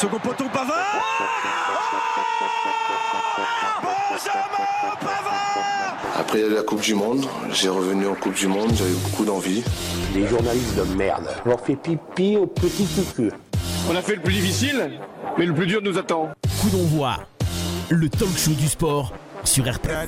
Second 0.00 0.18
poteau 0.18 0.48
Pavard 0.50 0.78
Benjamin 4.10 4.40
Pavard 4.98 5.58
Après 6.18 6.48
la 6.48 6.62
Coupe 6.62 6.80
du 6.80 6.94
Monde, 6.94 7.26
j'ai 7.50 7.68
revenu 7.68 8.06
en 8.06 8.14
Coupe 8.14 8.32
du 8.32 8.46
Monde, 8.46 8.70
j'avais 8.74 8.94
beaucoup 8.94 9.26
d'envie. 9.26 9.62
Les 10.14 10.26
journalistes 10.26 10.74
de 10.74 10.84
merde. 10.96 11.28
On 11.44 11.50
leur 11.50 11.60
fait 11.60 11.76
pipi 11.76 12.38
au 12.38 12.46
petit 12.46 12.86
cucu. 12.86 13.30
On 13.90 13.94
a 13.94 14.00
fait 14.00 14.14
le 14.14 14.22
plus 14.22 14.32
difficile, 14.32 14.90
mais 15.36 15.44
le 15.44 15.52
plus 15.52 15.66
dur 15.66 15.82
nous 15.82 15.98
attend. 15.98 16.30
Coup 16.62 16.70
d'envoi, 16.70 17.18
le 17.90 18.08
talk 18.08 18.38
show 18.38 18.52
du 18.52 18.68
sport 18.68 19.12
sur 19.44 19.70
RPA. 19.70 20.06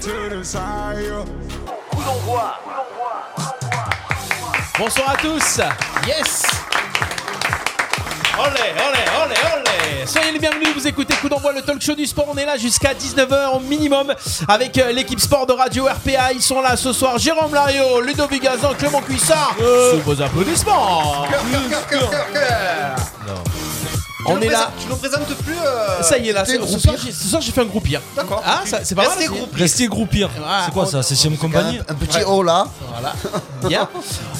Bonsoir 4.78 5.10
à 5.10 5.16
tous. 5.16 5.60
Yes. 6.06 6.46
Olé, 8.38 8.48
olé, 8.48 9.04
olé, 9.22 9.34
olé. 9.54 9.71
Soyez 10.06 10.32
les 10.32 10.38
bienvenus, 10.38 10.68
vous 10.74 10.86
écoutez 10.86 11.14
Coup 11.14 11.28
d'envoi, 11.28 11.52
le 11.52 11.62
talk 11.62 11.80
show 11.80 11.94
du 11.94 12.06
sport. 12.06 12.26
On 12.28 12.36
est 12.36 12.44
là 12.44 12.56
jusqu'à 12.56 12.92
19h 12.94 13.56
au 13.56 13.60
minimum 13.60 14.12
avec 14.48 14.76
euh, 14.78 14.90
l'équipe 14.92 15.20
sport 15.20 15.46
de 15.46 15.52
Radio 15.52 15.84
RPA. 15.84 16.32
Ils 16.32 16.42
sont 16.42 16.60
là 16.60 16.76
ce 16.76 16.92
soir. 16.92 17.18
Jérôme 17.18 17.54
Lario, 17.54 18.00
Ludovic 18.00 18.42
Gazan, 18.42 18.74
Clément 18.78 19.00
Cuissard. 19.00 19.54
Sous 19.58 20.00
vos 20.00 20.20
applaudissements. 20.20 21.26
On 24.26 24.40
est 24.40 24.48
là. 24.48 24.70
Tu 24.80 24.86
nous 24.88 24.96
présentes 24.96 25.26
plus. 25.26 25.52
euh, 25.54 26.02
Ça 26.02 26.16
y 26.18 26.28
est 26.28 26.32
là, 26.32 26.44
ce, 26.44 26.56
soir, 26.78 26.94
j'ai- 27.04 27.10
ce 27.12 27.26
soir 27.28 27.42
j'ai 27.42 27.50
fait 27.50 27.60
un 27.60 27.64
groupir. 27.66 28.00
D'accord. 28.14 28.40
Ah, 28.44 28.62
ça- 28.64 28.84
c'est 28.84 28.94
pas 28.94 29.02
mal. 29.08 29.18
Restez 29.54 29.86
groupir. 29.88 30.30
Ah, 30.46 30.62
c'est 30.66 30.72
quoi 30.72 30.84
on- 30.84 30.86
ça 30.86 31.02
C'est 31.02 31.14
Siam 31.16 31.36
Compagnie 31.36 31.80
Un 31.88 31.94
petit 31.94 32.22
haut 32.24 32.42
là. 32.42 32.66
Voilà. 32.92 33.14
Bien. 33.68 33.88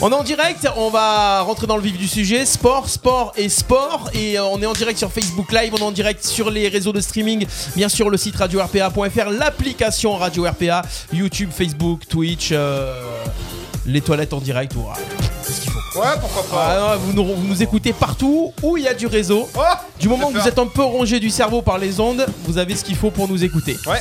On 0.00 0.10
est 0.10 0.14
en 0.14 0.22
direct, 0.22 0.68
on 0.76 0.90
va 0.90 1.40
rentrer 1.42 1.66
dans 1.66 1.76
le 1.76 1.82
vif 1.82 1.96
du 1.98 2.06
sujet. 2.08 2.46
Sport, 2.46 2.88
sport 2.88 3.32
et 3.36 3.48
sport. 3.48 4.08
Et 4.14 4.38
euh, 4.38 4.44
on 4.44 4.60
est 4.62 4.66
en 4.66 4.72
direct 4.72 4.98
sur 4.98 5.10
Facebook 5.10 5.50
Live, 5.52 5.72
on 5.74 5.78
est 5.78 5.82
en 5.82 5.90
direct 5.92 6.24
sur 6.24 6.50
les 6.50 6.68
réseaux 6.68 6.92
de 6.92 7.00
streaming, 7.00 7.46
bien 7.74 7.88
sûr 7.88 8.08
le 8.10 8.16
site 8.16 8.36
radio-rpa.fr, 8.36 9.30
l'application 9.30 10.16
Radio 10.16 10.44
RPA, 10.44 10.82
YouTube, 11.12 11.50
Facebook, 11.52 12.02
Twitch, 12.08 12.50
euh, 12.52 12.94
les 13.86 14.00
toilettes 14.00 14.32
en 14.32 14.40
direct. 14.40 14.72
voilà. 14.74 14.98
Ouais, 15.94 16.06
pourquoi 16.20 16.42
pas. 16.44 16.92
Ah, 16.92 16.96
vous, 16.96 17.12
nous, 17.12 17.24
vous 17.24 17.46
nous 17.46 17.62
écoutez 17.62 17.92
partout 17.92 18.52
où 18.62 18.76
il 18.76 18.84
y 18.84 18.88
a 18.88 18.94
du 18.94 19.06
réseau. 19.06 19.48
Oh 19.56 19.60
Du 20.00 20.08
moment 20.08 20.30
que 20.32 20.38
vous 20.38 20.48
êtes 20.48 20.58
un 20.58 20.66
peu 20.66 20.82
rongé 20.82 21.20
du 21.20 21.30
cerveau 21.30 21.62
par 21.62 21.78
les 21.78 22.00
ondes, 22.00 22.26
vous 22.44 22.58
avez 22.58 22.74
ce 22.76 22.84
qu'il 22.84 22.96
faut 22.96 23.10
pour 23.10 23.28
nous 23.28 23.44
écouter. 23.44 23.76
Ouais. 23.86 24.00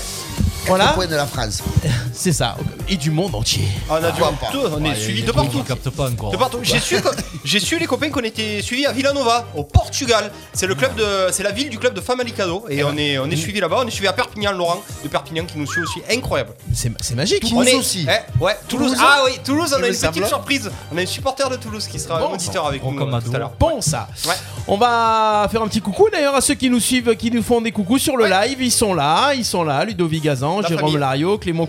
Voilà, 0.67 0.89
Point 0.89 1.07
de 1.07 1.15
la 1.15 1.25
France. 1.25 1.63
c'est 2.13 2.31
ça. 2.33 2.55
Et 2.87 2.95
du 2.97 3.11
monde 3.11 3.33
entier. 3.35 3.67
On 3.89 3.95
a 3.95 4.11
du 4.11 4.19
Pourquoi 4.19 4.31
pas. 4.37 4.51
tout, 4.51 4.61
on 4.77 4.83
est 4.85 4.95
suivi 4.95 5.23
de 5.23 5.31
partout. 5.31 5.59
qui 5.59 5.63
captent 5.63 5.89
pas 5.89 6.09
encore. 6.09 6.31
De 6.31 6.37
partout. 6.37 6.59
J'ai 6.61 6.79
su, 6.79 6.95
j'ai 7.43 7.59
su 7.59 7.79
les 7.79 7.85
copains 7.87 8.09
qu'on 8.09 8.21
était 8.21 8.61
suivis 8.61 8.85
à 8.85 8.91
Villanova, 8.91 9.47
au 9.55 9.63
Portugal. 9.63 10.31
C'est 10.53 10.67
le 10.67 10.75
club 10.75 10.95
de, 10.95 11.31
c'est 11.31 11.43
la 11.43 11.51
ville 11.51 11.69
du 11.69 11.79
club 11.79 11.93
de 11.93 12.01
Famalicão 12.01 12.63
et 12.69 12.83
on 12.83 12.95
est, 12.97 13.17
on 13.17 13.25
est 13.25 13.35
suivi 13.35 13.59
là-bas. 13.59 13.81
On 13.83 13.87
est 13.87 13.91
suivi 13.91 14.07
à 14.07 14.13
Perpignan, 14.13 14.51
Laurent 14.51 14.81
de 15.03 15.07
Perpignan 15.07 15.45
qui 15.45 15.57
nous 15.57 15.65
suit 15.65 15.81
aussi, 15.81 16.01
incroyable. 16.11 16.51
C'est 16.73 16.91
c'est 17.01 17.15
magique. 17.15 17.41
Toulouse 17.41 17.57
on 17.57 17.63
est, 17.63 17.75
aussi. 17.75 18.07
Eh, 18.07 18.43
ouais, 18.43 18.55
Toulouse. 18.67 18.91
Toulouse. 18.91 18.97
Ah 19.01 19.21
oui, 19.25 19.39
Toulouse. 19.43 19.75
On 19.77 19.83
a 19.83 19.87
une 19.87 19.95
petite 19.95 20.27
surprise. 20.27 20.71
On 20.91 20.97
a 20.97 21.01
une 21.01 21.07
supporter 21.07 21.49
de 21.49 21.55
Toulouse 21.55 21.87
qui 21.87 21.99
sera 21.99 22.19
Bon, 22.19 22.33
auditeur 22.33 22.67
avec 22.67 22.81
bon, 22.81 22.91
nous 22.91 23.01
euh, 23.01 23.21
tout 23.21 23.35
à 23.35 23.39
l'heure. 23.39 23.53
Bon 23.59 23.81
ça. 23.81 24.07
Ouais. 24.25 24.35
On 24.67 24.77
va 24.77 25.47
faire 25.51 25.61
un 25.61 25.67
petit 25.67 25.81
coucou 25.81 26.07
d'ailleurs 26.11 26.35
à 26.35 26.41
ceux 26.41 26.53
qui 26.53 26.69
nous 26.69 26.79
suivent, 26.79 27.15
qui 27.15 27.31
nous 27.31 27.41
font 27.43 27.61
des 27.61 27.71
coucous 27.71 27.99
sur 27.99 28.17
le 28.17 28.27
live. 28.27 28.57
Ils 28.61 28.71
sont 28.71 28.93
là, 28.93 29.33
ils 29.33 29.45
sont 29.45 29.63
là. 29.63 29.83
Ludovic 29.85 30.23
Gazan, 30.23 30.50
La 30.59 30.67
Jérôme 30.67 30.83
famille. 30.85 30.97
Lario, 30.99 31.37
Clément 31.37 31.65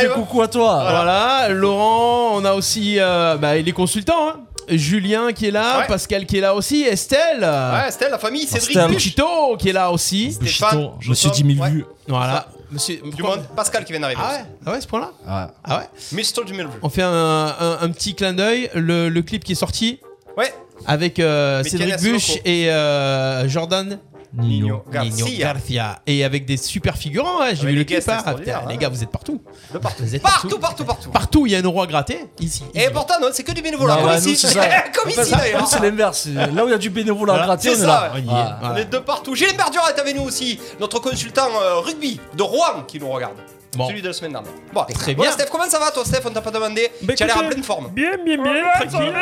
fait 0.00 0.08
coucou. 0.14 0.42
À 0.42 0.48
toi. 0.48 0.86
Voilà, 0.90 1.48
Laurent, 1.50 2.32
on 2.34 2.44
a 2.44 2.52
aussi 2.54 2.96
euh, 2.98 3.36
bah, 3.36 3.54
les 3.56 3.72
consultants. 3.72 4.28
hein. 4.28 4.40
Julien 4.66 5.32
qui 5.34 5.46
est 5.48 5.50
là, 5.50 5.80
Ouais. 5.80 5.86
Pascal 5.86 6.24
qui 6.24 6.38
est 6.38 6.40
là 6.40 6.54
aussi, 6.54 6.84
Estelle, 6.84 7.40
Ouais, 7.40 7.88
Estelle, 7.88 8.10
la 8.10 8.18
famille, 8.18 8.46
Cédric 8.46 8.70
Estelle. 8.70 8.90
Buch. 8.90 8.98
Chito 8.98 9.56
qui 9.58 9.68
est 9.68 9.72
là 9.74 9.90
aussi. 9.90 10.32
Stéphane, 10.32 10.70
Buchito, 10.70 10.92
Monsieur 11.10 11.28
Jossam, 11.30 11.46
10 11.46 11.54
000 11.56 11.64
ouais. 11.66 11.70
vues. 11.70 11.84
Voilà. 12.08 12.46
Monsieur, 12.72 12.98
Du 13.14 13.22
monde, 13.22 13.42
Pascal 13.54 13.84
qui 13.84 13.92
vient 13.92 14.00
d'arriver. 14.00 14.22
Ah 14.24 14.32
ouais, 14.32 14.44
ah 14.66 14.70
ouais, 14.72 14.80
ce 14.80 14.86
point-là. 14.86 15.10
Ah 15.28 15.50
ouais 15.68 15.84
Mr. 16.12 16.44
10 16.46 16.56
000 16.56 16.68
vues. 16.70 16.78
On 16.82 16.88
fait 16.88 17.02
un, 17.02 17.10
un- 17.12 17.78
un 17.82 17.88
petit 17.90 18.14
clin 18.14 18.32
d'œil. 18.32 18.70
Le, 18.74 19.10
le 19.10 19.22
clip 19.22 19.44
qui 19.44 19.52
est 19.52 19.56
sorti 19.56 20.00
Ouais. 20.38 20.52
avec 20.86 21.20
euh, 21.20 21.62
Cédric 21.62 22.00
Buch 22.00 22.28
locaux. 22.28 22.40
et 22.46 22.70
euh, 22.70 23.46
Jordan 23.48 23.98
Nino. 24.36 24.84
Garcia. 24.90 25.24
Nino 25.24 25.38
Garcia. 25.38 26.02
Et 26.06 26.24
avec 26.24 26.44
des 26.46 26.56
super 26.56 26.96
figurants, 26.96 27.40
ouais, 27.40 27.54
j'ai 27.54 27.66
vu 27.66 27.74
le 27.76 27.84
clip. 27.84 27.98
hein. 27.98 28.14
extraordinaires, 28.14 28.60
Putain, 28.60 28.68
hein. 28.68 28.72
Les 28.72 28.76
gars, 28.78 28.88
vous 28.88 29.02
êtes 29.02 29.10
partout. 29.10 29.40
De 29.72 29.78
partout. 29.78 30.02
Vous 30.04 30.14
êtes 30.14 30.22
Partout, 30.22 30.58
partout, 30.58 30.84
partout. 30.84 31.10
Partout, 31.10 31.46
il 31.46 31.52
y 31.52 31.56
a 31.56 31.58
un 31.58 31.62
euro 31.62 31.82
à 31.82 31.86
gratter. 31.86 32.26
Ici. 32.40 32.64
Et 32.74 32.88
pourtant, 32.90 33.14
non, 33.20 33.28
c'est 33.32 33.42
que 33.44 33.52
du 33.52 33.62
bénévolat. 33.62 33.96
Non, 33.96 34.02
comme 34.08 34.16
ici. 34.16 34.28
nous, 34.30 34.34
c'est 34.34 34.48
ça. 34.48 34.64
comme 34.94 35.10
ici 35.10 35.30
d'ailleurs. 35.30 35.66
c'est 35.66 35.80
l'inverse. 35.80 36.26
Là 36.26 36.64
où 36.64 36.68
il 36.68 36.72
y 36.72 36.74
a 36.74 36.78
du 36.78 36.90
bénévolat 36.90 37.56
C'est 37.60 37.70
on 37.70 37.82
est 37.82 37.86
là. 37.86 38.12
est. 38.16 38.66
On 38.66 38.76
est 38.76 38.84
de 38.86 38.98
partout. 38.98 39.34
Gilles 39.34 39.56
Berdurat 39.56 39.90
est 39.96 40.00
avec 40.00 40.16
nous 40.16 40.22
aussi, 40.22 40.58
notre 40.80 40.98
consultant 41.00 41.48
euh, 41.62 41.80
rugby 41.80 42.20
de 42.36 42.42
Rouen 42.42 42.82
qui 42.88 42.98
nous 42.98 43.08
regarde. 43.10 43.34
Bon. 43.76 43.88
Celui 43.88 44.02
de 44.02 44.08
la 44.08 44.12
semaine 44.12 44.32
dernière. 44.32 44.52
Bon, 44.72 44.84
Très 44.94 45.14
Bon, 45.14 45.22
bien. 45.22 45.32
Steph, 45.32 45.46
comment 45.50 45.64
ça 45.68 45.78
va 45.78 45.90
toi, 45.90 46.04
Steph 46.04 46.20
On 46.26 46.30
t'a 46.30 46.40
pas 46.40 46.50
demandé. 46.50 46.90
Bah, 47.02 47.14
tu 47.16 47.22
as 47.22 47.26
l'air 47.26 47.38
en 47.38 47.46
pleine 47.48 47.62
forme. 47.62 47.88
Bien, 47.90 48.12
bien, 48.24 48.36
bien, 48.42 48.52
tranquille. 48.80 49.12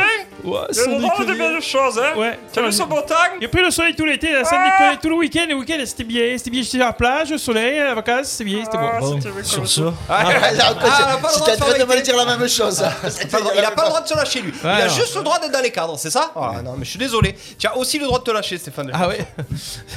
Ouais, 0.44 0.50
Il 0.72 0.78
y 0.80 1.06
a 1.06 1.08
drôle 1.08 1.26
de 1.26 1.32
belles 1.34 1.62
choses, 1.62 1.98
hein. 1.98 2.18
Ouais. 2.18 2.38
T'as 2.52 2.62
vu 2.62 2.72
ce 2.72 2.82
beau 2.82 3.00
temps 3.02 3.14
Il 3.38 3.42
y 3.42 3.46
a 3.46 3.48
pris 3.48 3.62
le 3.62 3.70
soleil 3.70 3.94
tout 3.94 4.04
l'été, 4.04 4.32
là, 4.32 4.44
sans 4.44 4.56
Ah. 4.58 4.70
déconner, 4.78 4.98
tout 5.00 5.08
le 5.08 5.14
week-end. 5.16 5.44
Le 5.48 5.54
week-end, 5.54 5.78
c'était 5.86 6.04
bien. 6.04 6.36
C'était 6.36 6.50
bien, 6.50 6.62
j'étais 6.62 6.80
à 6.82 6.86
la 6.86 6.92
plage, 6.92 7.30
le 7.30 7.38
soleil, 7.38 7.78
les 7.80 7.94
vacances, 7.94 8.26
c'était 8.28 8.44
bien, 8.44 8.64
c'était 8.64 8.76
Ah, 8.80 8.98
bon. 9.00 9.14
Bon, 9.18 9.20
sur 9.44 9.68
ce, 9.68 9.82
Ah, 10.08 10.24
là, 10.24 10.30
ah, 10.42 10.72
on 10.74 10.78
a 10.78 11.16
pas 11.16 11.16
le 11.16 11.18
droit 11.18 11.30
J'étais 11.38 11.56
de 11.56 11.62
en 11.62 11.66
train 11.66 11.78
de 11.78 11.84
me 11.84 12.02
dire 12.02 12.16
la 12.16 12.36
même 12.36 12.48
chose. 12.48 12.76
Droit- 12.78 13.52
Il 13.56 13.64
a 13.64 13.70
pas 13.70 13.82
le 13.82 13.88
droit 13.88 14.00
de 14.00 14.08
se 14.08 14.14
lâcher 14.16 14.40
lui. 14.42 14.52
il 14.62 14.68
a 14.68 14.74
Ouais, 14.84 14.88
juste 14.90 15.16
le 15.16 15.22
droit 15.22 15.38
d'être 15.38 15.52
dans 15.52 15.60
les 15.62 15.70
cadres, 15.70 15.98
c'est 15.98 16.10
ça 16.10 16.30
Voilà, 16.34 16.62
Non, 16.62 16.74
mais 16.76 16.84
je 16.84 16.90
suis 16.90 16.98
désolé. 16.98 17.34
Tu 17.58 17.66
as 17.66 17.76
aussi 17.76 17.98
le 17.98 18.06
droit 18.06 18.18
de 18.18 18.24
te 18.24 18.30
lâcher, 18.30 18.58
Stéphane. 18.58 18.90
Ah 18.92 19.08
ouais 19.08 19.18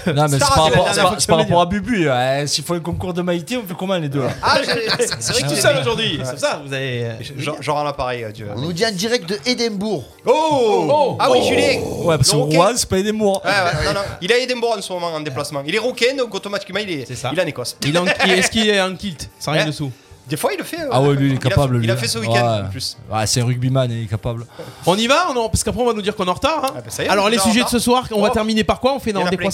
non, 0.08 0.26
mais 0.30 0.30
c'est 0.30 0.40
par 0.40 0.58
la 0.58 0.64
rapport, 0.64 1.18
tu 1.18 1.56
à 1.56 1.66
Bubu. 1.66 2.10
hein. 2.10 2.46
S'il 2.48 2.64
faut 2.64 2.74
un 2.76 2.80
concours 2.80 3.14
de 3.14 3.22
Maïté, 3.22 3.58
on 3.58 3.66
fait 3.68 3.74
comment 3.78 3.96
les 3.96 4.10
deux 4.10 4.22
là 4.22 4.30
Ah, 4.48 4.58
c'est 5.20 5.34
vrai 5.34 5.42
tout 5.42 5.48
qu'il 5.48 5.58
seul 5.58 5.78
aujourd'hui. 5.80 6.20
C'est 6.24 6.40
ça, 6.40 6.62
vous 6.66 6.72
avez. 6.72 7.08
Genre, 7.38 7.62
genre 7.62 7.80
un 7.80 7.88
appareil, 7.90 8.24
euh, 8.24 8.32
Dieu. 8.32 8.48
On 8.56 8.62
nous 8.62 8.74
dit 8.74 8.86
en 8.86 8.92
direct 8.92 9.28
de 9.28 9.40
Édimbourg. 9.46 10.04
Oh, 10.26 11.18
Ah 11.20 11.32
oui, 11.32 11.40
Julien 11.48 11.80
Ouais, 12.04 12.18
parce 12.18 12.30
que. 12.32 12.36
Rouen, 12.36 12.72
c'est 12.76 12.88
pas 12.90 12.98
mois. 13.12 13.42
Ouais, 13.44 13.50
ouais, 13.52 13.86
non, 13.86 13.94
non. 13.94 14.06
Il 14.22 14.32
est 14.32 14.36
à 14.36 14.38
Edinburgh 14.40 14.78
en 14.78 14.82
ce 14.82 14.94
moment 14.94 15.08
en 15.08 15.20
déplacement. 15.20 15.64
Il 15.66 15.74
est 15.76 15.80
roquin, 15.80 16.16
donc 16.18 16.34
automatiquement 16.34 16.80
il 16.80 16.92
est, 16.92 17.06
C'est 17.08 17.16
ça. 17.16 17.30
il 17.34 17.40
est 17.40 17.44
en 17.44 17.48
Écosse. 17.48 17.78
Il 17.84 17.90
il- 18.26 18.32
Est-ce 18.32 18.52
qu'il 18.52 18.70
est 18.70 18.82
en 18.82 18.96
kilt 18.96 19.30
Sans 19.40 19.52
rien 19.52 19.64
Hein 19.64 19.66
dessous. 19.68 19.92
Des 20.28 20.38
fois 20.38 20.52
il 20.54 20.58
le 20.58 20.64
fait. 20.64 20.82
euh, 20.82 20.90
Ah 20.92 21.02
ouais, 21.02 21.14
lui, 21.14 21.28
il 21.30 21.34
est 21.34 21.38
a 21.46 21.50
capable. 21.50 21.80
Il 21.84 21.90
a 21.92 21.94
lui. 21.94 22.02
fait 22.02 22.08
ce 22.08 22.18
week-end 22.18 22.34
Ouais. 22.34 22.62
en 22.66 22.70
plus. 22.70 22.98
Ouais, 23.12 23.28
c'est 23.28 23.42
un 23.42 23.46
rugbyman, 23.46 23.92
il 23.92 24.04
est 24.06 24.08
capable. 24.08 24.46
On 24.88 24.96
y 24.98 25.06
va 25.06 25.32
Non, 25.36 25.50
parce 25.50 25.64
qu'après 25.64 25.82
on 25.82 25.86
va 25.86 25.94
nous 25.94 26.02
dire 26.02 26.16
qu'on 26.16 26.26
est 26.26 26.30
en 26.30 26.34
retard. 26.34 26.66
hein. 26.66 26.70
Ah 26.78 26.82
bah 26.82 26.90
est, 26.90 27.08
Alors 27.08 27.30
les 27.30 27.38
sujets 27.38 27.64
de 27.64 27.70
ce 27.70 27.78
soir, 27.78 28.08
on 28.12 28.22
va 28.22 28.30
Oh. 28.32 28.34
terminer 28.34 28.64
par 28.64 28.80
quoi 28.80 28.94
On 28.96 29.00
fait 29.00 29.12
Il 29.12 29.14
dans 29.14 29.26
a 29.26 29.30
des 29.30 29.38
plein. 29.38 29.46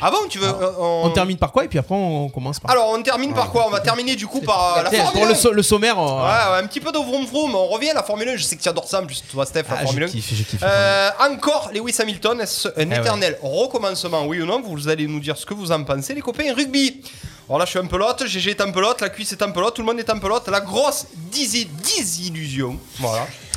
Ah 0.00 0.10
bon, 0.10 0.18
tu 0.28 0.38
veux. 0.38 0.46
euh, 0.46 0.72
On 0.78 1.10
termine 1.10 1.38
par 1.38 1.52
quoi 1.52 1.64
Et 1.64 1.68
puis 1.68 1.78
après 1.78 1.94
on 1.94 2.28
commence 2.28 2.60
par. 2.60 2.70
Alors 2.70 2.90
on 2.90 3.02
termine 3.02 3.32
par 3.32 3.50
quoi? 3.50 3.64
On 3.66 3.70
va 3.70 3.80
terminer 3.80 4.14
du 4.14 4.26
coup 4.26 4.40
par 4.40 4.76
euh, 4.78 4.82
la 4.82 4.90
Formule 4.90 5.12
pour 5.12 5.24
le, 5.26 5.32
1. 5.32 5.34
so- 5.34 5.52
le 5.52 5.62
sommaire. 5.62 5.98
on- 5.98 6.18
Ouais, 6.18 6.22
ouais, 6.52 6.58
un 6.62 6.66
petit 6.66 6.80
peu 6.80 6.92
de 6.92 6.98
vroom 6.98 7.24
vroom. 7.24 7.54
On 7.54 7.66
revient 7.68 7.90
à 7.90 7.94
la 7.94 8.02
Formule 8.02 8.28
1. 8.28 8.36
Je 8.36 8.42
sais 8.42 8.56
que 8.56 8.62
tu 8.62 8.68
adores 8.68 8.88
ça 8.88 9.00
en 9.00 9.06
plus, 9.06 9.22
toi 9.30 9.46
Steph, 9.46 9.64
la 9.70 9.76
Ah, 9.80 9.82
Formule 9.84 10.02
je 10.04 10.08
1. 10.08 10.12
kiffe, 10.12 10.34
je 10.34 10.42
kiffe. 10.42 10.60
Euh, 10.62 11.10
encore 11.30 11.70
Lewis 11.72 11.96
Hamilton, 11.98 12.40
est-ce 12.40 12.68
un 12.68 12.72
Eh 12.76 12.84
ouais. 12.86 12.96
éternel 12.98 13.38
recommencement, 13.42 14.24
oui 14.26 14.40
ou 14.42 14.46
non? 14.46 14.60
Vous 14.62 14.88
allez 14.88 15.06
nous 15.06 15.20
dire 15.20 15.36
ce 15.36 15.46
que 15.46 15.54
vous 15.54 15.72
en 15.72 15.82
pensez, 15.84 16.14
les 16.14 16.20
copains. 16.20 16.52
Rugby. 16.54 17.00
Alors 17.48 17.60
là, 17.60 17.64
je 17.64 17.70
suis 17.70 17.78
un 17.78 17.86
pelote, 17.86 18.26
GG 18.26 18.50
est 18.50 18.60
en 18.60 18.72
pelote, 18.72 19.00
la 19.00 19.08
cuisse 19.08 19.32
est 19.32 19.40
en 19.42 19.52
pelote, 19.52 19.74
tout 19.76 19.82
le 19.82 19.86
monde 19.86 20.00
est 20.00 20.10
en 20.10 20.18
pelote. 20.18 20.48
La 20.48 20.60
grosse 20.60 21.06
disi- 21.32 21.68
désillusion. 21.96 22.76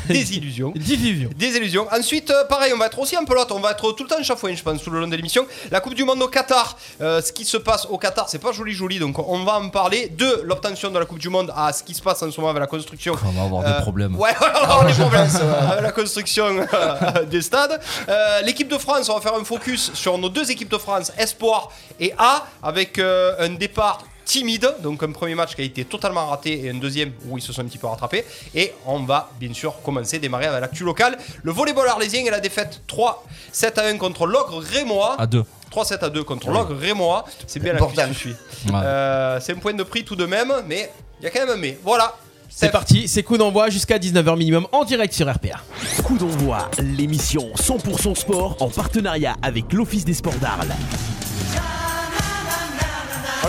Voilà. 0.08 0.20
Désillusion. 0.22 0.72
Division. 0.76 1.30
Des 1.36 1.48
illusions. 1.58 1.88
Ensuite, 1.92 2.30
euh, 2.32 2.44
pareil, 2.46 2.72
on 2.74 2.78
va 2.78 2.88
être 2.88 2.98
aussi 3.00 3.16
en 3.18 3.26
pelote. 3.26 3.52
On 3.52 3.60
va 3.60 3.72
être 3.72 3.92
tout 3.94 4.04
le 4.04 4.10
temps 4.10 4.20
en 4.20 4.24
chafouin, 4.24 4.54
je 4.56 4.64
pense, 4.64 4.82
tout 4.82 4.90
le 4.90 5.00
long 5.00 5.08
de 5.08 5.16
l'émission. 5.16 5.46
La 5.72 5.80
Coupe 5.82 5.94
du 5.94 6.04
Monde 6.04 6.22
au 6.22 6.28
Qatar. 6.28 6.78
Euh, 7.02 7.22
ce 7.22 7.32
qui 7.32 7.46
se 7.46 7.58
passe 7.58 7.86
au 7.90 7.98
Qatar, 7.98 8.28
c'est 8.30 8.40
pas 8.40 8.52
joli, 8.52 8.74
joli. 8.74 9.00
Donc, 9.00 9.20
on 9.20 9.44
va 9.44 9.60
en 9.60 9.70
parler. 9.70 10.10
De 10.10 10.42
l'obtention 10.44 10.90
de 10.92 10.98
la 11.00 11.06
Coupe 11.06 11.20
du 11.20 11.30
Monde 11.30 11.52
à 11.56 11.72
ce 11.74 11.84
qui 11.84 11.94
se 11.94 12.02
passe 12.02 12.22
en 12.24 12.32
ce 12.32 12.40
moment 12.40 12.52
avec 12.52 12.62
la 12.62 12.68
construction. 12.68 13.16
On 13.26 13.32
va 13.32 13.44
avoir 13.44 13.66
Euh, 13.66 13.76
des 13.78 13.82
problèmes. 13.82 14.16
Ouais, 14.16 14.32
on 14.40 14.44
va 14.46 14.60
avoir 14.62 14.86
des 14.86 14.94
problèmes 14.94 15.30
avec 15.72 15.84
la 15.84 15.92
construction 15.92 16.66
euh, 16.74 17.26
des 17.26 17.42
stades. 17.42 17.80
Euh, 18.08 18.42
L'équipe 18.42 18.68
de 18.68 18.78
France, 18.78 19.10
on 19.10 19.16
va 19.16 19.22
faire 19.22 19.36
un 19.36 19.44
focus 19.44 19.92
sur 19.94 20.18
nos 20.18 20.30
deux 20.30 20.50
équipes 20.52 20.70
de 20.72 20.78
France, 20.78 21.12
Espoir 21.18 21.72
et 22.00 22.14
A, 22.18 22.46
avec 22.64 22.98
euh, 23.00 23.36
un 23.40 23.50
départ 23.50 24.00
timide, 24.30 24.76
donc 24.84 25.02
un 25.02 25.12
premier 25.12 25.34
match 25.34 25.56
qui 25.56 25.62
a 25.62 25.64
été 25.64 25.84
totalement 25.86 26.28
raté 26.28 26.66
et 26.66 26.70
un 26.70 26.76
deuxième 26.76 27.12
où 27.28 27.40
ils 27.40 27.42
se 27.42 27.52
sont 27.52 27.62
un 27.62 27.66
petit 27.66 27.80
peu 27.80 27.88
rattrapés. 27.88 28.24
Et 28.54 28.74
on 28.86 29.00
va 29.00 29.32
bien 29.40 29.52
sûr 29.54 29.82
commencer, 29.82 30.20
démarrer 30.20 30.46
avec 30.46 30.62
l'actu 30.62 30.84
locale. 30.84 31.18
Le 31.42 31.52
volleyball 31.52 31.88
arlésien 31.88 32.24
et 32.24 32.30
la 32.30 32.40
défaite 32.40 32.82
3-7 32.88 33.80
à 33.80 33.86
1 33.88 33.98
contre 33.98 34.28
l'ogre 34.28 34.60
rémois. 34.60 35.16
À 35.18 35.26
deux. 35.26 35.44
3-7 35.72 36.06
à 36.06 36.10
2 36.10 36.24
contre 36.24 36.52
l'ogre 36.52 36.76
rémois. 36.76 37.26
C'est 37.48 37.60
bien 37.60 37.74
la 37.74 38.08
je 38.08 38.14
suis. 38.14 38.30
Ouais. 38.68 38.74
Euh, 38.76 39.40
c'est 39.42 39.54
un 39.54 39.60
point 39.60 39.74
de 39.74 39.84
prix 39.84 40.04
tout 40.04 40.16
de 40.16 40.28
même, 40.28 40.54
mais 40.68 40.92
il 41.20 41.24
y 41.24 41.28
a 41.28 41.32
quand 41.32 41.40
même 41.40 41.58
un 41.58 41.58
mais. 41.58 41.80
Voilà. 41.84 42.16
C'est 42.52 42.72
parti, 42.72 43.08
c'est 43.08 43.24
coup 43.24 43.38
d'envoi 43.38 43.70
jusqu'à 43.70 43.98
19h 43.98 44.38
minimum 44.38 44.68
en 44.72 44.84
direct 44.84 45.14
sur 45.14 45.32
RPA. 45.32 45.60
Coup 46.04 46.18
d'envoi, 46.18 46.70
l'émission 46.80 47.48
100% 47.56 48.16
sport 48.16 48.58
en 48.60 48.70
partenariat 48.70 49.36
avec 49.42 49.72
l'Office 49.72 50.04
des 50.04 50.16
sports 50.16 50.38
d'Arles. 50.42 50.74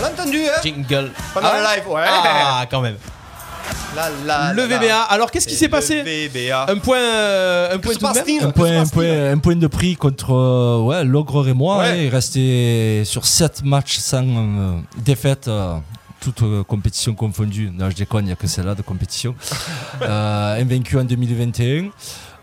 L'a 0.01 0.07
entendu, 0.09 0.39
hein 0.45 0.59
Jingle. 0.63 1.11
Pendant 1.33 1.49
Ah 1.53 1.57
le 1.57 1.63
live, 1.63 1.87
ouais. 1.89 2.01
Ah, 2.07 2.65
quand 2.69 2.81
même. 2.81 2.95
La, 3.95 4.09
la, 4.25 4.53
Le 4.53 4.65
la. 4.67 4.77
VBA. 4.77 5.01
Alors, 5.03 5.29
qu'est-ce 5.31 5.47
qui 5.47 5.55
s'est 5.55 5.65
le 5.65 5.71
passé 5.71 6.01
VBA. 6.01 6.65
Un 6.69 6.77
point, 6.77 6.97
euh, 6.97 7.75
un 7.75 7.77
point 7.77 7.93
tout 7.93 7.99
de 7.99 8.03
même. 8.05 8.13
passe-t-il 8.13 8.43
Un 8.43 8.47
Que 8.51 8.55
point, 8.55 8.67
se 8.69 8.73
un, 8.73 8.79
passe-t-il 8.79 8.93
point, 9.09 9.31
un 9.31 9.37
point 9.37 9.55
de 9.55 9.67
prix 9.67 9.95
contre 9.95 10.31
euh, 10.33 10.79
ouais, 10.81 11.03
l'Ogre 11.03 11.47
et 11.47 11.53
moi. 11.53 11.79
Ouais. 11.79 12.05
il 12.05 12.09
restait 12.09 13.03
sur 13.05 13.25
7 13.25 13.63
matchs 13.63 13.97
sans 13.97 14.23
euh, 14.25 14.79
défaite. 14.97 15.47
euh, 15.47 15.75
toutes 16.21 16.43
euh, 16.43 16.63
compétitions 16.63 17.15
confondues. 17.15 17.71
Non, 17.73 17.89
je 17.89 17.95
déconne, 17.95 18.25
il 18.25 18.27
n'y 18.27 18.31
a 18.33 18.35
que 18.35 18.45
celle-là 18.47 18.75
de 18.75 18.83
compétition. 18.83 19.33
euh, 20.03 20.61
invaincu 20.61 20.97
en 20.99 21.03
2021. 21.03 21.89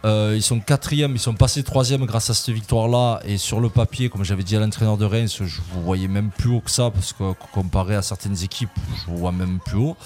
Euh, 0.04 0.34
ils 0.36 0.42
sont 0.42 0.60
quatrième, 0.60 1.12
ils 1.12 1.20
sont 1.20 1.34
passés 1.34 1.62
troisième 1.62 2.04
grâce 2.04 2.30
à 2.30 2.34
cette 2.34 2.54
victoire-là. 2.54 3.20
Et 3.24 3.36
sur 3.36 3.60
le 3.60 3.68
papier, 3.68 4.08
comme 4.08 4.24
j'avais 4.24 4.42
dit 4.42 4.56
à 4.56 4.60
l'entraîneur 4.60 4.96
de 4.96 5.04
Reims, 5.04 5.42
je 5.44 5.60
vous 5.72 5.82
voyais 5.82 6.08
même 6.08 6.30
plus 6.30 6.50
haut 6.50 6.60
que 6.60 6.70
ça 6.70 6.90
parce 6.90 7.12
que 7.12 7.32
comparé 7.52 7.96
à 7.96 8.02
certaines 8.02 8.42
équipes, 8.42 8.70
je 8.96 9.10
vous 9.10 9.18
vois 9.18 9.32
même 9.32 9.58
plus 9.64 9.78
haut. 9.78 9.96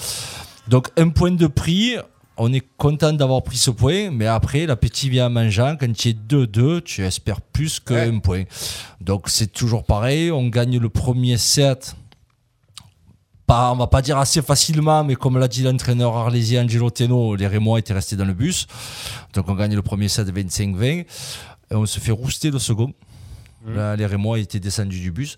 Donc 0.68 0.88
un 0.96 1.08
point 1.08 1.32
de 1.32 1.46
prix. 1.46 1.96
On 2.38 2.50
est 2.50 2.66
content 2.78 3.12
d'avoir 3.12 3.42
pris 3.42 3.58
ce 3.58 3.70
point, 3.70 4.10
mais 4.10 4.26
après, 4.26 4.64
l'appétit 4.64 5.10
vient 5.10 5.26
en 5.26 5.30
mangeant. 5.30 5.76
Quand 5.78 5.92
tu 5.92 6.08
es 6.08 6.12
2-2, 6.14 6.80
tu 6.80 7.04
espères 7.04 7.42
plus 7.42 7.78
qu'un 7.78 8.20
point. 8.20 8.44
Donc 9.02 9.28
c'est 9.28 9.52
toujours 9.52 9.84
pareil. 9.84 10.30
On 10.30 10.48
gagne 10.48 10.78
le 10.78 10.88
premier 10.88 11.36
set. 11.36 11.94
Pas, 13.52 13.70
on 13.70 13.76
va 13.76 13.86
pas 13.86 14.00
dire 14.00 14.16
assez 14.16 14.40
facilement, 14.40 15.04
mais 15.04 15.14
comme 15.14 15.36
l'a 15.36 15.46
dit 15.46 15.62
l'entraîneur 15.62 16.16
arlésien 16.16 16.64
Angelo 16.64 16.88
Teno, 16.88 17.36
les 17.36 17.46
Rémois 17.46 17.80
étaient 17.80 17.92
restés 17.92 18.16
dans 18.16 18.24
le 18.24 18.32
bus. 18.32 18.66
Donc 19.34 19.46
on 19.46 19.54
gagne 19.54 19.74
le 19.74 19.82
premier 19.82 20.08
set 20.08 20.26
25-20. 20.26 20.84
Et 20.84 21.04
on 21.72 21.84
se 21.84 22.00
fait 22.00 22.12
rouster 22.12 22.50
le 22.50 22.58
second. 22.58 22.94
Là, 23.66 23.94
les 23.94 24.06
Rémois 24.06 24.38
étaient 24.38 24.58
descendus 24.58 25.00
du 25.00 25.10
bus. 25.10 25.36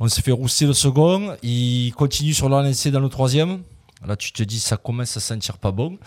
On 0.00 0.08
se 0.08 0.22
fait 0.22 0.32
rouster 0.32 0.64
le 0.64 0.72
second. 0.72 1.36
Il 1.42 1.92
continue 1.92 2.32
sur 2.32 2.48
le 2.48 2.62
lancé 2.62 2.90
dans 2.90 2.98
le 2.98 3.10
troisième. 3.10 3.60
Là, 4.06 4.16
tu 4.16 4.32
te 4.32 4.42
dis, 4.42 4.58
ça 4.58 4.78
commence 4.78 5.18
à 5.18 5.20
sentir 5.20 5.58
pas 5.58 5.70
bon. 5.70 5.98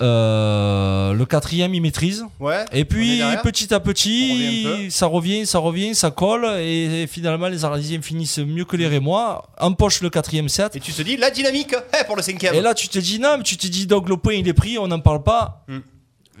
Euh, 0.00 1.12
le 1.12 1.24
quatrième, 1.26 1.74
il 1.74 1.80
maîtrise. 1.80 2.24
Ouais. 2.38 2.64
Et 2.72 2.84
puis, 2.84 3.20
petit 3.42 3.72
à 3.74 3.78
revient 3.78 3.84
petit, 3.84 4.90
ça 4.90 5.06
revient, 5.06 5.46
ça 5.46 5.58
revient, 5.58 5.94
ça 5.94 6.10
colle. 6.10 6.46
Et 6.60 7.06
finalement, 7.08 7.48
les 7.48 7.64
Arlésiens 7.64 8.00
finissent 8.00 8.38
mieux 8.38 8.64
que 8.64 8.76
les 8.76 8.86
Rémois. 8.86 9.50
Empoche 9.58 10.00
le 10.00 10.10
quatrième 10.10 10.48
set. 10.48 10.76
Et 10.76 10.80
tu 10.80 10.92
te 10.92 11.02
dis, 11.02 11.16
la 11.16 11.30
dynamique 11.30 11.74
eh, 11.98 12.04
pour 12.04 12.16
le 12.16 12.22
cinquième. 12.22 12.54
Et 12.54 12.60
là, 12.60 12.74
tu 12.74 12.88
te 12.88 12.98
dis, 12.98 13.18
non, 13.18 13.38
mais 13.38 13.44
tu 13.44 13.56
te 13.56 13.66
dis, 13.66 13.86
donc 13.86 14.08
le 14.08 14.16
point, 14.16 14.34
il 14.34 14.46
est 14.46 14.54
pris, 14.54 14.78
on 14.78 14.88
n'en 14.88 15.00
parle 15.00 15.22
pas. 15.22 15.64
Hmm. 15.68 15.80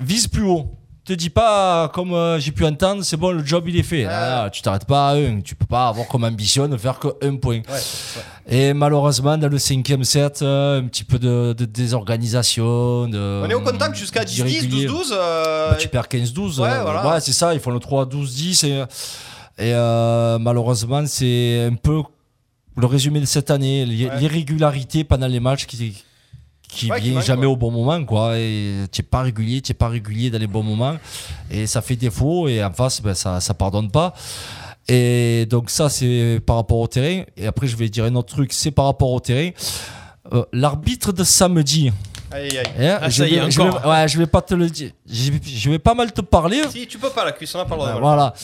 Vise 0.00 0.28
plus 0.28 0.44
haut. 0.44 0.77
Te 1.08 1.14
dis 1.14 1.30
pas, 1.30 1.88
comme 1.94 2.12
euh, 2.12 2.38
j'ai 2.38 2.52
pu 2.52 2.66
entendre, 2.66 3.02
c'est 3.02 3.16
bon, 3.16 3.30
le 3.30 3.42
job, 3.42 3.64
il 3.66 3.78
est 3.78 3.82
fait. 3.82 4.04
Ah, 4.04 4.50
tu 4.52 4.60
t'arrêtes 4.60 4.84
pas 4.84 5.08
à 5.08 5.14
un. 5.14 5.40
Tu 5.40 5.54
peux 5.54 5.64
pas 5.64 5.88
avoir 5.88 6.06
comme 6.06 6.22
ambition 6.24 6.68
de 6.68 6.76
faire 6.76 6.98
que 6.98 7.08
un 7.22 7.36
point. 7.36 7.62
Et 8.46 8.74
malheureusement, 8.74 9.38
dans 9.38 9.48
le 9.48 9.56
cinquième 9.58 10.04
set, 10.04 10.42
euh, 10.42 10.80
un 10.82 10.84
petit 10.84 11.04
peu 11.04 11.18
de, 11.18 11.54
de 11.56 11.64
désorganisation. 11.64 13.08
De, 13.08 13.42
On 13.42 13.48
est 13.48 13.54
au 13.54 13.60
contact 13.62 13.94
jusqu'à 13.96 14.22
10-10, 14.22 14.34
d'irrégulier. 14.44 14.86
12-12. 14.86 14.92
euh, 15.12 15.70
Bah, 15.70 15.76
tu 15.76 15.88
perds 15.88 16.08
15-12. 16.08 16.60
Ouais, 16.60 16.68
euh, 16.68 16.82
voilà. 16.82 17.08
ouais, 17.14 17.20
c'est 17.20 17.32
ça, 17.32 17.54
ils 17.54 17.60
font 17.60 17.70
le 17.70 17.78
3-12-10. 17.78 18.66
Et, 18.66 18.70
et 18.70 18.84
euh, 19.74 20.38
malheureusement, 20.38 21.04
c'est 21.06 21.68
un 21.72 21.74
peu 21.74 22.02
le 22.76 22.86
résumé 22.86 23.20
de 23.20 23.24
cette 23.24 23.50
année. 23.50 23.86
L'irrégularité 23.86 25.04
pendant 25.04 25.26
les 25.26 25.40
matchs 25.40 25.64
qui, 25.64 26.04
qui 26.68 26.90
Ouais, 26.90 27.00
vient 27.00 27.20
jamais 27.20 27.46
au 27.46 27.56
bon 27.56 27.70
moment. 27.70 28.04
Quoi. 28.04 28.38
Et 28.38 28.74
tu 28.92 29.00
n'es 29.00 29.06
pas 29.08 29.22
régulier, 29.22 29.60
tu 29.62 29.72
n'es 29.72 29.76
pas 29.76 29.88
régulier 29.88 30.30
dans 30.30 30.38
les 30.38 30.46
bons 30.46 30.62
moments. 30.62 30.96
Et 31.50 31.66
ça 31.66 31.80
fait 31.82 31.96
défaut. 31.96 32.46
Et 32.48 32.62
en 32.62 32.70
face, 32.72 33.00
ben, 33.00 33.14
ça 33.14 33.38
ne 33.46 33.54
pardonne 33.54 33.90
pas. 33.90 34.12
Et 34.88 35.46
donc 35.50 35.70
ça, 35.70 35.88
c'est 35.90 36.40
par 36.46 36.56
rapport 36.56 36.78
au 36.78 36.86
terrain. 36.86 37.22
Et 37.36 37.46
après, 37.46 37.66
je 37.66 37.76
vais 37.76 37.88
dire 37.88 38.04
un 38.04 38.14
autre 38.14 38.34
truc, 38.34 38.52
c'est 38.52 38.70
par 38.70 38.86
rapport 38.86 39.10
au 39.10 39.20
terrain. 39.20 39.50
Euh, 40.32 40.44
L'arbitre 40.52 41.12
de 41.12 41.24
samedi, 41.24 41.90
Aïe, 42.30 42.58
aïe. 42.58 42.64
eh, 42.78 42.86
Ah, 42.88 43.08
je, 43.08 43.22
ça 43.22 43.26
est, 43.28 43.30
vais, 43.40 43.50
je, 43.50 43.62
vais, 43.62 43.68
ouais, 43.86 44.08
je 44.08 44.18
vais 44.18 44.26
pas 44.26 44.42
te 44.42 44.52
le 44.54 44.68
dire. 44.68 44.90
Je 45.10 45.32
vais, 45.32 45.40
je 45.42 45.70
vais 45.70 45.78
pas 45.78 45.94
mal 45.94 46.12
te 46.12 46.20
parler. 46.20 46.60
Si, 46.70 46.86
tu 46.86 46.98
peux 46.98 47.08
pas, 47.08 47.24
la 47.24 47.32
cuisse, 47.32 47.54
on 47.54 47.58
n'a 47.58 47.64
pas 47.64 47.74
le 47.76 47.80
droit. 47.80 47.98
Voilà. 48.00 48.34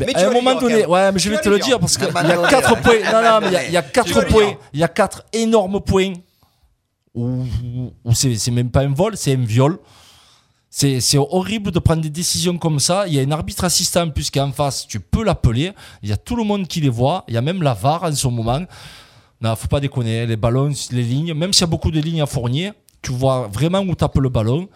Mais, 0.00 0.14
à 0.16 0.26
un 0.28 0.30
moment 0.32 0.54
donné, 0.58 0.86
ouais, 0.86 1.12
mais 1.12 1.18
Tu 1.20 1.28
je 1.28 1.30
vais 1.34 1.40
te 1.40 1.48
le 1.50 1.58
dire. 1.58 1.78
parce 1.78 1.96
qu'il 1.98 2.06
y 2.06 2.10
a 2.10 2.48
4 2.48 2.74
non, 2.76 2.82
points. 2.82 3.12
Non, 3.12 3.22
non, 3.22 3.40
mais 3.42 3.46
il 3.48 3.52
y 3.52 3.56
a- 3.56 3.64
il 3.66 3.72
y 3.72 3.76
a 3.76 3.80
vas 3.82 3.88
4 3.88 4.20
le 4.20 4.26
points. 4.26 4.54
Il 4.72 4.80
y 4.80 4.82
a 4.82 4.88
4 4.88 5.22
énormes 5.34 5.80
points 5.80 6.14
où 7.14 7.44
c'est 8.12 8.50
même 8.50 8.70
pas 8.70 8.82
un 8.82 8.92
vol, 8.92 9.16
c'est 9.16 9.34
un 9.34 9.44
viol. 9.44 9.78
C'est 10.70 11.16
horrible 11.18 11.70
de 11.70 11.78
prendre 11.78 12.02
des 12.02 12.10
décisions 12.10 12.58
comme 12.58 12.80
ça. 12.80 13.06
Il 13.06 13.14
y 13.14 13.20
a 13.20 13.22
un 13.22 13.30
arbitre 13.30 13.62
assistant 13.62 14.02
en 14.02 14.10
plus 14.10 14.28
en 14.36 14.50
face, 14.50 14.86
tu 14.88 14.98
peux 14.98 15.22
l'appeler. 15.22 15.70
Il 16.02 16.08
y 16.08 16.12
a 16.12 16.16
tout 16.16 16.34
le 16.34 16.42
monde 16.42 16.66
qui 16.66 16.80
les 16.80 16.88
voit. 16.88 17.24
Il 17.28 17.34
y 17.34 17.36
a 17.36 17.42
même 17.42 17.62
la 17.62 17.74
VAR 17.74 18.02
en 18.02 18.12
ce 18.12 18.26
moment. 18.26 18.62
Non, 19.40 19.54
faut 19.54 19.68
pas 19.68 19.78
déconner. 19.78 20.26
Les 20.26 20.36
ballons, 20.36 20.72
les 20.90 21.02
lignes, 21.02 21.32
même 21.34 21.52
s'il 21.52 21.60
y 21.60 21.64
a 21.64 21.68
beaucoup 21.68 21.92
de 21.92 22.00
lignes 22.00 22.22
à 22.22 22.26
fournir, 22.26 22.72
tu 23.02 23.12
vois 23.12 23.46
vraiment 23.52 23.80
où 23.80 23.94
tape 23.94 24.16
le 24.18 24.28
ballon. 24.28 24.68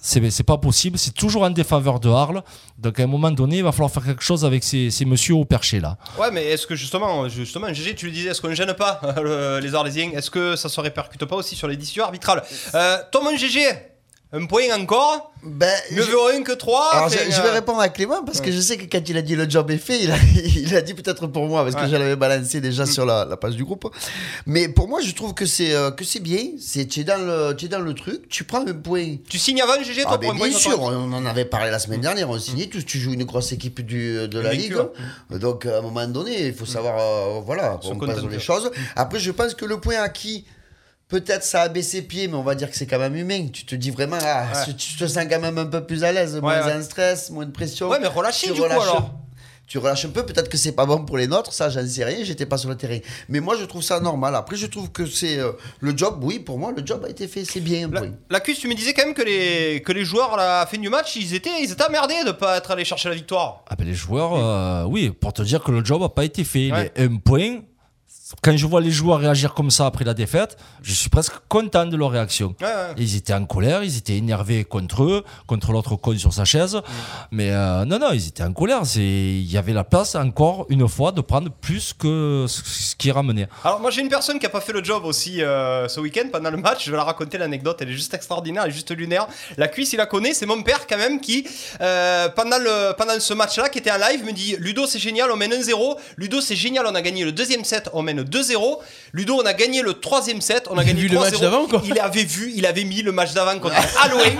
C'est 0.00 0.42
pas 0.42 0.58
possible. 0.58 0.98
C'est 0.98 1.14
toujours 1.14 1.42
en 1.42 1.50
défaveur 1.50 1.98
de 2.00 2.08
Arles. 2.10 2.42
Donc 2.78 3.00
à 3.00 3.04
un 3.04 3.06
moment 3.06 3.30
donné, 3.30 3.58
il 3.58 3.64
va 3.64 3.72
falloir 3.72 3.90
faire 3.90 4.04
quelque 4.04 4.22
chose 4.22 4.44
avec 4.44 4.62
ces, 4.64 4.90
messieurs 5.06 5.34
au 5.34 5.44
perché 5.44 5.80
là. 5.80 5.96
Ouais, 6.18 6.30
mais 6.30 6.44
est-ce 6.46 6.66
que 6.66 6.74
justement, 6.74 7.28
justement, 7.28 7.72
GG, 7.72 7.94
tu 7.94 8.06
le 8.06 8.12
disais, 8.12 8.30
est-ce 8.30 8.40
qu'on 8.40 8.48
ne 8.48 8.54
gêne 8.54 8.74
pas 8.74 9.00
le- 9.22 9.60
les 9.60 9.74
Arlésiens? 9.74 10.10
Est-ce 10.12 10.30
que 10.30 10.56
ça 10.56 10.68
se 10.68 10.80
répercute 10.80 11.24
pas 11.24 11.36
aussi 11.36 11.56
sur 11.56 11.68
les 11.68 11.76
décisions 11.76 12.04
arbitrales? 12.04 12.42
Euh, 12.74 12.98
mon 13.22 13.36
GG, 13.36 13.60
un 14.34 14.46
point 14.46 14.62
encore 14.74 15.32
Ben, 15.42 15.70
je- 15.90 16.00
vaut 16.00 16.28
un 16.28 16.42
que 16.42 16.52
trois 16.52 16.90
Alors, 16.94 17.06
enfin, 17.06 17.16
je, 17.28 17.30
je 17.30 17.42
vais 17.42 17.48
euh, 17.48 17.52
répondre 17.52 17.80
à 17.80 17.88
Clément 17.90 18.24
parce 18.24 18.40
que 18.40 18.50
je 18.50 18.60
sais 18.60 18.78
que 18.78 18.84
quand 18.90 19.06
il 19.06 19.16
a 19.18 19.22
dit 19.22 19.36
le 19.36 19.48
job 19.50 19.70
est 19.70 19.76
fait, 19.76 20.00
il 20.02 20.10
a, 20.10 20.16
il 20.56 20.74
a 20.74 20.80
dit 20.80 20.94
peut-être 20.94 21.26
pour 21.26 21.46
moi 21.46 21.64
parce 21.64 21.76
que 21.76 21.86
je 21.90 21.96
l'avais 21.96 22.16
balancé 22.16 22.60
déjà 22.62 22.86
sur 22.86 23.04
la, 23.04 23.26
la 23.26 23.36
page 23.36 23.56
du 23.56 23.64
groupe. 23.64 23.94
Mais 24.46 24.68
pour 24.68 24.88
moi, 24.88 25.00
je 25.02 25.12
trouve 25.12 25.34
que 25.34 25.44
c'est 25.44 25.74
euh, 25.74 25.90
que 25.90 26.04
c'est 26.04 26.20
bien. 26.20 26.46
C'est 26.58 26.86
tu 26.86 27.00
es 27.00 27.04
dans 27.04 27.18
le 27.20 27.54
es 27.62 27.68
dans 27.68 27.80
le 27.80 27.92
truc, 27.94 28.28
tu 28.30 28.44
prends 28.44 28.66
un 28.66 28.72
point. 28.72 29.16
Tu 29.28 29.38
signes 29.38 29.60
avant, 29.60 29.82
GG, 29.82 30.02
toi, 30.02 30.12
Ah, 30.14 30.18
pour 30.18 30.32
ben, 30.32 30.38
point 30.38 30.48
bien 30.48 30.58
sûr, 30.58 30.80
on 30.80 31.12
en 31.12 31.26
avait 31.26 31.44
parlé 31.44 31.70
la 31.70 31.78
semaine 31.78 32.00
dernière. 32.00 32.30
On 32.30 32.38
signait 32.38 32.66
tous. 32.68 32.84
Tu 32.86 32.98
joues 32.98 33.12
une 33.12 33.24
grosse 33.24 33.52
équipe 33.52 33.80
du, 33.84 34.28
de 34.28 34.38
la 34.40 34.54
ligue, 34.54 34.76
donc 35.30 35.66
à 35.66 35.78
un 35.78 35.82
moment 35.82 36.06
donné, 36.06 36.46
il 36.46 36.54
faut 36.54 36.64
savoir 36.66 36.98
euh, 36.98 37.40
voilà, 37.44 37.78
on 37.84 37.98
passe 37.98 38.22
les 38.30 38.40
choses. 38.40 38.70
Après, 38.96 39.18
je 39.20 39.30
pense 39.30 39.54
que 39.54 39.66
le 39.66 39.78
point 39.78 39.96
acquis. 40.00 40.46
Peut-être 41.12 41.44
ça 41.44 41.60
a 41.62 41.68
baissé 41.68 42.00
pied, 42.00 42.26
mais 42.26 42.34
on 42.36 42.42
va 42.42 42.54
dire 42.54 42.70
que 42.70 42.76
c'est 42.76 42.86
quand 42.86 42.98
même 42.98 43.14
humain. 43.14 43.48
Tu 43.52 43.66
te 43.66 43.74
dis 43.74 43.90
vraiment, 43.90 44.16
ah, 44.22 44.46
Ouais. 44.66 44.72
tu 44.74 44.96
te 44.96 45.06
sens 45.06 45.24
quand 45.30 45.40
même 45.40 45.58
un 45.58 45.66
peu 45.66 45.84
plus 45.84 46.04
à 46.04 46.10
l'aise, 46.10 46.40
moins 46.40 46.64
ouais. 46.64 46.72
en 46.72 46.82
stress, 46.82 47.28
moins 47.28 47.44
de 47.44 47.50
pression. 47.52 47.88
Ouais, 47.90 47.98
mais 48.00 48.06
relâché, 48.08 48.46
Tu 48.46 48.54
du 48.54 48.60
coup, 48.60 48.66
relâches- 48.66 48.82
alors. 48.82 49.10
Tu 49.66 49.78
relâches 49.78 50.04
un 50.06 50.08
peu, 50.10 50.24
peut-être 50.26 50.48
que 50.50 50.56
c'est 50.58 50.72
pas 50.72 50.84
bon 50.86 51.04
pour 51.04 51.16
les 51.16 51.26
nôtres, 51.26 51.52
ça 51.52 51.70
j'en 51.70 51.86
sais 51.86 52.04
rien, 52.04 52.24
j'étais 52.24 52.44
pas 52.44 52.58
sur 52.58 52.68
le 52.68 52.76
terrain. 52.76 52.98
Mais 53.30 53.40
moi 53.40 53.56
je 53.58 53.64
trouve 53.64 53.80
ça 53.82 54.00
normal. 54.00 54.34
Après 54.34 54.56
je 54.56 54.66
trouve 54.66 54.90
que 54.90 55.06
c'est 55.06 55.38
euh, 55.38 55.52
le 55.80 55.96
job, 55.96 56.18
oui, 56.22 56.40
pour 56.40 56.58
moi 56.58 56.72
le 56.76 56.84
job 56.84 57.02
a 57.06 57.08
été 57.08 57.26
fait, 57.26 57.44
c'est 57.46 57.60
bien. 57.60 57.88
La, 58.28 58.40
cuisse, 58.40 58.58
tu 58.58 58.68
me 58.68 58.74
disais 58.74 58.92
quand 58.92 59.06
même 59.06 59.14
que 59.14 59.22
les, 59.22 59.80
que 59.80 59.92
les 59.92 60.04
joueurs 60.04 60.34
à 60.34 60.36
la 60.36 60.66
fin 60.66 60.76
du 60.76 60.90
match, 60.90 61.16
ils 61.16 61.32
étaient, 61.34 61.62
ils 61.62 61.70
étaient 61.72 61.84
emmerdés 61.84 62.22
de 62.26 62.32
pas 62.32 62.58
être 62.58 62.70
allés 62.72 62.84
chercher 62.84 63.08
la 63.08 63.14
victoire. 63.14 63.64
Ah 63.70 63.76
ben 63.76 63.86
les 63.86 63.94
joueurs, 63.94 64.34
euh, 64.34 64.84
oui, 64.88 65.10
pour 65.10 65.32
te 65.32 65.40
dire 65.42 65.62
que 65.62 65.70
le 65.70 65.82
job 65.82 66.02
n'a 66.02 66.08
pas 66.10 66.24
été 66.24 66.44
fait. 66.44 66.70
Ouais. 66.70 66.92
Les 66.96 67.04
un 67.04 67.16
point, 67.16 67.60
quand 68.40 68.56
je 68.56 68.66
vois 68.66 68.80
les 68.80 68.90
joueurs 68.90 69.18
réagir 69.20 69.54
comme 69.54 69.70
ça 69.70 69.86
après 69.86 70.04
la 70.04 70.14
défaite, 70.14 70.56
je 70.82 70.92
suis 70.92 71.08
presque 71.10 71.34
content 71.48 71.86
de 71.86 71.96
leur 71.96 72.10
réaction. 72.10 72.54
Ouais, 72.60 72.66
ouais. 72.66 72.94
Ils 72.96 73.16
étaient 73.16 73.34
en 73.34 73.44
colère, 73.44 73.84
ils 73.84 73.96
étaient 73.96 74.16
énervés 74.16 74.64
contre 74.64 75.04
eux, 75.04 75.24
contre 75.46 75.72
l'autre 75.72 75.96
con 75.96 76.16
sur 76.16 76.32
sa 76.32 76.44
chaise. 76.44 76.80
Mais 77.30 77.50
euh, 77.50 77.84
non, 77.84 77.98
non, 77.98 78.12
ils 78.12 78.28
étaient 78.28 78.42
en 78.42 78.52
colère. 78.52 78.82
Il 78.96 79.50
y 79.50 79.56
avait 79.56 79.72
la 79.72 79.84
place, 79.84 80.14
encore 80.14 80.66
une 80.68 80.88
fois, 80.88 81.12
de 81.12 81.20
prendre 81.20 81.50
plus 81.50 81.92
que 81.92 82.46
ce 82.48 82.94
qui 82.96 83.08
est 83.08 83.12
ramené. 83.12 83.46
Alors 83.64 83.80
moi 83.80 83.90
j'ai 83.90 84.00
une 84.00 84.08
personne 84.08 84.38
qui 84.38 84.46
a 84.46 84.50
pas 84.50 84.60
fait 84.60 84.72
le 84.72 84.82
job 84.82 85.04
aussi 85.04 85.42
euh, 85.42 85.88
ce 85.88 86.00
week-end 86.00 86.28
pendant 86.32 86.50
le 86.50 86.56
match. 86.56 86.84
Je 86.86 86.90
vais 86.90 86.96
la 86.96 87.04
raconter 87.04 87.38
l'anecdote. 87.38 87.78
Elle 87.80 87.90
est 87.90 87.92
juste 87.92 88.14
extraordinaire, 88.14 88.62
elle 88.64 88.70
est 88.70 88.74
juste 88.74 88.90
lunaire. 88.96 89.26
La 89.56 89.68
cuisse 89.68 89.92
il 89.92 89.96
la 89.96 90.06
connaît. 90.06 90.34
C'est 90.34 90.46
mon 90.46 90.62
père 90.62 90.86
quand 90.86 90.98
même 90.98 91.20
qui 91.20 91.46
euh, 91.80 92.28
pendant 92.30 92.58
le 92.58 92.92
pendant 92.96 93.18
ce 93.18 93.34
match-là 93.34 93.68
qui 93.68 93.78
était 93.78 93.90
en 93.90 93.98
live 93.98 94.24
me 94.24 94.32
dit 94.32 94.56
Ludo 94.58 94.86
c'est 94.86 94.98
génial, 94.98 95.30
on 95.30 95.36
mène 95.36 95.52
1-0. 95.52 95.96
Ludo 96.16 96.40
c'est 96.40 96.56
génial, 96.56 96.86
on 96.86 96.94
a 96.94 97.02
gagné 97.02 97.24
le 97.24 97.32
deuxième 97.32 97.64
set, 97.64 97.88
on 97.92 98.02
mène 98.02 98.21
2-0. 98.24 98.78
Ludo 99.14 99.34
on 99.42 99.44
a 99.46 99.52
gagné 99.52 99.82
le 99.82 99.94
troisième 99.94 100.40
set, 100.40 100.64
on 100.70 100.78
a 100.78 100.82
Il 100.82 100.86
gagné 100.88 101.02
vu 101.02 101.08
le 101.08 101.16
3-0. 101.18 101.20
match 101.30 101.40
d'avant, 101.40 101.66
quoi. 101.66 101.82
Il 101.84 101.98
avait 101.98 102.24
vu, 102.24 102.52
il 102.54 102.64
avait 102.64 102.84
mis 102.84 103.02
le 103.02 103.12
match 103.12 103.32
d'avant 103.32 103.58
contre 103.58 103.74
Halloween. 104.02 104.38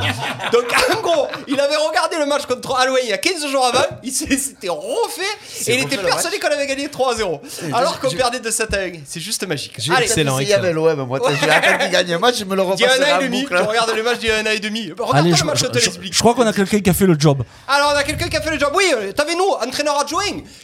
Donc 0.52 0.64
en 0.96 1.00
gros, 1.02 1.26
il 1.48 1.58
avait 1.60 1.76
regardé 1.76 2.16
le 2.18 2.26
match 2.26 2.46
contre 2.46 2.74
Halloween 2.76 3.02
il 3.04 3.10
y 3.10 3.12
a 3.12 3.18
15 3.18 3.46
jours 3.48 3.64
avant. 3.66 3.84
Il 4.02 4.12
s'était 4.12 4.68
refait 4.68 5.22
et 5.66 5.74
il 5.74 5.80
était 5.82 5.98
persuadé 5.98 6.38
qu'on 6.38 6.48
avait 6.48 6.66
gagné 6.66 6.88
3-0. 6.88 7.40
Et 7.68 7.72
Alors 7.72 7.94
je- 7.96 8.00
qu'on 8.00 8.10
je- 8.10 8.16
perdait 8.16 8.40
de 8.40 8.50
7 8.50 8.72
à 8.74 8.78
1. 8.84 8.92
C'est 9.06 9.20
juste 9.20 9.46
magique. 9.46 9.74
J'ai 9.78 9.92
Allez, 9.92 10.04
excellent, 10.06 10.36
peut-être 10.36 10.42
essayé 10.42 10.54
avec 10.54 10.74
l'OM, 10.74 11.06
moi. 11.06 11.18
Je 11.42 11.48
attendre 11.48 11.78
qu'il 11.78 11.90
gagne 11.90 12.14
un 12.14 12.18
match, 12.18 12.36
je 12.38 12.44
me 12.44 12.54
le 12.56 12.62
il 12.74 12.80
y 12.80 12.84
a 12.84 12.92
un 12.92 13.16
an 13.16 13.20
et 13.20 13.24
demi. 13.24 13.42
boucle. 13.42 13.56
Tu 13.56 13.62
regardes 13.68 13.94
le 13.94 14.02
match 14.02 14.18
d'il 14.18 14.28
y 14.28 14.32
a 14.32 14.36
un 14.38 14.46
an 14.46 14.50
et 14.50 14.58
demi. 14.60 14.92
Regarde 14.98 15.26
le 15.26 15.34
je, 15.34 15.44
match, 15.44 15.58
je 15.58 15.64
je- 15.64 15.70
te 15.70 15.78
je- 15.78 15.84
l'explique. 15.86 16.14
je 16.14 16.18
crois 16.18 16.34
qu'on 16.34 16.46
a 16.46 16.52
quelqu'un 16.52 16.80
qui 16.80 16.88
a 16.90 16.94
fait 16.94 17.06
le 17.06 17.16
job. 17.18 17.42
Alors, 17.68 17.92
on 17.94 17.96
a 17.96 18.02
quelqu'un 18.04 18.28
qui 18.28 18.36
a 18.36 18.40
fait 18.40 18.50
le 18.50 18.58
job. 18.58 18.70
Oui, 18.74 18.84
euh, 18.94 19.12
t'avais 19.12 19.34
nous, 19.34 19.44
entraîneur 19.66 19.98
adjoint. 20.00 20.22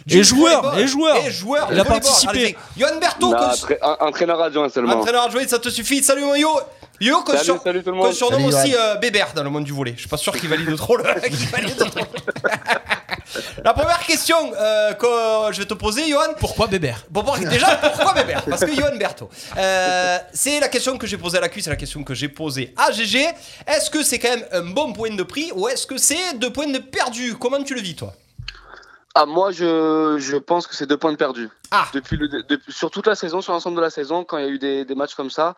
Et 0.08 0.22
joueur, 0.22 0.78
et 0.78 0.86
joueur. 0.86 1.16
Et 1.26 1.30
joueur. 1.30 1.68
Il 1.72 1.78
a 1.80 1.84
participé. 1.84 2.56
Johan 2.78 2.98
Berthaud, 3.08 3.30
Non, 3.32 3.38
coach- 3.38 3.62
entra- 3.80 3.98
en- 4.02 4.06
entraîneur 4.08 4.40
adjoint 4.42 4.68
seulement. 4.68 4.94
entraîneur 4.94 5.24
adjoint, 5.24 5.46
ça 5.46 5.58
te 5.58 5.68
suffit. 5.68 6.02
Salut 6.02 6.22
mon 6.22 6.34
yo. 6.34 6.50
Yo, 7.00 7.20
qu'on 7.22 7.30
Salut, 7.32 7.44
sur- 7.44 7.62
salut 7.62 7.82
tout 7.84 7.90
le 7.90 7.96
qu'on 7.96 8.04
monde. 8.06 8.12
surnomme 8.12 8.44
aussi 8.46 8.74
euh, 8.74 8.96
Bébert 8.96 9.32
dans 9.32 9.44
le 9.44 9.50
monde 9.50 9.62
du 9.64 9.70
volet. 9.72 9.92
Je 9.94 10.00
suis 10.00 10.08
pas 10.08 10.16
sûr 10.16 10.32
qu'il 10.36 10.48
valide 10.48 10.74
trop 10.76 10.96
le. 10.96 11.04
qu'il 11.28 11.46
valide 11.48 11.76
trop. 11.76 11.86
La 13.64 13.72
première 13.74 14.00
question 14.04 14.36
euh, 14.58 14.94
que 14.94 15.52
je 15.52 15.58
vais 15.60 15.66
te 15.66 15.74
poser, 15.74 16.08
Johan. 16.08 16.32
Pourquoi 16.40 16.66
Bébert? 16.66 17.04
Bon, 17.10 17.22
bon, 17.22 17.36
déjà, 17.36 17.76
pourquoi 17.76 18.14
Bébert? 18.14 18.42
Parce 18.48 18.64
que 18.64 18.74
Johan 18.74 18.96
Berto. 18.96 19.28
Euh, 19.56 20.18
c'est 20.32 20.58
la 20.60 20.68
question 20.68 20.96
que 20.98 21.06
j'ai 21.06 21.18
posée 21.18 21.38
à 21.38 21.40
la 21.40 21.48
cuisse, 21.48 21.64
c'est 21.64 21.70
la 21.70 21.76
question 21.76 22.02
que 22.02 22.14
j'ai 22.14 22.28
posée 22.28 22.72
à 22.76 22.90
GG. 22.90 23.28
Est-ce 23.66 23.90
que 23.90 24.02
c'est 24.02 24.18
quand 24.18 24.30
même 24.30 24.44
un 24.52 24.62
bon 24.62 24.92
point 24.92 25.10
de 25.14 25.22
prix 25.22 25.52
ou 25.54 25.68
est-ce 25.68 25.86
que 25.86 25.98
c'est 25.98 26.34
deux 26.38 26.50
points 26.52 26.66
de 26.70 26.78
perdu? 26.78 27.36
Comment 27.38 27.62
tu 27.62 27.74
le 27.74 27.80
vis, 27.80 27.94
toi? 27.94 28.12
Ah, 29.20 29.26
moi, 29.26 29.50
je, 29.50 30.16
je 30.18 30.36
pense 30.36 30.68
que 30.68 30.76
c'est 30.76 30.86
deux 30.86 30.96
points 30.96 31.10
de 31.10 31.16
perdus. 31.16 31.48
Ah. 31.72 31.88
Depuis 31.92 32.16
le, 32.16 32.28
depuis- 32.28 32.72
sur 32.72 32.90
toute 32.90 33.06
la 33.08 33.16
saison, 33.16 33.40
sur 33.40 33.52
l'ensemble 33.52 33.76
de 33.76 33.80
la 33.80 33.90
saison, 33.90 34.22
quand 34.22 34.38
il 34.38 34.44
y 34.44 34.46
a 34.46 34.50
eu 34.50 34.58
des, 34.58 34.84
des 34.84 34.94
matchs 34.94 35.16
comme 35.16 35.28
ça, 35.30 35.56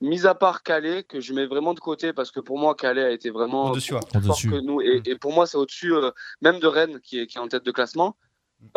mis 0.00 0.26
à 0.26 0.34
part 0.34 0.62
Calais, 0.62 1.02
que 1.04 1.20
je 1.20 1.34
mets 1.34 1.44
vraiment 1.46 1.74
de 1.74 1.80
côté, 1.80 2.14
parce 2.14 2.30
que 2.30 2.40
pour 2.40 2.58
moi, 2.58 2.74
Calais 2.74 3.02
a 3.04 3.10
été 3.10 3.28
vraiment 3.30 3.70
Au-dessus, 3.70 3.92
ouais. 3.94 4.00
plus 4.10 4.20
fort 4.22 4.30
Au-dessus. 4.30 4.50
que 4.50 4.56
nous. 4.60 4.80
Et, 4.80 5.02
et 5.04 5.16
pour 5.18 5.32
moi, 5.34 5.46
c'est 5.46 5.58
au-dessus 5.58 5.92
euh, 5.94 6.10
même 6.40 6.58
de 6.58 6.66
Rennes, 6.66 7.00
qui 7.00 7.20
est, 7.20 7.26
qui 7.26 7.36
est 7.36 7.40
en 7.40 7.48
tête 7.48 7.64
de 7.66 7.70
classement. 7.70 8.16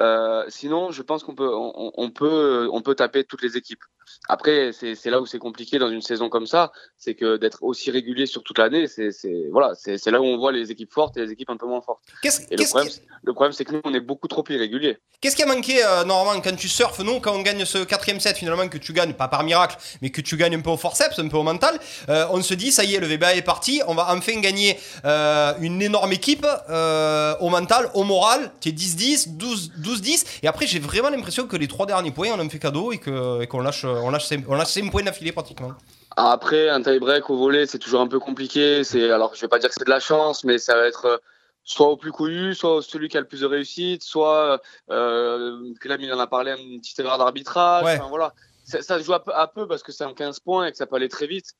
Euh, 0.01 0.43
sinon, 0.49 0.91
je 0.91 1.01
pense 1.01 1.23
qu'on 1.23 1.35
peut, 1.35 1.49
on, 1.53 1.91
on 1.95 2.09
peut, 2.09 2.67
on 2.73 2.81
peut 2.81 2.95
taper 2.95 3.23
toutes 3.23 3.41
les 3.41 3.55
équipes. 3.55 3.83
Après, 4.27 4.71
c'est 4.71 5.09
là 5.09 5.21
où 5.21 5.25
c'est 5.25 5.39
compliqué 5.39 5.79
dans 5.79 5.89
une 5.89 6.01
saison 6.01 6.29
comme 6.29 6.47
ça, 6.47 6.71
c'est 6.97 7.15
que 7.15 7.37
d'être 7.37 7.63
aussi 7.63 7.91
régulier 7.91 8.25
sur 8.25 8.43
toute 8.43 8.57
l'année, 8.57 8.87
c'est 8.87 9.11
voilà, 9.51 9.73
c'est 9.75 9.97
c'est 9.97 10.11
là 10.11 10.21
où 10.21 10.25
on 10.25 10.37
voit 10.37 10.51
les 10.51 10.71
équipes 10.71 10.91
fortes 10.91 11.17
et 11.17 11.21
les 11.25 11.31
équipes 11.31 11.49
un 11.49 11.57
peu 11.57 11.67
moins 11.67 11.81
fortes. 11.81 12.03
Et 12.23 12.55
le 12.55 12.65
problème, 12.65 12.89
le 13.23 13.33
problème, 13.33 13.51
c'est 13.51 13.65
que 13.65 13.73
nous, 13.73 13.81
on 13.83 13.93
est 13.93 13.99
beaucoup 13.99 14.27
trop 14.27 14.43
irréguliers. 14.49 14.97
qu'est-ce 15.21 15.35
qui 15.35 15.43
a 15.43 15.45
manqué 15.45 15.83
euh, 15.83 16.03
normalement 16.03 16.41
quand 16.41 16.55
tu 16.55 16.67
surfes 16.67 16.99
Nous, 16.99 17.19
quand 17.19 17.33
on 17.33 17.41
gagne 17.41 17.65
ce 17.65 17.83
quatrième 17.83 18.19
set, 18.19 18.37
finalement, 18.37 18.67
que 18.67 18.77
tu 18.77 18.93
gagnes, 18.93 19.13
pas 19.13 19.27
par 19.27 19.43
miracle, 19.43 19.77
mais 20.01 20.09
que 20.09 20.21
tu 20.21 20.37
gagnes 20.37 20.55
un 20.55 20.61
peu 20.61 20.69
au 20.69 20.77
forceps, 20.77 21.19
un 21.19 21.27
peu 21.27 21.37
au 21.37 21.43
mental, 21.43 21.79
euh, 22.09 22.25
on 22.31 22.41
se 22.41 22.53
dit, 22.53 22.71
ça 22.71 22.83
y 22.83 22.95
est, 22.95 22.99
le 22.99 23.07
VBA 23.07 23.35
est 23.35 23.41
parti, 23.41 23.81
on 23.87 23.95
va 23.95 24.07
enfin 24.15 24.39
gagner 24.39 24.79
euh, 25.05 25.53
une 25.59 25.81
énorme 25.81 26.11
équipe 26.11 26.45
euh, 26.69 27.35
au 27.39 27.49
mental, 27.49 27.89
au 27.93 28.03
moral. 28.03 28.51
Tu 28.59 28.69
es 28.69 28.71
10-10, 28.71 29.37
12 29.37 29.71
12-10. 29.81 30.25
Et 30.43 30.47
après, 30.47 30.67
j'ai 30.67 30.79
vraiment 30.79 31.09
l'impression 31.09 31.47
que 31.47 31.57
les 31.57 31.67
trois 31.67 31.85
derniers 31.85 32.11
points, 32.11 32.29
on 32.35 32.43
en 32.43 32.49
fait 32.49 32.59
cadeau 32.59 32.91
et 32.91 32.97
qu'on 32.99 33.59
lâche, 33.59 33.85
on 34.03 34.09
lâche, 34.11 34.25
cinq- 34.25 34.45
on 34.47 34.55
lâche 34.55 34.69
5 34.69 34.91
points 34.91 35.03
d'affilée 35.03 35.31
pratiquement. 35.31 35.73
Après, 36.17 36.69
un 36.69 36.81
tie-break 36.81 37.29
au 37.29 37.37
volet, 37.37 37.65
c'est 37.65 37.79
toujours 37.79 38.01
un 38.01 38.07
peu 38.07 38.19
compliqué. 38.19 38.83
C'est 38.83 39.11
alors, 39.11 39.35
je 39.35 39.41
vais 39.41 39.47
pas 39.47 39.59
dire 39.59 39.69
que 39.69 39.75
c'est 39.77 39.85
de 39.85 39.89
la 39.89 39.99
chance, 39.99 40.43
mais 40.43 40.57
ça 40.57 40.75
va 40.75 40.87
être 40.87 41.05
euh, 41.05 41.17
soit 41.63 41.87
au 41.87 41.97
plus 41.97 42.11
couillu, 42.11 42.55
soit 42.55 42.81
celui 42.81 43.09
qui 43.09 43.17
a 43.17 43.19
le 43.21 43.27
plus 43.27 43.41
de 43.41 43.45
réussite, 43.47 44.01
soit 44.03 44.61
euh, 44.91 45.73
Clem, 45.81 45.99
il 46.01 46.13
en 46.13 46.19
a 46.19 46.27
parlé, 46.27 46.53
une 46.57 46.79
petite 46.79 46.99
erreur 46.99 47.17
d'arbitrage. 47.17 47.83
Ouais. 47.83 47.97
Enfin, 47.99 48.07
voilà, 48.07 48.33
ça, 48.63 48.81
ça 48.81 48.97
se 48.99 49.03
joue 49.03 49.13
à 49.13 49.23
peu, 49.23 49.33
à 49.33 49.47
peu 49.47 49.67
parce 49.67 49.83
que 49.83 49.91
c'est 49.91 50.05
en 50.05 50.13
15 50.13 50.39
points 50.39 50.67
et 50.67 50.71
que 50.71 50.77
ça 50.77 50.85
peut 50.85 50.95
aller 50.95 51.09
très 51.09 51.27
vite. 51.27 51.53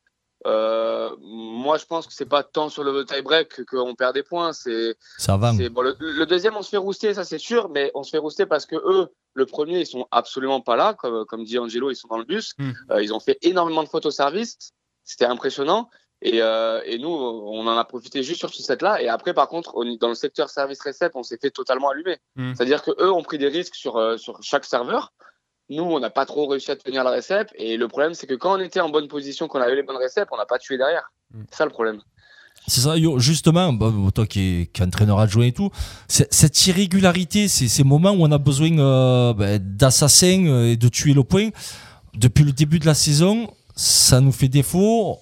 Euh, 0.45 1.09
moi, 1.21 1.77
je 1.77 1.85
pense 1.85 2.05
que 2.07 2.13
c'est 2.13 2.25
pas 2.25 2.43
tant 2.43 2.69
sur 2.69 2.83
le 2.83 3.03
tie-break 3.05 3.65
qu'on 3.65 3.95
perd 3.95 4.13
des 4.13 4.23
points. 4.23 4.53
C'est 4.53 4.95
Ça 5.17 5.37
va. 5.37 5.51
bon, 5.69 5.81
le, 5.81 5.95
le 5.99 6.25
deuxième, 6.25 6.55
on 6.55 6.61
se 6.61 6.69
fait 6.69 6.77
rouster, 6.77 7.13
ça 7.13 7.23
c'est 7.23 7.39
sûr, 7.39 7.69
mais 7.69 7.91
on 7.95 8.03
se 8.03 8.11
fait 8.11 8.17
rouster 8.19 8.45
parce 8.45 8.65
que 8.65 8.75
eux, 8.75 9.07
le 9.33 9.45
premier, 9.45 9.79
ils 9.81 9.85
sont 9.87 10.07
absolument 10.11 10.61
pas 10.61 10.75
là, 10.75 10.93
comme, 10.93 11.25
comme 11.25 11.43
dit 11.43 11.57
Angelo, 11.57 11.89
ils 11.89 11.95
sont 11.95 12.07
dans 12.07 12.17
le 12.19 12.25
bus. 12.25 12.53
Hmm. 12.57 12.71
Euh, 12.91 13.03
ils 13.03 13.13
ont 13.13 13.19
fait 13.19 13.37
énormément 13.41 13.83
de 13.83 13.89
fautes 13.89 14.05
au 14.05 14.11
service, 14.11 14.57
c'était 15.03 15.25
impressionnant. 15.25 15.89
Et, 16.21 16.41
euh, 16.41 16.81
et 16.85 16.97
nous, 16.97 17.09
on 17.09 17.67
en 17.67 17.77
a 17.77 17.83
profité 17.83 18.23
juste 18.23 18.39
sur 18.39 18.53
ce 18.53 18.63
set-là. 18.63 19.01
Et 19.01 19.09
après, 19.09 19.33
par 19.33 19.47
contre, 19.49 19.75
on- 19.75 19.95
dans 19.97 20.07
le 20.07 20.15
secteur 20.15 20.49
service-récep, 20.49 21.11
on 21.15 21.23
s'est 21.23 21.37
fait 21.37 21.51
totalement 21.51 21.89
allumer. 21.89 22.17
Hmm. 22.35 22.53
C'est-à-dire 22.55 22.81
que 22.83 22.91
eux 22.99 23.11
ont 23.11 23.21
pris 23.21 23.37
des 23.37 23.49
risques 23.49 23.75
sur, 23.75 23.97
euh, 23.97 24.17
sur 24.17 24.41
chaque 24.41 24.65
serveur. 24.65 25.11
Nous, 25.69 25.83
on 25.83 25.99
n'a 25.99 26.09
pas 26.09 26.25
trop 26.25 26.47
réussi 26.47 26.71
à 26.71 26.75
tenir 26.75 27.03
la 27.03 27.11
récep. 27.11 27.49
Et 27.55 27.77
le 27.77 27.87
problème, 27.87 28.13
c'est 28.13 28.27
que 28.27 28.35
quand 28.35 28.57
on 28.57 28.61
était 28.61 28.79
en 28.79 28.89
bonne 28.89 29.07
position, 29.07 29.47
qu'on 29.47 29.61
avait 29.61 29.75
les 29.75 29.83
bonnes 29.83 29.97
réceps, 29.97 30.29
on 30.31 30.37
n'a 30.37 30.45
pas 30.45 30.59
tué 30.59 30.77
derrière. 30.77 31.11
C'est 31.49 31.57
ça 31.57 31.65
le 31.65 31.71
problème. 31.71 32.01
C'est 32.67 32.81
ça, 32.81 32.95
justement, 33.17 33.73
bah, 33.73 33.91
toi 34.13 34.25
qui 34.25 34.39
es, 34.39 34.65
qui 34.67 34.81
es 34.81 34.85
entraîneur 34.85 35.19
adjoint 35.19 35.45
et 35.45 35.51
tout, 35.51 35.69
cette 36.07 36.67
irrégularité, 36.67 37.47
ces 37.47 37.83
moments 37.83 38.11
où 38.11 38.23
on 38.23 38.31
a 38.31 38.37
besoin 38.37 38.77
euh, 38.79 39.33
bah, 39.33 39.59
d'assassins 39.59 40.45
euh, 40.47 40.71
et 40.71 40.77
de 40.77 40.87
tuer 40.87 41.13
le 41.13 41.23
point, 41.23 41.49
depuis 42.15 42.43
le 42.43 42.51
début 42.51 42.79
de 42.79 42.85
la 42.85 42.95
saison, 42.95 43.51
ça 43.75 44.21
nous 44.21 44.31
fait 44.31 44.47
défaut. 44.47 45.19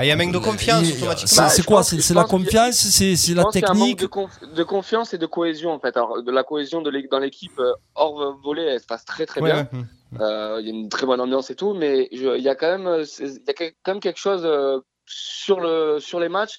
Ah, 0.00 0.04
il 0.04 0.08
y 0.08 0.10
a 0.12 0.14
un 0.14 0.16
manque 0.16 0.32
de 0.32 0.38
confiance 0.38 0.88
Il- 0.88 0.96
automatiquement. 0.96 1.26
C'est 1.26 1.40
Bah, 1.40 1.48
c'est 1.48 1.64
quoi 1.64 1.82
C'est 1.82 2.14
la 2.14 2.22
confiance 2.24 2.76
C'est 2.76 3.34
la 3.34 3.42
a 3.42 3.70
un 3.70 3.74
manque 3.74 3.88
technique? 3.88 3.98
de, 4.00 4.06
conf- 4.06 4.54
de 4.54 4.62
confiance 4.62 5.12
et 5.12 5.18
de 5.18 5.26
cohésion 5.26 5.72
en 5.72 5.80
fait. 5.80 5.96
Alors, 5.96 6.22
de 6.22 6.30
la 6.30 6.44
cohésion 6.44 6.82
de 6.82 6.90
dans 7.10 7.18
l'équipe 7.18 7.58
euh, 7.58 7.72
hors 7.96 8.38
volet, 8.44 8.62
elle 8.62 8.80
se 8.80 8.86
passe 8.86 9.04
très 9.04 9.26
très 9.26 9.40
Ouais, 9.40 9.52
bien. 9.52 9.68
ouais. 9.72 10.20
Euh, 10.20 10.58
Il 10.60 10.66
y 10.68 10.70
a 10.70 10.72
une 10.74 10.88
très 10.88 11.04
bonne 11.04 11.20
ambiance 11.20 11.50
et 11.50 11.56
tout, 11.56 11.74
mais 11.74 12.08
il 12.12 12.22
y 12.22 12.48
a 12.48 12.54
quand 12.54 12.70
même, 12.70 12.86
euh, 12.86 13.04
c'est- 13.04 13.24
il 13.24 13.42
y 13.46 13.50
a 13.50 13.54
que- 13.54 13.74
quand 13.82 13.92
même 13.94 14.00
quelque 14.00 14.20
chose 14.20 14.42
euh, 14.44 14.78
sur 15.06 15.58
le 15.58 15.98
sur 15.98 16.20
les 16.20 16.28
matchs. 16.28 16.58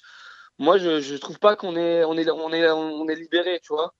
Moi, 0.58 0.76
je 0.76 1.00
je 1.00 1.16
trouve 1.16 1.38
pas 1.38 1.56
qu'on 1.56 1.76
est 1.76 2.04
on 2.04 2.18
est 2.18 2.28
on 2.30 2.52
est 2.52 2.70
on 2.70 3.08
est 3.08 3.14
libéré, 3.16 3.58
tu 3.62 3.72
vois. 3.72 3.94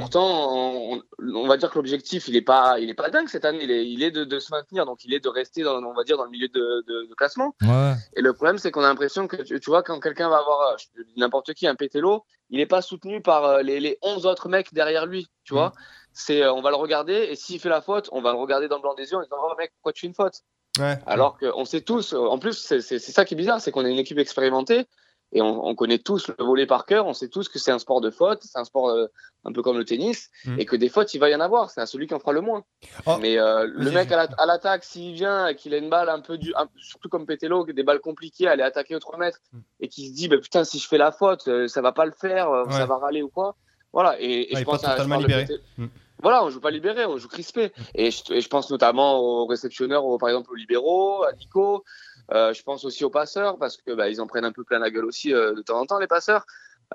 Pourtant, 0.00 0.48
on, 0.52 1.02
on 1.20 1.46
va 1.46 1.56
dire 1.56 1.70
que 1.70 1.76
l'objectif, 1.76 2.28
il 2.28 2.36
est 2.36 2.42
pas, 2.42 2.78
il 2.80 2.90
est 2.90 2.94
pas 2.94 3.10
dingue 3.10 3.28
cette 3.28 3.44
année. 3.44 3.60
Il 3.62 3.70
est, 3.70 3.86
il 3.88 4.02
est 4.02 4.10
de, 4.10 4.24
de 4.24 4.38
se 4.38 4.50
maintenir, 4.50 4.84
donc 4.86 5.04
il 5.04 5.14
est 5.14 5.20
de 5.20 5.28
rester, 5.28 5.62
dans, 5.62 5.82
on 5.82 5.94
va 5.94 6.04
dire, 6.04 6.16
dans 6.16 6.24
le 6.24 6.30
milieu 6.30 6.48
de, 6.48 6.84
de- 6.86 7.08
de 7.08 7.14
classement. 7.14 7.54
Ouais. 7.62 7.94
Et 8.16 8.20
le 8.20 8.32
problème, 8.32 8.58
c'est 8.58 8.70
qu'on 8.70 8.82
a 8.84 8.88
l'impression 8.88 9.26
que, 9.26 9.36
tu, 9.36 9.58
tu 9.60 9.70
vois, 9.70 9.82
quand 9.82 10.00
quelqu'un 10.00 10.28
va 10.28 10.38
avoir 10.38 10.76
n'importe 11.16 11.54
qui, 11.54 11.66
un 11.66 11.74
pétélo, 11.76 12.24
il 12.50 12.58
n'est 12.58 12.66
pas 12.66 12.82
soutenu 12.82 13.22
par 13.22 13.44
euh, 13.44 13.62
les, 13.62 13.80
les 13.80 13.98
11 14.02 14.26
autres 14.26 14.48
mecs 14.48 14.74
derrière 14.74 15.06
lui, 15.06 15.28
tu 15.44 15.54
vois. 15.54 15.72
C'est, 16.12 16.42
euh, 16.42 16.52
on 16.52 16.60
va 16.62 16.70
le 16.70 16.76
regarder, 16.76 17.14
et 17.30 17.36
s'il 17.36 17.58
fait 17.60 17.68
la 17.68 17.80
faute, 17.80 18.08
on 18.12 18.20
va 18.20 18.32
le 18.32 18.38
regarder 18.38 18.68
dans 18.68 18.76
le 18.76 18.82
blanc 18.82 18.94
des 18.94 19.10
yeux 19.10 19.16
en 19.16 19.22
disant, 19.22 19.36
oh 19.42 19.52
mec, 19.58 19.72
pourquoi 19.76 19.92
tu 19.92 20.02
fais 20.02 20.06
une 20.08 20.14
faute? 20.14 20.40
Ouais. 20.78 20.98
Alors 21.06 21.38
qu'on 21.38 21.64
sait 21.64 21.82
tous, 21.82 22.12
euh, 22.14 22.18
en 22.18 22.38
plus, 22.38 22.54
c'est 22.80 22.98
ça 22.98 23.24
qui 23.24 23.34
est 23.34 23.36
bizarre, 23.36 23.60
c'est 23.60 23.70
qu'on 23.70 23.86
est 23.86 23.92
une 23.92 23.98
équipe 23.98 24.18
expérimentée, 24.18 24.86
et 25.34 25.42
on, 25.42 25.66
on 25.66 25.74
connaît 25.74 25.98
tous 25.98 26.28
le 26.28 26.44
volet 26.44 26.64
par 26.66 26.86
cœur, 26.86 27.06
on 27.06 27.12
sait 27.12 27.28
tous 27.28 27.48
que 27.48 27.58
c'est 27.58 27.70
un 27.72 27.78
sport 27.78 28.00
de 28.00 28.10
faute, 28.10 28.40
c'est 28.42 28.58
un 28.58 28.64
sport 28.64 28.88
euh, 28.88 29.06
un 29.44 29.52
peu 29.52 29.60
comme 29.62 29.76
le 29.76 29.84
tennis, 29.84 30.30
Mm. 30.46 30.58
et 30.60 30.64
que 30.64 30.76
des 30.76 30.88
fautes, 30.88 31.12
il 31.12 31.18
va 31.18 31.28
y 31.28 31.34
en 31.34 31.40
avoir, 31.40 31.70
c'est 31.70 31.80
à 31.80 31.86
celui 31.86 32.06
qui 32.06 32.14
en 32.14 32.18
fera 32.18 32.32
le 32.32 32.40
moins. 32.40 32.64
Oh. 33.06 33.16
Mais 33.20 33.38
euh, 33.38 33.66
le 33.70 33.90
mec 33.90 34.10
à 34.12 34.16
la- 34.16 34.28
à 34.38 34.46
l'attaque, 34.46 34.84
s'il 34.84 35.12
vient 35.14 35.48
et 35.48 35.54
qu'il 35.56 35.74
a 35.74 35.76
une 35.76 35.90
balle 35.90 36.08
un 36.08 36.20
peu 36.20 36.38
du, 36.38 36.54
un- 36.56 36.68
surtout 36.76 37.08
comme 37.10 37.26
Pételo, 37.26 37.64
des 37.66 37.82
balles 37.82 38.00
compliquées, 38.00 38.46
aller 38.48 38.62
attaquer 38.62 38.94
aux 38.96 39.00
3 39.00 39.18
mètres, 39.18 39.38
Mm. 39.52 39.58
et 39.80 39.88
qui 39.88 40.08
se 40.08 40.14
dit, 40.14 40.28
bah, 40.28 40.38
putain, 40.38 40.64
si 40.64 40.78
je 40.78 40.88
fais 40.88 40.98
la 40.98 41.12
faute, 41.12 41.48
euh, 41.48 41.68
ça 41.68 41.82
va 41.82 41.92
pas 41.92 42.06
le 42.06 42.12
faire, 42.12 42.50
Ouais. 42.50 42.72
ça 42.72 42.86
va 42.86 42.96
râler 42.98 43.22
ou 43.22 43.28
quoi. 43.28 43.56
Voilà, 43.92 44.16
et, 44.20 44.24
et 44.24 44.28
Ouais, 44.40 44.46
il 44.52 44.58
je 44.58 44.64
pense 44.64 44.84
à- 44.84 44.96
je 44.96 45.18
libéré. 45.18 45.46
Mm. 45.78 45.86
Voilà, 46.22 46.42
on 46.44 46.48
joue 46.48 46.60
pas 46.60 46.70
libéré, 46.70 47.04
on 47.04 47.18
joue 47.18 47.28
crispé. 47.28 47.70
Et 47.94 48.10
je, 48.10 48.32
et 48.32 48.40
je 48.40 48.48
pense 48.48 48.70
notamment 48.70 49.18
aux 49.18 49.46
réceptionneurs, 49.46 50.04
aux- 50.06 50.16
par 50.16 50.30
exemple 50.30 50.50
aux 50.52 50.54
libéraux, 50.54 51.22
à 51.24 51.32
Nico. 51.34 51.84
Euh, 52.32 52.52
je 52.52 52.62
pense 52.62 52.84
aussi 52.84 53.04
aux 53.04 53.10
passeurs 53.10 53.58
parce 53.58 53.76
que 53.76 53.92
bah, 53.92 54.08
ils 54.08 54.20
en 54.20 54.26
prennent 54.26 54.44
un 54.44 54.52
peu 54.52 54.64
plein 54.64 54.78
la 54.78 54.90
gueule 54.90 55.04
aussi 55.04 55.34
euh, 55.34 55.54
de 55.54 55.62
temps 55.62 55.78
en 55.78 55.86
temps 55.86 55.98
les 55.98 56.06
passeurs. 56.06 56.46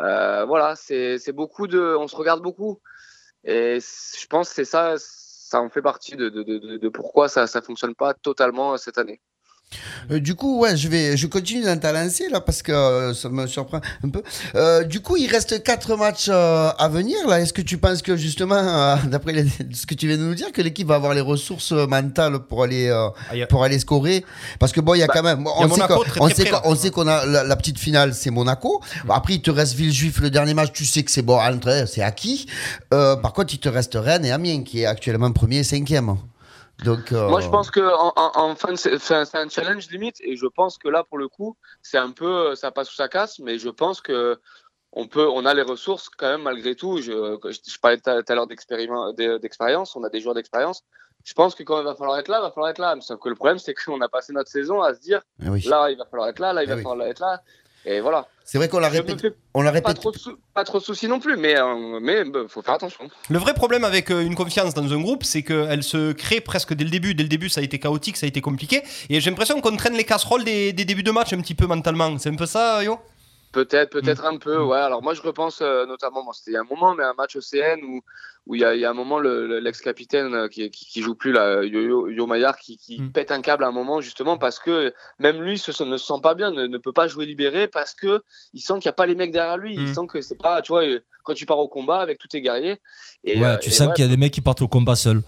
Euh, 0.02 0.46
voilà, 0.46 0.76
c'est 0.76 1.32
beaucoup 1.32 1.68
de, 1.68 1.96
on 1.98 2.08
se 2.08 2.16
regarde 2.16 2.42
beaucoup. 2.42 2.80
Et 3.44 3.80
je 3.80 4.28
pense 4.28 4.50
c'est 4.50 4.66
ça, 4.66 4.96
ça 4.98 5.62
en 5.62 5.70
fait 5.70 5.82
partie 5.82 6.16
de, 6.16 6.90
pourquoi 6.90 7.30
ça 7.30 7.48
ça 7.48 7.62
fonctionne 7.62 7.96
pas 7.96 8.14
totalement 8.14 8.78
cette 8.78 8.98
année. 8.98 9.22
Euh, 10.12 10.20
du 10.20 10.34
coup, 10.34 10.60
ouais, 10.60 10.76
je 10.76 10.88
vais, 10.88 11.16
je 11.16 11.28
continue 11.28 11.64
dans 11.64 11.78
ta 11.80 11.92
lancée 11.92 12.28
là 12.30 12.42
parce 12.42 12.64
que 12.64 12.72
euh, 12.72 13.14
ça 13.14 13.30
me 13.30 13.46
surprend 13.46 13.80
un 14.04 14.10
peu. 14.10 14.24
Euh, 14.56 14.84
du 14.84 15.00
coup, 15.00 15.16
il 15.18 15.28
reste 15.30 15.62
quatre 15.64 15.96
matchs 15.96 16.30
à 16.30 16.90
venir 16.92 17.16
là. 17.28 17.40
Est-ce 17.40 17.54
que 17.54 17.62
tu 17.62 17.78
penses 17.78 18.02
que 18.02 18.18
justement, 18.18 18.98
d'après 19.06 19.46
ce 19.74 19.86
que 19.86 19.94
tu 19.94 20.08
viens 20.08 20.18
de 20.18 20.24
nous 20.24 20.34
dire, 20.34 20.52
que 20.52 20.62
l'équipe 20.64 20.88
va 20.88 20.96
avoir 20.96 21.14
les 21.14 21.22
ressources 21.22 21.72
mentales 21.72 22.40
pour 22.40 22.64
aller, 22.64 22.90
Ah, 22.90 23.12
a- 23.32 23.46
pour 23.48 23.64
aller 23.64 23.78
scorer? 23.78 24.26
Parce 24.58 24.72
que 24.72 24.82
bon, 24.82 24.96
il 24.96 25.00
y 25.00 25.04
a 25.04 25.08
Bah, 25.08 25.14
quand 25.16 25.24
même, 25.24 25.46
a 25.46 25.52
on 25.58 25.70
sait 25.76 25.82
on 25.84 26.00
très 26.04 26.36
sait 26.36 26.44
près, 26.44 26.52
qu'on- 26.52 26.52
là. 26.56 26.62
on 26.66 26.76
sait 26.76 26.90
qu'on 26.90 27.08
a 27.08 27.26
la, 27.26 27.44
la 27.44 27.56
petite 27.56 27.78
finale, 27.78 28.14
c'est 28.16 28.32
Monaco. 28.32 28.82
Bon, 29.06 29.14
après, 29.14 29.34
il 29.36 29.42
te 29.42 29.52
reste 29.52 29.76
Villejuif 29.76 30.20
le 30.20 30.32
dernier 30.32 30.56
match. 30.56 30.72
Tu 30.74 30.86
sais 30.86 31.04
que 31.04 31.12
c'est 31.12 31.22
bon, 31.22 31.40
c'est 31.86 32.02
acquis. 32.02 32.48
Par 32.90 33.34
contre, 33.34 33.54
il 33.54 33.60
te 33.60 33.70
reste 33.70 33.94
Rennes 33.96 34.26
et 34.26 34.32
Amiens 34.32 34.64
qui 34.64 34.82
est 34.82 34.86
actuellement 34.86 35.32
premier 35.32 35.58
et 35.60 35.64
cinquième. 35.64 36.16
Donc, 36.86 37.12
euh, 37.12 37.28
Moi, 37.30 37.42
je 37.42 37.50
pense 37.50 37.72
que 37.72 37.82
en, 37.82 38.14
en- 38.16 38.56
fin 38.56 38.76
c'est 38.76 39.36
un 39.36 39.50
challenge 39.50 39.90
limite, 39.90 40.16
et 40.22 40.36
je 40.38 40.46
pense 40.48 40.78
que 40.78 40.88
là, 40.88 41.04
pour 41.04 41.18
le 41.18 41.28
coup, 41.28 41.58
c'est 41.82 41.98
un 41.98 42.12
peu, 42.12 42.56
ça 42.56 42.72
passe 42.72 42.92
ou 42.92 42.96
ça 42.96 43.08
casse, 43.10 43.40
mais 43.40 43.58
je 43.60 43.70
pense 43.70 44.00
que 44.02 44.40
on 44.92 45.08
peut, 45.08 45.28
on 45.28 45.46
a 45.46 45.54
les 45.54 45.62
ressources 45.62 46.10
quand 46.10 46.28
même 46.30 46.42
malgré 46.44 46.76
tout. 46.76 46.98
Je, 46.98 47.38
je, 47.46 47.60
je 47.72 47.80
parlais 47.80 47.98
tout 48.00 48.10
à 48.10 48.36
l'heure 48.36 48.48
d'expérience, 48.48 49.96
on 49.96 50.04
a 50.04 50.10
des 50.10 50.20
joueurs 50.22 50.36
d'expérience. 50.36 50.84
Je 51.26 51.34
pense 51.34 51.54
que 51.54 51.64
quand 51.64 51.80
il 51.80 51.84
va 51.86 51.96
falloir 51.96 52.18
être 52.18 52.30
là, 52.30 52.40
il 52.40 52.44
va 52.44 52.52
falloir 52.52 52.70
être 52.72 52.80
là. 52.80 52.96
Sauf 53.02 53.20
que 53.20 53.30
le 53.30 53.36
problème, 53.36 53.60
c'est 53.60 53.74
qu'on 53.86 54.02
a 54.02 54.08
passé 54.10 54.34
notre 54.34 54.50
saison 54.50 54.82
à 54.82 54.96
se 54.96 55.00
dire, 55.02 55.22
eh 55.44 55.50
oui. 55.50 55.62
là, 55.68 55.92
il 55.92 55.98
va 55.98 56.06
falloir 56.06 56.30
être 56.30 56.40
là, 56.40 56.54
là, 56.54 56.64
il 56.64 56.68
Eh 56.68 56.70
va 56.70 56.76
oui. 56.78 56.84
falloir 56.84 57.08
être 57.08 57.20
là, 57.20 57.42
et 57.86 58.00
voilà. 58.02 58.28
c'est 58.46 58.58
vrai 58.58 58.68
qu'on 58.68 58.80
l'a 58.80 58.90
fais 58.90 59.04
On 59.54 59.62
l'a 59.62 59.72
pas 59.72 59.76
répété. 59.76 59.94
trop, 59.96 60.12
de 60.12 60.18
sou- 60.18 60.38
pas 60.54 60.64
trop 60.64 60.80
de 60.80 60.84
soucis 60.84 61.08
non 61.08 61.20
plus, 61.20 61.38
mais 61.38 61.58
euh, 61.60 62.00
mais 62.02 62.26
bah, 62.26 62.42
faut 62.48 62.62
faire 62.62 62.74
attention. 62.76 63.10
Le 63.30 63.40
vrai 63.40 63.54
problème 63.54 63.84
avec 63.84 64.12
euh, 64.12 64.22
une 64.22 64.36
confiance 64.36 64.74
dans 64.74 64.92
un 64.94 65.00
groupe, 65.02 65.24
c'est 65.24 65.44
qu'elle 65.44 65.84
se 65.84 66.12
crée 66.12 66.42
presque 66.42 66.74
dès 66.74 66.84
le 66.84 66.90
début. 66.90 67.14
Dès 67.16 67.24
le 67.24 67.30
début, 67.30 67.50
ça 67.50 67.62
a 67.62 67.64
été 67.64 67.80
chaotique, 67.80 68.18
ça 68.18 68.26
a 68.26 68.30
été 68.30 68.42
compliqué. 68.42 68.84
Et 69.10 69.20
j'ai 69.22 69.30
l'impression 69.30 69.62
qu'on 69.62 69.76
traîne 69.78 69.94
les 69.96 70.04
casseroles 70.04 70.44
des, 70.44 70.74
des 70.74 70.86
débuts 70.86 71.04
de 71.04 71.12
match 71.12 71.32
un 71.34 71.40
petit 71.42 71.56
peu 71.56 71.66
mentalement. 71.68 72.18
C'est 72.18 72.30
un 72.30 72.36
peu 72.36 72.46
ça, 72.46 72.84
Yo? 72.84 73.00
Peut-être, 73.52 73.90
peut-être 73.90 74.26
un 74.26 74.38
peu, 74.38 74.62
ouais. 74.64 74.78
Alors 74.78 75.02
moi 75.02 75.14
je 75.16 75.22
repense 75.22 75.62
euh, 75.62 75.86
notamment, 75.88 76.24
bon, 76.24 76.32
c'était 76.34 76.52
il 76.52 76.54
y 76.54 76.58
a 76.58 76.62
un 76.62 76.68
moment, 76.70 76.94
mais 76.94 77.04
un 77.04 77.14
match 77.16 77.36
OCN 77.36 77.84
où 77.84 78.02
où 78.46 78.56
il 78.56 78.62
y 78.62 78.66
a, 78.66 78.74
il 78.74 78.82
y 78.82 78.86
a 78.86 78.90
un 78.90 78.94
moment 78.96 79.20
le- 79.20 79.46
le- 79.48 79.60
l'ex-capitaine 79.60 80.34
euh, 80.34 80.48
qui, 80.48 80.72
qui, 80.72 80.86
qui 80.86 81.02
joue 81.04 81.14
plus 81.14 81.32
là, 81.32 81.64
Yo, 81.64 81.82
Yo, 81.82 82.08
Yo 82.10 82.26
Maillard, 82.26 82.58
qui, 82.58 82.78
qui 82.78 83.00
pète 83.12 83.32
un 83.32 83.42
câble 83.42 83.64
à 83.64 83.68
un 83.68 83.72
moment 83.72 84.02
justement 84.02 84.38
parce 84.40 84.58
que 84.60 84.92
même 85.20 85.42
lui 85.44 85.58
se, 85.60 85.72
ne 85.84 85.98
se 85.98 86.06
sent 86.06 86.22
pas 86.24 86.34
bien, 86.36 86.50
ne, 86.50 86.66
ne 86.66 86.78
peut 86.80 86.94
pas 86.94 87.08
jouer 87.08 87.26
libéré 87.28 87.68
parce 87.68 87.94
que 87.94 88.24
il 88.54 88.62
sent 88.62 88.74
qu'il 88.80 88.88
n'y 88.88 88.90
a 88.90 88.94
pas 88.94 89.06
les 89.06 89.14
mecs 89.16 89.32
derrière 89.32 89.58
lui, 89.58 89.76
il 89.76 89.82
Mm. 89.90 89.94
sent 89.94 90.08
que 90.08 90.22
c'est 90.22 90.40
pas, 90.42 90.62
tu 90.64 90.72
vois, 90.72 90.84
euh, 90.84 91.00
quand 91.24 91.34
tu 91.36 91.46
pars 91.46 91.60
au 91.60 91.68
combat 91.68 92.00
avec 92.00 92.18
tous 92.18 92.28
tes 92.30 92.42
guerriers. 92.42 92.80
Et, 93.24 93.40
ouais, 93.40 93.60
tu 93.60 93.70
et 93.70 93.72
sens 93.72 93.88
ouais, 93.90 93.94
qu'il 93.94 94.06
y 94.06 94.08
a 94.08 94.10
des 94.12 94.18
mecs 94.18 94.34
qui 94.34 94.42
partent 94.42 94.62
au 94.64 94.68
combat 94.68 94.96
seuls. 94.96 95.22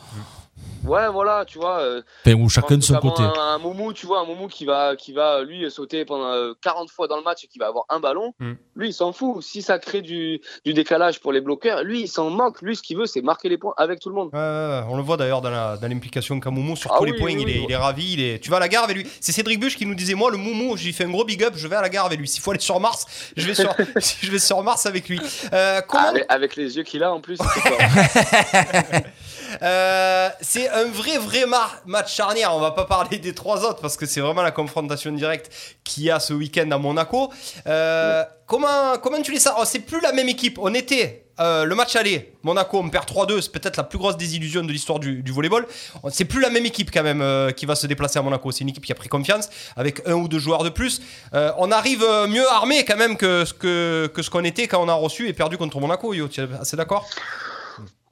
Ouais, 0.85 1.07
voilà, 1.09 1.45
tu 1.45 1.57
vois. 1.59 1.79
euh, 1.79 2.01
Enfin, 2.27 2.47
chacun 2.49 2.77
de 2.77 2.83
son 2.83 2.95
côté. 2.95 3.21
Un, 3.23 3.33
un 3.37 3.57
Moumou, 3.59 3.93
tu 3.93 4.05
vois, 4.05 4.21
un 4.21 4.25
Moumou 4.25 4.47
qui 4.47 4.65
va, 4.65 4.95
qui 4.95 5.13
va 5.13 5.43
lui 5.43 5.69
sauter 5.69 6.05
pendant 6.05 6.31
euh, 6.31 6.53
40 6.61 6.89
fois 6.89 7.07
dans 7.07 7.17
le 7.17 7.23
match 7.23 7.43
et 7.43 7.47
qui 7.47 7.59
va 7.59 7.67
avoir 7.67 7.85
un 7.89 7.99
ballon. 7.99 8.33
Mm. 8.39 8.53
Lui, 8.75 8.89
il 8.89 8.93
s'en 8.93 9.11
fout. 9.13 9.41
Si 9.43 9.61
ça 9.61 9.77
crée 9.79 10.01
du, 10.01 10.41
du 10.65 10.73
décalage 10.73 11.19
pour 11.19 11.31
les 11.31 11.41
bloqueurs, 11.41 11.83
lui, 11.83 12.01
il 12.01 12.07
s'en 12.07 12.29
moque. 12.29 12.61
Lui, 12.61 12.75
ce 12.75 12.81
qu'il 12.81 12.97
veut, 12.97 13.05
c'est 13.05 13.21
marquer 13.21 13.49
les 13.49 13.57
points 13.57 13.73
avec 13.77 13.99
tout 13.99 14.09
le 14.09 14.15
monde. 14.15 14.29
On 14.33 14.95
le 14.97 15.03
voit 15.03 15.17
d'ailleurs 15.17 15.41
dans 15.41 15.49
la- 15.51 15.77
dans 15.77 15.87
l'implication 15.87 16.35
de 16.35 16.43
Kamoumou 16.43 16.75
sur 16.75 16.91
Ah 16.93 16.97
tous 16.97 17.03
oui, 17.05 17.11
les 17.11 17.17
points. 17.17 17.27
oui, 17.33 17.41
il, 17.41 17.49
est, 17.49 17.59
oui. 17.59 17.65
il 17.67 17.71
est 17.71 17.75
ravi. 17.77 18.13
Il 18.13 18.21
est... 18.21 18.39
Tu 18.39 18.49
vas 18.49 18.57
à 18.57 18.59
la 18.61 18.67
gare 18.67 18.83
avec 18.83 18.97
lui. 18.97 19.07
C'est 19.19 19.31
Cédric 19.31 19.59
Buche 19.59 19.75
qui 19.77 19.85
nous 19.85 19.95
disait 19.95 20.15
Moi, 20.15 20.31
le 20.31 20.37
Moumou, 20.37 20.77
j'ai 20.77 20.91
fait 20.91 21.05
un 21.05 21.09
gros 21.09 21.23
big 21.25 21.43
up. 21.43 21.53
Je 21.55 21.67
vais 21.67 21.75
à 21.75 21.81
la 21.81 21.89
gare 21.89 22.05
avec 22.05 22.19
lui. 22.19 22.27
S'il 22.27 22.41
faut 22.41 22.51
aller 22.51 22.59
sur 22.59 22.79
Mars, 22.79 23.05
je 23.37 23.45
vais 23.47 23.55
sur, 23.55 23.73
je 24.21 24.31
vais 24.31 24.39
sur 24.39 24.61
Mars 24.63 24.85
avec 24.85 25.07
lui. 25.09 25.19
Euh, 25.53 25.81
comment- 25.87 26.07
Avec, 26.09 26.25
avec 26.29 26.55
les 26.55 26.77
yeux 26.77 26.83
qu'il 26.83 27.03
a 27.03 27.11
en 27.13 27.19
plus. 27.21 27.37
Euh, 29.61 30.29
c'est 30.41 30.69
un 30.69 30.85
vrai, 30.85 31.17
vrai 31.17 31.43
match 31.85 32.13
charnière. 32.15 32.55
On 32.55 32.59
va 32.59 32.71
pas 32.71 32.85
parler 32.85 33.17
des 33.19 33.33
trois 33.33 33.63
autres 33.65 33.81
parce 33.81 33.97
que 33.97 34.05
c'est 34.05 34.21
vraiment 34.21 34.41
la 34.41 34.51
confrontation 34.51 35.11
directe 35.11 35.51
qu'il 35.83 36.03
y 36.03 36.11
a 36.11 36.19
ce 36.19 36.33
week-end 36.33 36.69
à 36.71 36.77
Monaco. 36.77 37.31
Euh, 37.67 38.23
comment, 38.45 38.97
comment 39.01 39.21
tu 39.21 39.31
les 39.31 39.39
sens? 39.39 39.53
Oh, 39.59 39.63
C'est 39.65 39.79
plus 39.79 40.01
la 40.01 40.11
même 40.13 40.29
équipe. 40.29 40.57
On 40.61 40.73
était. 40.73 41.25
euh, 41.39 41.63
le 41.65 41.73
match 41.75 41.95
aller, 41.95 42.33
Monaco, 42.43 42.77
on 42.77 42.89
perd 42.89 43.05
3-2, 43.09 43.41
c'est 43.41 43.51
peut-être 43.51 43.77
la 43.77 43.83
plus 43.83 43.97
grosse 43.97 44.15
désillusion 44.15 44.61
de 44.63 44.71
l'histoire 44.71 44.99
du, 44.99 45.23
du 45.23 45.31
volleyball. 45.31 45.65
C'est 46.11 46.25
plus 46.25 46.39
la 46.39 46.49
même 46.51 46.65
équipe 46.65 46.91
quand 46.93 47.01
même 47.03 47.53
qui 47.53 47.65
va 47.65 47.75
se 47.75 47.87
déplacer 47.87 48.19
à 48.19 48.21
Monaco. 48.21 48.51
C'est 48.51 48.61
une 48.61 48.69
équipe 48.69 48.85
qui 48.85 48.91
a 48.91 48.95
pris 48.95 49.09
confiance 49.09 49.49
avec 49.75 50.07
un 50.07 50.13
ou 50.13 50.27
deux 50.27 50.39
joueurs 50.39 50.63
de 50.63 50.69
plus. 50.69 51.01
On 51.33 51.71
arrive 51.71 52.05
mieux 52.27 52.47
armé 52.49 52.85
quand 52.85 52.97
même 52.97 53.17
que 53.17 53.43
ce 53.45 53.53
que, 53.53 54.11
ce 54.21 54.29
qu'on 54.29 54.43
était 54.43 54.67
quand 54.67 54.83
on 54.83 54.89
a 54.89 54.93
reçu 54.93 55.27
et 55.29 55.33
perdu 55.33 55.57
contre 55.57 55.79
Monaco. 55.79 56.13
Yo, 56.13 56.27
tu 56.27 56.41
es 56.41 56.47
assez 56.59 56.77
d'accord? 56.77 57.07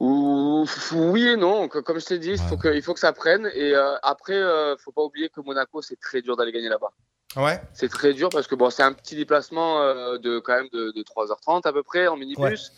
Oui 0.00 1.28
et 1.28 1.36
non. 1.36 1.68
Comme 1.68 2.00
je 2.00 2.06
t'ai 2.06 2.18
dit, 2.18 2.30
il 2.30 2.38
faut, 2.38 2.56
que, 2.56 2.68
il 2.74 2.82
faut 2.82 2.94
que 2.94 3.00
ça 3.00 3.12
prenne. 3.12 3.50
Et 3.54 3.74
euh, 3.74 3.96
après, 4.02 4.34
euh, 4.34 4.76
faut 4.78 4.92
pas 4.92 5.02
oublier 5.02 5.28
que 5.28 5.40
Monaco, 5.40 5.82
c'est 5.82 6.00
très 6.00 6.22
dur 6.22 6.36
d'aller 6.36 6.52
gagner 6.52 6.68
là-bas. 6.68 6.90
Ouais. 7.36 7.60
C'est 7.74 7.88
très 7.88 8.12
dur 8.12 8.28
parce 8.28 8.46
que 8.48 8.54
bon, 8.56 8.70
c'est 8.70 8.82
un 8.82 8.92
petit 8.92 9.14
déplacement 9.14 9.80
euh, 9.82 10.18
de 10.18 10.40
quand 10.40 10.54
même 10.56 10.68
de, 10.72 10.90
de 10.90 11.02
3h30 11.02 11.66
à 11.66 11.72
peu 11.72 11.82
près 11.82 12.08
en 12.08 12.16
minibus. 12.16 12.72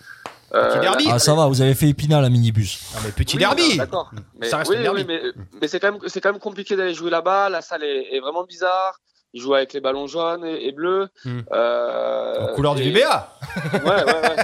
Euh, 0.54 0.82
là, 0.82 0.94
Ah, 1.08 1.18
ça 1.18 1.34
va, 1.34 1.46
vous 1.46 1.62
avez 1.62 1.74
fait 1.74 1.88
Épinal 1.88 2.22
à 2.24 2.28
minibus. 2.28 2.80
Ah, 2.94 2.98
mais 3.02 3.10
petit 3.12 3.36
Oui, 3.36 3.40
derby 3.40 3.70
non, 3.70 3.76
D'accord. 3.76 4.10
Mais, 4.38 4.48
Ça 4.50 4.58
reste 4.58 4.70
oui, 4.70 4.76
un 4.76 4.82
derby. 4.82 5.00
oui, 5.00 5.06
mais, 5.08 5.22
mais 5.58 5.68
c'est 5.68 5.80
quand 5.80 5.92
même, 5.92 6.00
c'est 6.08 6.20
quand 6.20 6.30
même 6.30 6.40
compliqué 6.40 6.76
d'aller 6.76 6.92
jouer 6.92 7.10
là-bas. 7.10 7.48
La 7.48 7.62
salle 7.62 7.82
est, 7.84 8.14
est 8.14 8.20
vraiment 8.20 8.44
bizarre. 8.44 9.00
Ils 9.34 9.40
jouent 9.40 9.54
avec 9.54 9.72
les 9.72 9.80
ballons 9.80 10.06
jaunes 10.06 10.44
et, 10.44 10.66
et 10.66 10.72
bleus. 10.72 11.08
Hmm. 11.24 11.40
Euh, 11.52 12.50
Aux 12.50 12.54
couleurs 12.54 12.74
du 12.74 12.82
VBA 12.82 13.28
Ouais, 13.84 14.04
ouais, 14.04 14.04
ouais. 14.04 14.36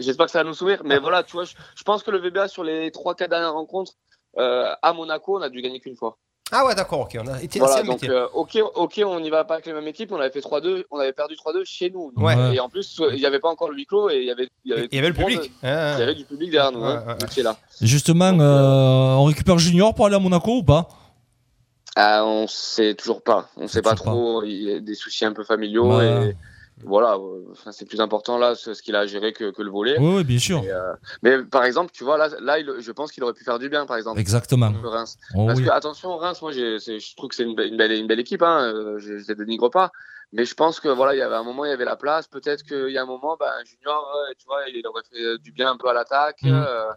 J'espère 0.00 0.26
que 0.26 0.32
ça 0.32 0.38
va 0.42 0.44
nous 0.44 0.54
sourire. 0.54 0.82
Mais 0.84 0.98
voilà, 0.98 1.22
tu 1.22 1.32
vois, 1.32 1.44
je, 1.44 1.54
je 1.74 1.82
pense 1.84 2.02
que 2.02 2.10
le 2.10 2.18
VBA 2.18 2.48
sur 2.48 2.62
les 2.64 2.90
3-4 2.90 3.28
dernières 3.28 3.54
rencontres 3.54 3.92
euh, 4.38 4.70
à 4.82 4.92
Monaco, 4.92 5.38
on 5.38 5.42
a 5.42 5.48
dû 5.48 5.62
gagner 5.62 5.80
qu'une 5.80 5.96
fois. 5.96 6.18
Ah 6.52 6.64
ouais, 6.64 6.76
d'accord, 6.76 7.00
ok. 7.00 7.16
On 7.20 7.26
a 7.26 7.42
été 7.42 7.58
Voilà, 7.58 7.76
assez 7.76 7.86
donc 7.86 8.04
euh, 8.04 8.28
ok, 8.32 8.56
ok, 8.76 9.02
on 9.04 9.18
n'y 9.18 9.30
va 9.30 9.42
pas 9.42 9.54
avec 9.54 9.66
les 9.66 9.72
mêmes 9.72 9.88
équipes. 9.88 10.12
On 10.12 10.20
avait 10.20 10.30
fait 10.30 10.38
3-2, 10.40 10.84
on 10.92 10.98
avait 11.00 11.12
perdu 11.12 11.34
3-2 11.34 11.64
chez 11.64 11.90
nous. 11.90 12.12
Donc, 12.14 12.24
Ouais. 12.24 12.54
Et 12.54 12.60
en 12.60 12.68
plus, 12.68 13.00
il 13.10 13.16
n'y 13.18 13.26
avait 13.26 13.40
pas 13.40 13.48
encore 13.48 13.68
le 13.70 13.74
huis 13.74 13.86
clos 13.86 14.10
et 14.10 14.18
il 14.18 14.24
y 14.26 14.30
avait, 14.30 14.48
il 14.64 14.70
y 14.70 14.74
avait, 14.74 14.86
Il 14.92 14.94
y 14.94 14.98
avait 14.98 15.08
le 15.08 15.14
tout 15.14 15.22
monde. 15.22 15.30
public. 15.30 15.52
Il 15.64 15.68
y 15.68 15.72
avait 15.72 16.14
du 16.14 16.24
public 16.24 16.50
derrière 16.52 16.70
nous. 16.70 16.84
hein, 16.84 17.02
Ouais, 17.04 17.12
ouais, 17.14 17.18
donc 17.18 17.30
c'est 17.32 17.42
là. 17.42 17.56
Justement, 17.80 18.26
euh, 18.38 19.14
on 19.16 19.24
récupère 19.24 19.58
Junior 19.58 19.92
pour 19.92 20.06
aller 20.06 20.14
à 20.14 20.20
Monaco 20.20 20.58
ou 20.58 20.62
pas? 20.62 20.86
Ah, 21.96 22.24
on 22.26 22.46
sait 22.46 22.94
toujours 22.94 23.22
pas. 23.22 23.48
On 23.56 23.66
sait 23.68 23.80
pas 23.82 23.94
trop. 23.94 24.42
Il 24.44 24.62
y 24.62 24.72
a 24.74 24.80
des 24.80 24.94
soucis 24.94 25.24
un 25.24 25.32
peu 25.32 25.44
familiaux 25.44 26.00
et 26.02 26.36
voilà. 26.84 27.14
euh, 27.14 27.40
enfin, 27.52 27.72
c'est 27.72 27.86
plus 27.86 28.02
important 28.02 28.36
là 28.36 28.54
ce, 28.54 28.70
qu'il 28.82 28.94
a 28.96 29.00
à 29.00 29.06
gérer 29.06 29.32
que, 29.32 29.50
que 29.50 29.62
le 29.62 29.70
volet. 29.70 29.96
Oui, 29.98 30.16
oui, 30.16 30.24
bien 30.24 30.38
sûr. 30.38 30.60
Mais, 30.60 30.70
euh, 30.70 30.92
mais 31.22 31.42
par 31.44 31.64
exemple, 31.64 31.90
tu 31.94 32.04
vois 32.04 32.18
là, 32.18 32.28
là, 32.42 32.58
il- 32.58 32.70
je 32.80 32.92
pense 32.92 33.12
qu'il 33.12 33.24
aurait 33.24 33.32
pu 33.32 33.44
faire 33.44 33.58
du 33.58 33.70
bien, 33.70 33.86
par 33.86 33.96
exemple. 33.96 34.20
Exactement. 34.20 34.70
Reims. 34.84 35.16
Oh 35.34 35.46
Parce 35.46 35.58
oui. 35.58 35.64
que 35.64 35.70
attention, 35.70 36.18
Reims, 36.18 36.42
moi, 36.42 36.52
je 36.52 37.16
trouve 37.16 37.30
que 37.30 37.34
c'est 37.34 37.44
une, 37.44 37.54
be- 37.56 37.66
une 37.66 37.78
belle, 37.78 37.92
une 37.92 38.06
belle 38.06 38.20
équipe. 38.20 38.42
Hein, 38.42 38.74
euh, 38.74 38.98
je, 38.98 39.14
les 39.26 39.34
dénigre 39.34 39.70
pas. 39.70 39.90
Mais 40.34 40.44
je 40.44 40.54
pense 40.54 40.80
que 40.80 40.88
voilà, 40.88 41.14
il 41.14 41.18
y 41.18 41.22
avait 41.22 41.34
un 41.36 41.44
moment, 41.44 41.64
il 41.64 41.70
y 41.70 41.72
avait 41.72 41.86
la 41.86 41.96
place. 41.96 42.26
Peut-être 42.28 42.62
qu'il 42.62 42.90
y 42.90 42.98
a 42.98 43.02
un 43.02 43.06
moment, 43.06 43.38
ben, 43.40 43.50
Junior, 43.64 44.06
euh, 44.28 44.34
tu 44.38 44.44
vois, 44.44 44.68
il 44.68 44.86
aurait 44.86 45.02
fait 45.10 45.38
du 45.38 45.52
bien 45.52 45.70
un 45.70 45.76
peu 45.78 45.88
à 45.88 45.94
l'attaque. 45.94 46.40
Euh, 46.44 46.90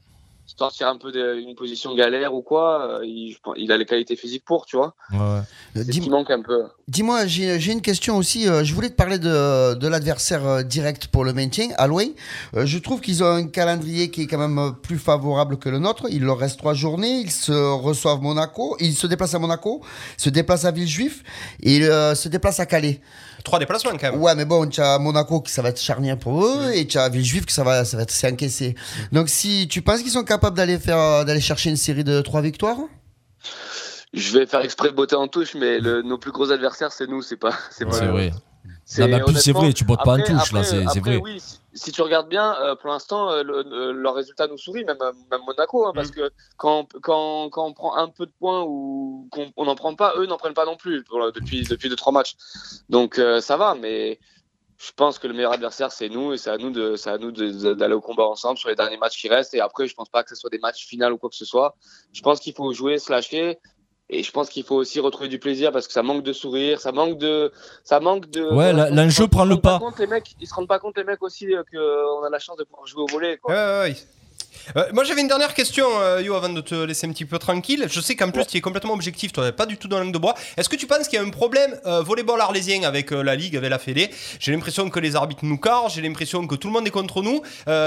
sortir 0.58 0.88
un 0.88 0.98
peu 0.98 1.12
d'une 1.12 1.56
position 1.56 1.94
galère 1.96 2.34
ou 2.34 2.42
quoi. 2.42 3.00
euh, 3.02 3.06
il, 3.56 3.72
a 3.72 3.78
les 3.78 3.86
qualités 3.86 4.16
physiques 4.16 4.44
pour, 4.46 4.66
tu 4.66 4.76
vois. 4.78 4.94
Euh, 5.14 5.40
C'est 5.76 5.84
ce 5.86 5.92
dis- 5.92 6.00
qui 6.02 6.10
manque 6.10 6.30
un 6.32 6.42
peu. 6.42 6.64
Dis-moi, 6.88 7.28
j'ai 7.28 7.60
j'ai 7.60 7.72
une 7.72 7.82
question 7.82 8.18
aussi. 8.18 8.48
euh, 8.48 8.64
Je 8.64 8.74
voulais 8.74 8.90
te 8.90 8.96
parler 8.96 9.20
de, 9.20 9.76
de 9.76 9.88
l'adversaire 9.88 10.46
euh, 10.46 10.64
direct 10.64 11.08
pour 11.08 11.24
le 11.24 11.34
maintien. 11.34 11.68
Euh, 11.80 12.66
Je 12.66 12.78
trouve 12.80 13.00
qu'ils 13.02 13.24
ont 13.24 13.28
un 13.28 13.48
calendrier 13.48 14.10
qui 14.12 14.24
est 14.24 14.28
quand 14.28 14.38
même 14.40 14.58
euh, 14.58 14.72
plus 14.72 14.98
favorable 14.98 15.58
que 15.58 15.70
le 15.70 15.80
nôtre. 15.80 16.08
Il 16.10 16.24
leur 16.24 16.38
reste 16.40 16.58
trois 16.58 16.74
journées. 16.74 17.20
Ils 17.22 17.32
se 17.32 17.52
reçoivent 17.52 18.22
Monaco. 18.22 18.76
Ils 18.80 18.96
se 18.96 19.08
déplacent 19.08 19.36
à 19.36 19.40
Monaco, 19.40 19.82
se 20.18 20.30
déplacent 20.30 20.66
à 20.66 20.72
Villejuif 20.72 21.24
et 21.62 21.84
euh, 21.84 22.16
se 22.16 22.28
déplacent 22.30 22.60
à 22.60 22.66
Calais. 22.66 23.02
Trois 23.44 23.58
déplacements 23.60 23.92
quand 23.92 24.12
même. 24.12 24.22
Ouais, 24.22 24.36
mais 24.36 24.44
bon, 24.44 24.68
tu 24.68 24.82
as 24.82 25.00
Monaco 25.00 25.40
qui 25.40 25.52
ça 25.54 25.62
va 25.62 25.70
être 25.70 25.80
charnière 25.80 26.18
pour 26.20 26.44
eux 26.46 26.72
et 26.74 26.86
tu 26.86 26.98
as 26.98 27.08
Villejuif 27.08 27.46
que 27.46 27.54
ça 27.54 27.64
va, 27.64 27.86
ça 27.86 27.96
va 27.96 28.04
être 28.04 28.12
c'est 28.12 28.30
encaissé. 28.30 28.76
Donc, 29.14 29.30
si 29.30 29.68
tu 29.70 29.82
penses 29.82 30.02
qu'ils 30.02 30.12
sont 30.12 30.24
capables 30.26 30.39
d'aller 30.40 30.80
faire, 30.80 31.26
d'aller 31.26 31.42
chercher 31.42 31.70
une 31.70 31.78
série 31.78 32.04
de 32.04 32.22
trois 32.22 32.42
victoires 32.42 32.78
Je 34.14 34.38
vais 34.38 34.46
faire 34.48 34.62
exprès 34.62 34.90
de 34.90 34.96
botter 34.96 35.16
en 35.16 35.28
touche, 35.28 35.54
mais 35.56 35.80
le- 35.80 36.02
nos 36.02 36.18
plus 36.18 36.32
gros 36.32 36.52
adversaires, 36.52 36.92
c'est 36.92 37.08
nous, 37.08 37.22
c'est 37.22 37.38
pas. 37.38 37.54
C'est 37.70 37.86
vrai. 37.86 38.32
C'est 38.86 39.04
honnêtement, 39.04 39.60
vrai, 39.60 39.72
tu 39.74 39.84
bottes 39.86 40.04
pas 40.04 40.14
en 40.14 40.20
après- 40.20 40.34
touche, 40.34 40.52
là, 40.52 40.62
après- 40.62 40.88
c'est- 40.92 41.00
vrai. 41.00 41.18
Oui, 41.18 41.40
si, 41.40 41.60
si 41.76 41.92
tu 41.92 42.02
regardes 42.02 42.28
bien, 42.28 42.56
euh, 42.60 42.76
pour 42.76 42.90
l'instant, 42.90 43.30
euh, 43.30 43.44
le- 43.44 43.62
le- 43.64 43.92
leur 43.92 44.16
résultat 44.16 44.48
nous 44.48 44.58
sourit, 44.58 44.84
même, 44.84 44.98
euh, 45.02 45.12
même 45.30 45.42
Monaco, 45.46 45.86
hein, 45.86 45.92
Mm. 45.92 45.96
parce 45.96 46.10
que 46.10 46.32
quand, 46.58 46.88
quand, 47.04 47.50
quand 47.52 47.68
on 47.68 47.74
prend 47.74 47.96
un 47.98 48.10
peu 48.10 48.26
de 48.26 48.32
points 48.40 48.64
ou 48.68 49.28
qu'on 49.32 49.52
on 49.58 49.66
n'en 49.66 49.76
prend 49.76 49.94
pas, 49.96 50.14
eux 50.18 50.26
n'en 50.26 50.38
prennent 50.38 50.56
pas 50.56 50.66
non 50.66 50.76
plus 50.76 51.04
pour 51.04 51.20
depuis, 51.32 51.64
depuis 51.66 51.88
deux, 51.88 51.96
trois 51.96 52.12
matchs. 52.12 52.36
Donc 52.90 53.20
euh, 53.20 53.42
ça 53.42 53.58
va, 53.58 53.76
mais 53.80 54.20
je 54.82 54.92
pense 54.96 55.20
que 55.20 55.28
le 55.28 55.34
meilleur 55.34 55.52
adversaire, 55.52 55.92
c'est 55.92 56.08
nous, 56.08 56.32
et 56.34 56.38
c'est 56.38 56.50
à 56.50 56.58
nous 56.58 56.72
de- 56.72 56.96
c'est 56.96 57.10
à 57.10 57.18
nous 57.18 57.32
de- 57.32 57.52
de- 57.52 57.74
d'aller 57.74 57.94
au 57.94 58.02
combat 58.02 58.24
ensemble 58.24 58.58
sur 58.58 58.70
les 58.70 58.76
derniers 58.76 58.98
matchs 58.98 59.20
qui 59.20 59.28
restent. 59.28 59.54
Et 59.54 59.60
après, 59.60 59.88
je 59.88 59.94
pense 59.94 60.08
pas 60.10 60.24
que 60.24 60.30
ce 60.30 60.36
soit 60.36 60.50
des 60.50 60.58
matchs 60.60 60.86
finaux 60.88 61.12
ou 61.12 61.18
quoi 61.18 61.30
que 61.30 61.36
ce 61.36 61.44
soit. 61.46 61.76
Je 62.14 62.22
pense 62.22 62.40
qu'il 62.40 62.54
faut 62.54 62.72
jouer, 62.72 62.98
se 62.98 63.12
lâcher. 63.12 63.60
Et 64.12 64.24
je 64.24 64.32
pense 64.32 64.50
qu'il 64.50 64.64
faut 64.64 64.76
aussi 64.78 65.00
retrouver 65.00 65.28
du 65.30 65.38
plaisir 65.38 65.72
parce 65.72 65.86
que 65.86 65.94
ça 65.94 66.02
manque 66.02 66.24
de 66.24 66.34
sourire, 66.34 66.80
ça 66.82 66.92
manque 66.92 67.20
de, 67.20 67.52
ça 67.84 68.00
manque 68.00 68.28
de. 68.32 68.42
Ouais, 68.42 68.74
l'enjeu 68.74 69.28
prend 69.28 69.44
ils 69.44 69.44
se 69.44 69.50
le 69.50 69.54
rendent 69.56 69.62
pas 69.62 69.70
pas. 69.74 69.80
compte, 69.86 70.00
les 70.00 70.08
mecs, 70.08 70.36
ils 70.40 70.48
se 70.48 70.54
rendent 70.56 70.68
pas 70.68 70.80
compte 70.80 70.98
les 70.98 71.04
mecs 71.04 71.22
aussi 71.22 71.54
euh, 71.54 71.62
que 71.72 72.18
on 72.18 72.24
a 72.24 72.30
la 72.32 72.40
chance 72.40 72.58
de 72.58 72.64
pouvoir 72.64 72.88
jouer 72.88 73.04
au 73.04 73.06
volet. 73.08 73.38
Quoi. 73.38 73.54
Ouais, 73.54 73.60
ouais, 73.60 73.80
ouais. 73.92 73.96
Euh, 74.76 74.86
moi 74.94 75.04
j'avais 75.04 75.22
une 75.22 75.28
dernière 75.28 75.54
question, 75.54 75.88
euh, 76.00 76.22
Yo, 76.22 76.36
avant 76.36 76.50
de 76.50 76.62
te 76.62 76.76
laisser 76.76 77.08
un 77.08 77.12
petit 77.12 77.26
peu 77.26 77.40
tranquille. 77.40 77.88
Je 77.90 78.00
sais 78.02 78.16
qu'en 78.16 78.30
plus 78.32 78.46
tu 78.46 78.58
es 78.58 78.62
complètement 78.62 78.94
objectif, 78.94 79.32
toi, 79.32 79.52
pas 79.52 79.66
du 79.66 79.78
tout 79.78 79.88
dans 79.88 79.98
la 79.98 80.04
langue 80.04 80.14
de 80.14 80.18
bois. 80.20 80.36
Est-ce 80.58 80.70
que 80.70 80.76
tu 80.76 80.88
penses 80.88 81.08
qu'il 81.08 81.20
y 81.20 81.22
a 81.22 81.26
un 81.26 81.30
problème 81.30 81.76
euh, 81.86 82.02
volleyball 82.02 82.40
arlésien 82.42 82.84
avec 82.84 83.12
euh, 83.12 83.22
la 83.24 83.36
Ligue, 83.36 83.56
avec 83.58 83.70
la 83.70 83.80
Fédé? 83.80 84.10
J'ai 84.40 84.52
l'impression 84.52 84.90
que 84.90 85.00
les 85.00 85.16
arbitres 85.16 85.44
nous 85.46 85.58
carrent, 85.58 85.90
j'ai 85.90 86.02
l'impression 86.02 86.46
que 86.48 86.56
tout 86.56 86.68
le 86.68 86.74
monde 86.74 86.88
est 86.88 86.92
contre 86.92 87.22
nous. 87.22 87.42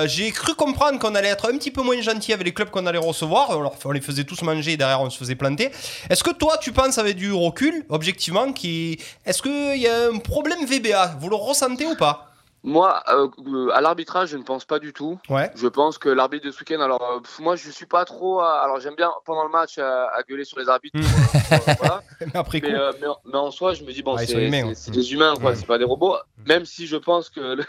J'ai 0.06 0.30
cru 0.32 0.54
comprendre 0.54 0.98
qu'on 0.98 1.14
allait 1.14 1.28
être 1.28 1.48
un 1.52 1.56
petit 1.56 1.70
peu 1.70 1.82
moins 1.82 2.00
gentil 2.00 2.32
avec 2.32 2.46
les 2.46 2.52
clubs 2.54 2.70
qu'on 2.70 2.86
allait 2.86 2.98
recevoir. 2.98 3.50
On, 3.50 3.60
leur- 3.60 3.74
on 3.84 3.90
les 3.92 4.00
faisait 4.00 4.24
tous 4.24 4.42
manger 4.42 4.72
et 4.72 4.76
derrière 4.76 5.00
on 5.00 5.10
se 5.10 5.18
faisait 5.18 5.34
planter. 5.34 5.70
Est-ce 6.10 6.22
que 6.24 6.30
toi 6.30 6.58
tu 6.58 6.72
penses 6.72 6.98
avec 6.98 7.16
du 7.16 7.32
recul, 7.32 7.84
objectivement, 7.88 8.52
qui... 8.52 8.98
est-ce 9.26 9.42
qu'il 9.42 9.76
y 9.80 9.86
a 9.88 10.08
un 10.12 10.18
problème 10.18 10.64
VBA 10.66 11.16
Vous 11.20 11.28
le 11.28 11.36
ressentez 11.36 11.86
ou 11.86 11.94
pas? 11.96 12.31
Moi, 12.64 13.02
euh, 13.08 13.26
euh, 13.46 13.70
à 13.74 13.80
l'arbitrage, 13.80 14.28
je 14.28 14.36
ne 14.36 14.44
pense 14.44 14.64
pas 14.64 14.78
du 14.78 14.92
tout. 14.92 15.18
Ouais. 15.28 15.50
Je 15.56 15.66
pense 15.66 15.98
que 15.98 16.08
l'arbitre 16.08 16.46
de 16.46 16.52
ce 16.52 16.60
week-end, 16.60 16.80
alors 16.80 17.02
euh, 17.02 17.20
moi, 17.40 17.56
je 17.56 17.70
suis 17.70 17.86
pas 17.86 18.04
trop. 18.04 18.38
à- 18.40 18.60
alors 18.62 18.78
j'aime 18.78 18.94
bien 18.94 19.10
pendant 19.24 19.42
le 19.42 19.50
match 19.50 19.78
à, 19.78 20.06
à 20.14 20.22
gueuler 20.22 20.44
sur 20.44 20.58
les 20.60 20.68
arbitres. 20.68 20.96
euh, 20.98 21.74
voilà. 21.78 22.02
Mais 22.20 22.26
après. 22.36 22.60
Mais, 22.62 22.72
euh, 22.72 22.92
mais, 23.00 23.06
en- 23.08 23.18
mais 23.24 23.36
en 23.38 23.50
soi, 23.50 23.74
je 23.74 23.82
me 23.82 23.92
dis 23.92 24.02
bon, 24.04 24.14
Ah, 24.16 24.22
ils 24.22 24.28
c'est 24.28 24.90
des 24.92 25.12
humains, 25.12 25.34
quoi. 25.34 25.50
Ouais. 25.50 25.56
C'est 25.56 25.66
pas 25.66 25.78
des 25.78 25.84
robots. 25.84 26.16
Même 26.46 26.64
si 26.64 26.86
je 26.86 26.96
pense 26.96 27.30
que 27.30 27.40
le 27.40 27.64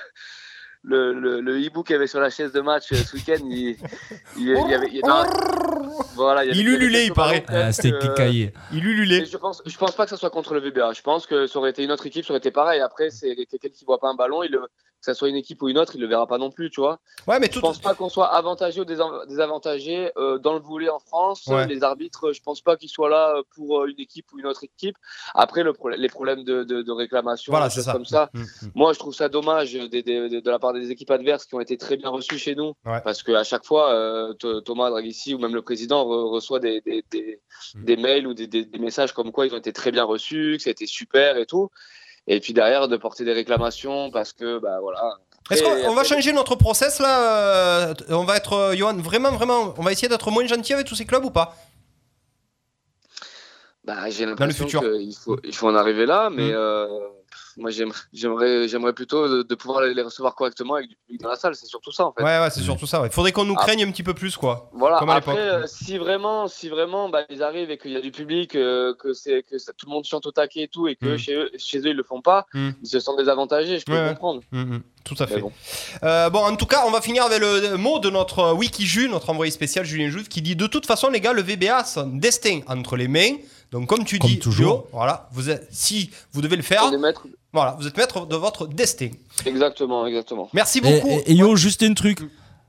le, 0.84 1.14
le, 1.14 1.40
le 1.42 1.60
hibou 1.60 1.84
qu'il 1.84 1.94
y 1.94 1.96
avait 1.98 2.08
sur 2.08 2.20
la 2.20 2.30
chaise 2.30 2.52
de 2.52 2.60
match 2.62 2.92
euh, 2.92 2.96
ce 2.98 3.16
week-end, 3.16 3.44
il, 3.50 3.78
il, 4.38 4.42
il 4.42 4.48
y 4.70 4.74
avait. 4.74 4.90
il- 4.92 5.02
non, 5.06 5.24
voilà, 6.16 6.44
il, 6.44 6.48
y 6.48 6.52
avait- 6.52 6.60
Il 6.60 6.66
y 6.66 6.68
avait 6.76 6.76
ululait, 6.86 7.06
il 7.06 7.14
paraît. 7.14 7.46
Ah, 7.48 7.72
C'était 7.72 7.98
cliquaillé. 7.98 8.54
Il 8.74 8.86
ululait. 8.86 9.26
je 9.26 9.38
pense, 9.38 9.62
je 9.66 9.78
pense 9.78 9.96
pas 9.96 10.04
que 10.06 10.10
ce 10.10 10.18
soit 10.18 10.30
contre 10.30 10.54
le 10.54 10.60
VBA. 10.60 10.94
Je 10.94 11.02
pense 11.02 11.26
que 11.26 11.48
ça 11.48 11.60
aurait 11.60 11.70
été 11.70 11.84
une 11.84 11.92
autre 11.92 12.06
équipe, 12.06 12.26
ça 12.26 12.32
aurait 12.34 12.40
été 12.40 12.52
pareil. 12.52 12.82
Après, 12.82 13.10
c'est 13.10 13.36
quelqu'un 13.50 13.70
qui 13.70 13.86
voit 13.86 14.00
pas 14.00 14.10
un 14.10 14.16
ballon, 14.16 14.44
il 14.44 14.52
le, 14.52 14.62
que 15.04 15.12
ça 15.12 15.14
soit 15.14 15.28
une 15.28 15.36
équipe 15.36 15.62
ou 15.62 15.68
une 15.68 15.78
autre, 15.78 15.96
il 15.96 16.02
le 16.02 16.08
verra 16.08 16.28
pas 16.28 16.38
non 16.38 16.50
plus, 16.50 16.70
tu 16.70 16.80
vois. 16.80 17.00
Ouais, 17.28 17.38
mais 17.38 17.50
Je 17.52 17.60
pense 17.60 17.80
pas 17.80 17.94
qu'on 17.94 18.08
soit 18.08 18.28
avantagé 18.34 18.80
ou 18.80 18.86
désav- 18.86 19.28
désavantagé 19.28 20.12
euh, 20.18 20.38
dans 20.40 20.54
le 20.54 20.62
volet 20.62 20.88
en 20.88 21.00
France. 21.00 21.46
Ouais. 21.48 21.68
Les 21.68 21.84
arbitres, 21.84 22.32
je 22.32 22.42
pense 22.42 22.62
pas 22.62 22.78
qu'ils 22.78 22.88
soient 22.88 23.10
là 23.10 23.34
euh, 23.36 23.44
pour 23.54 23.82
euh, 23.82 23.88
une 23.88 24.00
équipe 24.00 24.32
ou 24.32 24.40
une 24.40 24.46
autre 24.46 24.64
équipe. 24.64 24.96
Après, 25.36 25.64
le 25.64 25.74
les 25.98 26.08
problèmes 26.08 26.46
de, 26.46 26.64
de, 26.64 26.82
de 26.82 26.92
réclamation, 26.94 27.52
Voilà, 27.52 27.70
c'est 27.70 27.84
comme 27.92 28.06
ça. 28.06 28.30
Mm, 28.34 28.40
mm. 28.42 28.46
Moi, 28.76 28.94
je 28.94 29.00
trouve 29.00 29.14
ça 29.14 29.28
dommage 29.28 29.74
des- 29.74 29.90
des- 29.90 30.30
des- 30.30 30.42
de 30.42 30.50
la 30.50 30.58
part 30.60 30.72
des 30.72 30.90
équipes 30.90 31.12
adverses 31.12 31.46
qui 31.46 31.56
ont 31.56 31.60
été 31.60 31.78
très 31.78 31.98
bien 31.98 32.10
reçues 32.10 32.38
chez 32.38 32.56
nous. 32.56 32.74
Ouais. 32.86 33.02
Parce 33.04 33.24
qu'à 33.24 33.44
chaque 33.44 33.66
fois, 33.66 33.92
euh, 33.94 34.34
Th- 34.36 34.64
Thomas 34.64 34.90
Dragissi 34.90 35.34
ou 35.34 35.38
même 35.38 35.54
le 35.54 35.62
président 35.62 36.06
re- 36.06 36.30
reçoit 36.32 36.60
des, 36.60 36.80
des, 36.82 37.04
Mm. 37.76 38.02
mails 38.02 38.28
ou 38.28 38.34
des 38.34 38.70
messages 38.80 39.12
comme 39.12 39.32
quoi 39.34 39.46
ils 39.48 39.54
ont 39.54 39.58
été 39.58 39.74
très 39.74 39.92
bien 39.92 40.06
reçus, 40.06 40.56
que 40.58 40.64
c'était 40.64 40.86
super 40.86 41.36
et 41.38 41.46
tout. 41.46 41.70
Et 42.28 42.40
puis 42.40 42.54
derrière, 42.54 42.88
de 42.88 42.98
porter 42.98 43.26
des 43.26 43.34
réclamations 43.34 44.10
parce 44.12 44.34
que, 44.34 44.60
bah 44.60 44.80
voilà. 44.82 45.18
Est-ce 45.52 45.62
qu'on 45.62 45.92
on 45.92 45.94
va 45.94 46.04
changer 46.06 46.32
notre 46.32 46.56
process 46.56 47.00
là 47.00 47.90
euh, 47.90 47.94
On 48.10 48.24
va 48.24 48.38
être, 48.38 48.54
euh, 48.54 48.76
Johan, 48.76 48.96
vraiment, 48.96 49.32
vraiment, 49.32 49.74
on 49.78 49.82
va 49.84 49.92
essayer 49.92 50.08
d'être 50.08 50.32
moins 50.32 50.46
gentil 50.48 50.74
avec 50.74 50.88
tous 50.88 50.96
ces 50.96 51.06
clubs 51.06 51.26
ou 51.26 51.32
pas? 51.32 51.56
Bah, 53.84 54.10
j'ai 54.10 54.26
l'impression 54.26 54.66
qu'il 54.66 55.14
faut, 55.14 55.38
il 55.44 55.54
faut 55.54 55.68
en 55.68 55.76
arriver 55.76 56.06
là, 56.06 56.30
mais 56.30 56.52
Mm. 56.52 56.56
euh, 56.56 56.88
moi 57.58 57.70
j'aimerais, 57.72 58.68
j'aimerais, 58.68 58.94
plutôt 58.94 59.28
de, 59.28 59.44
de 59.44 59.56
pouvoir 59.56 59.82
les 59.82 60.02
recevoir 60.02 60.36
correctement 60.36 60.76
avec 60.76 60.90
du 60.90 60.96
public 60.96 61.22
dans 61.22 61.30
la 61.30 61.36
salle. 61.36 61.56
C'est 61.56 61.66
surtout 61.68 61.92
ça 61.92 62.06
en 62.06 62.12
fait. 62.14 62.24
Ouais, 62.24 62.40
ouais, 62.40 62.50
c'est 62.50 62.62
surtout 62.62 62.86
ça. 62.88 63.02
Il 63.06 63.12
faudrait 63.12 63.32
qu'on 63.32 63.46
nous 63.46 63.56
Ah. 63.58 63.64
craigne 63.64 63.84
un 63.84 63.92
petit 63.92 64.04
peu 64.04 64.14
plus, 64.14 64.36
quoi. 64.38 64.70
Voilà. 64.74 64.98
Comme 65.00 65.10
à 65.10 65.16
Après, 65.16 65.38
euh, 65.38 65.68
si 65.68 65.98
vraiment, 65.98 66.48
si 66.48 66.70
vraiment, 66.70 67.10
bah, 67.10 67.24
ils 67.30 67.42
arrivent 67.44 67.72
et 67.72 67.78
qu'il 67.78 67.92
y 67.92 67.96
a 67.98 68.02
du 68.02 68.12
public, 68.12 68.56
euh, 68.56 68.94
que 68.96 69.14
c'est 69.14 69.44
que 69.44 69.58
ça- 69.58 69.74
tout 69.74 69.86
le 69.86 69.92
monde 69.92 70.06
chante 70.06 70.26
au 70.26 70.32
taquet 70.32 70.62
et 70.64 70.68
tout, 70.68 70.88
et 70.88 70.96
que 70.96 71.14
Mm. 71.14 71.18
chez 71.18 71.36
eux, 71.36 71.52
chez 71.58 71.80
eux 71.80 71.88
ils 71.90 71.96
le 71.96 72.04
font 72.04 72.22
pas, 72.22 72.46
Mm. 72.54 72.70
ils 72.82 72.88
se 72.88 73.00
sentent 73.00 73.18
désavantagés. 73.18 73.80
Je 73.80 73.86
peux 73.86 73.94
Ouais, 73.94 74.10
comprendre. 74.10 74.42
Mm, 74.52 74.62
mm, 74.76 74.82
tout 75.04 75.16
à 75.20 75.28
fait. 75.28 75.40
bon. 75.40 75.52
Euh, 76.04 76.30
bon, 76.30 76.40
en 76.46 76.56
tout 76.56 76.66
cas, 76.66 76.84
on 76.88 76.92
va 76.92 77.02
finir 77.02 77.24
avec 77.24 77.40
le 77.40 77.76
mot 77.78 78.00
de 78.00 78.10
notre 78.10 78.40
euh, 78.40 78.54
wiki 78.54 78.86
Ju, 78.86 79.08
notre 79.10 79.30
envoyé 79.30 79.52
spécial 79.52 79.86
Julien 79.86 80.10
Jouve, 80.10 80.28
qui 80.28 80.42
dit 80.42 80.56
de 80.56 80.68
toute 80.68 80.86
façon, 80.86 81.10
les 81.10 81.20
gars, 81.22 81.34
le 81.34 81.42
VBA 81.42 81.78
a 81.78 81.84
son 81.84 82.08
destin 82.08 82.62
entre 82.68 82.96
les 82.98 83.08
mains. 83.08 83.36
Donc, 83.74 83.88
comme 83.88 84.06
tu 84.06 84.20
Comme 84.20 84.30
dis, 84.30 84.38
toujours. 84.40 84.72
Yo, 84.72 84.88
voilà, 84.94 85.28
vous 85.34 85.50
êtes, 85.50 85.68
si 85.72 86.12
vous 86.32 86.42
devez 86.42 86.56
le 86.56 86.62
faire, 86.62 86.92
voilà, 87.52 87.76
vous 87.80 87.88
êtes 87.88 87.98
maître 87.98 88.28
de 88.28 88.36
votre 88.36 88.68
destin. 88.68 89.10
Exactement, 89.48 90.06
exactement. 90.06 90.48
Merci 90.54 90.80
beaucoup. 90.80 91.10
et- 91.10 91.32
et 91.32 91.34
yo, 91.34 91.56
juste 91.56 91.82
un 91.82 91.94
truc. 91.96 92.20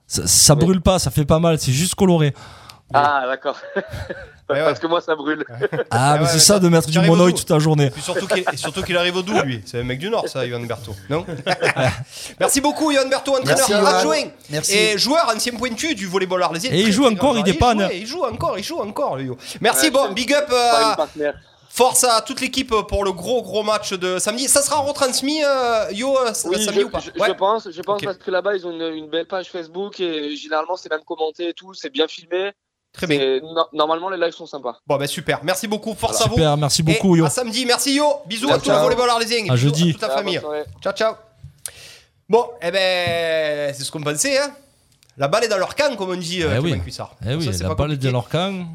Ça, 0.07 0.27
ça 0.27 0.55
brûle 0.55 0.81
pas, 0.81 0.99
ça 0.99 1.11
fait 1.11 1.27
pas 1.27 1.39
mal, 1.39 1.59
c'est 1.59 1.73
juste 1.73 1.95
coloré. 1.95 2.33
Ah 2.95 3.25
d'accord. 3.27 3.59
Parce 4.47 4.79
que 4.79 4.87
moi 4.87 5.01
ça 5.01 5.15
brûle. 5.17 5.45
Ah, 5.91 6.17
mais 6.17 6.21
ouais, 6.25 6.29
c'est 6.31 6.39
ça 6.39 6.59
de 6.59 6.69
mettre 6.69 6.89
du 6.89 6.99
monoï 7.01 7.33
toute 7.35 7.49
la 7.51 7.59
journée. 7.59 7.91
Puis 7.91 8.03
surtout 8.03 8.27
qu'il 8.27 8.45
et 8.53 8.57
surtout 8.57 8.83
qu'il 8.83 8.97
arrive 8.97 9.17
au 9.17 9.23
doux, 9.23 9.41
lui. 9.43 9.63
C'est 9.65 9.81
un 9.81 9.85
mec 9.85 9.99
du 9.99 10.11
Nord, 10.11 10.29
ça, 10.29 10.45
Yohan 10.47 10.61
Berthaud. 10.61 10.95
Non 11.09 11.25
Merci 12.41 12.61
beaucoup, 12.61 12.91
Yohan 12.91 13.09
Berthaud, 13.09 13.37
entraîneur 13.39 13.87
adjoint. 13.87 14.25
Merci. 14.51 14.77
Et 14.77 14.99
joueur 14.99 15.33
ancien 15.35 15.55
pointu 15.55 15.95
du 15.95 16.07
volleyball 16.07 16.43
arlésien. 16.43 16.71
Et 16.73 16.81
il 16.83 16.93
joue 16.93 17.07
encore, 17.07 17.37
il 17.39 17.45
dépanne. 17.45 17.89
Il 17.93 18.07
joue 18.07 18.23
encore, 18.25 18.59
il 18.59 18.65
joue 18.65 18.79
encore, 18.81 19.17
lui. 19.17 19.31
Merci, 19.61 19.91
bon, 19.91 20.13
big 20.13 20.33
up. 20.33 20.51
Euh. 20.53 21.33
Force 21.75 22.05
à 22.05 22.21
toute 22.21 22.41
l'équipe 22.41 22.73
pour 22.87 23.05
le 23.05 23.11
gros 23.11 23.43
gros 23.43 23.65
match 23.65 23.95
de 23.95 24.21
samedi. 24.21 24.47
Ça 24.47 24.63
sera 24.63 24.77
retransmis, 24.77 25.43
euh, 25.43 25.91
Yo, 25.91 26.17
euh, 26.17 26.31
Oui, 26.45 26.65
samedi 26.65 26.81
je, 26.83 26.85
ou 26.85 26.89
pas 26.89 27.01
je- 27.01 27.11
Ouais. 27.21 27.27
je 27.27 27.33
pense, 27.33 27.69
je 27.69 27.83
pense 27.83 28.01
parce 28.01 28.17
que 28.19 28.31
là-bas 28.31 28.55
ils 28.55 28.65
ont 28.65 28.71
une, 28.71 28.95
une 28.95 29.11
belle 29.11 29.27
page 29.27 29.51
Facebook 29.51 29.99
et 29.99 30.37
généralement 30.37 30.77
c'est 30.77 30.89
même 30.89 31.03
commenté 31.05 31.49
et 31.49 31.53
tout, 31.53 31.75
c'est 31.75 31.91
bien 31.91 32.07
filmé. 32.07 32.53
Très 32.95 33.07
bien. 33.09 33.41
No- 33.41 33.67
normalement 33.73 34.09
les 34.09 34.17
lives 34.17 34.33
sont 34.35 34.47
sympas. 34.47 34.77
Bon, 34.87 34.97
ben 34.97 35.07
super. 35.09 35.41
Merci 35.43 35.67
beaucoup. 35.67 35.95
Force 35.95 36.21
à 36.23 36.25
vous. 36.29 36.35
Super, 36.37 36.57
merci 36.57 36.83
beaucoup, 36.83 37.17
Et 37.17 37.19
yo. 37.19 37.25
à 37.27 37.31
samedi. 37.31 37.67
Merci, 37.67 37.95
Yo. 37.97 38.05
Bisous 38.27 38.47
Ciao, 38.47 38.57
à 38.57 38.59
tout 38.61 38.69
le 38.71 38.75
ciao. 38.77 38.83
volleyball 38.85 39.11
arlésien. 39.11 39.45
Et 39.45 39.51
À 39.51 39.57
jeudi. 39.57 39.93
toute 39.93 40.01
la 40.03 40.09
Ah, 40.13 40.17
famille. 40.17 40.41
Ciao, 40.81 40.93
ciao. 40.93 41.15
Bon, 42.29 42.47
eh 42.63 42.71
ben, 42.71 43.75
c'est 43.75 43.83
ce 43.85 43.91
qu'on 43.91 44.01
pensait, 44.01 44.39
hein. 44.39 44.51
La 45.17 45.29
balle 45.29 45.45
est 45.45 45.49
dans 45.49 45.59
leur 45.59 45.75
camp, 45.75 45.95
comme 45.97 46.11
on 46.11 46.17
dit, 46.17 46.43
euh, 46.43 46.55
Eh 46.57 46.59
oui. 46.61 46.81
Cuissard. 46.81 47.15
Eh 47.29 47.35
oui, 47.35 47.53
Ça, 47.53 47.63
la 47.65 47.69
pas 47.71 47.75
balle 47.75 47.93
est 47.93 47.97
de 47.97 48.09
leur 48.11 48.29
camp. 48.29 48.67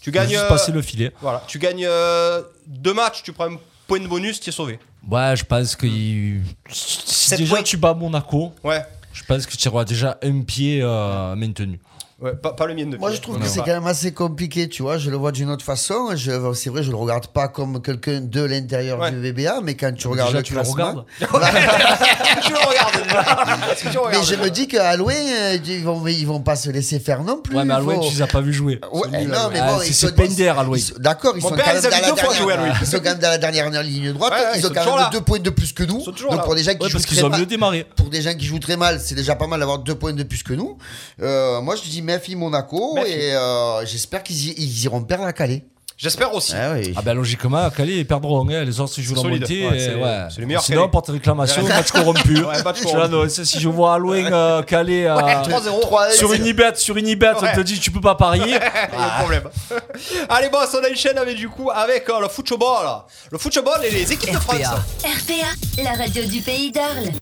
Tu 0.00 0.10
gagnes, 0.10 0.28
juste 0.30 0.40
euh, 0.42 0.48
passer 0.48 0.70
le 0.72 0.82
filet. 0.82 1.12
voilà, 1.20 1.42
tu 1.46 1.58
gagnes 1.58 1.86
euh, 1.86 2.42
deux 2.66 2.92
matchs, 2.94 3.22
tu 3.22 3.32
prends 3.32 3.50
un 3.52 3.56
point 3.86 4.00
de 4.00 4.06
bonus, 4.06 4.38
tu 4.40 4.50
es 4.50 4.52
sauvé. 4.52 4.78
Ouais, 5.08 5.34
je 5.36 5.44
pense 5.44 5.74
que 5.76 5.86
si 5.86 7.30
déjà 7.36 7.54
points. 7.54 7.62
tu 7.62 7.76
bats 7.76 7.94
Monaco, 7.94 8.52
Ouais, 8.62 8.84
je 9.12 9.22
pense 9.24 9.46
que 9.46 9.56
tu 9.56 9.68
auras 9.68 9.84
déjà 9.84 10.18
un 10.22 10.40
pied 10.42 10.80
euh, 10.82 11.34
maintenu. 11.36 11.78
Ouais 12.20 12.34
pas, 12.34 12.52
pas 12.52 12.66
le 12.66 12.74
mien 12.74 12.86
de 12.86 12.96
Moi, 12.96 13.12
je 13.12 13.20
trouve 13.20 13.38
que 13.38 13.46
c'est 13.46 13.60
quand 13.60 13.66
même 13.66 13.86
assez 13.86 14.12
compliqué, 14.12 14.68
tu 14.68 14.82
vois. 14.82 14.98
Je 14.98 15.10
le 15.10 15.16
vois 15.16 15.32
d'une 15.32 15.50
autre 15.50 15.64
façon. 15.64 16.10
Je- 16.14 16.52
C'est 16.54 16.70
vrai, 16.70 16.82
je 16.82 16.90
le 16.90 16.96
regarde 16.96 17.26
pas 17.28 17.48
comme 17.48 17.80
quelqu'un 17.82 18.20
de 18.20 18.42
l'intérieur 18.42 18.98
Ouais. 19.00 19.10
du 19.10 19.20
VBA, 19.20 19.60
mais 19.62 19.74
quand 19.74 19.92
tu 19.94 20.06
regardes 20.08 20.28
Déjà, 20.30 20.38
le 20.38 20.44
tu 20.44 20.54
le 20.54 20.60
classement, 20.60 20.74
regardes. 20.74 21.04
tu 22.42 22.52
le 22.52 22.58
regardes. 22.58 23.70
Est-ce 23.72 23.84
que 23.84 23.88
tu 23.90 23.98
mais 24.10 24.22
je 24.24 24.34
me 24.36 24.50
dis 24.50 24.68
qu'à 24.68 24.96
Loin, 24.96 25.12
euh, 25.14 25.58
ils 25.66 25.84
vont, 25.84 26.06
ils 26.06 26.26
vont 26.26 26.40
pas 26.40 26.56
se 26.56 26.70
laisser 26.70 27.00
faire 27.00 27.22
non 27.24 27.38
plus. 27.40 27.56
Ouais, 27.56 27.64
mais 27.64 27.74
à 27.74 27.78
faut- 27.80 27.90
Louis, 27.90 28.08
tu 28.08 28.14
les 28.16 28.22
as 28.22 28.26
pas 28.26 28.40
vu 28.40 28.52
jouer. 28.52 28.80
Ouais, 28.92 29.00
C'est 29.10 29.26
bon, 29.26 29.34
Ah, 29.60 29.78
sont- 29.92 30.08
Pender 30.14 30.48
à 30.48 30.54
sont- 30.64 30.94
D'accord, 30.98 31.34
ils 31.36 31.42
sont 31.42 31.48
quand 31.50 31.56
ils 31.56 31.58
même 31.58 31.82
dans 31.82 31.90
la 31.90 32.00
dernière- 32.00 32.32
joué 32.34 32.52
à 32.52 32.56
Louis. 32.56 32.68
Ils 32.80 32.86
sont 32.86 32.96
quand 32.98 33.04
même 33.10 33.18
dans 33.18 33.28
la 33.30 33.38
dernière 33.38 33.82
ligne 33.82 34.12
droite. 34.12 34.32
Ils 34.56 34.66
ont 34.66 34.70
quand 34.74 34.96
même 34.96 35.08
deux 35.12 35.20
points 35.20 35.38
de 35.40 35.50
plus 35.50 35.72
que 35.72 35.82
nous. 35.84 36.00
sont 36.00 36.12
toujours 36.12 36.32
Donc 36.32 36.44
pour 36.44 36.54
des 36.54 36.62
gens 36.62 36.74
qui 36.74 36.88
jouent 36.90 36.98
très 37.00 37.28
mal, 37.28 37.84
pour 37.96 38.08
des 38.10 38.22
gens 38.22 38.34
qui 38.34 38.44
jouent 38.46 38.58
très 38.58 38.76
mal, 38.76 39.00
c'est 39.00 39.14
déjà 39.14 39.34
pas 39.34 39.46
mal 39.46 39.60
d'avoir 39.60 39.78
deux 39.78 39.94
points 39.94 40.12
de 40.12 40.22
plus 40.22 40.42
que 40.42 40.52
nous. 40.52 40.78
Euh, 41.22 41.60
moi, 41.60 41.74
je 41.76 41.88
dis 41.88 42.02
méfie 42.04 42.36
Monaco 42.36 42.94
Méfie. 42.94 43.10
et 43.12 43.34
euh, 43.34 43.84
j'espère 43.86 44.22
qu'ils 44.22 44.48
y- 44.50 44.54
ils 44.56 44.84
iront 44.84 45.02
perdre 45.02 45.24
la 45.24 45.32
Calais. 45.32 45.64
J'espère 45.96 46.34
aussi. 46.34 46.52
Ah 46.56 46.72
oui. 46.74 46.92
Ah 46.96 47.02
ben 47.02 47.14
logiquement, 47.14 47.70
Calais 47.70 47.98
ils 47.98 48.06
perdront. 48.06 48.44
hein. 48.50 48.64
Les 48.64 48.80
autres 48.80 48.94
ils 48.98 49.04
jouent 49.04 49.14
la 49.14 49.22
solide. 49.22 49.42
montée. 49.42 49.68
Ouais, 49.68 49.76
et 49.76 49.78
c'est- 49.78 49.94
ouais. 49.94 50.26
c'est 50.28 50.40
le 50.40 50.46
meilleur 50.48 50.62
Sinon, 50.64 50.80
Calais. 50.80 50.90
porte 50.90 51.08
réclamation, 51.10 51.62
match 51.68 51.92
corrompu. 51.92 52.42
Ouais, 52.44 52.62
match 52.64 52.78
Je 52.78 52.82
corrompu. 52.82 53.00
l'annonce. 53.00 53.42
Si 53.44 53.60
je 53.60 53.68
vois 53.68 53.94
à 53.94 53.98
Loin 53.98 54.24
euh, 54.32 54.62
Calais 54.62 55.06
euh, 55.06 55.14
3-0. 55.16 56.10
sur 56.16 56.32
une 56.32 56.46
ibet, 56.46 56.74
sur 56.74 56.96
une 56.96 57.06
ibet, 57.06 57.28
Ouais. 57.28 57.48
on 57.52 57.56
te 57.56 57.60
dit 57.60 57.78
tu 57.78 57.92
peux 57.92 58.00
pas 58.00 58.16
parier. 58.16 58.44
Il 58.92 58.98
y 58.98 59.02
a 59.02 59.04
un 59.14 59.18
problème. 59.20 59.44
Allez, 60.28 60.48
bon, 60.48 60.58
on 60.58 60.92
enchaîne 60.92 61.16
avec 61.16 61.36
du 61.36 61.48
coup 61.48 61.70
avec 61.70 62.08
euh, 62.10 62.20
le 62.22 62.28
football. 62.28 62.86
Le 63.30 63.38
football 63.38 63.84
et 63.84 63.90
les 63.92 64.12
équipes 64.12 64.32
de 64.34 64.38
France. 64.40 64.58
RPA, 64.58 65.82
la 65.84 65.92
radio 65.92 66.24
du 66.24 66.40
pays 66.40 66.72
d'Arles. 66.72 67.12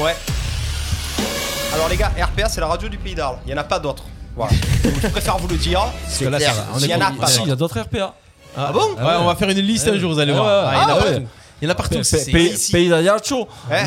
Ouais. 0.00 0.16
Alors 1.74 1.88
les 1.88 1.96
gars, 1.96 2.10
RPA 2.20 2.48
c'est 2.48 2.60
la 2.60 2.66
radio 2.66 2.88
du 2.88 2.98
pays 2.98 3.14
d'Arles. 3.14 3.38
Il 3.46 3.52
n'y 3.52 3.54
en 3.58 3.60
a 3.60 3.64
pas 3.64 3.78
d'autres. 3.78 4.04
Voilà. 4.36 4.52
Donc, 4.84 4.94
je 5.02 5.08
préfère 5.08 5.36
vous 5.38 5.48
le 5.48 5.56
dire. 5.56 5.80
Parce 6.04 6.18
que 6.18 6.24
là, 6.26 6.38
clair. 6.38 6.54
Il 6.80 6.86
y 6.86 6.94
en 6.94 7.00
a 7.00 7.10
pas. 7.12 7.26
Si, 7.26 7.40
il 7.42 7.48
y 7.48 7.52
a 7.52 7.56
d'autres 7.56 7.80
RPA. 7.80 8.14
Ah 8.56 8.70
bon 8.72 8.80
Ouais, 8.96 9.14
on 9.20 9.24
va 9.26 9.34
faire 9.36 9.48
une 9.50 9.58
liste 9.60 9.88
un 9.88 9.98
jour, 9.98 10.12
vous 10.12 10.18
allez 10.18 10.32
Ah 10.32 10.36
voir. 10.36 10.72
ouais. 10.72 10.74
Ah, 10.78 10.82
il 10.82 10.82
y 10.82 10.84
en 10.84 10.88
a 10.88 10.92
Ah 10.92 10.96
partout. 10.96 11.12
ouais. 11.14 11.26
Il 11.60 11.64
y 11.64 11.68
en 11.68 11.70
a 11.70 11.74
partout. 11.74 11.94
Pays, 11.96 12.04
c'est- 12.04 12.30
pays, 12.30 12.48
ici. 12.50 12.72
pays 12.72 12.88
d'Ajaccio. 12.88 13.48
Ouais. 13.70 13.82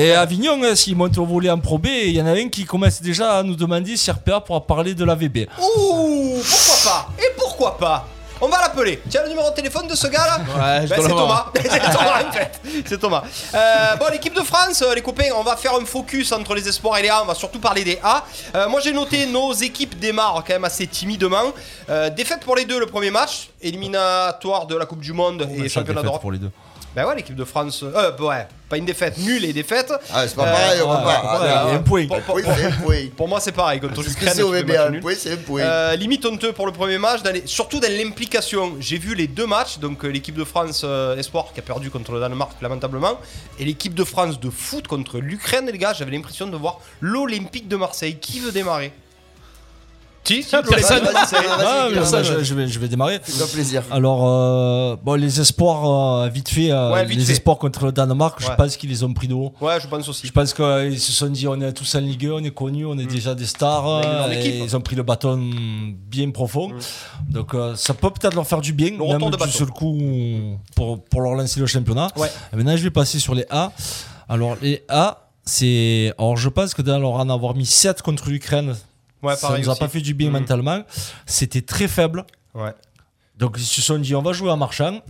Et 0.00 0.12
Avignon, 0.12 0.60
euh, 0.64 0.74
s'ils 0.74 0.96
montent 0.96 1.16
au 1.18 1.24
volet 1.24 1.48
en 1.50 1.58
Pro 1.58 1.78
B, 1.78 1.86
il 1.86 2.10
y 2.16 2.20
en 2.22 2.26
a 2.26 2.32
un 2.32 2.48
qui 2.48 2.64
commence 2.64 3.00
déjà 3.00 3.38
à 3.38 3.42
nous 3.44 3.54
demander 3.54 3.96
si 3.96 4.10
RPA 4.10 4.40
pourra 4.40 4.60
parler 4.66 4.94
de 4.94 5.04
la 5.04 5.14
VB. 5.14 5.48
Ouh, 5.62 6.42
pourquoi 6.44 6.76
pas? 6.92 7.08
Et 7.20 7.32
pourquoi 7.38 7.78
pas? 7.78 8.08
On 8.44 8.48
va 8.48 8.60
l'appeler. 8.60 9.00
As 9.14 9.22
le 9.22 9.28
numéro 9.30 9.48
de 9.48 9.54
téléphone 9.54 9.86
de 9.86 9.94
ce 9.94 10.06
gars-là 10.06 10.38
Ouais, 10.38 10.86
Ben, 10.86 11.00
c'est. 11.00 11.08
Thomas. 11.08 11.46
c'est 11.54 11.80
Thomas 11.80 12.22
en 12.28 12.32
fait. 12.32 12.60
C'est 12.86 12.98
Thomas. 13.00 13.22
Euh, 13.54 13.96
bon, 13.96 14.04
l'équipe 14.12 14.34
de 14.34 14.42
France, 14.42 14.82
euh, 14.82 14.94
les 14.94 15.00
copains, 15.00 15.30
on 15.36 15.42
va 15.42 15.56
faire 15.56 15.74
un 15.74 15.84
focus 15.86 16.30
entre 16.32 16.54
les 16.54 16.68
espoirs 16.68 16.98
et 16.98 17.02
les 17.02 17.08
A. 17.08 17.22
On 17.22 17.26
va 17.26 17.34
surtout 17.34 17.58
parler 17.58 17.84
des 17.84 17.98
A. 18.02 18.22
Euh, 18.54 18.68
moi, 18.68 18.80
j'ai 18.80 18.92
noté 18.92 19.24
nos 19.26 19.52
équipes 19.54 19.98
démarrent 19.98 20.44
quand 20.46 20.52
même 20.52 20.64
assez 20.64 20.86
timidement. 20.86 21.52
Euh, 21.88 22.10
défaite 22.10 22.40
pour 22.40 22.56
les 22.56 22.64
deux 22.66 22.78
le 22.78 22.86
premier 22.86 23.10
match, 23.10 23.48
éliminatoire 23.62 24.66
de 24.66 24.76
la 24.76 24.84
Coupe 24.86 25.00
du 25.00 25.12
Monde 25.14 25.48
et 25.56 25.68
championnat 25.68 26.02
d'Europe. 26.02 26.20
pour 26.20 26.32
les 26.32 26.38
deux. 26.38 26.50
Ben 26.94 27.04
ouais, 27.06 27.16
l'équipe 27.16 27.34
de 27.34 27.44
France. 27.44 27.82
Euh, 27.82 28.16
ouais, 28.18 28.46
pas 28.68 28.76
une 28.76 28.84
défaite, 28.84 29.18
nulle 29.18 29.44
et 29.44 29.52
défaite. 29.52 29.92
Ah, 30.12 30.28
c'est 30.28 30.36
pas 30.36 30.46
Euh, 30.46 30.52
pareil, 30.52 30.80
on 30.84 30.88
va 30.88 30.98
ouais, 30.98 31.04
pas. 31.04 31.40
ouais, 31.42 31.48
Ah, 31.52 31.66
un 31.74 31.78
point. 31.78 32.06
Pour, 33.16 33.26
moi, 33.28 33.40
c'est 33.40 33.50
pareil. 33.52 33.80
Que 33.80 33.86
l'Ukraine, 33.86 34.32
c'est 34.32 34.76
Un 34.78 34.90
nul. 34.90 35.00
point, 35.00 35.14
c'est 35.18 35.32
un 35.32 35.36
point. 35.36 35.60
Euh, 35.62 35.96
limite 35.96 36.24
honteux 36.24 36.52
pour 36.52 36.66
le 36.66 36.72
premier 36.72 36.98
match, 36.98 37.22
dans 37.22 37.32
les- 37.32 37.46
surtout 37.46 37.80
dans 37.80 37.90
l'implication. 37.90 38.74
J'ai 38.78 38.98
vu 38.98 39.14
les 39.16 39.26
deux 39.26 39.46
matchs, 39.46 39.78
donc 39.78 40.04
euh, 40.04 40.08
l'équipe 40.08 40.36
de 40.36 40.44
France 40.44 40.82
euh, 40.84 41.16
Espoir 41.16 41.46
qui 41.52 41.58
a 41.60 41.62
perdu 41.64 41.90
contre 41.90 42.12
le 42.12 42.20
Danemark 42.20 42.52
lamentablement, 42.62 43.18
et 43.58 43.64
l'équipe 43.64 43.94
de 43.94 44.04
France 44.04 44.38
de 44.38 44.50
foot 44.50 44.86
contre 44.86 45.18
l'Ukraine, 45.18 45.68
les 45.72 45.78
gars, 45.78 45.94
j'avais 45.94 46.12
l'impression 46.12 46.46
de 46.46 46.56
voir 46.56 46.78
l'Olympique 47.00 47.66
de 47.68 47.76
Marseille. 47.76 48.16
Qui 48.20 48.38
veut 48.40 48.52
démarrer? 48.52 48.92
Personne. 50.24 51.02
Ah, 51.06 51.88
je, 52.22 52.42
je 52.42 52.54
vais, 52.54 52.66
je 52.66 52.78
vais 52.78 52.88
démarrer. 52.88 53.20
Fais-toi 53.22 53.46
plaisir. 53.52 53.82
Alors, 53.90 54.26
euh, 54.26 54.96
bon, 55.02 55.14
les 55.14 55.40
espoirs, 55.40 56.22
euh, 56.24 56.28
vite 56.28 56.48
fait, 56.48 56.70
euh, 56.70 56.92
Ouais, 56.92 57.04
vite 57.04 57.18
les 57.18 57.24
fait. 57.24 57.32
espoirs 57.32 57.58
contre 57.58 57.84
le 57.86 57.92
Danemark, 57.92 58.40
je 58.40 58.48
pense 58.56 58.76
qu'ils 58.76 58.90
les 58.90 59.04
ont 59.04 59.12
pris 59.12 59.28
de 59.28 59.34
haut. 59.34 59.52
Ouais, 59.60 59.78
je 59.80 59.86
pense 59.86 60.08
aussi. 60.08 60.26
Je 60.26 60.32
pense 60.32 60.54
qu'ils 60.54 60.98
se 61.00 61.12
sont 61.12 61.26
dit, 61.28 61.46
on 61.46 61.60
est 61.60 61.72
tous 61.72 61.94
en 61.94 62.00
Ligue 62.00 62.26
1, 62.26 62.30
on 62.32 62.44
est 62.44 62.50
connus, 62.54 62.86
on 62.86 62.98
est 62.98 63.06
déjà 63.06 63.34
des 63.34 63.46
stars. 63.46 64.30
Et 64.30 64.38
équipe. 64.38 64.62
ils 64.64 64.76
ont 64.76 64.80
pris 64.80 64.96
le 64.96 65.02
bâton 65.02 65.38
bien 66.08 66.30
profond. 66.30 66.72
Donc, 67.28 67.54
euh, 67.54 67.74
ça 67.76 67.94
peut 67.94 68.10
peut-être 68.10 68.34
leur 68.34 68.46
faire 68.46 68.60
du 68.60 68.72
bien, 68.72 68.92
retour 68.98 69.30
même 69.30 69.38
du 69.46 69.50
seul 69.52 69.68
coup, 69.68 69.98
pour, 70.74 71.04
pour 71.04 71.20
leur 71.20 71.34
lancer 71.34 71.60
le 71.60 71.66
championnat. 71.66 72.08
Ouais. 72.16 72.30
Et 72.52 72.56
maintenant, 72.56 72.76
je 72.76 72.82
vais 72.82 72.90
passer 72.90 73.18
sur 73.18 73.34
les 73.34 73.46
A. 73.50 73.72
Alors, 74.28 74.56
les 74.62 74.82
A, 74.88 75.28
c'est. 75.44 76.12
Alors, 76.18 76.36
je 76.36 76.48
pense 76.48 76.72
que 76.74 76.82
dans 76.82 76.98
leur 76.98 77.12
en 77.12 77.28
avoir 77.28 77.54
mis 77.54 77.66
7 77.66 78.00
contre 78.02 78.30
l'Ukraine, 78.30 78.74
Ouais, 79.24 79.36
ça 79.36 79.48
nous 79.58 79.68
a 79.68 79.72
aussi. 79.72 79.80
pas 79.80 79.88
fait 79.88 80.00
du 80.00 80.14
bien 80.14 80.28
Mhm. 80.30 80.40
mentalement. 80.40 80.82
C'était 81.26 81.62
très 81.62 81.88
faible. 81.88 82.24
Ouais. 82.54 82.72
Donc 83.38 83.56
ils 83.58 83.64
se 83.64 83.82
sont 83.82 83.98
dit 83.98 84.14
on 84.14 84.22
va 84.22 84.32
jouer 84.32 84.50
en 84.50 84.56
marchant. 84.56 85.00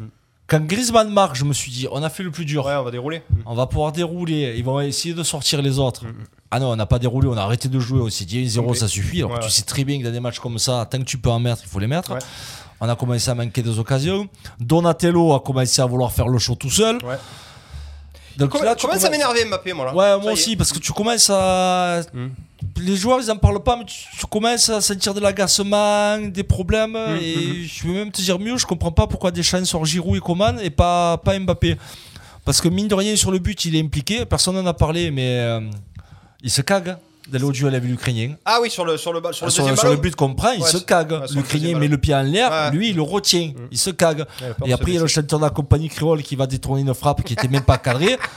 Quand 0.47 0.61
Griezmann 0.61 1.11
marque, 1.11 1.37
je 1.37 1.45
me 1.45 1.55
suis 1.55 1.73
dit, 1.73 1.87
on 1.91 2.03
a 2.03 2.11
fait 2.11 2.23
le 2.23 2.31
plus 2.31 2.45
dur. 2.45 2.67
Ouais, 2.67 2.75
on 2.75 2.83
va 2.83 2.91
dérouler. 2.91 3.23
On 3.47 3.55
va 3.55 3.67
pouvoir 3.67 3.93
dérouler. 3.93 4.55
Ils 4.59 4.63
vont 4.65 4.79
essayer 4.79 5.15
de 5.15 5.23
sortir 5.23 5.63
les 5.63 5.79
autres. 5.79 6.05
Ah 6.51 6.61
non, 6.61 6.71
on 6.71 6.77
n'a 6.77 6.85
pas 6.85 6.99
déroulé, 6.99 7.29
on 7.29 7.37
a 7.39 7.41
arrêté 7.41 7.71
de 7.71 7.81
jouer. 7.81 8.01
On 8.03 8.11
s'est 8.11 8.27
dit 8.27 8.45
1-0, 8.45 8.61
Complet. 8.67 8.79
ça 8.81 8.87
suffit. 8.89 9.19
Alors 9.21 9.31
que 9.31 9.35
Ouais, 9.37 9.41
tu 9.47 9.51
sais 9.51 9.63
très 9.63 9.85
bien 9.85 9.99
que 9.99 10.05
dans 10.05 10.13
des 10.13 10.21
matchs 10.21 10.39
comme 10.41 10.59
ça, 10.59 10.87
tant 10.91 10.99
que 10.99 11.05
tu 11.05 11.17
peux 11.17 11.31
en 11.31 11.39
mettre, 11.41 11.63
il 11.65 11.69
faut 11.71 11.79
les 11.79 11.87
mettre. 11.87 12.13
On 12.79 12.87
a 12.91 12.95
commencé 12.95 13.31
à 13.31 13.35
manquer 13.35 13.63
des 13.63 13.79
occasions. 13.79 14.29
Donatello 14.61 15.33
a 15.33 15.41
commencé 15.41 15.81
à 15.81 15.87
vouloir 15.87 16.13
faire 16.13 16.29
le 16.29 16.39
show 16.39 16.55
tout 16.57 16.71
seul. 16.71 16.99
Donc 18.37 18.53
là, 18.61 18.75
tu 18.75 18.83
commence 18.87 18.97
à 19.05 19.09
commences- 19.09 19.11
m'énerver 19.11 19.45
Mbappé, 19.47 19.73
moi 19.73 19.87
là? 19.87 19.95
Ouais, 19.95 20.05
Ça 20.05 20.19
moi 20.19 20.33
aussi, 20.33 20.57
parce 20.57 20.73
que 20.73 20.79
tu 20.79 20.93
commences 20.93 21.31
à. 21.31 22.01
Les 22.81 22.97
joueurs, 22.97 23.21
ils 23.21 23.31
en 23.31 23.37
parlent 23.37 23.63
pas, 23.63 23.77
mais 23.77 23.85
tu, 23.85 23.97
tu 24.19 24.27
commences 24.27 24.69
à 24.69 24.81
sentir 24.81 25.15
de 25.15 25.21
l'agacement, 25.21 26.19
des 26.19 26.43
problèmes. 26.43 26.97
et 27.21 27.65
je 27.65 27.87
vais 27.87 27.95
même 27.95 28.11
te 28.11 28.21
dire 28.21 28.39
mieux, 28.39 28.57
je 28.57 28.67
comprends 28.67 28.93
pas 28.93 29.07
pourquoi 29.07 29.31
Deschamps 29.31 29.65
sort 29.65 29.85
Giroud 29.85 30.17
et 30.17 30.21
Coman 30.21 30.59
et 30.61 30.71
pas, 30.71 31.19
pas 31.19 31.39
Mbappé. 31.39 31.77
Parce 32.45 32.61
que 32.61 32.69
mine 32.69 32.89
de 32.89 32.95
rien, 32.95 33.17
sur 33.17 33.31
le 33.31 33.39
but, 33.39 33.65
il 33.65 33.77
est 33.77 33.81
impliqué. 33.81 34.27
Personne 34.27 34.57
n'en 34.57 34.67
a 34.67 34.75
parlé, 34.75 35.11
mais 35.11 35.39
euh, 35.39 35.61
il 36.43 36.51
se 36.51 36.61
cague 36.61 36.97
d'aller 37.29 37.45
au 37.45 37.53
duel 37.53 37.75
avec 37.75 37.89
l'Ukrainien. 37.89 38.35
Ah 38.45 38.59
oui, 38.61 38.71
sur 38.71 38.85
le, 38.85 38.97
sur 38.99 39.13
le, 39.13 39.21
bal- 39.21 39.33
sur 39.35 39.47
le 39.47 39.51
Sur, 39.51 39.63
deuxième 39.63 39.77
sur 39.77 39.87
le 39.87 39.93
ballon. 39.93 40.03
but 40.03 40.15
qu'on 40.15 40.35
prend, 40.35 40.51
il 40.53 40.63
Ouais, 40.63 40.69
se 40.69 40.77
cague. 40.79 41.13
ouais, 41.13 41.27
L'Ukrainien 41.35 41.79
met 41.79 41.89
le 41.89 41.97
pied 41.99 42.15
en 42.15 42.23
l'air, 42.23 42.51
Ouais. 42.51 42.71
lui 42.77 42.91
il 42.91 42.97
le 42.97 43.03
retient, 43.03 43.53
il 43.71 43.79
se 43.79 43.91
cague. 43.91 44.21
A 44.23 44.67
Et 44.67 44.69
de 44.69 44.75
après, 44.75 44.91
il 44.93 44.95
y 44.95 44.99
a 44.99 45.01
le 45.01 45.07
chanteur 45.07 45.39
de 45.39 45.45
la 45.45 45.51
compagnie 45.51 45.89
créole 45.89 46.23
qui 46.23 46.37
va 46.37 46.47
détourner 46.47 46.83
une 46.83 46.93
frappe 46.95 47.23
qui 47.25 47.33
était 47.33 47.49
même 47.49 47.63
pas 47.63 47.79
cadrée. 47.79 48.19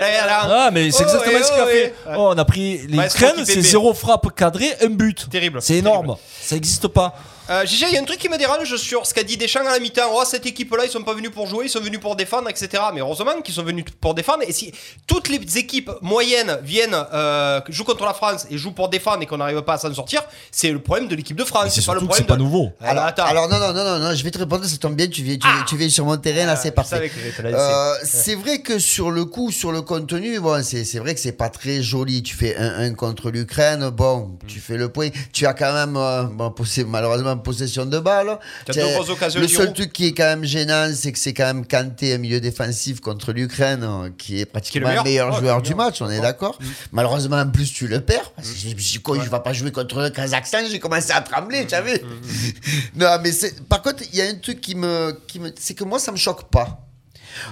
Ah, 0.00 0.70
mais 0.72 0.90
c'est 0.90 1.02
Oh, 1.04 1.06
exactement 1.06 1.38
ouais, 1.38 1.42
ce 1.42 1.50
qu'il 1.52 1.60
a 1.60 1.64
oh, 1.64 1.68
fait. 1.68 1.82
ouais. 2.08 2.14
Oh, 2.16 2.30
on 2.34 2.38
a 2.38 2.44
pris 2.44 2.86
les 2.86 2.96
Maestro 2.96 3.26
Ukraine, 3.26 3.44
c'est 3.44 3.60
zéro 3.62 3.94
frappe 3.94 4.34
cadrée, 4.34 4.70
un 4.82 4.88
but. 4.90 5.28
Terrible. 5.30 5.60
C'est 5.62 5.76
énorme. 5.76 6.16
Ça 6.40 6.54
n'existe 6.54 6.88
pas. 6.88 7.14
Euh, 7.50 7.64
Gigi, 7.64 7.84
il 7.88 7.94
y 7.94 7.96
a 7.96 8.00
un 8.00 8.04
truc 8.04 8.18
qui 8.18 8.28
me 8.28 8.36
dérange 8.36 8.76
sur 8.76 9.06
ce 9.06 9.14
qu'a 9.14 9.22
dit 9.22 9.38
Deschamps 9.38 9.60
à 9.66 9.72
la 9.72 9.78
mi-temps. 9.78 10.02
Oh, 10.12 10.22
cette 10.26 10.44
équipe-là, 10.44 10.84
ils 10.84 10.90
sont 10.90 11.02
pas 11.02 11.14
venus 11.14 11.30
pour 11.30 11.46
jouer, 11.46 11.64
ils 11.66 11.70
sont 11.70 11.80
venus 11.80 11.98
pour 11.98 12.14
défendre, 12.14 12.50
etc. 12.50 12.68
Mais 12.92 13.00
heureusement 13.00 13.40
qu'ils 13.42 13.54
sont 13.54 13.62
venus 13.62 13.86
pour 14.00 14.14
défendre. 14.14 14.42
Et 14.46 14.52
si 14.52 14.70
toutes 15.06 15.28
les 15.30 15.56
équipes 15.56 15.90
moyennes 16.02 16.58
viennent, 16.62 16.96
euh, 17.14 17.60
jouent 17.70 17.84
contre 17.84 18.04
la 18.04 18.12
France 18.12 18.46
et 18.50 18.58
jouent 18.58 18.72
pour 18.72 18.90
défendre 18.90 19.22
et 19.22 19.26
qu'on 19.26 19.38
n'arrive 19.38 19.62
pas 19.62 19.74
à 19.74 19.78
s'en 19.78 19.94
sortir, 19.94 20.22
c'est 20.50 20.70
le 20.70 20.78
problème 20.78 21.08
de 21.08 21.14
l'équipe 21.16 21.36
de 21.36 21.44
France. 21.44 21.72
c'est 21.74 21.86
pas 21.86 21.94
le 21.94 22.00
problème 22.00 22.18
c'est 22.18 22.26
pas 22.26 22.36
de- 22.36 22.42
nouveau. 22.42 22.70
Ah, 22.82 22.90
Alors, 22.90 23.04
attends. 23.04 23.24
alors 23.24 23.48
non, 23.48 23.58
non, 23.58 23.72
non, 23.72 23.84
non, 23.84 23.98
non, 23.98 24.14
je 24.14 24.22
vais 24.22 24.30
te 24.30 24.38
répondre, 24.38 24.66
ça 24.66 24.76
tombe 24.76 24.94
bien, 24.94 25.06
tu 25.08 25.22
viens, 25.22 25.38
tu, 25.38 25.48
viens- 25.48 25.64
tu 25.66 25.76
viens 25.78 25.88
sur 25.88 26.04
mon 26.04 26.18
terrain, 26.18 26.44
là, 26.44 26.56
c'est 26.56 26.68
je 26.68 26.74
parfait. 26.74 27.10
Euh. 27.44 27.94
C'est 28.04 28.34
vrai 28.34 28.60
que 28.60 28.78
sur 28.78 29.10
le 29.10 29.24
coup, 29.24 29.50
sur 29.52 29.72
le 29.72 29.80
contenu, 29.80 30.38
bon, 30.40 30.62
c'est 30.62 30.84
c'est 30.84 30.98
vrai 30.98 31.14
que 31.14 31.20
c'est 31.20 31.32
pas 31.32 31.48
très 31.48 31.82
joli. 31.82 32.22
Tu 32.22 32.34
fais 32.34 32.54
1-1 32.58 32.94
contre 32.94 33.30
l'Ukraine, 33.30 33.88
bon, 33.88 34.36
tu 34.46 34.60
fais 34.60 34.76
le 34.76 34.90
point. 34.90 35.08
Tu 35.32 35.46
as 35.46 35.54
quand 35.54 35.72
même, 35.72 35.96
euh, 35.96 36.24
bon, 36.24 36.52
malheureusement, 36.86 37.37
possession 37.38 37.86
de 37.86 37.98
balle. 37.98 38.38
Le 38.68 39.48
seul 39.48 39.72
truc 39.72 39.92
qui 39.92 40.08
est 40.08 40.12
quand 40.12 40.24
même 40.24 40.44
gênant, 40.44 40.90
c'est 40.94 41.12
que 41.12 41.18
c'est 41.18 41.34
quand 41.34 41.46
même 41.46 41.66
Kanté, 41.66 42.14
un 42.14 42.18
milieu 42.18 42.40
défensif 42.40 43.00
contre 43.00 43.32
l'Ukraine, 43.32 44.12
qui 44.18 44.40
est 44.40 44.46
pratiquement 44.46 44.92
le 44.94 45.02
meilleur 45.02 45.28
Ouais, 45.28 45.40
joueur 45.40 45.62
du 45.62 45.74
match, 45.74 46.00
on 46.02 46.10
est 46.10 46.20
d'accord. 46.20 46.58
Malheureusement, 46.92 47.36
en 47.36 47.48
plus, 47.48 47.72
tu 47.72 47.86
le 47.86 48.00
perds. 48.00 48.30
Parce 48.32 48.50
que 48.50 48.58
je 48.58 48.74
me 48.74 48.78
suis 48.78 48.98
dit, 48.98 49.02
quoi, 49.02 49.18
je 49.18 49.28
vais 49.28 49.40
pas 49.40 49.52
jouer 49.52 49.70
contre 49.72 50.00
le 50.00 50.10
Kazakhstan, 50.10 50.58
j'ai 50.70 50.78
commencé 50.78 51.12
à 51.12 51.20
trembler, 51.20 51.64
tu 51.64 51.70
savais. 51.70 52.02
non, 52.94 53.08
mais 53.22 53.30
par 53.68 53.82
contre, 53.82 54.02
il 54.12 54.18
y 54.18 54.22
a 54.22 54.26
un 54.26 54.34
truc 54.34 54.60
qui 54.60 54.74
me, 54.74 55.18
qui 55.26 55.40
me, 55.40 55.52
c'est 55.58 55.74
que 55.74 55.84
moi, 55.84 55.98
ça 55.98 56.12
me 56.12 56.16
choque 56.16 56.50
pas. 56.50 56.87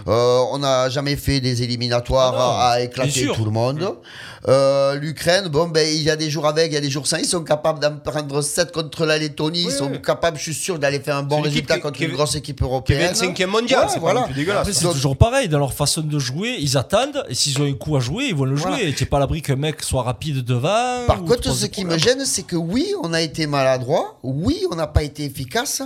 Euh, 0.09 0.41
on 0.53 0.59
n'a 0.59 0.89
jamais 0.89 1.17
fait 1.17 1.41
des 1.41 1.63
éliminatoires 1.63 2.35
Ah 2.37 2.71
à, 2.73 2.81
éclater 2.81 3.27
tout 3.35 3.45
le 3.45 3.51
monde. 3.51 3.97
Euh, 4.49 4.95
L'Ukraine, 4.95 5.49
bon, 5.49 5.67
ben, 5.69 5.87
il 5.89 6.03
y 6.03 6.11
a 6.11 6.15
des 6.17 6.31
jours 6.31 6.47
avec, 6.47 6.71
il 6.71 6.75
y 6.75 6.77
a 6.77 6.81
des 6.81 6.91
jours 6.91 7.07
sans. 7.07 7.17
Ils 7.17 7.25
sont 7.25 7.43
capables 7.43 7.81
d'en 7.81 7.97
prendre 7.97 8.41
7 8.43 8.71
contre 8.73 9.05
la 9.05 9.19
Lettonie. 9.19 9.65
Ils 9.65 9.71
sont 9.73 9.91
capables, 9.99 10.37
je 10.39 10.43
suis 10.45 10.55
sûr, 10.55 10.79
d'aller 10.79 11.01
faire 11.01 11.17
un 11.17 11.23
bon 11.25 11.41
résultat 11.41 11.77
qui- 11.77 11.81
contre 11.81 11.99
qui- 11.99 12.05
une 12.05 12.13
grosse 12.13 12.37
équipe 12.37 12.59
Qui 12.59 12.63
est 12.63 12.67
européenne. 12.67 13.13
25e 13.15 13.51
mondial, 13.51 13.81
Ouais, 13.87 13.87
c'est 13.93 13.99
voilà. 13.99 14.21
pas 14.21 14.27
non 14.29 14.33
plus 14.33 14.41
dégueulasse. 14.41 14.61
Après, 14.69 14.73
c'est 14.73 14.89
toujours 14.93 15.17
pareil, 15.17 15.49
dans 15.49 15.59
leur 15.59 15.73
façon 15.75 16.03
de 16.03 16.19
jouer, 16.19 16.57
ils 16.61 16.77
attendent, 16.77 17.25
et 17.29 17.35
s'ils 17.35 17.61
ont 17.61 17.65
un 17.65 17.73
coup 17.73 17.97
à 17.97 18.01
jouer, 18.01 18.27
ils 18.29 18.35
vont 18.37 18.45
le 18.45 18.55
Voilà. 18.55 18.77
jouer. 18.79 18.89
Et 18.89 18.95
tu 18.95 19.03
n'es 19.03 19.09
pas 19.11 19.17
à 19.17 19.21
l'abri 19.21 19.43
qu'un 19.43 19.57
mec 19.57 19.83
soit 19.83 20.03
rapide 20.03 20.45
devant. 20.45 21.07
Par 21.07 21.25
contre, 21.25 21.53
ce 21.53 21.67
qui 21.67 21.85
me 21.85 21.99
gêne, 21.99 22.25
c'est 22.25 22.43
que 22.45 22.57
oui, 22.57 22.87
on 23.03 23.13
a 23.13 23.21
été 23.21 23.47
maladroit, 23.49 24.19
oui, 24.23 24.61
on 24.71 24.77
n'a 24.77 24.87
pas 24.87 25.03
été 25.03 25.25
efficace, 25.25 25.83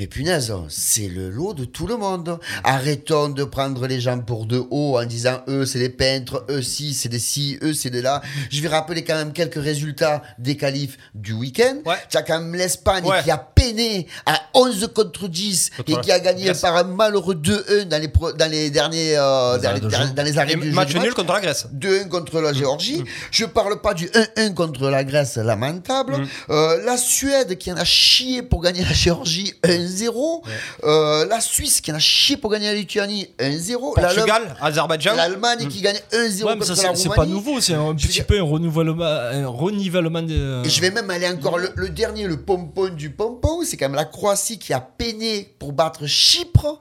mais 0.00 0.06
punaise, 0.06 0.50
c'est 0.70 1.08
le 1.08 1.28
lot 1.28 1.52
de 1.52 1.66
tout 1.66 1.86
le 1.86 1.98
monde. 1.98 2.38
Arrêtons 2.64 3.28
de 3.28 3.44
prendre 3.44 3.86
les 3.86 4.00
gens 4.00 4.18
pour 4.18 4.46
de 4.46 4.64
haut 4.70 4.98
en 4.98 5.04
disant 5.04 5.42
eux, 5.46 5.66
c'est 5.66 5.78
des 5.78 5.90
peintres, 5.90 6.46
eux, 6.48 6.62
si, 6.62 6.94
c'est 6.94 7.10
des 7.10 7.18
ci, 7.18 7.58
eux, 7.62 7.74
c'est 7.74 7.90
des 7.90 8.00
là. 8.00 8.22
Je 8.50 8.62
vais 8.62 8.68
rappeler 8.68 9.04
quand 9.04 9.16
même 9.16 9.34
quelques 9.34 9.62
résultats 9.62 10.22
des 10.38 10.56
qualifs 10.56 10.96
du 11.14 11.34
week-end. 11.34 11.80
Tu 12.08 12.16
as 12.16 12.22
quand 12.22 12.40
même 12.40 12.54
l'Espagne 12.54 13.04
Ouais. 13.04 13.22
qui 13.22 13.30
a 13.30 13.36
peiné 13.60 14.06
à 14.26 14.40
11 14.54 14.90
contre 14.94 15.28
10 15.28 15.70
et 15.86 15.96
qui 16.00 16.10
a 16.12 16.18
gagné 16.20 16.44
Grèce. 16.44 16.60
par 16.60 16.76
un 16.76 16.84
malheureux 16.84 17.34
2-1 17.34 17.84
dans 17.84 18.00
les, 18.00 18.08
pro- 18.08 18.32
dans 18.32 18.50
les 18.50 18.70
derniers, 18.70 19.16
euh, 19.16 19.58
dans, 19.58 19.60
les, 19.60 19.66
arrêts 19.66 19.80
de 19.80 19.88
jeu. 19.90 19.96
dans 20.16 20.22
les 20.22 20.38
arrêts 20.38 20.52
Et 20.52 20.56
du 20.56 20.68
jeu 20.68 20.74
match 20.74 20.94
nul 20.94 21.14
contre 21.14 21.32
la 21.32 21.40
Grèce. 21.40 21.66
2-1 21.74 22.08
contre 22.08 22.40
la 22.40 22.52
Géorgie. 22.52 23.04
Je 23.30 23.44
parle 23.44 23.80
pas 23.80 23.94
du 23.94 24.06
1-1 24.08 24.54
contre 24.54 24.88
la 24.88 25.04
Grèce, 25.04 25.36
lamentable. 25.36 26.16
Mm. 26.18 26.26
Euh, 26.50 26.84
la 26.84 26.96
Suède 26.96 27.58
qui 27.58 27.72
en 27.72 27.76
a 27.76 27.84
chié 27.84 28.42
pour 28.42 28.62
gagner 28.62 28.82
la 28.82 28.92
Géorgie 28.92 29.54
1-0. 29.62 30.42
Euh, 30.84 31.26
la 31.26 31.40
Suisse 31.40 31.80
qui 31.80 31.92
en 31.92 31.96
a 31.96 31.98
chié 31.98 32.36
pour 32.36 32.50
gagner 32.50 32.66
la 32.66 32.74
Lituanie 32.74 33.28
1-0. 33.38 33.94
Portugal, 33.94 34.56
Azerbaïdjan. 34.60 35.14
L'Allemagne 35.16 35.68
qui 35.68 35.80
gagne 35.82 35.98
1-0 36.12 36.44
Ouais, 36.44 36.52
contre 36.54 36.74
ça, 36.74 36.82
la 36.88 36.94
c'est- 36.94 37.08
pas 37.08 37.26
nouveau, 37.26 37.60
c'est 37.60 37.74
un 37.74 37.94
petit 37.94 38.08
dire- 38.08 38.26
peu 38.26 38.38
un 38.38 38.42
renouvellement, 38.42 39.04
un 39.04 39.46
renivellement 39.46 40.22
des. 40.22 40.62
Et 40.64 40.70
je 40.70 40.80
vais 40.80 40.90
même 40.90 41.10
aller 41.10 41.28
encore 41.28 41.58
le, 41.58 41.70
le 41.74 41.88
dernier, 41.90 42.26
le 42.26 42.38
pompon 42.40 42.88
du 42.88 43.10
pompon, 43.10 43.49
c'est 43.64 43.76
quand 43.76 43.86
même 43.86 43.94
la 43.94 44.04
Croatie 44.04 44.58
qui 44.58 44.72
a 44.72 44.80
peiné 44.80 45.54
pour 45.58 45.72
battre 45.72 46.06
Chypre. 46.06 46.80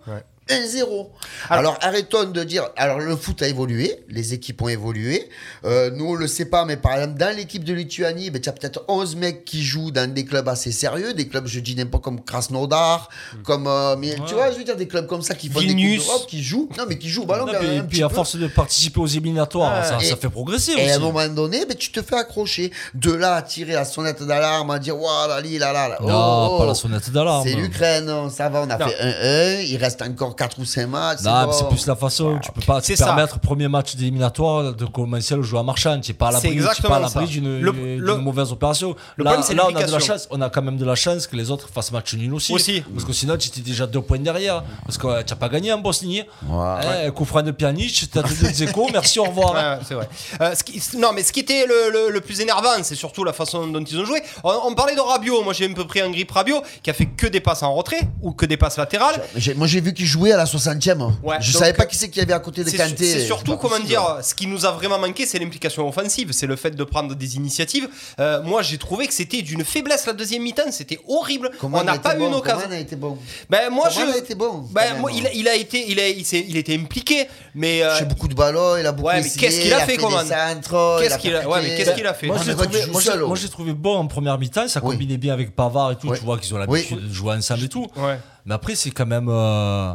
1-0. 0.49 1.07
Alors, 1.49 1.77
arrêtons 1.81 2.23
de 2.25 2.43
dire. 2.43 2.69
Alors 2.75 2.99
le 2.99 3.15
foot 3.15 3.41
a 3.41 3.47
évolué, 3.47 4.03
les 4.09 4.33
équipes 4.33 4.62
ont 4.62 4.67
évolué. 4.69 5.29
Euh, 5.65 5.89
nous 5.93 6.05
on 6.05 6.13
le 6.15 6.27
sait 6.27 6.45
pas, 6.45 6.65
mais 6.65 6.77
par 6.77 6.93
exemple 6.95 7.17
dans 7.19 7.35
l'équipe 7.35 7.63
de 7.63 7.73
Lituanie, 7.73 8.29
ben, 8.29 8.41
tu 8.41 8.49
as 8.49 8.51
peut-être 8.51 8.83
11 8.88 9.15
mecs 9.15 9.45
qui 9.45 9.63
jouent 9.63 9.91
dans 9.91 10.12
des 10.12 10.25
clubs 10.25 10.47
assez 10.49 10.71
sérieux, 10.71 11.13
des 11.13 11.27
clubs 11.27 11.45
je 11.47 11.59
dis 11.59 11.75
n'importe 11.75 12.03
comme 12.03 12.21
Krasnodar, 12.23 13.09
comme 13.43 13.67
euh, 13.67 13.95
mais 13.97 14.15
tu 14.27 14.33
vois, 14.33 14.51
je 14.51 14.57
veux 14.57 14.63
dire 14.63 14.75
des 14.75 14.88
clubs 14.88 15.07
comme 15.07 15.21
ça 15.21 15.35
qui 15.35 15.49
font 15.49 15.59
des 15.59 15.67
Vilnius. 15.67 15.99
coupes 15.99 16.07
d'Europe, 16.07 16.27
qui 16.29 16.43
jouent, 16.43 16.69
non 16.77 16.83
mais 16.88 16.97
qui 16.97 17.09
jouent. 17.09 17.25
Non, 17.25 17.45
quand 17.45 17.88
puis, 17.88 18.03
à 18.03 18.09
peu. 18.09 18.15
force 18.15 18.35
de 18.35 18.47
participer 18.47 18.99
aux 18.99 19.07
éliminatoires, 19.07 19.85
ça, 19.85 19.97
et- 20.01 20.05
ça 20.05 20.15
fait 20.15 20.29
progresser 20.29 20.71
Et 20.71 20.75
aussi. 20.75 20.89
à 20.91 20.95
un 20.95 20.99
moment 20.99 21.27
donné, 21.27 21.65
ben, 21.65 21.75
tu 21.77 21.91
te 21.91 22.01
fais 22.01 22.15
accrocher. 22.15 22.71
De 22.95 23.12
là 23.12 23.35
à 23.35 23.41
tirer 23.41 23.73
la 23.73 23.85
sonnette 23.85 24.23
d'alarme, 24.23 24.71
à 24.71 24.79
dire, 24.79 24.97
waouh, 24.99 25.27
là, 25.27 25.41
là, 25.41 25.73
là, 25.73 25.88
là. 25.89 25.97
Non, 26.01 26.07
Oh, 26.09 26.57
pas 26.57 26.63
oh. 26.63 26.67
la 26.67 26.73
sonnette 26.75 27.09
d'alarme. 27.12 27.47
C'est 27.47 27.55
l'Ukraine, 27.55 28.29
ça 28.29 28.49
va, 28.49 28.62
on 28.62 28.69
a 28.69 28.77
Non. 28.77 28.88
fait 28.88 28.95
1-1, 28.99 29.62
il 29.67 29.77
reste 29.77 30.01
encore 30.01 30.35
4 30.39 30.58
ou 30.60 30.65
5 30.65 30.88
matchs. 30.88 31.19
Non, 31.23 31.39
mais 31.41 31.45
bon. 31.47 31.52
c'est 31.52 31.67
plus 31.67 31.86
la 31.86 31.95
façon. 31.95 32.39
Tu 32.41 32.52
peux 32.52 32.62
pas 32.62 32.80
te 32.82 32.95
ça. 32.95 33.06
permettre, 33.06 33.39
premier 33.39 33.67
match 33.67 33.95
d'éliminatoire, 33.95 34.73
de 34.73 34.86
commencer 34.86 35.36
le 35.36 35.41
jouer 35.43 35.60
à 35.60 35.63
marchand. 35.63 35.99
Tu 35.99 36.12
n'es 36.12 36.17
pas 36.17 36.30
à 36.30 36.32
l'abri 36.32 37.28
d'une 37.28 38.21
mauvaise 38.21 38.52
opération. 38.52 38.95
le 39.17 39.23
là, 39.25 39.32
problème, 39.32 39.43
c'est 39.47 39.54
là, 39.56 39.65
on 39.69 39.75
a 39.75 39.84
de 39.84 39.91
la 39.91 39.99
chance. 39.99 40.28
On 40.32 40.41
a 40.41 40.49
quand 40.49 40.62
même 40.62 40.78
de 40.78 40.86
la 40.86 40.95
chance 40.95 41.28
que 41.28 41.36
les 41.36 41.52
autres 41.52 41.69
fassent 41.69 41.91
match 41.91 42.13
nul 42.13 42.34
aussi. 42.34 42.54
Aussi. 42.54 42.82
Parce 42.93 43.04
que 43.06 43.13
sinon, 43.13 43.38
tu 43.38 43.49
étais 43.49 43.62
déjà 43.62 43.86
deux 43.86 44.02
points 44.02 44.17
derrière. 44.19 44.63
Parce 44.86 44.97
que 44.97 45.08
euh, 45.08 45.23
tu 45.23 45.34
n'as 45.34 45.38
pas 45.38 45.49
gagné 45.49 45.73
en 45.73 45.80
Bosnie. 45.80 46.23
Ouais. 46.47 47.06
Eh, 47.08 47.12
coup 47.12 47.25
franc 47.25 47.41
de 47.41 47.52
Pjanic, 47.52 48.10
tu 48.12 48.17
as 48.17 48.21
deux 48.23 48.30
Dzeko, 48.49 48.88
merci, 48.93 49.19
au 49.19 49.25
revoir. 49.25 49.54
Ouais, 49.54 49.84
c'est 49.88 49.93
vrai. 49.95 50.08
Euh, 50.41 50.56
ce 50.56 50.63
qui- 50.63 50.82
non, 50.97 51.10
mais 51.13 51.23
ce 51.23 51.34
qui 51.34 51.41
était 51.41 51.65
le, 51.65 51.91
le- 51.91 52.12
le 52.13 52.21
plus 52.21 52.39
énervant, 52.39 52.69
c'est 52.84 52.95
surtout 52.95 53.23
la 53.25 53.34
façon 53.34 53.67
dont 53.67 53.84
ils 53.84 53.99
ont 53.99 54.06
joué. 54.06 54.21
On, 54.43 54.54
on 54.67 54.73
parlait 54.73 54.95
de 54.95 55.02
Rabiot. 55.02 55.43
Moi, 55.43 55.54
j'ai 55.54 55.69
un 55.69 55.73
peu 55.73 55.86
pris 55.86 55.99
un 56.02 56.10
grip 56.10 56.32
Rabiot 56.32 56.62
qui 56.82 56.89
a 56.89 56.93
fait 56.93 57.08
que 57.08 57.28
des 57.28 57.41
passes 57.41 57.63
en 57.63 57.73
retrait 57.73 58.02
ou 58.21 58.32
que 58.32 58.45
des 58.45 58.56
passes 58.58 58.78
latérales. 58.78 59.21
Moi 59.56 59.67
j'ai 59.67 59.82
vu 59.82 59.93
qu'il 59.93 60.06
jouait 60.06 60.28
à 60.31 60.37
la 60.37 60.45
60e. 60.45 61.11
Ouais, 61.23 61.37
je 61.39 61.51
donc, 61.53 61.59
savais 61.61 61.73
pas 61.73 61.85
qui 61.85 61.95
c'est 61.97 62.09
qu'il 62.09 62.19
y 62.19 62.23
avait 62.23 62.33
à 62.33 62.39
côté 62.39 62.63
de 62.63 62.69
Kanté. 62.69 62.95
c'est 63.05 63.25
surtout, 63.25 63.55
comment 63.57 63.69
possible. 63.71 63.87
dire, 63.87 64.17
ce 64.21 64.33
qui 64.35 64.47
nous 64.47 64.65
a 64.65 64.71
vraiment 64.71 64.97
manqué, 64.99 65.25
c'est 65.25 65.39
l'implication 65.39 65.87
offensive. 65.87 66.31
C'est 66.31 66.47
le 66.47 66.55
fait 66.55 66.71
de 66.71 66.83
prendre 66.83 67.15
des 67.15 67.35
initiatives. 67.35 67.87
Euh, 68.19 68.41
moi, 68.43 68.61
j'ai 68.61 68.77
trouvé 68.77 69.07
que 69.07 69.13
c'était 69.13 69.41
d'une 69.41 69.63
faiblesse 69.63 70.05
la 70.05 70.13
deuxième 70.13 70.43
mi-temps. 70.43 70.71
C'était 70.71 70.99
horrible. 71.07 71.51
Comment 71.59 71.79
on 71.79 71.83
n'a 71.83 71.97
pas 71.99 72.15
eu 72.15 72.19
une 72.19 72.29
bon 72.29 72.37
occasion. 72.37 72.61
Comment 72.63 72.75
a 72.75 72.79
été 72.79 72.95
bon 72.95 73.17
Ben, 73.49 73.69
moi, 73.71 73.89
Comment 73.93 74.05
je. 74.05 74.11
il 74.11 74.13
a 74.15 74.17
été 74.17 74.35
bon 74.35 74.65
Ben, 74.71 74.97
moi, 74.99 75.11
il, 75.11 75.27
a, 75.27 75.33
il 75.33 75.47
a 75.47 75.55
été, 75.55 75.89
il 75.91 75.99
a, 75.99 76.07
il, 76.09 76.25
il 76.49 76.55
a 76.55 76.59
été 76.59 76.75
impliqué, 76.75 77.27
mais. 77.55 77.81
euh, 77.83 77.95
J'ai 77.97 78.05
beaucoup 78.05 78.27
de 78.27 78.35
ballons, 78.35 78.77
il 78.77 78.85
a 78.85 78.91
beaucoup 78.91 79.07
Ouais, 79.07 79.15
mais 79.21 79.27
essayé, 79.27 79.39
qu'est-ce 79.47 79.61
qu'il 79.61 79.73
a 79.73 79.79
fait, 79.85 79.97
Coman 79.97 80.25
centres, 80.27 80.99
Qu'est-ce 81.01 81.17
qu'il 81.17 81.35
a- 81.35 81.47
ouais, 81.47 81.61
mais 81.61 81.67
percuté. 81.69 81.75
qu'est-ce 81.83 81.95
qu'il 81.95 82.07
a 82.07 82.13
fait 82.13 82.27
Moi, 82.27 83.35
j'ai 83.35 83.49
trouvé, 83.49 83.73
bon 83.73 83.97
en 83.97 84.07
première 84.07 84.37
mi-temps. 84.37 84.67
Ça 84.67 84.81
combinait 84.81 85.17
bien 85.17 85.33
avec 85.33 85.55
Pavard 85.55 85.91
et 85.91 85.95
tout. 85.95 86.13
Tu 86.15 86.23
vois 86.23 86.37
qu'ils 86.37 86.53
ont 86.53 86.57
l'habitude 86.57 87.07
de 87.07 87.13
jouer 87.13 87.33
ensemble 87.35 87.63
et 87.63 87.69
tout. 87.69 87.87
Ouais. 87.95 88.19
Mais 88.45 88.53
après, 88.55 88.75
c'est 88.75 88.91
quand 88.91 89.05
même. 89.05 89.27
euh, 89.29 89.93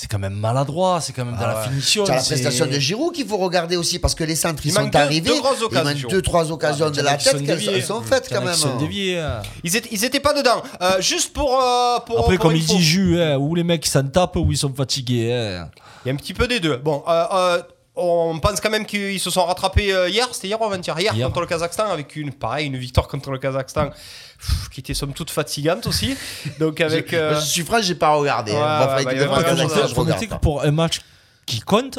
c'est 0.00 0.06
quand 0.06 0.20
même 0.20 0.34
maladroit, 0.34 1.00
c'est 1.00 1.12
quand 1.12 1.24
même 1.24 1.34
dans 1.36 1.48
la 1.48 1.60
finition. 1.62 2.04
Tu 2.04 2.12
as 2.12 2.14
la 2.14 2.20
c'est- 2.20 2.34
prestation 2.34 2.66
de 2.66 2.78
Giroud 2.78 3.12
qu'il 3.12 3.26
faut 3.26 3.36
regarder 3.36 3.76
aussi 3.76 3.98
parce 3.98 4.14
que 4.14 4.22
les 4.22 4.36
centres 4.36 4.62
ils 4.64 4.68
Il 4.68 4.72
sont 4.72 4.86
deux- 4.86 4.96
arrivés. 4.96 5.28
deux 5.30 5.34
il 5.36 5.74
manque 5.82 6.08
deux 6.08 6.22
trois 6.22 6.52
occasions 6.52 6.86
Ah, 6.86 6.90
de 6.90 7.02
la 7.02 7.16
tête 7.16 7.44
qu'elles 7.44 7.82
sont 7.82 8.00
faites 8.02 8.28
quand 8.32 8.40
même. 8.40 8.54
qui 8.54 8.60
sont 8.60 8.76
déviés, 8.76 9.18
hein. 9.18 9.42
Ils 9.64 9.74
étaient, 9.74 9.88
ils 9.90 10.04
étaient 10.04 10.20
pas 10.20 10.34
dedans. 10.34 10.62
Euh, 10.80 11.00
juste 11.00 11.32
pour. 11.32 11.50
euh, 11.60 11.98
pour 12.06 12.20
Après, 12.20 12.36
pour 12.36 12.42
comme 12.46 12.54
il 12.56 12.64
dit 12.64 12.80
Jus, 12.80 13.20
hein, 13.20 13.38
ou 13.38 13.56
les 13.56 13.64
mecs 13.64 13.84
s'en 13.86 14.04
tapent 14.04 14.36
ou 14.36 14.46
ils 14.52 14.56
sont 14.56 14.72
fatigués. 14.72 15.32
hein. 15.34 15.68
Il 16.04 16.08
y 16.08 16.10
a 16.12 16.14
un 16.14 16.16
petit 16.16 16.32
peu 16.32 16.46
des 16.46 16.60
deux. 16.60 16.76
Bon, 16.76 17.02
euh, 17.08 17.24
euh, 17.34 17.62
on 17.98 18.38
pense 18.38 18.60
quand 18.60 18.70
même 18.70 18.86
qu'ils 18.86 19.20
se 19.20 19.30
sont 19.30 19.44
rattrapés 19.44 19.92
euh, 19.92 20.08
hier, 20.08 20.26
c'était 20.32 20.46
hier 20.48 20.60
ou 20.60 20.64
avant-hier? 20.64 20.98
Hier, 20.98 21.14
Hier. 21.14 21.26
contre 21.26 21.40
le 21.40 21.46
Kazakhstan, 21.46 21.90
avec 21.90 22.16
une, 22.16 22.32
pareil, 22.32 22.66
une 22.66 22.76
victoire 22.76 23.08
contre 23.08 23.30
le 23.30 23.38
Kazakhstan 23.38 23.90
pff, 23.90 24.68
qui 24.70 24.80
était 24.80 24.94
somme 24.94 25.12
toute 25.12 25.30
fatigante 25.30 25.86
aussi. 25.86 26.16
Donc 26.60 26.80
avec. 26.80 27.10
Je- 27.10 27.16
euh, 27.16 27.34
je 27.40 27.44
suis 27.46 27.62
franc, 27.64 27.80
j'ai 27.82 27.94
pas 27.96 28.10
regardé. 28.10 28.52
Ouais, 28.52 28.58
Bon, 28.58 28.64
ouais, 28.96 29.04
bah, 29.04 29.10
je 29.16 29.94
regarde 29.94 30.26
que 30.26 30.34
pour 30.36 30.62
un 30.62 30.70
match 30.70 31.00
qui 31.46 31.60
compte, 31.60 31.98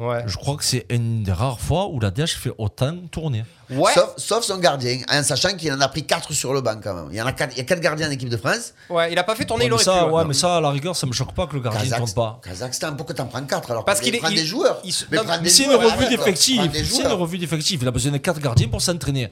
Ouais. 0.00 0.22
je 0.26 0.36
crois 0.38 0.56
que 0.56 0.64
c'est 0.64 0.86
une 0.88 1.22
des 1.22 1.32
rares 1.32 1.60
fois 1.60 1.86
où 1.88 2.00
la 2.00 2.10
DH 2.10 2.26
fait 2.38 2.52
autant 2.56 2.96
tourner. 3.10 3.44
Ouais. 3.68 3.92
Sauf, 3.92 4.14
sauf 4.16 4.44
son 4.44 4.56
gardien, 4.58 4.98
en 5.12 5.22
sachant 5.22 5.54
qu'il 5.56 5.70
en 5.72 5.80
a 5.80 5.88
pris 5.88 6.04
4 6.04 6.32
sur 6.32 6.52
le 6.54 6.60
banc 6.62 6.76
quand 6.82 6.94
même. 6.94 7.08
Il 7.10 7.16
y 7.16 7.22
en 7.22 7.26
a 7.26 7.32
4, 7.32 7.52
il 7.54 7.58
y 7.58 7.60
a 7.60 7.64
quatre 7.64 7.80
gardiens 7.80 8.08
en 8.08 8.10
équipe 8.10 8.30
de 8.30 8.36
France. 8.38 8.72
Ouais, 8.88 9.12
il 9.12 9.18
a 9.18 9.22
pas 9.24 9.36
fait 9.36 9.44
tourner, 9.44 9.64
Ouais, 9.64 9.66
il 9.66 9.70
mais 9.70 9.74
aurait 9.74 9.84
ça, 9.84 10.04
pu. 10.06 10.10
ouais, 10.12 10.24
mais 10.24 10.34
ça, 10.34 10.56
à 10.56 10.60
la 10.60 10.70
rigueur, 10.70 10.96
ça 10.96 11.06
me 11.06 11.12
choque 11.12 11.34
pas 11.34 11.46
que 11.46 11.54
le 11.54 11.60
gardien 11.60 11.84
ne 11.84 11.96
tourne 11.96 12.12
pas. 12.14 12.40
Kazakhstan, 12.42 12.96
pourquoi 12.96 13.14
t'en 13.14 13.26
prends 13.26 13.42
4 13.44 13.70
alors 13.70 13.84
Parce 13.84 14.00
qu'il 14.00 14.14
est- 14.14 14.18
prend 14.18 14.28
il- 14.30 14.36
des 14.36 14.44
joueurs. 14.46 14.80
il 14.84 14.92
se- 14.92 15.04
mais 15.10 15.18
non, 15.18 15.24
Mais 15.28 15.38
des 15.40 15.50
c'est 15.50 15.64
une 15.64 15.74
revue 15.74 16.08
d'effectifs. 16.08 16.62
C'est 16.72 17.02
une 17.02 17.08
revue 17.12 17.38
d'effectifs. 17.38 17.78
Il 17.82 17.86
a 17.86 17.90
besoin 17.92 18.12
de 18.12 18.16
4 18.18 18.40
gardiens 18.40 18.68
pour 18.68 18.80
s'entraîner. 18.80 19.28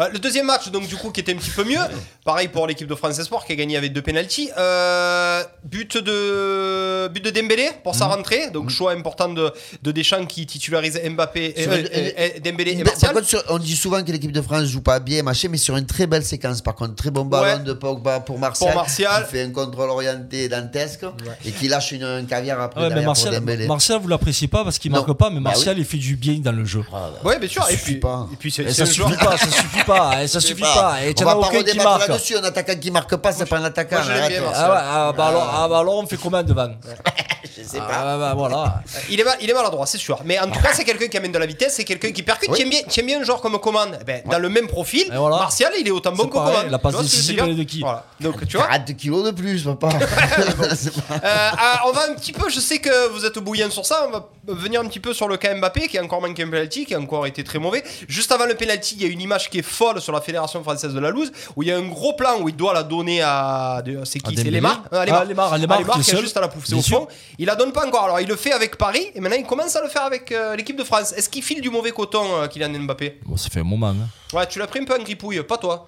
Euh, 0.00 0.08
le 0.12 0.18
deuxième 0.18 0.46
match, 0.46 0.68
donc 0.70 0.86
du 0.88 0.96
coup, 0.96 1.10
qui 1.10 1.20
était 1.20 1.32
un 1.32 1.36
petit 1.36 1.50
peu 1.50 1.64
mieux. 1.64 1.78
Pareil 2.24 2.48
pour 2.48 2.66
l'équipe 2.66 2.86
de 2.88 2.94
France 2.94 3.20
Sport 3.22 3.44
qui 3.44 3.52
a 3.52 3.56
gagné 3.56 3.76
avec 3.76 3.92
deux 3.92 4.02
pénalties. 4.02 4.50
Euh, 4.58 5.42
but 5.64 5.96
de 5.98 7.08
but 7.08 7.24
de 7.24 7.30
Dembélé 7.30 7.68
pour 7.82 7.94
sa 7.94 8.06
rentrée. 8.06 8.50
Donc 8.50 8.70
choix 8.70 8.92
important 8.92 9.28
de, 9.28 9.52
de 9.82 9.92
Deschamps 9.92 10.26
qui 10.26 10.46
titularise 10.46 11.00
Mbappé, 11.10 11.54
Sur 11.56 11.72
euh, 11.72 12.28
Dembélé 12.44 12.72
et 12.72 12.76
Par 12.82 12.92
Martial. 12.92 13.12
contre, 13.14 13.26
sur- 13.28 13.42
on 13.50 13.58
dit 13.58 13.76
souvent 13.76 14.02
que 14.02 14.10
l'équipe 14.12 14.32
de 14.32 14.42
France 14.42 14.64
joue 14.64 14.80
pas 14.80 15.00
bien, 15.00 15.22
machin, 15.22 15.48
mais 15.50 15.58
sur 15.58 15.76
une 15.76 15.86
très 15.86 16.06
belle 16.06 16.24
séquence. 16.24 16.62
Par 16.62 16.74
contre, 16.74 16.94
très 16.94 17.10
bon 17.10 17.24
ballon 17.24 17.44
Ouais. 17.44 17.64
de 17.64 17.72
Pogba 17.74 18.20
pour 18.20 18.38
Martial, 18.38 18.70
Pour 18.72 18.80
Martial. 18.80 19.24
qui 19.24 19.30
fait 19.32 19.42
un 19.42 19.50
contrôle 19.50 19.90
orienté 19.90 20.48
dantesque 20.48 21.04
et 21.44 21.50
qui 21.52 21.68
lâche 21.68 21.92
une, 21.92 22.04
un 22.04 22.24
caviar 22.24 22.60
après 22.60 22.80
Ouais, 22.80 22.86
mais 22.88 22.94
derrière 22.94 23.08
Martial, 23.10 23.30
pour 23.34 23.40
Dembélé. 23.40 23.66
Martial, 23.66 23.98
vous 24.00 24.08
l'appréciez 24.08 24.48
pas 24.48 24.64
parce 24.64 24.78
qu'il 24.78 24.90
Non. 24.92 24.98
marque 25.04 25.12
pas, 25.12 25.28
mais 25.30 25.36
Bah 25.40 25.50
Martial, 25.50 25.78
il 25.78 25.84
fait 25.84 25.98
du 25.98 26.16
bien 26.16 26.34
dans 26.38 26.52
le 26.52 26.64
jeu. 26.64 26.82
Ouais, 27.24 27.38
bien 27.38 27.48
sûr. 27.48 27.62
Ça 27.64 27.70
Et 27.72 27.76
suffit 27.76 27.92
puis, 27.92 28.00
pas. 28.00 28.28
et 28.32 28.36
puis 28.36 28.50
c'est 28.50 28.62
Et 28.62 28.68
c'est 28.68 28.74
ça 28.74 28.82
un 28.84 28.86
suffit 28.86 29.16
pas, 29.24 29.36
ça 29.36 29.50
suffit 29.50 29.83
pas, 29.86 30.22
et 30.22 30.28
ça 30.28 30.40
suffit 30.40 30.62
pas. 30.62 30.98
Et 31.04 31.14
tu 31.14 31.22
on 31.24 31.26
n'en 31.26 31.32
va 31.32 31.38
as 31.38 31.40
pas 31.42 31.48
aucun 31.48 31.62
qui 31.62 31.70
redébattre 31.70 31.88
marque. 31.98 32.08
là-dessus. 32.08 32.36
Un 32.36 32.44
attaquant 32.44 32.74
qui 32.80 32.90
marque 32.90 33.16
pas, 33.16 33.32
c'est 33.32 33.46
pas 33.46 33.58
un 33.58 33.64
attaquant. 33.64 33.96
Ah 34.00 34.08
ouais, 34.08 34.40
ah 34.54 35.12
bah 35.16 35.26
alors, 35.26 35.50
ah 35.54 35.68
bah 35.68 35.78
alors 35.78 35.94
on 35.96 36.06
fait 36.06 36.16
comment 36.16 36.42
devant 36.42 36.68
Je 37.56 37.62
sais 37.62 37.78
pas. 37.78 37.88
Ah 37.90 38.18
bah 38.18 38.34
voilà. 38.36 38.82
Il 39.10 39.20
est, 39.20 39.24
mal- 39.24 39.36
il 39.40 39.48
est 39.48 39.54
maladroit, 39.54 39.86
c'est 39.86 39.98
sûr. 39.98 40.18
Mais 40.24 40.38
en 40.40 40.50
tout 40.50 40.60
cas, 40.60 40.70
c'est 40.72 40.84
quelqu'un 40.84 41.06
qui 41.08 41.16
amène 41.16 41.32
de 41.32 41.38
la 41.38 41.46
vitesse, 41.46 41.74
c'est 41.74 41.84
quelqu'un 41.84 42.10
qui 42.12 42.22
percute. 42.22 42.50
Oui. 42.50 42.56
Tiens 42.58 42.68
bien, 42.68 42.80
tiens 42.88 43.04
bien 43.04 43.20
un 43.20 43.24
joueur 43.24 43.40
comme 43.40 43.58
commande. 43.58 43.96
Eh 44.00 44.04
ben, 44.04 44.22
Dans 44.30 44.38
le 44.38 44.48
même 44.48 44.66
profil, 44.66 45.06
Et 45.12 45.16
voilà. 45.16 45.36
Martial, 45.36 45.72
il 45.78 45.86
est 45.86 45.90
autant 45.90 46.12
bon 46.12 46.24
C'est 46.24 46.28
que 46.30 46.34
pareil, 46.34 46.54
commande. 46.56 46.70
la 46.70 46.78
passe 46.78 46.92
Tu 46.92 46.96
vois 47.00 47.04
ce 47.04 47.10
que 47.10 47.12
je 47.12 47.16
veux 47.16 47.20
décisive, 47.22 47.34
dire 47.36 47.44
elle 47.44 47.50
est 47.52 47.54
de 47.54 47.62
qui 47.70 47.80
Voilà. 47.80 48.04
Donc, 48.20 48.46
tu 48.48 48.56
vois. 48.56 48.66
40 48.66 48.96
kilos 48.96 49.24
de 49.24 49.30
plus, 49.30 49.62
papa. 49.64 49.88
C'est 50.74 50.92
pas- 50.94 51.14
Euh, 51.14 51.18
ah, 51.58 51.82
on 51.86 51.92
va 51.92 52.10
un 52.10 52.14
petit 52.14 52.32
peu, 52.32 52.48
je 52.50 52.60
sais 52.60 52.78
que 52.78 53.08
vous 53.10 53.24
êtes 53.24 53.38
bouillant 53.38 53.70
sur 53.70 53.86
ça, 53.86 54.06
on 54.08 54.10
va 54.12 54.28
venir 54.46 54.80
un 54.80 54.86
petit 54.86 55.00
peu 55.00 55.14
sur 55.14 55.28
le 55.28 55.36
cas 55.36 55.54
Mbappé 55.54 55.88
qui 55.88 55.96
a 55.98 56.02
encore 56.02 56.20
manqué 56.20 56.42
un 56.42 56.48
penalty, 56.50 56.84
qui 56.86 56.94
a 56.94 56.98
encore 57.00 57.26
été 57.26 57.44
très 57.44 57.58
mauvais. 57.58 57.82
Juste 58.08 58.32
avant 58.32 58.46
le 58.46 58.54
penalty, 58.54 58.96
il 58.96 59.02
y 59.02 59.04
a 59.06 59.08
une 59.08 59.20
image 59.20 59.48
qui 59.50 59.58
est 59.58 59.62
folle 59.62 60.00
sur 60.00 60.12
la 60.12 60.20
Fédération 60.20 60.62
française 60.62 60.92
de 60.92 61.00
la 61.00 61.10
loose, 61.10 61.30
où 61.56 61.62
il 61.62 61.68
y 61.68 61.72
a 61.72 61.76
un 61.76 61.88
gros 61.88 62.14
plan 62.14 62.40
où 62.40 62.48
il 62.48 62.56
doit 62.56 62.74
la 62.74 62.82
donner 62.82 63.22
à. 63.22 63.82
de- 63.84 64.00
C'est 64.04 64.18
qui? 64.18 64.30
C'est 64.34 64.42
Dembélé 64.42 64.56
Lemar 64.58 64.82
Euh, 64.92 64.98
Ah, 65.00 65.04
Lemar, 65.06 65.24
Lemar, 65.26 65.58
Lemar 65.58 65.78
qui 65.78 66.00
est 66.00 66.02
qui 66.04 66.10
est 66.10 66.12
seul. 66.14 66.22
juste 66.22 66.36
à 66.36 66.40
la 66.40 66.48
pouffe, 66.48 66.64
c'est 66.64 66.72
Bien 66.72 66.80
au 66.80 66.82
sûr. 66.82 66.98
fond. 67.00 67.08
Il 67.44 67.46
la 67.48 67.56
donne 67.56 67.72
pas 67.72 67.86
encore, 67.86 68.04
alors 68.04 68.20
il 68.20 68.26
le 68.26 68.36
fait 68.36 68.52
avec 68.52 68.78
Paris, 68.78 69.06
et 69.14 69.20
maintenant 69.20 69.36
il 69.38 69.44
commence 69.44 69.76
à 69.76 69.82
le 69.82 69.88
faire 69.90 70.04
avec 70.04 70.32
euh, 70.32 70.56
l'équipe 70.56 70.78
de 70.78 70.82
France. 70.82 71.12
Est-ce 71.12 71.28
qu'il 71.28 71.42
file 71.42 71.60
du 71.60 71.68
mauvais 71.68 71.90
coton, 71.92 72.24
euh, 72.40 72.46
Kylian 72.48 72.70
Mbappé? 72.70 73.20
Bon, 73.26 73.36
ça 73.36 73.50
fait 73.50 73.60
un 73.60 73.64
moment. 73.64 73.88
Hein. 73.90 74.08
Ouais, 74.34 74.46
tu 74.46 74.58
l'as 74.58 74.66
pris 74.66 74.80
un 74.80 74.84
peu 74.86 74.94
en 74.98 75.02
gripouille, 75.02 75.42
pas 75.42 75.58
toi. 75.58 75.86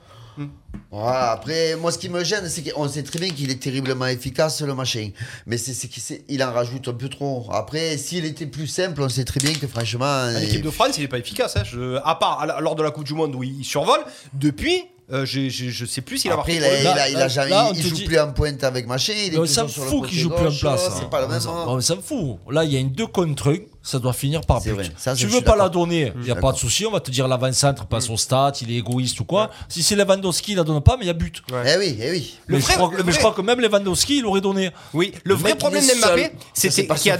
Voilà, 0.90 1.30
après, 1.32 1.74
moi, 1.76 1.90
ce 1.92 1.96
qui 1.96 2.10
me 2.10 2.22
gêne, 2.24 2.46
c'est 2.50 2.62
qu'on 2.70 2.86
sait 2.90 3.02
très 3.02 3.18
bien 3.18 3.30
qu'il 3.30 3.50
est 3.50 3.54
terriblement 3.62 4.04
efficace, 4.06 4.60
le 4.60 4.74
machin. 4.74 5.08
Mais 5.46 5.56
c'est 5.56 5.72
c'est 5.72 5.88
qu'il 5.88 6.02
il 6.28 6.44
en 6.44 6.52
rajoute 6.52 6.88
un 6.88 6.92
peu 6.92 7.08
trop. 7.08 7.46
Après, 7.50 7.96
s'il 7.96 8.26
était 8.26 8.44
plus 8.44 8.66
simple, 8.66 9.00
on 9.00 9.08
sait 9.08 9.24
très 9.24 9.40
bien 9.40 9.54
que 9.54 9.66
franchement. 9.66 10.04
Ah, 10.04 10.32
L'équipe 10.38 10.56
il- 10.56 10.62
de 10.62 10.70
France, 10.70 10.98
il 10.98 11.04
est 11.04 11.08
pas 11.08 11.16
efficace. 11.18 11.56
hein. 11.56 11.62
Je- 11.64 11.96
à 12.04 12.16
part 12.16 12.40
à 12.42 12.44
la- 12.46 12.60
lors 12.60 12.74
de 12.74 12.82
la 12.82 12.90
Coupe 12.90 13.04
du 13.04 13.14
Monde 13.14 13.34
où 13.34 13.42
il 13.42 13.64
survole, 13.64 14.00
depuis, 14.34 14.84
euh, 15.12 15.24
je 15.24 15.84
sais 15.86 16.00
plus 16.00 16.18
s'il 16.18 16.30
a 16.30 16.34
Après, 16.34 16.58
marqué. 16.58 16.66
il, 16.82 16.86
a, 16.88 16.92
il, 16.92 16.98
a, 16.98 17.08
il 17.10 17.16
a 17.16 17.18
là, 17.20 17.28
jamais, 17.28 17.50
là, 17.50 17.70
il 17.74 17.82
joue 17.82 17.94
dit- 17.94 18.04
plus 18.04 18.18
en 18.18 18.32
pointe 18.32 18.62
avec 18.64 18.86
machin. 18.86 19.12
Il 19.16 19.34
est 19.34 19.38
on 19.38 19.46
s'en 19.46 19.68
fout 19.68 20.08
qu'il 20.08 20.18
joue 20.18 20.30
plus 20.30 20.46
en 20.48 20.50
place. 20.58 20.90
C'est 20.98 21.08
pas 21.10 21.20
le 21.20 21.28
même. 21.28 21.36
Hein. 21.36 21.40
s'en- 21.40 21.68
On 21.74 21.80
s'en 21.80 22.00
fout. 22.02 22.38
Là, 22.50 22.64
il 22.64 22.72
y 22.72 22.76
a 22.76 22.80
une 22.80 22.90
2 22.92 23.06
contre 23.06 23.52
1, 23.52 23.58
ça 23.86 23.98
doit 24.00 24.12
finir 24.12 24.40
par 24.40 24.60
but. 24.60 24.70
vrai, 24.72 24.90
ça, 24.96 25.14
tu 25.14 25.26
veux 25.26 25.40
pas 25.40 25.54
la 25.56 25.68
donner, 25.68 26.12
il 26.16 26.22
n'y 26.24 26.30
a 26.30 26.34
pas 26.36 26.50
de 26.52 26.56
souci, 26.58 26.84
on 26.86 26.90
va 26.90 27.00
te 27.00 27.10
dire 27.10 27.28
l'avant-centre 27.28 27.86
passe 27.86 28.10
au 28.10 28.16
stade, 28.16 28.56
il 28.62 28.70
est 28.72 28.76
égoïste 28.78 29.20
ou 29.20 29.24
quoi. 29.24 29.50
Si 29.68 29.82
c'est 29.82 29.94
Lewandowski, 29.94 30.52
il 30.52 30.56
la 30.56 30.64
donne 30.64 30.80
pas, 30.82 30.96
mais 30.96 31.04
il 31.04 31.06
y 31.06 31.10
a 31.10 31.14
but. 31.14 31.42
Eh 31.50 31.76
oui, 31.78 31.96
eh 32.00 32.10
oui. 32.10 32.34
Le 32.46 32.56
mais, 32.56 32.60
vrai- 32.62 32.72
je 32.72 32.78
crois, 32.78 32.90
le 32.90 32.96
mais 33.04 33.12
je 33.12 33.16
vrai- 33.16 33.18
crois 33.20 33.32
que 33.34 33.42
même 33.42 33.60
Lewandowski, 33.60 34.18
il 34.18 34.26
aurait 34.26 34.40
donné. 34.40 34.70
Oui, 34.92 35.12
le, 35.24 35.30
Le 35.30 35.34
vrai 35.34 35.54
problème 35.54 35.84
il 35.84 36.00
d'Mbappé, 36.00 36.32
c'était 36.52 36.86
qu'il 36.86 37.06
y 37.06 37.10
a, 37.10 37.18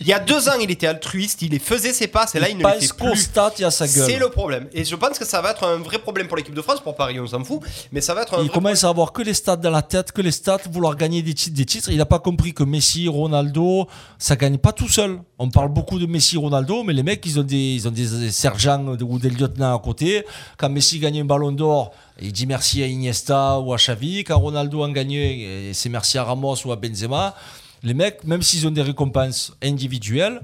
il 0.00 0.06
y 0.06 0.12
a 0.12 0.18
deux 0.20 0.48
ans, 0.48 0.52
il 0.60 0.70
était 0.70 0.86
altruiste, 0.86 1.42
il 1.42 1.50
les 1.50 1.58
faisait 1.58 1.92
ses 1.92 2.06
passes, 2.06 2.34
et 2.34 2.40
là, 2.40 2.48
il, 2.48 2.54
ne 2.54 2.58
les 2.58 2.62
passe 2.62 2.80
fait 2.80 2.88
qu'au 2.88 3.10
plus. 3.10 3.16
stade 3.22 3.52
et 3.58 3.64
à 3.64 3.70
sa 3.70 3.86
gueule. 3.86 4.06
C'est 4.10 4.18
le 4.18 4.28
problème. 4.28 4.68
Et 4.72 4.84
je 4.84 4.94
pense 4.94 5.18
que 5.18 5.24
ça 5.24 5.40
va 5.40 5.50
être 5.50 5.64
un 5.64 5.78
vrai 5.78 5.98
problème 5.98 6.28
pour 6.28 6.36
l'équipe 6.36 6.54
de 6.54 6.62
France. 6.62 6.80
Pour 6.80 6.94
Paris, 6.94 7.18
on 7.20 7.26
s'en 7.26 7.42
fout. 7.44 7.60
Mais 7.92 8.00
ça 8.00 8.14
va 8.14 8.22
être 8.22 8.34
un 8.34 8.38
Il 8.42 8.44
vrai 8.48 8.54
commence 8.54 8.84
à 8.84 8.88
avoir 8.88 9.12
que 9.12 9.22
les 9.22 9.34
stats 9.34 9.56
dans 9.56 9.70
la 9.70 9.82
tête, 9.82 10.12
que 10.12 10.22
les 10.22 10.30
stats, 10.32 10.58
vouloir 10.70 10.96
gagner 10.96 11.22
des 11.22 11.34
titres, 11.34 11.56
des 11.56 11.66
titres. 11.66 11.90
Il 11.90 11.98
n'a 11.98 12.06
pas 12.06 12.18
compris 12.18 12.54
que 12.54 12.62
Messi, 12.64 13.08
Ronaldo, 13.08 13.86
ça 14.18 14.36
gagne 14.36 14.58
pas 14.58 14.72
tout 14.72 14.88
seul. 14.88 15.18
On 15.38 15.48
parle 15.50 15.71
beaucoup 15.72 15.98
de 15.98 16.06
Messi, 16.06 16.36
Ronaldo, 16.36 16.84
mais 16.84 16.92
les 16.92 17.02
mecs, 17.02 17.24
ils 17.26 17.40
ont 17.40 17.42
des, 17.42 17.74
ils 17.74 17.88
ont 17.88 17.90
des 17.90 18.30
sergents 18.30 18.86
ou 18.86 19.18
des 19.18 19.30
lieutenants 19.30 19.74
à 19.74 19.78
côté. 19.80 20.24
Quand 20.56 20.68
Messi 20.68 20.98
gagne 20.98 21.20
un 21.20 21.24
ballon 21.24 21.52
d'or, 21.52 21.92
il 22.20 22.32
dit 22.32 22.46
merci 22.46 22.82
à 22.82 22.86
Iniesta 22.86 23.58
ou 23.58 23.72
à 23.72 23.76
Xavi. 23.76 24.22
Quand 24.24 24.38
Ronaldo 24.38 24.84
en 24.84 24.90
gagne, 24.90 25.16
un, 25.16 25.70
c'est 25.72 25.88
merci 25.88 26.18
à 26.18 26.24
Ramos 26.24 26.56
ou 26.64 26.72
à 26.72 26.76
Benzema. 26.76 27.34
Les 27.82 27.94
mecs, 27.94 28.24
même 28.24 28.42
s'ils 28.42 28.66
ont 28.68 28.70
des 28.70 28.82
récompenses 28.82 29.52
individuelles, 29.62 30.40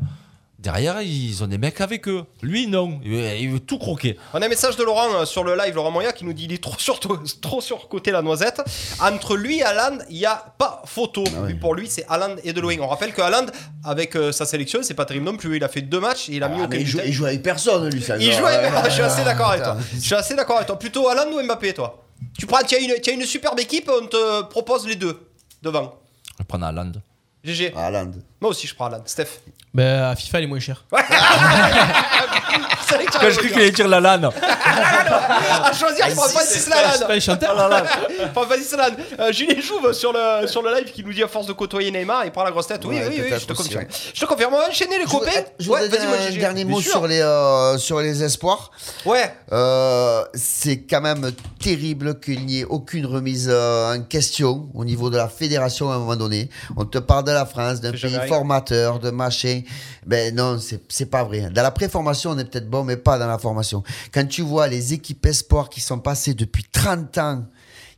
derrière, 0.58 1.00
ils 1.02 1.42
ont 1.42 1.46
des 1.46 1.58
mecs 1.58 1.80
avec 1.80 2.08
eux. 2.08 2.24
Lui, 2.42 2.66
non. 2.66 3.00
Il 3.04 3.10
veut, 3.10 3.36
il 3.38 3.50
veut 3.50 3.60
tout 3.60 3.78
croquer. 3.78 4.16
On 4.34 4.42
a 4.42 4.46
un 4.46 4.48
message 4.48 4.76
de 4.76 4.82
Laurent 4.82 5.08
euh, 5.14 5.24
sur 5.24 5.44
le 5.44 5.56
live, 5.56 5.74
Laurent 5.74 5.90
Moya, 5.90 6.12
qui 6.12 6.24
nous 6.24 6.32
dit 6.32 6.44
il 6.44 6.52
est 6.52 6.62
trop 6.62 6.78
sur 6.78 6.98
trop 7.40 7.60
surcoté 7.60 8.10
la 8.10 8.22
noisette. 8.22 8.60
Entre 9.00 9.36
lui 9.36 9.58
et 9.58 9.62
Haaland, 9.62 9.98
il 10.10 10.16
n'y 10.18 10.26
a 10.26 10.36
pas 10.58 10.82
photo. 10.84 11.24
Ah 11.36 11.48
Pour 11.60 11.74
lui, 11.74 11.88
c'est 11.88 12.04
Haaland 12.08 12.36
et 12.44 12.52
De 12.52 12.60
Bruyne. 12.60 12.80
On 12.80 12.88
rappelle 12.88 13.12
que 13.12 13.20
Haaland, 13.22 13.46
avec 13.84 14.16
euh, 14.16 14.32
sa 14.32 14.44
sélection, 14.46 14.80
c'est 14.82 14.94
pas 14.94 15.04
terrible 15.04 15.26
non 15.26 15.36
plus. 15.36 15.56
Il 15.56 15.64
a 15.64 15.68
fait 15.68 15.82
deux 15.82 16.00
matchs 16.00 16.28
et 16.28 16.34
il 16.34 16.42
a 16.42 16.48
mis 16.48 16.60
Ah, 16.62 16.68
il 16.72 16.86
joue, 16.86 16.98
but. 16.98 17.04
il 17.06 17.12
joue 17.12 17.26
avec 17.26 17.42
personne, 17.42 17.88
lui, 17.90 18.02
ça. 18.02 18.16
Il 18.18 18.32
joue 18.32 18.46
avec- 18.46 18.72
euh, 18.72 18.84
Je 18.84 18.90
suis 18.90 19.02
assez 19.02 19.24
d'accord 19.24 19.50
avec 19.50 19.62
toi. 19.62 19.76
Je 19.94 20.00
suis 20.00 20.14
assez 20.14 20.34
d'accord 20.34 20.56
avec 20.56 20.66
toi. 20.66 20.78
Plutôt 20.78 21.08
Haaland 21.08 21.30
ou 21.32 21.42
Mbappé, 21.42 21.74
toi? 21.74 22.04
Tu 22.38 22.46
prends, 22.46 22.58
tu 22.66 22.74
as 22.74 22.78
une, 22.80 22.94
tu 23.00 23.10
as 23.10 23.12
une 23.12 23.24
superbe 23.24 23.60
équipe, 23.60 23.88
on 24.02 24.06
te 24.06 24.42
propose 24.42 24.86
les 24.88 24.96
deux 24.96 25.20
devant. 25.62 25.94
Je 26.32 26.38
vais 26.38 26.44
prendre 26.44 26.66
Haaland. 26.66 26.92
GG. 27.44 27.72
Haaland. 27.76 28.10
Moi 28.40 28.50
aussi, 28.50 28.66
je 28.66 28.74
prends 28.74 28.86
Haaland. 28.86 29.02
Steph. 29.04 29.40
Bah, 29.74 30.10
à 30.10 30.16
FIFA, 30.16 30.38
elle 30.38 30.44
est 30.44 30.46
moins 30.48 30.60
chère. 30.60 30.84
C'est 32.88 32.98
tu 32.98 33.04
Quand 33.06 33.20
je 33.20 33.26
le 33.26 33.32
crois 33.32 33.48
qu'il 33.48 33.58
allait 33.58 33.70
dire 33.70 33.88
la 33.88 34.00
LAN. 34.00 34.30
À 35.60 35.72
choisir, 35.72 36.06
je 36.08 36.14
prends 36.14 36.28
Francis 36.28 36.62
C'est 36.64 36.70
pas 36.70 36.82
Lalanne. 36.82 37.08
les 37.10 37.20
chanteurs 37.20 37.54
Je 38.18 38.26
prends. 38.32 38.44
Euh, 39.20 39.32
Julien 39.32 39.60
Jouve 39.60 39.92
sur 39.92 40.12
le, 40.12 40.46
sur 40.46 40.62
le 40.62 40.74
live 40.74 40.90
qui 40.92 41.04
nous 41.04 41.12
dit 41.12 41.22
à 41.22 41.28
force 41.28 41.46
de 41.46 41.52
côtoyer 41.52 41.90
Neymar, 41.90 42.24
il 42.24 42.30
prend 42.30 42.44
la 42.44 42.50
grosse 42.50 42.66
tête. 42.66 42.82
Oui, 42.84 42.96
Ouais, 42.96 43.06
oui, 43.08 43.20
oui, 43.24 43.32
je 43.38 43.44
te 43.46 43.52
confirme. 43.52 43.82
ouais. 43.82 43.88
Je 44.14 44.20
te 44.20 44.24
confirme. 44.26 44.54
On 44.54 44.58
va 44.58 44.68
enchaîner 44.68 44.98
les 44.98 45.04
Je 45.04 45.10
copains. 45.10 45.30
Je 45.58 45.68
Ouais, 45.70 45.82
voudrais 45.82 45.88
vas-y, 45.98 46.00
dire 46.00 46.08
moi, 46.08 46.18
un 46.28 46.36
dernier 46.36 46.64
mot 46.64 46.80
sur 46.80 47.06
les, 47.06 47.20
euh, 47.20 47.76
sur 47.78 48.00
les 48.00 48.22
espoirs. 48.22 48.70
Ouais. 49.04 49.32
Euh, 49.52 50.24
c'est 50.34 50.78
quand 50.82 51.00
même 51.02 51.30
terrible 51.60 52.18
qu'il 52.20 52.44
n'y 52.46 52.60
ait 52.60 52.64
aucune 52.64 53.06
remise 53.06 53.48
euh, 53.52 53.94
en 53.96 54.00
question 54.02 54.68
au 54.74 54.84
niveau 54.84 55.10
de 55.10 55.16
la 55.16 55.28
fédération 55.28 55.90
à 55.90 55.94
un 55.94 55.98
moment 55.98 56.16
donné. 56.16 56.48
On 56.76 56.84
te 56.84 56.98
parle 56.98 57.24
de 57.24 57.32
la 57.32 57.44
France, 57.46 57.80
d'un 57.80 57.92
C'est 57.92 58.08
pays. 58.08 58.16
Formateur, 58.28 58.98
de 58.98 59.10
machin. 59.10 59.62
Ben 60.06 60.34
non, 60.34 60.58
c'est 60.88 61.06
pas 61.06 61.24
vrai. 61.24 61.50
Dans 61.50 61.62
la 61.62 61.70
préformation, 61.70 62.30
on 62.30 62.38
est 62.38 62.44
peut-être 62.44 62.68
bon, 62.68 62.84
mais 62.84 62.96
pas 62.96 63.18
dans 63.18 63.26
la 63.26 63.38
formation. 63.38 63.82
Quand 64.12 64.26
tu 64.26 64.42
vois 64.42 64.68
les 64.68 64.94
équipes 64.94 65.26
espoirs 65.26 65.68
qui 65.68 65.80
sont 65.80 65.98
passées 65.98 66.34
depuis 66.34 66.64
30 66.70 67.18
ans, 67.18 67.44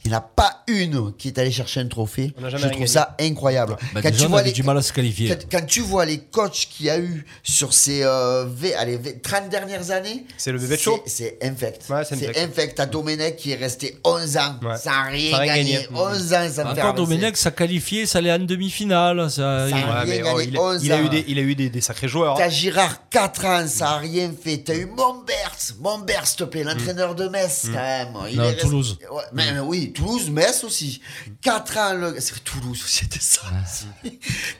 il 0.05 0.11
n'y 0.11 0.15
en 0.15 0.19
a 0.19 0.23
pas 0.23 0.63
une 0.67 1.13
qui 1.17 1.29
est 1.29 1.39
allée 1.39 1.51
chercher 1.51 1.81
un 1.81 1.87
trophée. 1.89 2.33
On 2.39 2.41
n'a 2.43 2.49
jamais 2.51 2.63
Je 2.63 2.69
trouve 2.69 2.79
gagné. 2.81 2.87
ça 2.87 3.17
incroyable. 3.21 3.77
Bah, 3.93 4.01
Quand 4.03 4.11
déjà, 4.11 4.21
tu 4.21 4.27
on 4.27 4.29
vois 4.31 4.43
les- 4.43 4.53
du 4.53 4.63
mal 4.63 4.79
à 4.79 4.83
se 4.83 4.93
qualifier. 4.93 5.29
quand, 5.29 5.59
quand 5.61 5.67
tu 5.67 5.81
vois 5.81 6.05
les 6.07 6.19
coachs 6.19 6.69
qu'il 6.71 6.87
y 6.87 6.91
a 6.91 6.99
eu 6.99 7.25
sur 7.43 7.73
ces 7.75 8.03
euh, 8.03 8.45
v- 8.49 8.75
allez, 8.75 8.97
v- 8.97 9.19
30 9.23 9.49
dernières 9.51 9.91
années, 9.91 10.25
C'est 10.39 10.53
le 10.53 10.59
bébé 10.59 10.77
de 10.77 10.81
chaud. 10.81 11.03
c'est 11.07 11.39
infect. 11.43 11.85
Ouais, 11.91 12.03
c'est 12.05 12.39
infect. 12.39 12.77
T'as 12.77 12.87
Domenech 12.87 13.37
qui 13.37 13.53
est 13.53 13.57
resté 13.57 13.99
11 14.05 14.37
ans 14.37 14.57
Ouais. 14.63 14.77
sans 14.77 15.09
rien 15.11 15.31
Sans 15.33 15.39
rien 15.39 15.55
gagner. 15.57 15.73
gagner. 15.73 15.89
11 15.95 16.33
ans 16.35 16.49
sans 16.51 16.67
Encore. 16.71 16.95
Domenech, 16.95 17.37
ça 17.37 17.51
qualifié, 17.51 18.07
ça 18.07 18.19
allait 18.19 18.33
en 18.33 18.39
demi-finale. 18.39 19.31
Ça, 19.31 19.67
il- 19.69 19.71
Ça- 19.71 19.77
Ouais, 19.77 19.83
rien 19.83 20.05
mais, 20.07 20.19
gagné, 20.19 20.31
oh, 20.35 20.41
il, 20.41 20.57
a, 20.57 20.61
11 20.61 20.85
il 20.85 20.93
a 20.93 20.99
eu 21.01 21.07
ans. 21.07 21.09
des, 21.11 21.25
il 21.29 21.39
a 21.39 21.43
eu 21.43 21.55
des, 21.55 21.69
des 21.71 21.81
sacrés 21.81 22.09
joueurs. 22.09 22.35
hein. 22.35 22.39
T'as 22.39 22.49
Girard 22.49 23.09
4 23.11 23.45
ans, 23.45 23.67
ça 23.67 23.91
a 23.91 23.99
rien 23.99 24.31
fait. 24.43 24.59
T'as 24.59 24.75
eu 24.75 24.87
Mombert, 24.87 25.53
Mombert, 25.81 26.27
s'il 26.27 26.37
te 26.39 26.45
plaît, 26.45 26.65
l'entraîneur 26.65 27.15
de 27.15 27.29
Metz, 27.29 27.63
quand 27.67 27.73
même. 27.73 28.09
Il 28.31 28.37
Non, 28.39 28.45
est 28.45 28.57
Toulouse. 28.57 28.99
Mais, 29.33 29.53
mais 29.53 29.61
oui, 29.61 29.89
Toulouse, 29.92 30.31
Metz 30.31 30.64
aussi. 30.64 31.00
4 31.42 31.76
ans, 31.79 31.94
le... 31.94 32.16
c'est 32.20 32.42
Toulouse, 32.44 32.83
c'était 32.87 33.18
ça. 33.20 33.42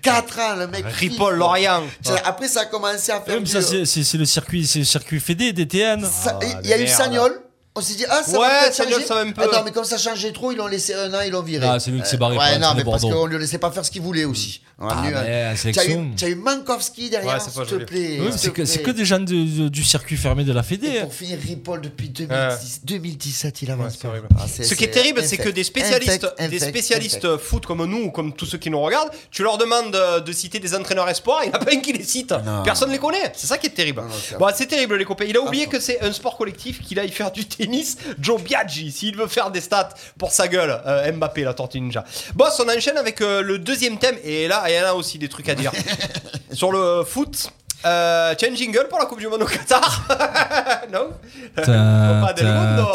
4 0.03 0.39
ans, 0.39 0.57
le 0.57 0.67
mec. 0.67 0.85
Ripoll, 0.87 1.37
Lorient. 1.37 1.83
C'est- 2.03 2.23
Après, 2.25 2.49
ça 2.49 2.63
a 2.63 2.67
commencé 2.67 3.13
à 3.13 3.21
faire. 3.21 3.35
Ouais, 3.35 3.41
mais 3.41 3.47
du- 3.47 3.51
ça, 3.51 3.63
c'est- 3.63 3.85
c'est 3.85 4.05
c'est 4.05 4.19
le 4.19 4.25
circuit, 4.25 4.67
c'est 4.67 4.81
le 4.81 4.85
circuit 4.85 5.21
fédé, 5.21 5.53
DTN. 5.53 6.05
Ah, 6.27 6.39
il 6.63 6.69
y 6.69 6.73
a 6.73 6.77
de 6.79 6.83
eu 6.83 6.85
merde. 6.87 6.97
Sagnol. 6.97 7.43
On 7.77 7.81
s'est 7.81 7.95
dit, 7.95 8.05
ah, 8.11 8.21
ça 8.25 8.33
Ouais, 8.33 8.49
va 8.49 8.61
peut-être 8.63 8.75
ça 8.75 8.91
changer. 8.91 9.05
ça 9.07 9.15
va 9.15 9.21
un 9.21 9.31
peu. 9.31 9.43
Ah 9.45 9.57
non, 9.59 9.63
mais 9.65 9.71
comme 9.71 9.85
ça 9.85 9.97
changeait 9.97 10.33
trop, 10.33 10.51
ils 10.51 10.57
l'ont 10.59 10.67
laissé 10.67 10.93
un 10.93 11.15
an, 11.15 11.21
ils 11.25 11.31
l'ont 11.31 11.41
viré. 11.43 11.65
Ah, 11.71 11.79
c'est 11.79 11.93
lui 11.93 12.03
qui 12.03 12.09
s'est 12.09 12.17
barré 12.17 12.35
pour 12.35 12.43
Ouais, 12.43 12.59
non, 12.59 12.73
mais 12.77 12.83
parce 12.83 13.03
qu'on 13.03 13.27
ne 13.27 13.31
le 13.33 13.39
laissait 13.39 13.59
pas 13.59 13.71
faire 13.71 13.85
ce 13.85 13.93
qu'il 13.93 14.03
voulait 14.03 14.25
aussi. 14.25 14.61
On 14.83 14.89
a 14.89 14.95
Ah, 14.97 15.03
mais 15.05 15.11
la 15.13 15.21
Tu 15.23 15.31
as 15.31 15.57
sélection. 15.57 16.03
eu, 16.03 16.15
tu 16.17 16.25
as 16.25 16.29
eu 16.31 16.35
Mankowski 16.35 17.11
derrière, 17.11 17.35
Ouais, 17.35 17.41
s'il 17.41 17.53
te 17.79 17.85
plaît. 17.85 18.19
Oui, 18.21 18.31
c'est 18.35 18.83
que, 18.83 18.91
des 18.91 19.05
gens 19.05 19.21
de- 19.21 19.25
de- 19.65 19.69
du 19.69 19.85
circuit 19.85 20.17
fermé 20.17 20.43
de 20.43 20.53
la 20.53 20.65
Fédé. 20.65 20.89
Et 20.89 20.99
hein. 20.99 21.03
pour 21.05 21.15
finir, 21.15 21.39
Ripoll 21.39 21.81
depuis 21.83 22.09
2010, 22.09 22.81
2017, 22.85 23.63
il 23.63 23.71
avance 23.71 23.99
horrible. 24.05 24.27
Ah, 24.37 24.47
Ce 24.49 24.75
qui 24.75 24.85
est 24.85 24.89
terrible, 24.91 25.23
c'est 25.23 25.37
que 25.37 25.49
des 25.51 25.63
spécialistes, 25.65 26.27
Infect, 26.39 26.51
des 26.51 26.59
spécialistes 26.59 27.25
infect. 27.25 27.41
foot 27.45 27.67
comme 27.67 27.85
nous 27.85 28.05
ou 28.07 28.11
comme 28.11 28.33
tous 28.33 28.47
ceux 28.47 28.59
qui 28.59 28.71
nous 28.71 28.81
regardent, 28.81 29.11
tu 29.31 29.45
leur 29.45 29.59
demandes 29.59 29.95
euh, 29.95 30.19
de 30.19 30.33
citer 30.33 30.59
des 30.59 30.75
entraîneurs 30.75 31.09
espoirs, 31.09 31.43
il 31.45 31.51
n'y 31.51 31.55
en 31.55 31.59
a 31.61 31.65
pas 31.65 31.73
un 31.73 31.79
qui 31.81 31.93
les 31.93 32.03
cite. 32.03 32.33
Non. 32.45 32.63
Personne 32.65 32.91
les 32.91 32.99
connaît. 32.99 33.33
C'est 33.37 33.47
ça 33.47 33.59
qui 33.59 33.69
est 33.69 33.71
terrible. 33.71 34.03
c'est 34.29 34.39
bon, 34.39 34.49
c'est 34.55 34.67
terrible 34.67 34.97
les 34.97 35.05
copains. 35.05 35.27
Il 35.29 35.37
a 35.37 35.41
oublié 35.41 35.67
que 35.69 35.79
c'est 35.79 36.01
un 36.03 36.13
sport 36.13 36.37
collectif, 36.37 36.81
qu'il 36.83 36.99
aille 36.99 37.11
faire 37.13 37.31
du 37.31 37.45
tennis. 37.61 37.97
Joe 38.19 38.41
Biaggi, 38.43 38.91
s'il 38.91 39.17
veut 39.17 39.27
faire 39.27 39.51
des 39.51 39.61
stats 39.61 39.91
pour 40.19 40.33
sa 40.33 40.49
gueule, 40.49 40.81
euh, 40.87 41.13
Mbappé, 41.13 41.45
la 41.45 41.55
tortue 41.55 41.81
ninja. 41.81 42.05
Boss, 42.35 42.61
on 42.65 42.69
enchaîne 42.69 42.97
avec 42.97 43.21
euh, 43.21 43.43
le 43.43 43.59
deuxième 43.59 43.99
thème 43.99 44.17
et 44.25 44.49
là, 44.49 44.65
il 44.69 44.75
y 44.75 44.81
en 44.81 44.87
a 44.87 44.95
aussi 44.95 45.19
des 45.19 45.29
trucs 45.29 45.49
à 45.49 45.55
dire. 45.55 45.73
Sur 46.53 46.73
le 46.73 47.05
foot. 47.05 47.53
Euh, 47.87 48.35
tiens, 48.37 48.55
jingle 48.55 48.87
pour 48.91 48.99
la 48.99 49.07
Coupe 49.07 49.21
du 49.21 49.27
Monde 49.29 49.43
au 49.43 49.47
Qatar 49.47 50.03
Non 50.93 51.09
Copa 51.57 52.33
del 52.35 52.47
Mundo. 52.47 52.87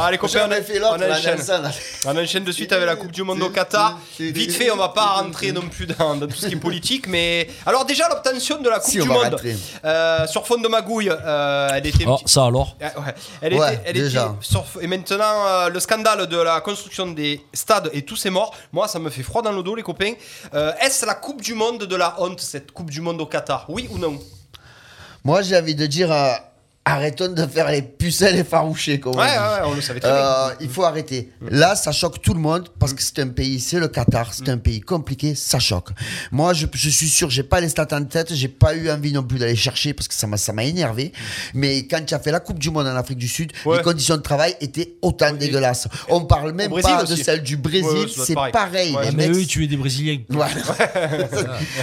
allez, 0.00 0.18
copains, 0.18 0.40
on, 0.46 0.48
J'avais 0.48 0.62
fait 0.62 0.78
l'autre, 0.78 0.96
on 0.98 1.12
enchaîne. 1.12 1.38
On 2.06 2.16
de 2.44 2.52
suite 2.52 2.72
avec 2.72 2.86
la 2.86 2.96
Coupe 2.96 3.12
du 3.12 3.22
Monde 3.22 3.42
au 3.42 3.50
Qatar. 3.50 3.98
Vite 4.18 4.52
fait, 4.52 4.70
on 4.70 4.76
va 4.76 4.88
pas 4.90 5.06
rentrer 5.20 5.52
non 5.52 5.62
plus 5.68 5.86
dans, 5.86 6.16
dans 6.16 6.26
tout 6.26 6.36
ce 6.36 6.46
qui 6.46 6.54
est 6.54 6.56
politique, 6.56 7.06
mais 7.08 7.48
alors 7.66 7.84
déjà 7.84 8.08
l'obtention 8.08 8.60
de 8.60 8.68
la 8.68 8.78
Coupe 8.78 8.90
Si, 8.90 8.98
du 9.00 9.08
Monde 9.08 9.36
euh, 9.84 10.26
sur 10.26 10.46
fond 10.46 10.58
de 10.58 10.68
magouille, 10.68 11.10
euh, 11.10 11.68
elle 11.74 11.86
était. 11.86 12.04
Oh, 12.06 12.18
ça 12.24 12.46
alors 12.46 12.76
Ah, 12.82 12.98
ouais. 13.00 13.14
Elle 13.42 13.54
Ouais, 13.54 13.74
était, 13.74 13.82
elle 13.86 13.92
déjà. 13.94 14.22
était 14.22 14.30
sur- 14.40 14.64
et 14.80 14.86
maintenant 14.86 15.46
euh, 15.46 15.68
le 15.68 15.80
scandale 15.80 16.26
de 16.26 16.36
la 16.38 16.60
construction 16.60 17.06
des 17.08 17.44
stades 17.52 17.90
et 17.92 18.02
tous 18.02 18.16
ces 18.16 18.30
morts, 18.30 18.54
moi 18.72 18.88
ça 18.88 18.98
me 18.98 19.10
fait 19.10 19.22
froid 19.22 19.42
dans 19.42 19.52
le 19.52 19.62
dos 19.62 19.74
les 19.74 19.82
copains. 19.82 20.12
Euh, 20.54 20.72
Est-ce 20.80 21.04
la 21.06 21.14
Coupe 21.26 21.42
du 21.42 21.54
Monde 21.54 21.82
de 21.82 21.96
la 21.96 22.14
honte 22.22 22.38
cette 22.38 22.70
Coupe 22.70 22.88
du 22.88 23.00
Monde 23.00 23.20
au 23.20 23.26
Qatar. 23.26 23.66
Oui 23.68 23.88
ou 23.90 23.98
non? 23.98 24.16
Moi, 25.24 25.42
j'ai 25.42 25.58
envie 25.58 25.74
de 25.74 25.84
dire, 25.84 26.12
euh, 26.12 26.34
arrêtons 26.88 27.32
de 27.32 27.44
faire 27.46 27.68
les 27.70 27.82
pucelles 27.82 28.36
effarouchées. 28.36 29.00
Comme 29.00 29.16
on 29.16 29.18
Ouais, 29.18 29.26
dit. 29.26 29.32
ouais, 29.32 29.66
on 29.66 29.74
le 29.74 29.80
savait 29.80 29.98
très 30.00 30.08
Euh, 30.08 30.46
bien. 30.48 30.56
il 30.60 30.68
faut 30.70 30.84
arrêter. 30.84 31.32
Là, 31.50 31.74
ça 31.74 31.90
choque 31.90 32.22
tout 32.22 32.32
le 32.32 32.38
monde 32.40 32.68
parce 32.78 32.92
que 32.94 33.02
c'est 33.02 33.18
un 33.18 33.26
pays, 33.28 33.58
c'est 33.58 33.80
le 33.80 33.88
Qatar, 33.88 34.32
c'est 34.32 34.48
un 34.48 34.56
pays 34.58 34.80
compliqué, 34.80 35.34
ça 35.34 35.58
choque. 35.58 35.90
Moi, 36.30 36.52
je, 36.54 36.66
je 36.72 36.88
suis 36.88 37.08
sûr, 37.08 37.28
j'ai 37.28 37.42
pas 37.42 37.60
les 37.60 37.68
stats 37.68 37.88
en 37.90 38.04
tête, 38.04 38.32
j'ai 38.32 38.46
pas 38.48 38.74
eu 38.76 38.88
envie 38.88 39.12
non 39.12 39.24
plus 39.24 39.38
d'aller 39.38 39.56
chercher 39.56 39.94
parce 39.94 40.06
que 40.06 40.14
ça 40.14 40.28
m'a, 40.28 40.36
ça 40.36 40.52
m'a 40.52 40.62
énervé. 40.64 41.12
Mais 41.54 41.86
quand 41.88 42.04
tu 42.06 42.14
as 42.14 42.20
fait 42.20 42.30
la 42.30 42.38
Coupe 42.40 42.60
du 42.60 42.70
Monde 42.70 42.86
en 42.86 42.94
Afrique 42.96 43.18
du 43.18 43.28
Sud, 43.28 43.52
Ouais. 43.64 43.78
les 43.78 43.82
conditions 43.82 44.16
de 44.16 44.22
travail 44.22 44.54
étaient 44.60 44.94
autant 45.02 45.32
dégueulasses. 45.32 45.88
On 46.08 46.20
parle 46.24 46.52
même 46.52 46.70
pas 46.70 47.02
aussi. 47.02 47.10
de 47.10 47.16
celle 47.20 47.42
du 47.42 47.56
Brésil, 47.56 47.84
Ouais, 47.84 48.06
c'est 48.24 48.34
pareil. 48.34 48.52
pareil. 48.52 48.90
Les 49.02 49.08
Ah, 49.08 49.10
Mais 49.12 49.26
mecs, 49.26 49.36
eux, 49.36 49.40
ils 49.40 49.46
tuaient 49.48 49.66
des 49.66 49.76
Brésiliens. 49.76 50.18
voilà. 50.28 50.54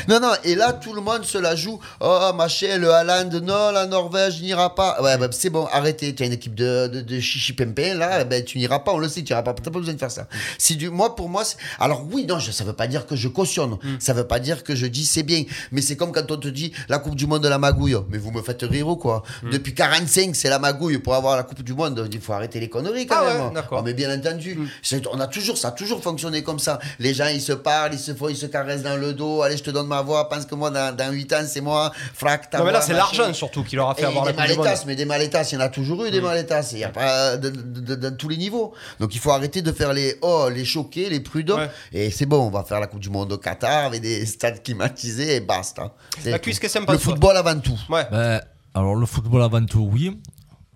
non, 0.08 0.20
non, 0.22 0.32
et 0.46 0.56
là, 0.56 0.72
tout 0.74 0.94
le 0.94 1.02
monde 1.02 1.26
se 1.26 1.38
la 1.38 1.56
joue. 1.56 1.78
Oh, 2.00 2.32
machin, 2.36 2.78
le 2.78 2.92
Haaland, 2.92 3.30
non, 3.42 3.72
la 3.72 3.86
Norvège 3.86 4.42
n'ira 4.42 4.74
pas. 4.74 4.93
Ouais, 5.02 5.18
bah, 5.18 5.28
c'est 5.32 5.50
bon, 5.50 5.66
arrêtez. 5.72 6.14
Tu 6.16 6.24
as 6.24 6.26
une 6.26 6.34
équipe 6.34 6.56
de, 6.56 6.88
de, 6.88 7.02
de 7.02 7.20
chichi 7.20 7.54
pimpin, 7.54 7.96
là, 7.96 8.24
ben, 8.24 8.44
tu 8.44 8.58
n'iras 8.58 8.80
pas, 8.80 8.92
on 8.94 8.98
le 8.98 9.08
sait, 9.08 9.24
tu 9.24 9.32
n'iras 9.34 9.44
pas. 9.44 9.54
T'as 9.54 9.72
pas 9.72 9.80
besoin 9.80 9.94
de 9.94 10.00
faire 10.00 10.12
ça. 10.12 10.28
Si 10.58 10.76
du, 10.76 10.90
moi, 10.90 11.16
pour 11.16 11.30
moi, 11.30 11.44
alors 11.80 12.04
oui, 12.12 12.26
non, 12.28 12.40
je, 12.40 12.52
ça 12.52 12.64
veut 12.64 12.74
pas 12.74 12.88
dire 12.88 13.06
que 13.06 13.16
je 13.16 13.28
cautionne. 13.28 13.78
Ça 14.00 14.14
veut 14.14 14.28
pas 14.28 14.40
dire 14.40 14.64
que 14.64 14.76
je 14.76 14.86
dis 14.86 15.06
c'est 15.06 15.24
bien. 15.24 15.44
Mais 15.72 15.82
c'est 15.82 15.96
comme 15.96 16.12
quand 16.12 16.30
on 16.32 16.38
te 16.38 16.48
dit 16.48 16.72
la 16.90 17.00
Coupe 17.00 17.16
du 17.16 17.28
Monde 17.28 17.44
de 17.44 17.48
la 17.50 17.58
magouille. 17.58 17.96
Mais 18.10 18.18
vous 18.18 18.32
me 18.32 18.42
faites 18.42 18.62
rire 18.64 18.88
ou 18.88 18.96
quoi? 18.96 19.24
Depuis 19.44 19.74
45, 19.74 20.36
c'est 20.36 20.50
la 20.50 20.60
magouille 20.60 20.98
pour 21.00 21.16
avoir 21.16 21.36
la 21.36 21.44
Coupe 21.44 21.62
du 21.64 21.74
Monde. 21.74 22.08
Il 22.12 22.22
faut 22.22 22.34
arrêter 22.34 22.60
les 22.60 22.70
conneries 22.70 23.06
quand 23.08 23.16
Ah 23.20 23.26
ouais, 23.26 23.38
même. 23.44 23.54
d'accord. 23.54 23.80
Ah, 23.80 23.84
mais 23.84 23.94
bien 23.94 24.14
entendu. 24.16 24.58
C'est- 24.82 25.06
On 25.12 25.20
a 25.20 25.28
toujours, 25.28 25.58
ça 25.58 25.70
a 25.70 25.72
toujours 25.72 26.02
fonctionné 26.02 26.44
comme 26.44 26.60
ça. 26.60 26.80
Les 27.00 27.14
gens, 27.14 27.28
ils 27.28 27.42
se 27.42 27.54
parlent, 27.54 27.94
ils 27.94 28.00
se 28.00 28.14
font, 28.14 28.30
ils 28.30 28.38
se 28.38 28.46
caressent 28.46 28.84
dans 28.84 28.96
le 28.98 29.14
dos. 29.14 29.42
Allez, 29.42 29.58
je 29.58 29.64
te 29.64 29.72
donne 29.72 29.88
ma 29.88 30.02
voix. 30.02 30.30
Pense 30.30 30.46
que 30.46 30.56
moi, 30.56 30.70
dans, 30.70 30.96
dans 30.96 31.12
8 31.12 31.34
ans, 31.34 31.44
c'est 31.48 31.62
moi. 31.62 31.92
Frac, 32.14 32.50
ta 32.50 32.60
Non 32.60 32.66
mais 32.66 32.72
là 32.72 32.82
c'est 32.82 32.94
l'argent 32.94 33.34
surtout 33.34 33.64
qui 33.64 33.76
leur 33.76 33.90
a 33.90 33.96
fait 33.96 34.04
Et 34.04 34.06
avoir 34.06 34.26
la 34.26 34.34
Coupe 34.34 34.42
du 34.44 34.56
Monde. 34.58 34.68
Mais 34.86 34.96
des 34.96 35.06
malétasses, 35.06 35.52
il 35.52 35.56
y 35.56 35.58
en 35.58 35.62
a 35.62 35.70
toujours 35.70 36.04
eu 36.06 36.12
des 36.12 36.22
malétasses. 36.22 36.72
Il 36.74 36.78
n'y 36.78 36.84
a 36.84 36.90
pas 36.90 37.38
de, 37.38 37.50
de- 37.50 37.80
de- 37.82 37.96
de 37.96 38.10
tous 38.10 38.30
les 38.30 38.38
niveaux. 38.38 38.74
Donc 39.00 39.14
il 39.16 39.20
faut 39.20 39.32
arrêter 39.32 39.62
de 39.62 39.72
faire 39.72 39.94
les 39.94 40.16
oh, 40.22 40.50
les 40.54 40.66
choqués, 40.66 41.10
les 41.10 41.20
prudents. 41.20 41.58
Ouais. 41.58 41.70
Et 41.92 42.12
c'est 42.12 42.26
bon, 42.26 42.40
on 42.48 42.50
va 42.50 42.64
faire 42.64 42.80
la 42.80 42.88
Coupe 42.88 43.00
du 43.02 43.10
Monde 43.10 43.32
au 43.32 43.38
Qatar 43.38 43.86
avec 43.86 44.02
des 44.02 44.26
stades 44.26 44.62
climatisés 44.64 45.36
et 45.36 45.40
basta. 45.40 45.94
C'est 46.22 46.32
La 46.32 46.40
tout. 46.40 46.44
cuisse, 46.44 46.60
que 46.60 46.68
ça 46.68 46.80
me 46.80 46.92
Le 46.92 46.98
football 46.98 47.38
avant 47.38 47.60
tout. 47.60 47.80
Ouais. 47.90 48.06
Ben, 48.12 48.42
alors, 48.74 48.96
le 48.96 49.06
football 49.06 49.42
avant 49.44 49.64
tout, 49.66 49.88
oui. 49.92 50.20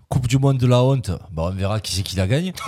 Coupe 0.08 0.26
du 0.26 0.38
monde 0.38 0.56
de 0.56 0.66
la 0.66 0.82
honte, 0.82 1.10
bon, 1.32 1.48
on 1.48 1.50
verra 1.50 1.80
qui 1.80 1.94
c'est 1.94 2.02
qui 2.02 2.16
la 2.16 2.26
gagne. 2.26 2.52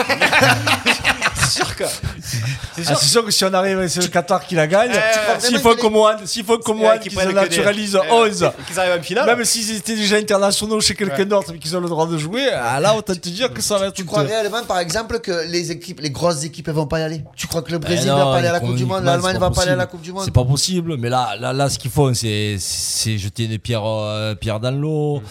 C'est 1.50 1.64
sûr 1.64 1.76
que. 1.76 1.84
C'est 2.22 2.82
Ah, 2.88 2.94
c'est 2.94 3.06
sûr 3.06 3.24
que 3.24 3.30
si 3.30 3.44
on 3.44 3.52
arrive, 3.52 3.86
c'est 3.88 4.00
le 4.02 4.08
Qatar 4.08 4.46
qui 4.46 4.54
la 4.54 4.66
gagne. 4.66 4.92
Eh, 4.94 5.40
S'il 5.40 5.58
faut 5.58 5.74
comme 5.74 5.92
moi, 5.94 6.16
s'il 6.24 6.44
faut 6.44 6.58
comme 6.58 6.80
Ouais, 6.80 6.98
qu'ils 7.00 7.12
se 7.12 7.26
des- 7.26 7.32
naturalisent 7.32 7.98
eh, 8.02 8.12
11. 8.12 8.42
et 8.42 8.62
qu'ils 8.66 8.78
arrivent 8.80 9.00
en 9.00 9.02
finale. 9.02 9.26
Même 9.26 9.44
s'ils 9.44 9.76
étaient 9.76 9.94
déjà 9.96 10.16
internationaux 10.16 10.80
chez 10.80 10.94
quelqu'un 10.94 11.24
d'autre, 11.24 11.50
mais 11.52 11.58
qu'ils 11.58 11.76
ont 11.76 11.80
le 11.80 11.88
droit 11.88 12.06
de 12.06 12.16
jouer, 12.18 12.48
ah, 12.52 12.78
là, 12.80 12.94
autant 12.94 13.14
te 13.14 13.28
dire 13.28 13.52
que 13.52 13.60
ça 13.60 13.78
va 13.78 13.86
être 13.86 13.94
Tu 13.94 14.04
crois 14.04 14.22
réellement, 14.22 14.62
par 14.64 14.78
exemple, 14.78 15.18
que 15.20 15.46
les 15.48 15.70
équipes, 15.70 16.00
les 16.00 16.10
grosses 16.10 16.44
équipes, 16.44 16.68
elles 16.68 16.74
vont 16.74 16.86
pas 16.86 17.00
y 17.00 17.02
aller? 17.02 17.24
Tu 17.36 17.46
crois 17.46 17.62
que 17.62 17.72
le 17.72 17.78
Brésil 17.78 18.08
va 18.08 18.24
pas 18.24 18.36
aller 18.36 18.48
à 18.48 18.52
la 18.52 18.60
Coupe 18.60 18.76
du 18.76 18.84
Monde, 18.84 19.04
l'Allemagne 19.04 19.38
va 19.38 19.50
pas 19.50 19.62
aller 19.62 19.72
à 19.72 19.76
la. 19.76 19.86
Coupe 19.86 20.02
du 20.02 20.12
Monde? 20.12 20.22
C'est 20.24 20.32
pas 20.34 20.44
possible, 20.44 20.96
mais 20.98 21.08
là, 21.08 21.34
là, 21.38 21.52
là 21.52 21.68
ce 21.68 21.78
qu'ils 21.78 21.90
font, 21.90 22.14
c'est, 22.14 22.56
c'est 22.58 23.18
jeter 23.18 23.44
une 23.44 23.58
pierre, 23.58 23.82
euh, 23.84 24.34
pierre 24.34 24.60
dans 24.60 24.70
l'eau. 24.70 25.22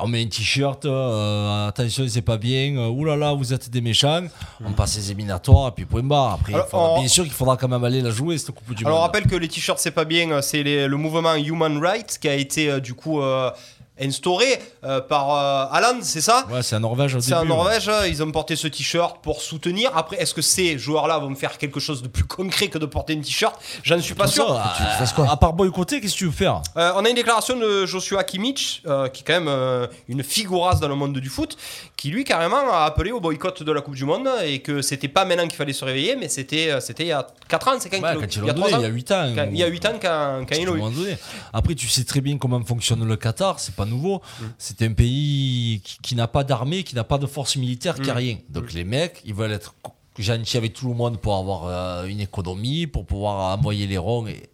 On 0.00 0.08
met 0.08 0.22
un 0.22 0.26
t-shirt, 0.26 0.84
euh, 0.86 1.68
attention, 1.68 2.04
c'est 2.08 2.20
pas 2.20 2.36
bien, 2.36 2.76
euh, 2.76 2.88
oulala, 2.88 3.32
vous 3.32 3.52
êtes 3.54 3.70
des 3.70 3.80
méchants. 3.80 4.24
On 4.66 4.72
passe 4.72 4.96
les 4.96 5.12
éliminatoires, 5.12 5.68
et 5.68 5.70
puis 5.70 5.84
point 5.84 6.02
barre. 6.02 6.32
Après, 6.32 6.50
il 6.50 6.56
Alors, 6.56 6.68
faudra- 6.68 6.90
on- 6.94 6.98
bien 6.98 7.08
sûr 7.08 7.22
qu'il 7.22 7.32
faudra 7.32 7.56
quand 7.56 7.68
même 7.68 7.84
aller 7.84 8.00
la 8.00 8.10
jouer, 8.10 8.36
cette 8.36 8.50
Coupe 8.56 8.74
du 8.74 8.84
Alors 8.84 8.98
on 8.98 9.00
Monde. 9.02 9.06
rappelle 9.06 9.26
que 9.28 9.36
les 9.36 9.46
t-shirts 9.46 9.78
c'est 9.78 9.92
pas 9.92 10.04
bien, 10.04 10.42
c'est 10.42 10.64
les- 10.64 10.88
le 10.88 10.96
mouvement 10.96 11.36
Human 11.36 11.78
Rights 11.78 12.18
qui 12.20 12.28
a 12.28 12.34
été 12.34 12.68
euh, 12.70 12.80
du 12.80 12.94
coup 12.94 13.20
euh, 13.22 13.52
instauré 14.00 14.46
euh, 14.84 15.00
par 15.00 15.30
euh, 15.30 15.66
Haaland, 15.76 15.98
c'est 16.02 16.20
ça 16.20 16.46
Ouais, 16.50 16.62
c'est 16.62 16.74
en 16.76 16.80
Norvège 16.80 17.14
au 17.14 17.20
C'est 17.20 17.32
en 17.34 17.42
début, 17.42 17.50
Norvège, 17.52 17.88
hein, 17.88 18.06
ils 18.08 18.22
ont 18.22 18.30
porté 18.32 18.56
ce 18.56 18.66
t-shirt 18.66 19.18
pour 19.22 19.40
soutenir. 19.40 19.90
Après, 19.96 20.16
est-ce 20.20 20.34
que 20.34 20.42
ces 20.42 20.78
joueurs-là 20.78 21.18
vont 21.18 21.34
faire 21.36 21.58
quelque 21.58 21.78
chose 21.80 22.02
de 22.02 22.08
plus 22.08 22.24
concret 22.24 22.68
que 22.68 22.78
de 22.78 22.86
porter 22.86 23.12
une 23.12 23.22
t-shirt? 23.22 23.54
J'en 23.84 24.00
suis 24.00 24.14
pas 24.14 24.26
sûr. 24.26 24.48
ça, 24.48 25.22
à, 25.24 25.32
à 25.32 25.36
part 25.36 25.52
boycotter, 25.52 26.00
qu'est-ce 26.00 26.14
que 26.14 26.18
tu 26.18 26.24
veux 26.26 26.32
faire? 26.32 26.60
Euh, 26.76 26.92
on 26.96 27.04
a 27.04 27.08
une 27.08 27.14
déclaration 27.14 27.56
de 27.56 27.86
Joshua 27.86 28.24
Kimmich, 28.24 28.82
euh, 28.86 29.08
qui 29.08 29.22
est 29.22 29.24
quand 29.24 29.34
même 29.34 29.48
euh, 29.48 29.86
une 30.08 30.22
figurasse 30.24 30.80
dans 30.80 30.88
le 30.88 30.94
monde 30.96 31.16
du 31.18 31.28
foot, 31.28 31.56
qui 31.96 32.10
lui 32.10 32.24
carrément 32.24 32.72
a 32.72 32.84
appelé 32.84 33.12
au 33.12 33.20
boycott 33.20 33.62
de 33.62 33.72
la 33.72 33.80
Coupe 33.80 33.94
du 33.94 34.04
Monde 34.04 34.28
et 34.44 34.58
que 34.60 34.82
c'était 34.82 35.08
pas 35.08 35.24
maintenant 35.24 35.46
qu'il 35.46 35.56
fallait 35.56 35.72
se 35.72 35.84
réveiller, 35.84 36.16
mais 36.16 36.28
c'était 36.28 36.70
euh, 36.72 36.80
c'était 36.80 37.04
il 37.04 37.08
y 37.08 37.12
a 37.12 37.26
4 37.48 37.68
ans, 37.68 37.72
c'est 37.78 37.88
quand, 37.90 38.00
Ouais, 38.02 38.14
quand 38.20 38.26
ils 38.36 38.38
il 38.42 38.46
y 38.46 38.50
a 38.50 38.52
donné, 38.52 38.66
3 38.70 38.78
ans 38.78 38.80
il 38.80 38.82
y 38.82 38.86
a 38.86 38.88
8 38.92 39.10
ans. 39.12 39.32
Quand- 39.36 39.48
il 39.52 39.56
y 39.58 39.62
a 39.62 39.66
8 39.68 39.86
ans 39.86 39.92
quand, 40.02 40.44
quand 40.48 40.56
un 40.60 40.90
donné. 40.90 41.16
Après, 41.52 41.74
tu 41.74 41.88
sais 41.88 42.04
très 42.04 42.20
bien 42.20 42.36
comment 42.38 42.62
fonctionne 42.64 43.06
le 43.06 43.16
Qatar, 43.16 43.60
c'est 43.60 43.74
pas 43.74 43.83
nouveau. 43.86 44.20
Mm. 44.40 44.44
C'est 44.58 44.82
un 44.82 44.92
pays 44.92 45.80
qui, 45.84 45.98
qui 46.02 46.14
n'a 46.14 46.28
pas 46.28 46.44
d'armée, 46.44 46.82
qui 46.84 46.94
n'a 46.94 47.04
pas 47.04 47.18
de 47.18 47.26
force 47.26 47.56
militaire, 47.56 47.96
qui 47.96 48.10
a 48.10 48.14
Mm. 48.14 48.16
rien. 48.16 48.36
Donc 48.48 48.72
les 48.72 48.84
mecs, 48.84 49.20
ils 49.24 49.34
veulent 49.34 49.52
être 49.52 49.74
gentils 50.18 50.56
avec 50.56 50.72
tout 50.74 50.88
le 50.88 50.94
monde 50.94 51.18
pour 51.20 51.34
avoir 51.36 51.64
euh, 51.66 52.06
une 52.06 52.20
économie, 52.20 52.86
pour 52.86 53.04
pouvoir 53.04 53.56
envoyer 53.58 53.86
les 53.86 53.98
ronds. 53.98 54.26
Et... 54.28 54.48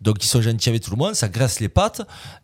Donc 0.00 0.24
ils 0.24 0.26
sont 0.26 0.40
gentils 0.40 0.68
avec 0.70 0.82
tout 0.82 0.90
le 0.90 0.96
monde, 0.96 1.14
ça 1.14 1.28
graisse 1.28 1.60
les 1.60 1.68
pattes, 1.68 2.00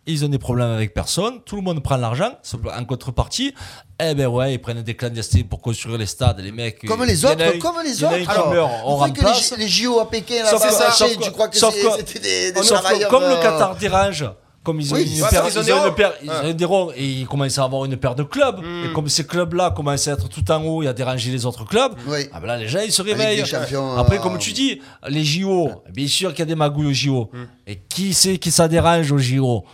ils 0.06 0.24
ont 0.24 0.28
des 0.28 0.38
problèmes 0.38 0.70
avec 0.70 0.92
personne, 0.94 1.40
tout 1.44 1.56
le 1.56 1.62
monde 1.62 1.82
prend 1.82 1.96
l'argent, 1.96 2.32
en 2.76 2.84
contrepartie, 2.84 3.54
eh 4.02 4.14
ben 4.14 4.26
ouais, 4.26 4.54
ils 4.54 4.58
prennent 4.60 4.82
des 4.82 4.94
clandestins 4.94 5.42
pour 5.48 5.60
construire 5.60 5.98
les 5.98 6.06
stades, 6.06 6.38
les 6.40 6.52
mecs. 6.52 6.86
Comme 6.86 7.00
il 7.02 7.06
les 7.08 7.24
a 7.26 7.32
autres, 7.32 7.58
comme 7.58 7.76
les 7.82 8.04
autres. 8.04 8.16
qui 8.18 8.48
meurt, 8.54 8.70
on 8.84 8.96
croyez 8.96 9.12
que 9.14 9.20
remplace. 9.20 9.50
les, 9.52 9.64
les 9.64 9.68
JO 9.68 9.98
à 10.00 10.08
Pékin, 10.10 10.44
là-bas, 10.44 10.92
tu 11.22 11.30
crois 11.32 11.48
que 11.48 11.56
c'était 11.58 12.20
des, 12.20 12.52
des 12.52 12.60
que 12.60 13.08
comme 13.10 13.22
le 13.24 13.30
euh, 13.30 13.42
Qatar 13.42 13.76
dérange, 13.76 14.26
comme 14.62 14.80
ils 14.80 14.92
ont 14.92 14.96
Oui, 14.96 15.02
une 15.16 15.26
paire, 15.28 15.44
ils 15.48 15.58
ont 15.58 15.62
ils 15.62 15.64
des 15.66 15.72
ont 15.72 15.76
une 15.76 15.82
ronds. 15.88 15.92
paire- 15.94 16.12
ils 16.22 16.28
Ouais. 16.28 16.50
ont 16.50 16.54
des 16.54 16.64
ronds 16.64 16.90
et 16.94 17.04
ils 17.06 17.26
commencent 17.26 17.58
à 17.58 17.64
avoir 17.64 17.84
une 17.86 17.96
paire 17.96 18.14
de 18.14 18.22
clubs. 18.22 18.60
Et 18.84 18.92
comme 18.92 19.08
ces 19.08 19.24
clubs-là 19.24 19.70
commencent 19.74 20.06
à 20.08 20.12
être 20.12 20.28
tout 20.28 20.50
en 20.50 20.62
haut 20.64 20.82
et 20.82 20.88
à 20.88 20.92
déranger 20.92 21.30
les 21.32 21.46
autres 21.46 21.64
clubs, 21.64 21.92
Oui. 22.06 22.26
ah 22.32 22.40
ben 22.40 22.46
là 22.46 22.56
les 22.58 22.68
gens 22.68 22.80
ils 22.84 22.92
se 22.92 23.00
réveillent. 23.02 23.44
champions, 23.46 23.96
Après, 23.96 24.18
euh, 24.18 24.20
comme 24.20 24.38
tu 24.38 24.52
dis, 24.52 24.80
les 25.08 25.24
JO, 25.24 25.70
bien 25.92 26.06
sûr 26.06 26.30
qu'il 26.30 26.40
y 26.40 26.42
a 26.42 26.46
des 26.46 26.54
magouilles 26.54 26.86
aux 26.88 26.92
JO. 26.92 27.30
Et 27.66 27.80
qui 27.88 28.12
c'est 28.14 28.36
qui 28.38 28.50
ça 28.50 28.66
dérange 28.68 29.10
aux 29.12 29.18
JO 29.18 29.64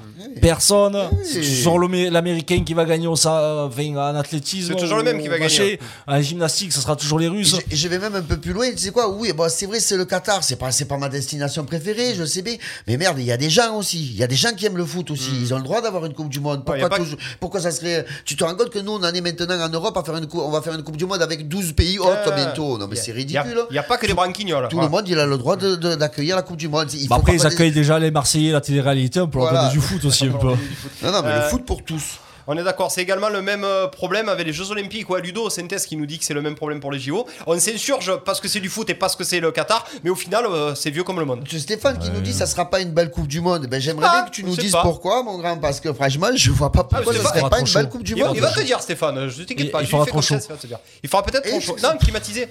Personne. 0.41 0.97
C'est 1.25 1.41
toujours 1.41 1.79
l'Amé- 1.81 2.11
l'Américain 2.11 2.63
qui 2.65 2.75
va 2.75 2.85
gagner 2.85 3.07
au, 3.07 3.17
sa- 3.17 3.65
enfin, 3.67 3.87
en 3.97 4.15
athlétisme. 4.17 4.75
C'est 4.75 4.81
toujours 4.81 4.99
le 4.99 5.05
même 5.05 5.21
qui 5.21 5.29
va 5.29 5.39
gagner. 5.39 5.79
En 6.07 6.21
gymnastique, 6.21 6.73
ce 6.73 6.81
sera 6.81 6.95
toujours 6.97 7.19
les 7.19 7.29
Russes. 7.29 7.57
Et 7.71 7.77
je 7.77 7.89
vais 7.89 7.99
même 7.99 8.15
un 8.15 8.23
peu 8.23 8.37
plus 8.37 8.53
loin, 8.53 8.71
tu 8.71 8.79
sais 8.79 8.91
quoi? 8.91 9.09
Oui, 9.09 9.33
bon, 9.33 9.47
c'est 9.49 9.67
vrai, 9.67 9.81
c'est 9.81 9.97
le 9.97 10.05
Qatar, 10.05 10.43
c'est 10.45 10.57
pas, 10.57 10.71
c'est 10.73 10.85
pas 10.85 10.99
ma 10.99 11.09
destination 11.09 11.65
préférée, 11.65 12.15
je 12.15 12.25
sais 12.25 12.43
bien. 12.43 12.57
Mais 12.87 12.97
merde, 12.97 13.17
il 13.19 13.25
y 13.25 13.33
a 13.33 13.37
des 13.37 13.51
gens 13.51 13.75
aussi, 13.77 13.99
il 14.13 14.17
y 14.17 14.23
a 14.23 14.27
des 14.27 14.37
gens 14.37 14.53
qui 14.55 14.67
aiment 14.67 14.76
le 14.77 14.85
foot 14.85 15.11
aussi. 15.11 15.31
Ils 15.41 15.53
ont 15.55 15.59
le 15.59 15.63
droit 15.65 15.81
d'avoir 15.81 16.05
une 16.07 16.15
Coupe 16.15 16.29
du 16.29 16.41
Monde. 16.41 16.61
Hmm. 16.61 16.65
Pourquoi, 16.65 16.89
pas- 16.89 16.97
toujours- 16.99 17.19
pourquoi 17.41 17.61
ça 17.61 17.71
serait. 17.71 18.07
Tu 18.25 18.37
te 18.37 18.45
rends 18.45 18.55
compte 18.55 18.71
que 18.71 18.79
nous, 18.79 18.93
on 18.93 19.03
en 19.03 19.13
est 19.13 19.21
maintenant 19.21 19.59
en 19.61 19.69
Europe 19.69 19.97
à 19.97 20.03
faire 20.05 20.17
une 20.17 20.27
coupe, 20.27 20.41
on 20.45 20.51
va 20.51 20.63
faire 20.63 20.75
une 20.75 20.83
Coupe 20.83 20.97
du 20.97 21.07
Monde 21.07 21.23
avec 21.23 21.49
12 21.49 21.73
pays 21.73 21.99
autres 21.99 22.29
Euh, 22.29 22.35
bientôt. 22.35 22.79
Non, 22.79 22.87
mais 22.89 22.97
c'est 22.97 23.13
ridicule. 23.13 23.59
Il 23.71 23.73
n'y 23.73 23.79
a, 23.79 23.83
pas 23.83 23.97
que 23.99 24.07
des 24.07 24.15
branquignoles. 24.15 24.69
Tout 24.69 24.81
le 24.81 24.89
monde, 24.89 25.09
il 25.09 25.19
a 25.19 25.27
le 25.27 25.39
droit 25.39 25.57
d'accueillir 25.57 26.37
la 26.37 26.43
Coupe 26.43 26.57
du 26.57 26.69
Monde. 26.69 26.89
Il 26.93 27.09
Bah 27.09 27.17
faut 27.17 27.21
après, 27.23 27.35
ils 27.35 27.41
des- 27.41 27.47
accueillent 27.47 27.73
déjà 27.73 27.99
les 27.99 28.11
Marseillais, 28.11 28.53
la 28.53 28.61
télé-réalité, 28.61 29.21
on 29.21 29.29
peut 29.29 29.39
leur 29.39 29.49
Voilà. 29.49 29.69
donner 29.69 29.73
du 29.75 29.81
foot 29.81 30.05
aussi 30.05 30.27
un 30.27 30.33
peu. 30.33 30.49
Non, 30.49 31.13
non, 31.13 31.23
mais 31.23 31.31
Euh, 31.31 31.43
le 31.43 31.49
foot 31.49 31.65
pour 31.65 31.83
tous. 31.83 32.19
On 32.49 32.57
est 32.57 32.63
d'accord. 32.63 32.91
C'est 32.93 33.03
également 33.03 33.29
le 33.29 33.43
même 33.43 33.65
euh, 33.65 33.89
problème 33.89 34.29
avec 34.29 34.47
les 34.47 34.53
Jeux 34.53 34.71
Olympiques. 34.71 35.11
Ouais, 35.11 35.21
Ludo 35.21 35.51
Synthèse 35.51 35.85
qui 35.87 35.97
nous 35.97 36.07
dit 36.07 36.19
que 36.19 36.25
c'est 36.25 36.35
le 36.35 36.43
même 36.43 36.55
problème 36.55 36.79
pour 36.81 36.93
les 36.93 36.99
JO. 37.01 37.27
On 37.47 37.59
s'insurge 37.59 38.17
parce 38.25 38.41
que 38.41 38.47
c'est 38.49 38.61
du 38.61 38.69
foot 38.69 38.89
et 38.91 38.95
parce 38.95 39.17
que 39.17 39.25
c'est 39.25 39.41
le 39.41 39.51
Qatar, 39.51 39.85
mais 40.05 40.11
au 40.11 40.15
final, 40.15 40.45
euh, 40.47 40.75
c'est 40.75 40.91
vieux 40.91 41.03
comme 41.03 41.19
le 41.19 41.25
monde. 41.27 41.45
C'est 41.51 41.59
Stéphane 41.59 41.99
qui 41.99 42.11
nous 42.11 42.21
dit 42.21 42.33
ça 42.33 42.47
sera 42.47 42.71
pas 42.71 42.81
une 42.81 42.91
belle 42.93 43.11
Coupe 43.11 43.27
du 43.27 43.41
Monde. 43.41 43.67
Ben, 43.67 43.81
j'aimerais 43.81 44.07
Ah, 44.09 44.13
bien 44.21 44.25
que 44.27 44.31
tu 44.31 44.45
nous 44.45 44.55
dises 44.57 44.73
pas. 44.73 44.83
pourquoi, 44.83 45.23
mon 45.23 45.39
grand, 45.39 45.57
parce 45.59 45.81
que 45.81 45.93
franchement, 45.93 46.29
je 46.35 46.51
vois 46.53 46.71
pas 46.71 46.85
pourquoi 46.85 47.01
Ah, 47.01 47.13
ce 47.15 47.21
Stéphane, 47.21 47.39
serait 47.41 47.51
pas 47.51 47.59
une 47.61 47.73
belle 47.73 47.89
Coupe 47.89 48.03
du 48.05 48.13
il, 48.15 48.21
va- 48.21 48.27
Monde. 48.29 48.37
il 48.37 48.43
va 48.43 48.53
te 48.53 48.61
dire, 48.61 48.81
Stéphane. 48.81 49.29
Je 49.29 49.43
t'inquiète 49.43 49.67
Il- 49.67 49.71
pas. 49.71 49.81
il 49.83 49.89
fera 49.89 50.07
trop 50.07 50.23
chaud. 50.23 50.37
il 50.41 50.49
va 50.49 50.57
te 50.57 50.67
dire. 50.67 50.79
Il 51.03 51.09
fera 51.09 51.23
peut-être 51.25 51.49
trop 51.49 51.61
chaud. 51.61 51.77
Non, 51.83 51.97
climatisé. 51.99 52.49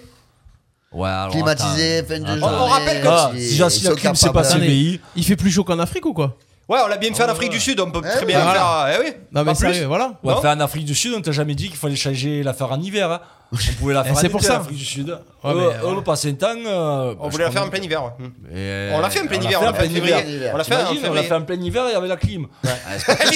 Ouais, 0.91 1.09
alors, 1.09 1.31
Climatisé, 1.33 1.97
attends. 1.97 2.07
fin 2.07 2.19
de 2.19 2.25
Attends. 2.25 2.39
journée. 2.39 2.57
On 2.59 2.65
rappelle 2.67 3.01
que- 3.01 3.07
Ah, 3.07 3.31
si 3.35 3.55
ils 3.55 3.59
la 3.83 3.95
clim, 3.95 4.15
c'est 4.15 4.31
pas 4.31 4.43
pays. 4.43 4.99
Il 5.15 5.25
fait 5.25 5.35
plus 5.35 5.51
chaud 5.51 5.63
qu'en 5.63 5.79
Afrique 5.79 6.05
ou 6.05 6.13
quoi? 6.13 6.37
Ouais, 6.67 6.79
on 6.83 6.87
l'a 6.87 6.97
bien 6.97 7.13
fait 7.13 7.23
en 7.23 7.29
Afrique 7.29 7.51
du 7.51 7.59
Sud. 7.59 7.79
On 7.79 7.91
peut 7.91 8.01
Eh 8.03 8.07
très 8.09 8.19
oui. 8.21 8.25
bien 8.25 8.41
Voilà. 8.43 8.87
faire. 8.87 8.99
Eh 8.99 9.03
oui. 9.05 9.13
Non, 9.31 9.41
mais 9.41 9.45
Pas 9.45 9.51
plus. 9.59 9.67
sérieux, 9.73 9.85
voilà. 9.85 10.13
On 10.23 10.27
va 10.29 10.35
Non 10.35 10.41
faire 10.41 10.51
en 10.51 10.59
Afrique 10.59 10.85
du 10.85 10.95
Sud, 10.95 11.13
on 11.15 11.21
t'a 11.21 11.31
jamais 11.31 11.53
dit 11.55 11.67
qu'il 11.67 11.77
fallait 11.77 11.95
changer 11.95 12.41
la 12.43 12.53
faire 12.53 12.71
en 12.71 12.81
hiver. 12.81 13.11
hein. 13.11 13.21
On 13.53 13.57
pouvait 13.79 13.93
la 13.93 14.01
Eh, 14.01 14.03
faire 14.09 14.13
en 14.17 14.19
c'est 14.19 14.29
pour 14.29 14.41
ça. 14.41 14.53
l'Afrique 14.53 14.77
du 14.77 14.85
Sud. 14.85 15.09
Ouais, 15.43 15.53
mais, 15.53 15.61
un 15.65 16.33
temps. 16.33 16.47
euh, 16.65 17.13
On 17.19 17.23
bah, 17.25 17.29
voulait 17.29 17.43
la 17.45 17.51
faire 17.51 17.63
en 17.63 17.69
plein 17.69 17.79
hiver. 17.81 18.03
ouais. 18.03 18.91
On 18.93 18.99
l'a 18.99 19.09
fait 19.09 19.21
en 19.21 19.27
plein 19.27 19.39
hiver, 19.39 19.59
On 19.61 19.65
l'a 19.65 19.73
fait 19.73 19.87
en 19.87 19.89
février. 19.91 20.25
hiver. 20.27 20.51
On 20.53 20.57
l'a 20.57 20.63
fait 20.63 20.75
en 20.75 20.77
T'imagines, 20.85 21.09
on 21.09 21.13
l'a 21.13 21.23
fait 21.23 21.33
en 21.35 21.41
plein 21.43 21.61
hiver 21.61 21.87
et 21.87 21.93
avec 21.95 22.09
la 22.09 22.15
clim. 22.17 22.47
Il 22.63 22.69
va 22.69 22.75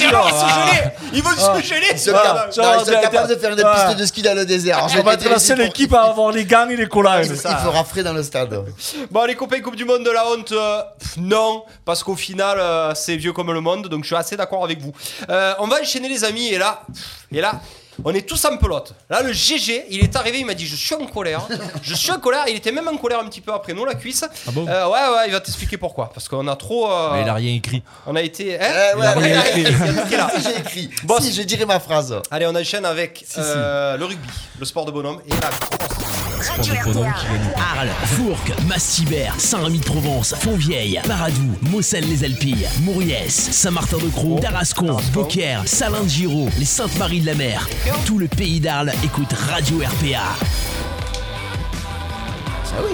falloir 0.01 0.29
se 0.29 0.53
geler 0.53 0.91
Ils 1.13 1.23
vont 1.23 1.29
se 1.29 1.61
geler 1.67 1.87
Ils 1.93 1.99
sont 1.99 2.11
Ah, 2.15 2.47
capables- 3.01 3.29
de 3.29 3.35
faire 3.35 3.51
une 3.51 3.59
Ouais. 3.59 3.85
piste 3.87 3.99
de 3.99 4.05
ski 4.05 4.21
dans 4.23 4.35
le 4.35 4.45
désert. 4.45 4.87
Je 4.89 4.97
On 4.99 5.03
va 5.03 5.09
vais 5.11 5.13
être 5.15 5.19
te 5.23 5.29
la 5.29 5.35
dire, 5.35 5.41
seule 5.41 5.59
il- 5.59 5.65
équipe 5.67 5.93
à 5.93 6.03
avoir 6.05 6.31
les 6.31 6.45
gants 6.45 6.67
et 6.69 6.75
les 6.75 6.87
collants. 6.87 7.19
Il, 7.21 7.35
fera 7.35 7.83
frais 7.83 8.03
dans 8.03 8.13
le 8.13 8.23
stade. 8.23 8.59
Bon, 9.11 9.25
les 9.25 9.35
copains, 9.35 9.59
Coupe 9.61 9.75
du 9.75 9.85
Monde 9.85 10.03
de 10.03 10.11
la 10.11 10.25
honte, 10.27 10.51
euh, 10.51 10.81
non, 11.17 11.63
parce 11.85 12.03
qu'au 12.03 12.15
final, 12.15 12.57
euh, 12.59 12.93
c'est 12.95 13.15
vieux 13.17 13.33
comme 13.33 13.51
le 13.53 13.61
monde, 13.61 13.87
donc 13.87 14.03
je 14.03 14.07
suis 14.07 14.15
assez 14.15 14.35
d'accord 14.35 14.63
avec 14.63 14.81
vous. 14.81 14.93
Euh, 15.29 15.53
on 15.59 15.67
va 15.67 15.79
enchaîner, 15.81 16.09
les 16.09 16.23
amis, 16.23 16.47
et 16.47 16.57
là, 16.57 16.81
et 17.31 17.41
là, 17.41 17.53
on 18.05 18.13
est 18.13 18.21
tous 18.27 18.43
en 18.45 18.57
pelote. 18.57 18.93
Là, 19.09 19.21
le 19.21 19.31
GG, 19.33 19.85
il 19.89 20.03
est 20.03 20.15
arrivé, 20.15 20.39
il 20.39 20.45
m'a 20.45 20.53
dit 20.53 20.65
Je 20.67 20.75
suis 20.75 20.95
en 20.95 21.05
colère. 21.05 21.41
je 21.81 21.93
suis 21.95 22.11
en 22.11 22.19
colère. 22.19 22.43
Il 22.47 22.55
était 22.55 22.71
même 22.71 22.87
en 22.87 22.97
colère 22.97 23.19
un 23.19 23.25
petit 23.25 23.41
peu 23.41 23.53
après 23.53 23.73
nous, 23.73 23.85
la 23.85 23.95
cuisse. 23.95 24.23
Ah 24.47 24.51
bon 24.51 24.65
Euh, 24.67 24.85
ouais, 24.87 24.91
ouais, 25.17 25.23
il 25.27 25.31
va 25.31 25.39
t'expliquer 25.39 25.77
pourquoi. 25.77 26.09
Parce 26.13 26.27
qu'on 26.27 26.47
a 26.47 26.55
trop. 26.55 26.91
euh, 26.91 27.13
Mais 27.13 27.21
il 27.23 27.29
a 27.29 27.33
rien 27.33 27.53
écrit. 27.55 27.83
On 28.05 28.15
a 28.15 28.21
été. 28.21 28.59
hein 28.59 28.65
Eh, 28.93 28.97
ouais, 28.97 29.01
Il 29.01 29.05
a 29.05 29.13
rien 29.13 29.41
écrit. 29.43 29.65
Si, 29.65 30.43
j'ai 30.43 30.59
écrit. 30.59 30.89
Boss. 31.03 31.21
Si, 31.23 31.33
je 31.33 31.41
dirai 31.43 31.65
ma 31.65 31.79
phrase. 31.79 32.15
Allez, 32.31 32.45
on 32.47 32.55
enchaîne 32.55 32.85
avec 32.85 33.25
euh, 33.37 33.97
le 33.97 34.05
rugby, 34.05 34.27
le 34.59 34.65
sport 34.65 34.85
de 34.85 34.91
bonhomme, 34.91 35.19
et 35.25 35.29
la 35.31 35.37
grosse. 35.49 36.43
Sport 36.45 36.57
de 36.65 36.93
bonhomme 36.93 37.13
qui 37.19 37.25
gagne. 37.27 37.53
Arles, 37.77 37.89
Fourques, 38.05 38.61
Mastibert, 38.67 39.35
Saint-Rémy-de-Provence, 39.39 40.35
Fontvieille, 40.39 40.99
Paradou, 41.07 41.55
Mossel-les-Alpilles, 41.63 42.67
Mouriès, 42.81 43.33
Saint-Martin-de-Croix, 43.51 44.39
Tarascon, 44.41 44.97
Beaucaire, 45.13 45.63
Salins-de-Giraud, 45.65 46.49
les 46.57 46.65
Saintes-Maries-de-la-Mer. 46.65 47.67
Tout 48.05 48.19
le 48.19 48.27
pays 48.27 48.59
d'Arles 48.59 48.91
écoute 49.03 49.31
Radio 49.33 49.77
RPA. 49.79 50.19
Ah 52.71 52.81
oui. 52.83 52.93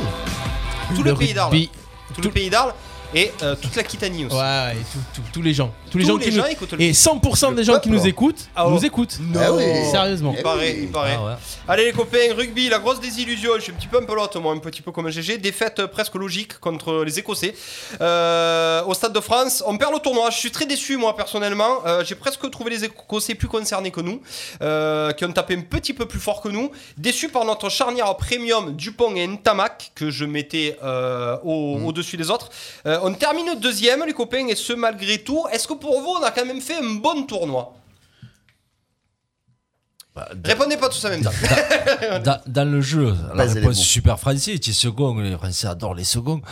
Tout 0.96 1.04
le, 1.04 1.12
Le 1.12 1.16
pays 1.18 1.34
d'Arles. 1.34 1.52
rugby. 1.52 1.70
Tout, 2.16 2.22
le 2.22 2.30
pays 2.32 2.50
d'Arles 2.50 2.74
et 3.14 3.32
euh, 3.44 3.56
toute 3.56 3.76
l'Aquitanie 3.76 4.26
aussi. 4.26 4.36
Ouais, 4.36 4.42
ouais, 4.42 4.74
et 4.80 4.84
tout- 4.94 5.00
tout- 5.16 5.22
tous 5.34 5.42
les 5.42 5.54
gens. 5.54 5.72
Tous 5.96 6.00
les 6.00 6.06
gens 6.06 6.18
qui 6.18 6.32
nous... 6.32 6.44
Et 6.82 6.92
100% 6.92 7.56
des 7.56 7.64
gens 7.64 7.80
qui 7.80 7.90
nous 7.90 8.06
écoutent, 8.06 8.50
Ah, 8.56 8.68
nous 8.70 8.84
écoutent. 8.84 9.18
Ah 9.40 9.54
oui. 9.54 9.64
Sérieusement. 9.92 10.34
Il 10.38 10.44
paraît, 10.44 10.78
il 10.82 10.90
paraît. 10.92 11.18
Ah. 11.18 11.38
Allez 11.70 11.86
les 11.86 11.94
copains, 11.94 12.34
rugby, 12.36 12.68
la 12.68 12.80
grosse 12.80 13.00
désillusion. 13.00 13.52
Je 13.56 13.62
suis 13.62 13.72
un 13.72 13.76
petit 13.76 13.88
peu 13.88 13.98
un 13.98 14.04
pelote, 14.06 14.36
moi, 14.36 14.54
un 14.54 14.58
petit 14.58 14.82
peu 14.82 14.92
comme 14.92 15.08
un 15.08 15.10
GG. 15.10 15.38
Défaite 15.38 15.80
euh, 15.80 15.88
presque 15.88 16.16
logique 16.16 16.60
contre 16.60 17.04
les 17.06 17.18
Écossais 17.20 17.54
Euh, 18.02 18.84
au 18.86 18.94
Stade 18.94 19.14
de 19.14 19.20
France. 19.20 19.64
On 19.66 19.78
perd 19.78 19.94
le 19.94 20.00
tournoi. 20.00 20.30
Je 20.32 20.38
suis 20.38 20.52
très 20.52 20.66
déçu, 20.66 20.98
moi, 20.98 21.16
personnellement. 21.16 21.86
Euh, 21.86 22.04
J'ai 22.04 22.16
presque 22.16 22.50
trouvé 22.52 22.72
les 22.72 22.84
Écossais 22.84 23.36
plus 23.36 23.48
concernés 23.48 23.92
que 23.92 24.02
nous, 24.02 24.22
euh, 24.62 25.12
qui 25.14 25.24
ont 25.26 25.32
tapé 25.32 25.56
un 25.56 25.62
petit 25.62 25.94
peu 25.94 26.06
plus 26.06 26.20
fort 26.20 26.42
que 26.42 26.50
nous. 26.50 26.72
Déçu 26.98 27.30
par 27.30 27.46
notre 27.46 27.70
charnière 27.70 28.16
premium 28.18 28.76
Dupont 28.76 29.16
et 29.16 29.26
Ntamak, 29.28 29.92
que 29.96 30.10
je 30.12 30.26
mettais 30.26 30.78
euh, 30.84 31.38
au- 31.44 31.80
au-dessus 31.86 32.18
des 32.18 32.30
autres. 32.30 32.50
Euh, 32.86 33.00
on 33.04 33.14
termine 33.14 33.56
deuxième, 33.60 34.04
les 34.06 34.14
copains, 34.14 34.48
et 34.48 34.56
ce 34.56 34.74
malgré 34.74 35.18
tout. 35.20 35.44
Est-ce 35.52 35.68
que 35.68 35.74
pour 35.86 36.02
vous, 36.02 36.18
on 36.20 36.24
a 36.24 36.32
quand 36.32 36.46
même 36.46 36.62
fait 36.62 36.76
un 36.78 36.96
bon 36.96 37.24
tournoi 37.24 37.74
Bah, 40.16 40.30
Répondez 40.44 40.78
pas 40.78 40.90
tous 40.90 41.04
en 41.06 41.10
même 41.10 41.22
temps. 41.24 41.32
Dans, 42.24 42.40
dans 42.48 42.72
le 42.72 42.80
jeu, 42.82 43.14
la 43.30 43.36
Basez 43.46 43.60
réponse 43.60 43.78
super 43.80 44.18
français. 44.20 44.58
Tu 44.60 44.70
es 44.70 44.74
second, 44.74 45.14
les 45.20 45.36
Français 45.36 45.68
adorent 45.68 45.94
les 45.96 46.06
seconds. 46.06 46.42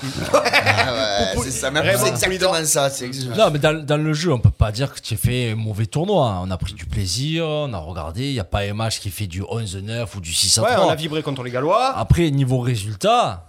Ah 0.85 0.91
ouais, 1.35 1.43
c'est 1.43 1.51
ça. 1.51 2.89
C'est 2.89 3.05
exactement 3.05 3.35
ça. 3.35 3.45
Non, 3.45 3.51
mais 3.51 3.59
dans, 3.59 3.85
dans 3.85 3.95
le 3.97 4.11
jeu, 4.13 4.33
on 4.33 4.39
peut 4.39 4.49
pas 4.51 4.71
dire 4.71 4.93
que 4.93 4.99
tu 4.99 5.13
as 5.13 5.17
fait 5.17 5.51
un 5.51 5.55
mauvais 5.55 5.85
tournoi. 5.85 6.39
On 6.43 6.51
a 6.51 6.57
pris 6.57 6.73
du 6.73 6.85
plaisir, 6.85 7.45
on 7.45 7.71
a 7.73 7.77
regardé. 7.77 8.27
Il 8.27 8.33
n'y 8.33 8.39
a 8.39 8.43
pas 8.43 8.61
un 8.63 8.73
match 8.73 8.99
qui 8.99 9.09
fait 9.09 9.27
du 9.27 9.41
11-9 9.43 10.05
ou 10.17 10.19
du 10.19 10.33
6 10.33 10.57
à 10.57 10.63
Ouais, 10.63 10.73
3. 10.73 10.85
on 10.85 10.89
a 10.89 10.95
vibré 10.95 11.23
contre 11.23 11.41
les 11.43 11.51
Gallois. 11.51 11.93
Après, 11.95 12.29
niveau 12.31 12.59
résultat, 12.59 13.45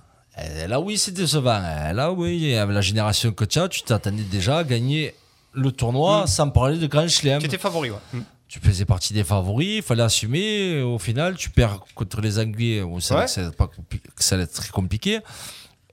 là 0.69 0.79
oui, 0.79 0.97
c'est 0.97 1.11
décevant. 1.13 1.61
Là 1.93 2.13
oui, 2.13 2.55
avec 2.57 2.75
la 2.75 2.81
génération 2.83 3.33
que 3.33 3.45
tu 3.45 3.59
as, 3.59 3.69
tu 3.69 3.83
t'attendais 3.83 4.23
déjà 4.23 4.59
à 4.59 4.65
gagner 4.65 5.15
le 5.55 5.73
tournoi 5.73 6.27
sans 6.27 6.49
parler 6.51 6.79
de 6.79 6.87
Grand 6.87 7.09
Chelem. 7.09 7.41
Tu 7.41 7.47
étais 7.47 7.59
favori, 7.59 7.91
ouais. 7.91 7.97
Mm. 8.13 8.21
Tu 8.47 8.61
faisais 8.61 8.85
partie 8.85 9.15
des 9.15 9.25
favoris, 9.25 9.77
il 9.79 9.83
fallait 9.83 10.03
assumer. 10.03 10.81
Au 10.83 10.99
final, 10.99 11.35
tu 11.37 11.51
perds 11.51 11.81
contre 11.95 12.21
les 12.21 12.39
Anglais. 12.39 12.83
On 12.83 13.01
savait 13.01 13.21
Ouais. 13.23 13.27
que, 13.27 13.31
ça 13.33 13.41
allait 13.41 13.51
pas 13.53 13.67
que 13.69 14.23
ça 14.25 14.35
allait 14.37 14.45
être 14.45 14.53
très 14.53 14.69
compliqué. 14.69 15.19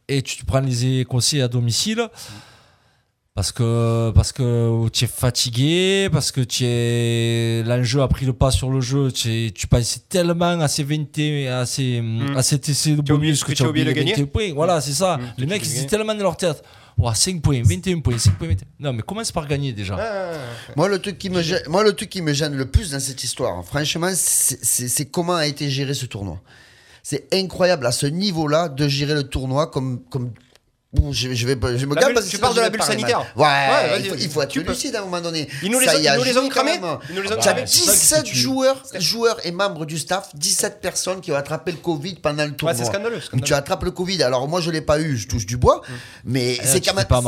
Et 0.07 0.21
tu 0.21 0.37
te 0.37 0.45
prends 0.45 0.59
les 0.59 0.99
Écossais 0.99 1.41
à 1.41 1.47
domicile. 1.47 2.07
Parce 3.33 3.53
que, 3.53 4.11
parce 4.13 4.33
que 4.33 4.89
tu 4.89 5.05
es 5.05 5.07
fatigué, 5.07 6.09
parce 6.11 6.33
que 6.33 6.41
tu 6.41 6.65
es 6.65 7.63
l'enjeu 7.65 8.01
a 8.01 8.07
pris 8.09 8.25
le 8.25 8.33
pas 8.33 8.51
sur 8.51 8.69
le 8.69 8.81
jeu. 8.81 9.09
Tu, 9.09 9.29
es- 9.47 9.51
tu 9.51 9.67
pensais 9.67 10.01
tellement 10.09 10.59
à 10.59 10.67
ces 10.67 10.83
20, 10.83 11.05
à 11.49 11.65
ces, 11.65 12.03
à 12.35 12.43
cet 12.43 12.67
essai 12.67 12.91
de 12.97 13.01
bonus 13.01 13.43
que 13.45 13.51
que 13.53 13.55
tu 13.57 13.63
as 13.63 13.69
oublié 13.69 13.85
de 13.85 13.91
gagner 13.93 14.11
21 14.15 14.25
points. 14.25 14.53
Voilà, 14.53 14.81
c'est 14.81 14.91
ça. 14.91 15.17
Mm. 15.17 15.21
Les 15.37 15.45
mecs, 15.47 15.63
ils 15.65 15.77
étaient 15.77 15.87
tellement 15.95 16.13
dans 16.13 16.23
leur 16.23 16.35
tête. 16.35 16.61
Ouah, 17.01 17.15
5 17.15 17.41
points, 17.41 17.63
21 17.63 17.99
points, 18.01 18.19
5 18.19 18.37
points, 18.37 18.49
21. 18.49 18.67
Non, 18.79 18.93
mais 18.93 19.01
commence 19.01 19.31
par 19.31 19.47
gagner 19.47 19.73
déjà. 19.73 19.97
Moi, 20.75 20.87
le 20.87 20.99
truc 20.99 21.17
qui 21.17 21.31
me 21.31 21.41
gêne, 21.41 21.63
moi, 21.67 21.83
le 21.83 21.93
truc 21.93 22.09
qui 22.09 22.21
me 22.21 22.31
gêne 22.31 22.55
le 22.55 22.69
plus 22.69 22.91
dans 22.91 22.99
cette 22.99 23.23
histoire, 23.23 23.65
franchement, 23.65 24.11
c'est 24.13 25.05
comment 25.09 25.35
a 25.35 25.47
été 25.47 25.67
géré 25.69 25.95
ce 25.95 26.05
tournoi. 26.05 26.39
C'est 27.01 27.33
incroyable 27.33 27.87
à 27.87 27.91
ce 27.91 28.05
niveau-là 28.05 28.69
de 28.69 28.87
gérer 28.87 29.15
le 29.15 29.23
tournoi 29.23 29.67
comme 29.67 30.03
comme. 30.11 30.31
Bon, 30.93 31.13
je, 31.13 31.33
je 31.33 31.47
vais, 31.47 31.53
je 31.77 31.85
me 31.85 31.95
bulle- 31.95 32.13
parce 32.13 32.25
que 32.25 32.31
tu 32.31 32.37
parles 32.37 32.53
de 32.53 32.59
la 32.59 32.69
bulle 32.69 32.83
sanitaire. 32.83 33.19
Ouais, 33.37 33.45
Ouais, 33.45 33.99
il, 34.01 34.09
faut, 34.09 34.15
il 34.19 34.29
faut 34.29 34.41
être 34.41 34.53
lucide 34.55 34.93
à 34.97 34.99
un 34.99 35.05
moment 35.05 35.21
donné. 35.21 35.47
Ils 35.63 35.71
nous 35.71 35.79
les 35.79 35.85
Ça 35.85 35.95
ont- 35.95 35.99
y 36.01 36.07
a 36.09 36.15
ils 36.15 36.19
nous 36.19 36.25
les 36.25 36.37
ont 36.37 36.49
cramés. 36.49 36.81
Ils 37.09 37.15
nous 37.15 37.21
les 37.21 37.31
ont 37.31 37.37
Tu 37.37 37.47
as 37.47 37.53
cramés. 37.53 37.63
17 37.63 38.25
joueurs, 38.27 38.83
joueurs 38.99 39.37
et 39.45 39.51
membres 39.53 39.85
du 39.85 39.97
staff, 39.97 40.31
17 40.35 40.81
personnes 40.81 41.21
qui 41.21 41.31
ont 41.31 41.35
attrapé 41.35 41.71
le 41.71 41.77
Covid 41.77 42.15
pendant 42.15 42.43
le 42.43 42.51
tournoi. 42.51 42.75
c'est 42.77 42.83
scandaleux, 42.83 43.21
scandaleux. 43.21 43.45
Tu 43.47 43.53
attrapes 43.53 43.83
le 43.85 43.91
Covid. 43.91 44.21
Alors 44.21 44.49
moi, 44.49 44.59
je 44.59 44.69
l'ai 44.69 44.81
pas 44.81 44.99
eu, 44.99 45.15
je 45.15 45.29
touche 45.29 45.45
du 45.45 45.55
bois, 45.55 45.81
mais 46.25 46.57
Eh, 46.61 46.65
c'est 46.65 46.81
tu 46.81 46.89
quand 46.89 46.95
même. 46.97 47.05
pas. 47.05 47.21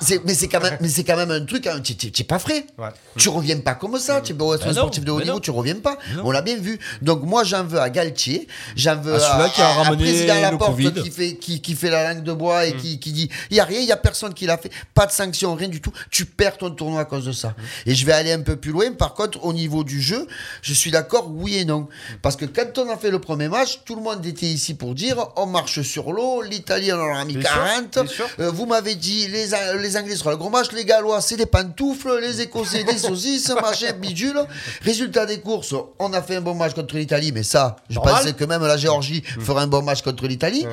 C'est- 0.00 0.22
mais 0.24 0.32
c'est 0.32 0.48
quand 0.48 0.60
même, 0.62 0.78
mais 0.80 0.88
c'est 0.88 1.04
quand 1.04 1.16
même 1.16 1.30
un 1.30 1.44
truc. 1.44 1.66
Hein, 1.66 1.80
tu 1.84 1.94
tu- 1.96 2.10
tu 2.10 2.22
es 2.22 2.24
pas 2.24 2.38
frais. 2.38 2.64
Ouais. 2.78 2.88
Tu 3.18 3.28
reviens 3.28 3.60
pas 3.60 3.74
comme 3.74 3.98
ça. 3.98 4.22
Tu 4.22 4.32
es 4.32 4.34
beau 4.34 4.54
être 4.54 4.64
Ben 4.64 4.70
un 4.70 4.74
sportif 4.74 5.04
de 5.04 5.10
haut 5.10 5.20
niveau, 5.20 5.38
tu 5.38 5.50
reviens 5.50 5.74
pas. 5.76 5.98
On 6.24 6.30
l'a 6.30 6.40
bien 6.40 6.56
vu. 6.56 6.78
Donc 7.02 7.24
moi, 7.24 7.44
j'en 7.44 7.64
veux 7.64 7.78
à 7.78 7.90
Galtier. 7.90 8.48
J'en 8.74 8.96
veux 8.96 9.16
À 9.16 9.20
celui-là 9.20 9.48
qui 9.50 9.60
a 9.60 9.68
à, 9.68 9.72
ramené 9.82 10.02
président 10.02 10.50
le 10.50 10.56
Covid. 10.56 10.92
qui 10.94 11.10
fait 11.10 11.34
qui, 11.36 11.60
qui 11.60 11.74
fait 11.74 11.90
la 11.90 12.14
langue 12.14 12.22
de 12.24 12.32
bois 12.32 12.64
et 12.64 12.74
qui, 12.74 12.98
qui 13.02 13.12
dit 13.12 13.28
il 13.50 13.56
y 13.56 13.60
a 13.60 13.64
rien, 13.64 13.80
il 13.80 13.86
y 13.86 13.92
a 13.92 13.96
personne 13.96 14.32
qui 14.34 14.46
l'a 14.46 14.56
fait. 14.56 14.70
Pas 14.94 15.06
de 15.06 15.12
sanction, 15.12 15.54
rien 15.54 15.68
du 15.68 15.80
tout. 15.80 15.92
Tu 16.10 16.24
perds 16.24 16.56
ton 16.58 16.70
tournoi 16.70 17.00
à 17.00 17.04
cause 17.04 17.24
de 17.26 17.32
ça. 17.32 17.54
Et 17.86 17.94
je 17.94 18.06
vais 18.06 18.12
aller 18.12 18.32
un 18.32 18.40
peu 18.40 18.56
plus 18.56 18.70
loin. 18.72 18.92
Par 18.92 19.14
contre, 19.14 19.44
au 19.44 19.52
niveau 19.52 19.84
du 19.84 20.00
jeu, 20.00 20.26
je 20.62 20.72
suis 20.72 20.90
d'accord, 20.90 21.30
oui 21.30 21.56
et 21.58 21.64
non. 21.64 21.88
Parce 22.22 22.36
que 22.36 22.44
quand 22.46 22.78
on 22.78 22.88
a 22.90 22.96
fait 22.96 23.10
le 23.10 23.18
premier 23.18 23.48
match, 23.48 23.80
tout 23.84 23.96
le 23.96 24.02
monde 24.02 24.24
était 24.24 24.46
ici 24.46 24.74
pour 24.74 24.94
dire 24.94 25.16
on 25.36 25.46
marche 25.46 25.82
sur 25.82 26.12
l'eau. 26.12 26.42
L'Italie, 26.42 26.92
on 26.92 27.00
en 27.00 27.16
a 27.16 27.24
mis 27.24 27.36
Bien 27.36 27.50
sûr, 27.50 27.64
40. 27.64 27.90
bien 27.92 28.06
sûr. 28.06 28.28
Euh, 28.40 28.50
vous 28.50 28.66
m'avez 28.66 28.94
dit 28.94 29.28
les, 29.28 29.48
les 29.80 29.96
Anglais 29.96 30.16
seront 30.16 30.30
le 30.30 30.36
gros 30.36 30.50
match, 30.50 30.70
les 30.72 30.84
Gallois 30.84 31.20
c'est 31.20 31.36
des 31.36 31.46
pantoufles, 31.46 32.18
les 32.20 32.40
Écossais 32.40 32.84
des 32.84 32.98
saucisses, 32.98 33.52
machin, 33.62 33.92
bidule. 33.92 34.40
Résultat 34.82 35.26
des 35.26 35.40
courses, 35.40 35.74
on 35.98 36.12
a 36.12 36.22
fait 36.22 36.36
un 36.36 36.40
bon 36.40 36.54
match 36.54 36.74
contre 36.74 36.96
l'Italie, 36.96 37.32
mais 37.32 37.42
ça, 37.42 37.76
je 37.90 37.96
Normal. 37.96 38.14
pensais 38.14 38.32
que 38.34 38.44
même 38.44 38.64
la 38.64 38.76
Géorgie 38.76 39.22
ferait 39.40 39.62
un 39.62 39.66
bon 39.66 39.82
match 39.82 40.02
contre 40.02 40.26
l'Italie. 40.26 40.66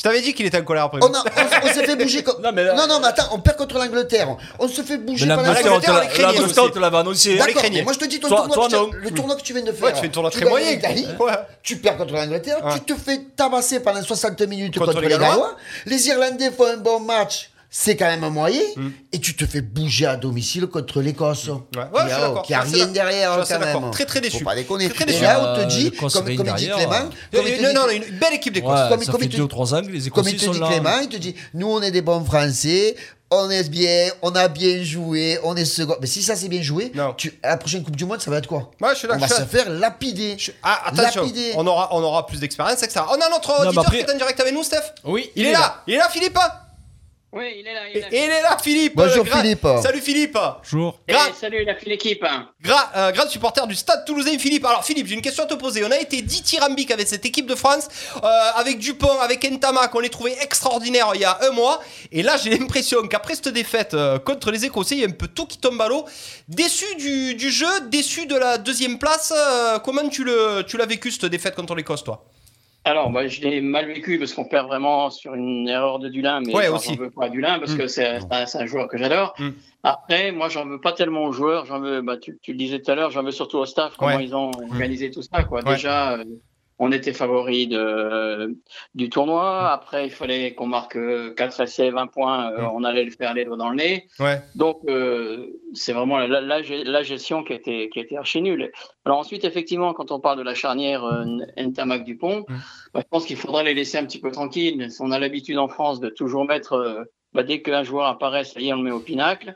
Je 0.00 0.04
t'avais 0.04 0.22
dit 0.22 0.32
qu'il 0.32 0.46
était 0.46 0.56
en 0.56 0.62
colère 0.64 0.84
après. 0.84 0.98
On, 1.02 1.12
a- 1.12 1.18
on- 1.18 1.66
on 1.68 1.72
s'est 1.74 1.84
fait 1.84 1.94
bouger. 1.94 2.22
co- 2.22 2.40
Non, 2.42 2.52
mais 2.54 2.64
là- 2.64 2.72
non, 2.72 2.86
non, 2.86 3.00
mais 3.00 3.08
attends, 3.08 3.28
on 3.32 3.38
perd 3.40 3.58
contre 3.58 3.76
l'Angleterre. 3.76 4.34
On 4.58 4.66
se 4.66 4.80
fait 4.80 4.96
bouger 4.96 5.26
pendant 5.26 5.42
l'Angleterre, 5.42 5.72
on 5.74 5.78
te 5.80 5.86
l'Angleterre, 5.90 6.22
l'a- 6.56 6.62
on 6.64 6.70
te 6.70 6.78
l'avait 6.78 6.96
annoncé. 6.96 7.36
D'accord, 7.36 7.54
craignait. 7.56 7.82
moi 7.82 7.92
je 7.92 7.98
te 7.98 8.06
dis, 8.06 8.18
ton 8.18 8.28
Toi- 8.28 8.38
tournoi 8.48 8.54
toi, 8.54 8.64
que 8.64 8.70
tu- 8.70 8.76
non. 8.80 8.90
le 9.02 9.10
tournoi 9.10 9.36
que 9.36 9.42
tu 9.42 9.52
viens 9.52 9.62
de 9.62 9.72
faire. 9.72 9.84
Ouais, 9.88 9.92
tu 9.92 9.98
fais 10.00 10.06
le 10.06 10.12
tournoi 10.12 10.30
très 10.30 10.40
gagnes 10.40 10.48
moyen. 10.48 10.70
l'Italie, 10.70 11.06
Ouais. 11.20 11.32
Tu 11.62 11.76
perds 11.76 11.98
contre 11.98 12.14
l'Angleterre, 12.14 12.64
Ouais. 12.64 12.72
tu 12.72 12.80
te 12.80 12.98
fais 12.98 13.20
tabasser 13.36 13.80
pendant 13.80 14.02
60 14.02 14.40
minutes 14.46 14.72
Contre 14.78 14.86
contre, 14.92 15.02
les 15.02 15.08
les 15.08 15.12
Gallois. 15.18 15.28
Gallois. 15.28 15.56
Les 15.84 16.08
Irlandais 16.08 16.50
font 16.50 16.64
un 16.64 16.78
bon 16.78 17.00
match. 17.00 17.49
C'est 17.72 17.94
quand 17.96 18.06
même 18.06 18.24
un 18.24 18.30
moyen, 18.30 18.60
Mm. 18.76 18.88
et 19.12 19.20
tu 19.20 19.36
te 19.36 19.46
fais 19.46 19.60
bouger 19.60 20.06
à 20.06 20.16
domicile 20.16 20.66
contre 20.66 21.00
l'Écosse. 21.00 21.46
Ouais, 21.46 21.54
Qui 21.72 21.78
ouais, 21.78 21.84
a- 22.00 22.08
je 22.08 22.12
suis 22.12 22.20
d'accord. 22.20 22.42
Qui 22.42 22.54
a 22.54 22.66
suis 22.66 22.74
rien 22.74 22.86
derrière 22.88 23.30
d'accord. 23.30 23.44
Je 23.46 23.54
suis 23.54 23.62
quand 23.72 23.80
même. 23.80 23.90
Très, 23.92 24.04
très 24.06 24.20
déçu. 24.20 24.38
Faut 24.38 24.44
pas 24.44 24.56
déconner. 24.56 24.88
Très, 24.88 25.04
très 25.06 25.14
et 25.14 25.20
là, 25.20 25.40
on 25.40 25.56
te 25.56 25.60
Euh, 25.60 25.64
dit, 25.66 25.84
l'Écosse 25.84 26.12
comme, 26.14 26.24
règne 26.26 26.36
comme 26.36 26.46
il 26.48 26.54
dit 26.54 26.66
Clément, 26.68 26.90
comme 26.90 27.08
Non, 27.32 27.42
dit- 27.44 27.74
non, 27.74 27.88
une 27.90 28.18
belle 28.18 28.34
équipe 28.34 28.54
d'Écosse. 28.54 28.70
Ouais, 28.72 28.88
Comme- 28.88 29.02
ça 29.04 29.12
comme 29.12 29.20
fait 29.20 29.26
il 29.26 29.32
te- 29.32 29.36
deux 29.36 29.42
ou 29.44 29.46
trois 29.46 29.72
ans 29.72 29.82
que 29.82 29.86
les 29.86 30.10
comme 30.10 30.26
Écossais 30.26 30.30
il 30.32 30.36
te 30.38 30.44
sont 30.46 30.50
dit 30.50 30.58
là. 30.58 30.66
Clément, 30.66 30.98
il 31.00 31.08
te 31.08 31.16
dit 31.16 31.34
nous 31.54 31.68
on 31.68 31.80
est 31.80 31.92
des 31.92 32.02
bons 32.02 32.24
Français. 32.24 32.96
on 33.32 33.48
est 33.48 33.68
bien, 33.70 34.08
on 34.22 34.32
a 34.34 34.48
bien 34.48 34.82
joué, 34.82 35.38
on 35.44 35.54
est 35.54 35.64
second. 35.64 35.94
Mais 36.00 36.08
si 36.08 36.20
ça 36.20 36.34
c'est 36.34 36.48
bien 36.48 36.62
joué, 36.62 36.90
tu, 37.16 37.32
à 37.44 37.50
la 37.50 37.56
prochaine 37.58 37.84
Coupe 37.84 37.94
du 37.94 38.04
Monde, 38.04 38.20
ça 38.20 38.28
va 38.28 38.38
être 38.38 38.48
quoi? 38.48 38.72
Ouais, 38.80 38.88
je 38.94 38.98
suis 38.98 39.06
là, 39.06 39.14
On 39.14 39.18
va 39.18 39.28
je 39.28 39.34
se 39.34 39.42
faire 39.44 39.70
lapider. 39.70 40.36
Ah, 40.64 40.88
attention, 40.88 41.22
Lapider. 41.22 41.52
on 41.54 41.64
aura, 41.68 41.90
on 41.94 42.02
aura 42.02 42.26
plus 42.26 42.40
d'expérience, 42.40 42.82
etc. 42.82 43.02
On 43.08 43.14
a 43.20 43.28
notre 43.30 43.60
auditeur 43.64 43.84
après- 43.86 43.98
qui 43.98 44.10
est 44.10 44.12
en 44.12 44.16
direct 44.16 44.40
avec 44.40 44.52
nous, 44.52 44.64
Steph 44.64 44.82
Oui, 45.04 45.30
il, 45.36 45.46
est, 45.46 45.52
là. 45.52 45.80
Il 45.86 45.94
est 45.94 45.98
là, 45.98 46.08
Philippe 46.10 46.36
Oui, 47.32 47.44
il 47.60 47.66
est 47.68 47.74
là. 47.74 47.88
Et 47.88 48.24
il 48.24 48.30
est 48.30 48.42
là, 48.42 48.58
Philippe 48.60 48.96
Bonjour, 48.96 49.24
Gra- 49.24 49.40
Philippe. 49.40 49.64
Salut, 49.80 50.00
Philippe 50.00 50.36
Bonjour. 50.36 50.98
Eh, 51.06 51.14
salut, 51.38 51.64
la 51.64 51.76
fine 51.76 51.92
équipe. 51.92 52.24
hein. 52.24 52.48
Gra- 52.60 52.90
euh, 52.96 53.12
grand 53.12 53.28
supporter 53.28 53.64
du 53.68 53.76
Stade 53.76 54.04
Toulousain, 54.04 54.36
Philippe. 54.36 54.64
Alors, 54.64 54.84
Philippe, 54.84 55.06
j'ai 55.06 55.14
une 55.14 55.22
question 55.22 55.44
à 55.44 55.46
te 55.46 55.54
poser. 55.54 55.84
On 55.84 55.90
a 55.92 55.98
été 55.98 56.22
dithyrambique 56.22 56.90
avec 56.90 57.06
cette 57.06 57.24
équipe 57.24 57.46
de 57.46 57.54
France, 57.54 57.86
euh, 58.16 58.26
avec 58.56 58.78
Dupont, 58.80 59.20
avec 59.20 59.44
Ntamak. 59.48 59.94
On 59.94 60.00
les 60.00 60.08
trouvait 60.10 60.36
extraordinaires 60.42 61.12
il 61.14 61.20
y 61.20 61.24
a 61.24 61.38
un 61.42 61.50
mois. 61.50 61.80
Et 62.10 62.24
là, 62.24 62.36
j'ai 62.36 62.50
l'impression 62.50 63.06
qu'après 63.06 63.36
cette 63.36 63.48
défaite 63.50 63.94
euh, 63.94 64.18
contre 64.18 64.50
les 64.50 64.64
Écossais, 64.64 64.96
il 64.96 65.00
y 65.02 65.04
a 65.04 65.08
un 65.08 65.12
peu 65.12 65.28
tout 65.28 65.46
qui 65.46 65.58
tombe 65.58 65.80
à 65.80 65.86
l'eau. 65.86 66.04
Déçu 66.48 66.96
du, 66.96 67.36
du 67.36 67.50
jeu, 67.52 67.68
déçu 67.90 68.26
de 68.26 68.34
la 68.34 68.58
deuxième 68.58 68.98
place. 68.98 69.32
euh, 69.36 69.78
comment 69.78 70.08
tu 70.08 70.24
le- 70.24 70.64
tu 70.66 70.76
l'as 70.76 70.86
vécu 70.86 71.12
cette 71.12 71.26
défaite 71.26 71.54
contre 71.54 71.76
l'Écosse, 71.76 72.02
toi? 72.02 72.24
Alors, 72.90 73.10
bah, 73.10 73.28
je 73.28 73.40
l'ai 73.42 73.60
mal 73.60 73.86
vécu 73.86 74.18
parce 74.18 74.34
qu'on 74.34 74.44
perd 74.44 74.66
vraiment 74.66 75.10
sur 75.10 75.34
une 75.34 75.68
erreur 75.68 76.00
de 76.00 76.08
Dulin, 76.08 76.40
mais 76.44 76.52
Ouais, 76.54 76.66
j'en 76.66 76.74
aussi. 76.74 76.96
veux 76.96 77.10
pas 77.10 77.26
à 77.26 77.28
Dulin 77.28 77.58
parce 77.60 77.74
Mm. 77.74 77.78
que 77.78 77.86
c'est 77.86 78.18
c'est 78.46 78.58
un, 78.58 78.66
joueur 78.66 78.88
que 78.88 78.98
j'adore. 78.98 79.34
Après, 79.84 80.32
moi, 80.32 80.48
j'en 80.48 80.66
veux 80.66 80.80
pas 80.80 80.92
tellement 80.92 81.24
aux 81.24 81.32
joueurs. 81.32 81.66
J'en 81.66 81.78
veux, 81.80 82.00
bah, 82.02 82.16
tu, 82.16 82.38
tu 82.42 82.50
le 82.52 82.58
disais 82.58 82.80
tout 82.80 82.90
à 82.90 82.96
l'heure, 82.96 83.10
j'en 83.12 83.22
veux 83.22 83.30
surtout 83.30 83.58
au 83.58 83.64
staff, 83.64 83.94
comment 83.96 84.16
Ouais. 84.16 84.24
ils 84.24 84.34
ont 84.34 84.50
organisé 84.70 85.10
tout 85.12 85.22
ça. 85.22 85.44
Quoi. 85.44 85.62
Ouais. 85.64 85.74
Déjà, 85.74 86.14
euh, 86.18 86.24
on 86.82 86.90
était 86.92 87.12
favori 87.12 87.66
de, 87.68 88.56
du 88.94 89.10
tournoi. 89.10 89.70
Après, 89.70 90.06
il 90.06 90.10
fallait 90.10 90.54
qu'on 90.54 90.66
marque 90.66 90.96
euh, 90.96 91.34
4 91.34 91.60
essais, 91.60 91.90
20 91.90 92.06
points. 92.08 92.50
euh, 92.52 92.62
Mm. 92.62 92.70
On 92.74 92.84
allait 92.84 93.04
le 93.04 93.10
faire 93.10 93.34
les 93.34 93.44
doigts 93.44 93.58
dans 93.58 93.68
le 93.68 93.76
nez. 93.76 94.06
Ouais. 94.18 94.40
Donc, 94.54 94.78
euh, 94.88 95.46
c'est 95.74 95.92
vraiment 95.92 96.16
la, 96.18 96.26
la- 96.26 96.40
la 96.40 96.62
ge- 96.62 96.84
la 96.84 97.02
gestion 97.02 97.44
qui 97.44 97.52
été 97.52 98.16
archi 98.16 98.40
nulle. 98.42 98.72
Alors 99.04 99.18
ensuite, 99.18 99.44
effectivement, 99.44 99.92
quand 99.92 100.10
on 100.10 100.20
parle 100.20 100.38
de 100.38 100.42
la 100.42 100.54
charnière 100.54 101.04
euh, 101.04 101.24
Ntamak-Dupont, 101.58 102.44
bah, 102.94 103.00
je 103.04 103.08
pense 103.10 103.26
qu'il 103.26 103.36
faudrait 103.36 103.64
les 103.64 103.74
laisser 103.74 103.98
un 103.98 104.04
petit 104.06 104.20
peu 104.20 104.30
tranquilles. 104.30 104.88
On 105.00 105.12
a 105.12 105.18
l'habitude 105.18 105.58
en 105.58 105.68
France 105.68 106.00
de 106.00 106.08
toujours 106.08 106.44
mettre, 106.46 106.72
euh, 106.72 107.04
bah, 107.34 107.42
dès 107.42 107.60
qu'un 107.62 107.82
joueur 107.82 108.06
apparaît, 108.06 108.44
ça 108.44 108.58
y 108.60 108.68
est, 108.68 108.72
on 108.72 108.76
le 108.78 108.82
met 108.84 108.90
au 108.90 109.00
pinacle. 109.00 109.52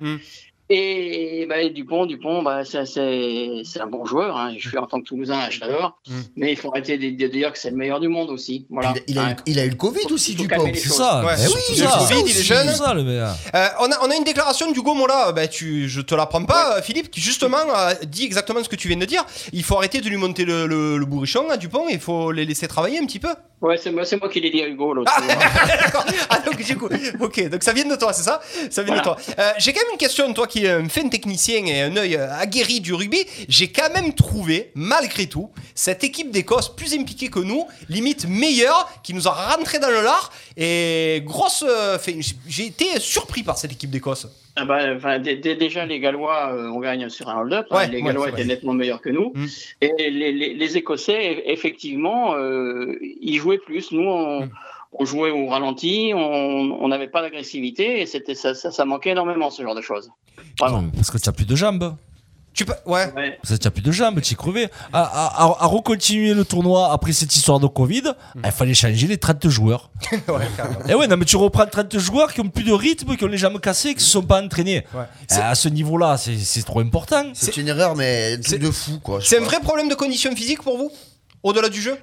Et 0.71 1.47
bah, 1.49 1.69
Dupont, 1.69 2.07
Dupont, 2.07 2.43
bah, 2.43 2.65
c'est- 2.65 2.87
c'est 2.87 3.49
c'est 3.65 3.81
un 3.81 3.87
bon 3.87 4.07
joueur. 4.07 4.37
Hein. 4.37 4.55
Je 4.59 4.69
suis 4.71 4.79
en 4.79 4.87
tant 4.87 4.99
que 5.01 5.05
Toulousain, 5.07 5.51
je 5.51 5.61
l'adore. 5.61 6.01
Mais 6.37 6.53
il 6.53 6.57
faut 6.57 6.71
arrêter 6.71 6.97
de, 6.97 7.11
de 7.11 7.31
dire 7.31 7.53
que 7.53 7.59
c'est 7.59 7.71
le 7.71 7.77
meilleur 7.77 8.01
du 8.01 8.09
monde 8.09 8.31
aussi. 8.31 8.67
Voilà. 8.71 8.95
Il 9.07 9.19
a, 9.19 9.33
eu, 9.33 9.37
il 9.47 9.59
a 9.59 9.67
eu 9.67 9.71
le 9.71 9.75
Covid 9.77 10.07
aussi, 10.11 10.35
Dupont. 10.35 10.65
C'est 10.75 10.89
ça. 10.89 11.23
Ouais. 11.25 11.37
c'est 11.37 11.49
Oui, 11.49 11.61
il 11.77 11.83
a 11.85 11.91
ça. 11.91 11.99
le 12.01 12.09
Covid, 12.09 12.31
il 12.31 12.39
est 12.39 12.43
jeune. 12.43 12.69
C'est 12.69 12.77
ça, 12.77 12.95
le. 12.95 13.03
Euh, 13.03 13.27
on, 13.81 13.91
a, 13.93 13.99
on 14.07 14.11
a 14.11 14.17
une 14.17 14.25
déclaration 14.25 14.71
d'Hugo 14.73 14.95
Mola, 14.95 15.33
bah, 15.33 15.49
tu, 15.49 15.89
je 15.89 16.01
te 16.01 16.15
l'apprends 16.15 16.45
pas, 16.45 16.79
euh, 16.79 16.83
Philippe, 16.83 17.11
qui 17.11 17.21
justement 17.21 17.59
a 17.75 17.95
dit 17.95 18.25
exactement 18.25 18.65
ce 18.65 18.69
que 18.71 18.77
tu 18.77 18.89
viens 18.89 18.97
de 18.97 19.05
dire. 19.05 19.25
Il 19.53 19.63
faut 19.65 19.77
arrêter 19.77 20.01
de 20.01 20.09
lui 20.09 20.17
monter 20.17 20.47
le, 20.47 20.67
le, 20.67 20.97
le 20.97 21.05
bourrichon 21.07 21.51
à 21.51 21.59
Dupont, 21.59 21.85
il 21.91 22.01
faut 22.01 22.33
les 22.33 22.47
laisser 22.47 22.69
travailler 22.69 22.99
un 22.99 23.05
petit 23.05 23.19
peu. 23.21 23.35
Ouais, 23.65 23.79
c'est 23.79 23.91
moi, 23.91 24.05
c'est 24.05 24.21
moi 24.21 24.29
qui 24.29 24.41
l'ai 24.41 24.51
dit 24.51 24.61
à 24.61 24.69
Hugo 24.69 24.93
l'autre 24.93 25.11
jour. 25.11 25.25
Ah, 26.29 26.41
donc, 26.41 26.63
du 26.63 26.77
coup, 26.77 26.87
ok, 27.21 27.49
donc 27.49 27.63
ça 27.63 27.73
vient 27.73 27.87
de 27.87 27.97
toi, 27.97 28.13
c'est 28.13 28.23
ça? 28.23 28.41
Ça 28.71 28.83
vient 28.83 28.97
de 28.97 29.01
toi. 29.01 29.17
Euh, 29.39 29.53
j'ai 29.57 29.73
quand 29.73 29.81
même 29.81 29.93
une 29.93 29.99
question, 29.99 30.31
toi 30.35 30.47
qui 30.47 30.67
es 30.67 30.71
un 30.71 30.87
fin 30.89 31.09
technicien 31.09 31.65
et 31.65 31.81
un 31.81 31.97
œil 31.97 32.17
euh, 32.17 32.39
aguerri 32.39 32.81
du 32.81 32.93
rugby. 32.93 33.25
J'ai 33.49 33.69
quand 33.69 33.91
même 33.95 34.13
trouvé, 34.13 34.71
malgré 34.75 35.27
tout, 35.27 35.51
cette 35.75 36.05
équipe 36.05 36.31
d'Écosse 36.31 36.75
plus 36.77 36.93
impliquée 36.95 37.29
que 37.29 37.39
nous, 37.39 37.67
limite 37.89 38.27
meilleure, 38.29 38.87
qui 39.03 39.15
nous 39.15 39.27
a 39.29 39.33
rentré 39.33 39.79
dans 39.79 39.89
le 39.91 40.03
lard. 40.03 40.31
Et 40.59 41.23
grosse. 41.25 41.65
euh, 41.67 41.99
j'ai 42.47 42.67
été 42.67 43.01
surpris 43.01 43.43
par 43.43 43.57
cette 43.57 43.73
équipe 43.73 43.91
d'Écosse. 43.91 44.27
Ah 44.57 44.65
bah, 44.65 44.79
enfin, 44.95 45.19
déjà, 45.19 45.85
les 45.85 45.99
Gallois, 45.99 46.53
euh, 46.55 46.69
on 46.69 46.79
gagne 46.79 47.09
sur 47.09 47.29
un 47.29 47.41
hold-up. 47.41 47.67
hein. 47.71 47.87
Les 47.89 47.97
ouais, 47.99 48.03
Gallois 48.05 48.29
étaient 48.29 48.45
nettement 48.45 48.73
meilleurs 48.73 49.01
que 49.01 49.11
nous. 49.11 49.33
Et 49.81 49.91
les, 49.99 50.31
les- 50.33 50.55
les 50.55 50.77
Écossais, 50.77 51.43
effectivement, 51.47 52.35
euh, 52.37 52.97
ils 53.21 53.37
jouaient 53.39 53.59
plus. 53.59 53.91
Nous, 53.91 54.09
on, 54.09 54.49
on 54.93 55.05
jouait 55.05 55.31
au 55.31 55.47
ralenti, 55.47 56.13
on 56.15 56.21
on 56.21 56.87
n'avait 56.89 57.09
pas 57.09 57.21
d'agressivité 57.23 58.01
et 58.01 58.07
c'était 58.07 58.37
ça, 58.37 58.55
ça, 58.55 58.71
ça 58.71 58.85
manquait 58.85 59.11
énormément, 59.11 59.51
ce 59.51 59.63
genre 59.63 59.75
de 59.75 59.81
choses. 59.81 60.11
Vraiment. 60.61 60.85
Parce 60.95 61.11
que 61.11 61.19
tu 61.19 61.29
n'as 61.29 61.33
plus 61.33 61.47
de 61.47 61.57
jambes? 61.57 61.97
Tu 62.55 62.65
peux, 62.65 62.73
ouais. 62.87 63.13
Que 63.43 63.55
tu 63.57 63.65
n'as 63.65 63.71
plus 63.71 63.83
de 63.83 63.91
jambes, 63.93 64.21
tu 64.21 64.33
es 64.33 64.37
crevé. 64.37 64.69
À, 64.93 65.03
à, 65.03 65.27
à- 65.45 65.65
à 65.65 65.67
recontinuer 65.67 66.35
le 66.35 66.45
tournoi 66.45 66.93
après 66.93 67.13
cette 67.13 67.35
histoire 67.35 67.59
de 67.59 67.67
Covid, 67.67 68.05
il 68.45 68.51
fallait 68.53 68.75
changer 68.75 69.09
les 69.09 69.19
30 69.19 69.49
joueurs. 69.49 69.91
Et 70.89 70.95
ouais, 70.95 71.07
non, 71.09 71.17
mais 71.17 71.25
tu 71.25 71.37
reprends 71.37 71.67
30 71.67 71.99
joueurs 71.99 72.33
qui 72.33 72.41
ont 72.41 72.49
plus 72.49 72.65
de 72.65 72.73
rythme, 72.73 73.17
qui 73.17 73.25
ont 73.25 73.29
les 73.29 73.39
jambes 73.39 73.61
cassées, 73.61 73.91
qui 73.91 73.97
ne 73.97 74.01
se 74.03 74.11
sont 74.11 74.23
pas 74.23 74.41
entraînés. 74.43 74.85
C'est- 75.29 75.41
À 75.41 75.55
ce 75.55 75.69
niveau-là, 75.69 76.17
c'est 76.17 76.39
c'est 76.39 76.63
trop 76.63 76.81
important. 76.81 77.25
C'est 77.35 77.57
une 77.57 77.69
erreur, 77.69 77.97
mais 77.97 78.39
truc 78.39 78.61
de 78.61 78.71
fou, 78.71 79.01
quoi. 79.03 79.19
C'est 79.23 79.39
un 79.39 79.45
vrai 79.45 79.61
problème 79.61 79.89
de 79.89 79.95
condition 79.95 80.35
physique 80.35 80.63
pour 80.63 80.79
vous 80.79 80.91
Au-delà 81.43 81.69
du 81.69 81.81
jeu? 81.83 81.99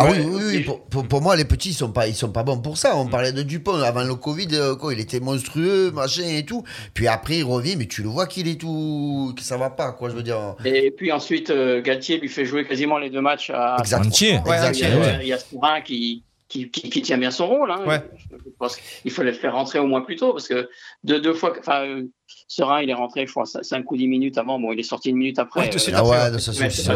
Ah 0.00 0.10
oui, 0.10 0.18
oui, 0.24 0.42
oui. 0.46 0.60
Pour, 0.60 0.80
pour- 0.82 1.06
pour 1.06 1.20
moi, 1.20 1.36
les 1.36 1.44
petits, 1.44 1.70
ils 1.70 1.74
sont 1.74 1.90
pas, 1.92 2.06
ils 2.08 2.14
sont 2.14 2.30
pas 2.32 2.42
bons 2.42 2.58
pour 2.58 2.76
ça. 2.78 2.96
On 2.96 3.06
parlait 3.06 3.32
de 3.32 3.42
Dupont 3.42 3.74
avant 3.82 4.02
le 4.04 4.14
Covid, 4.14 4.48
euh, 4.52 4.74
quoi, 4.76 4.92
il 4.94 5.00
était 5.00 5.20
monstrueux, 5.20 5.90
machin 5.90 6.24
et 6.26 6.44
tout. 6.44 6.64
Puis 6.94 7.06
après, 7.08 7.38
il 7.38 7.44
revient, 7.44 7.76
mais 7.76 7.86
tu 7.86 8.02
le 8.02 8.08
vois 8.08 8.26
qu'il 8.26 8.48
est 8.48 8.60
tout, 8.60 9.32
que 9.36 9.42
ça 9.42 9.56
va 9.56 9.70
pas, 9.70 9.92
quoi. 9.92 10.10
Je 10.10 10.14
veux 10.14 10.22
dire. 10.22 10.56
Et 10.64 10.90
puis 10.90 11.12
ensuite, 11.12 11.50
euh, 11.50 11.80
Galtier 11.82 12.18
lui 12.18 12.28
fait 12.28 12.44
jouer 12.44 12.64
quasiment 12.66 12.98
les 12.98 13.10
deux 13.10 13.20
matchs 13.20 13.50
à 13.50 13.76
Exact. 13.78 14.06
Entier. 14.06 14.28
Il 14.28 14.34
y 14.34 14.36
a- 14.36 14.42
Ouais, 14.66 14.72
il 14.72 14.78
y 14.80 14.84
a- 14.84 15.22
il 15.22 15.28
y 15.28 15.32
a 15.32 15.38
Sourin 15.38 15.80
qui, 15.80 16.22
qui, 16.50 16.70
qui, 16.70 16.90
qui 16.90 17.00
tient 17.00 17.16
bien 17.16 17.30
son 17.30 17.46
rôle. 17.46 17.70
Hein. 17.70 17.84
Ouais. 17.86 18.02
Je 18.30 18.50
pense 18.58 18.76
qu'il 18.76 19.10
fallait 19.10 19.30
le 19.30 19.36
faire 19.38 19.54
rentrer 19.54 19.78
au 19.78 19.86
moins 19.86 20.02
plus 20.02 20.16
tôt 20.16 20.32
parce 20.32 20.48
que 20.48 20.68
deux, 21.04 21.20
deux 21.20 21.32
fois, 21.32 21.54
enfin, 21.58 21.86
euh, 21.86 22.02
Serein, 22.48 22.82
il 22.82 22.90
est 22.90 22.94
rentré, 22.94 23.26
je 23.26 23.30
crois, 23.30 23.46
5 23.46 23.90
ou 23.90 23.96
10 23.96 24.08
minutes 24.08 24.36
avant. 24.36 24.58
Bon, 24.60 24.72
il 24.72 24.80
est 24.80 24.82
sorti 24.82 25.08
une 25.10 25.16
minute 25.16 25.38
après. 25.38 25.60
Ouais, 25.60 25.70
Euh, 25.74 25.92
Ah 25.94 26.04
ouais, 26.04 26.38
ça 26.38 26.52
c'est 26.52 26.68
ça. 26.70 26.94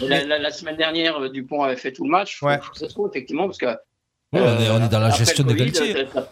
La, 0.00 0.24
la- 0.24 0.38
la 0.38 0.50
semaine 0.50 0.76
dernière, 0.76 1.20
euh, 1.20 1.28
Dupont 1.28 1.62
avait 1.62 1.76
fait 1.76 1.92
tout 1.92 2.04
le 2.04 2.10
match. 2.10 2.40
Ouais. 2.42 2.56
trouve 2.58 2.70
que 2.70 2.78
c'est 2.78 2.88
trop, 2.88 3.08
effectivement, 3.10 3.44
parce 3.46 3.58
que. 3.58 3.66
Ouais, 3.66 4.40
on, 4.40 4.60
est, 4.60 4.70
on 4.70 4.84
est 4.84 4.88
dans 4.88 5.00
la 5.00 5.10
gestion 5.10 5.44
le 5.44 5.52
de 5.52 5.58
Covid, 5.58 5.70
Galtier. 5.72 6.06
t'as- 6.12 6.28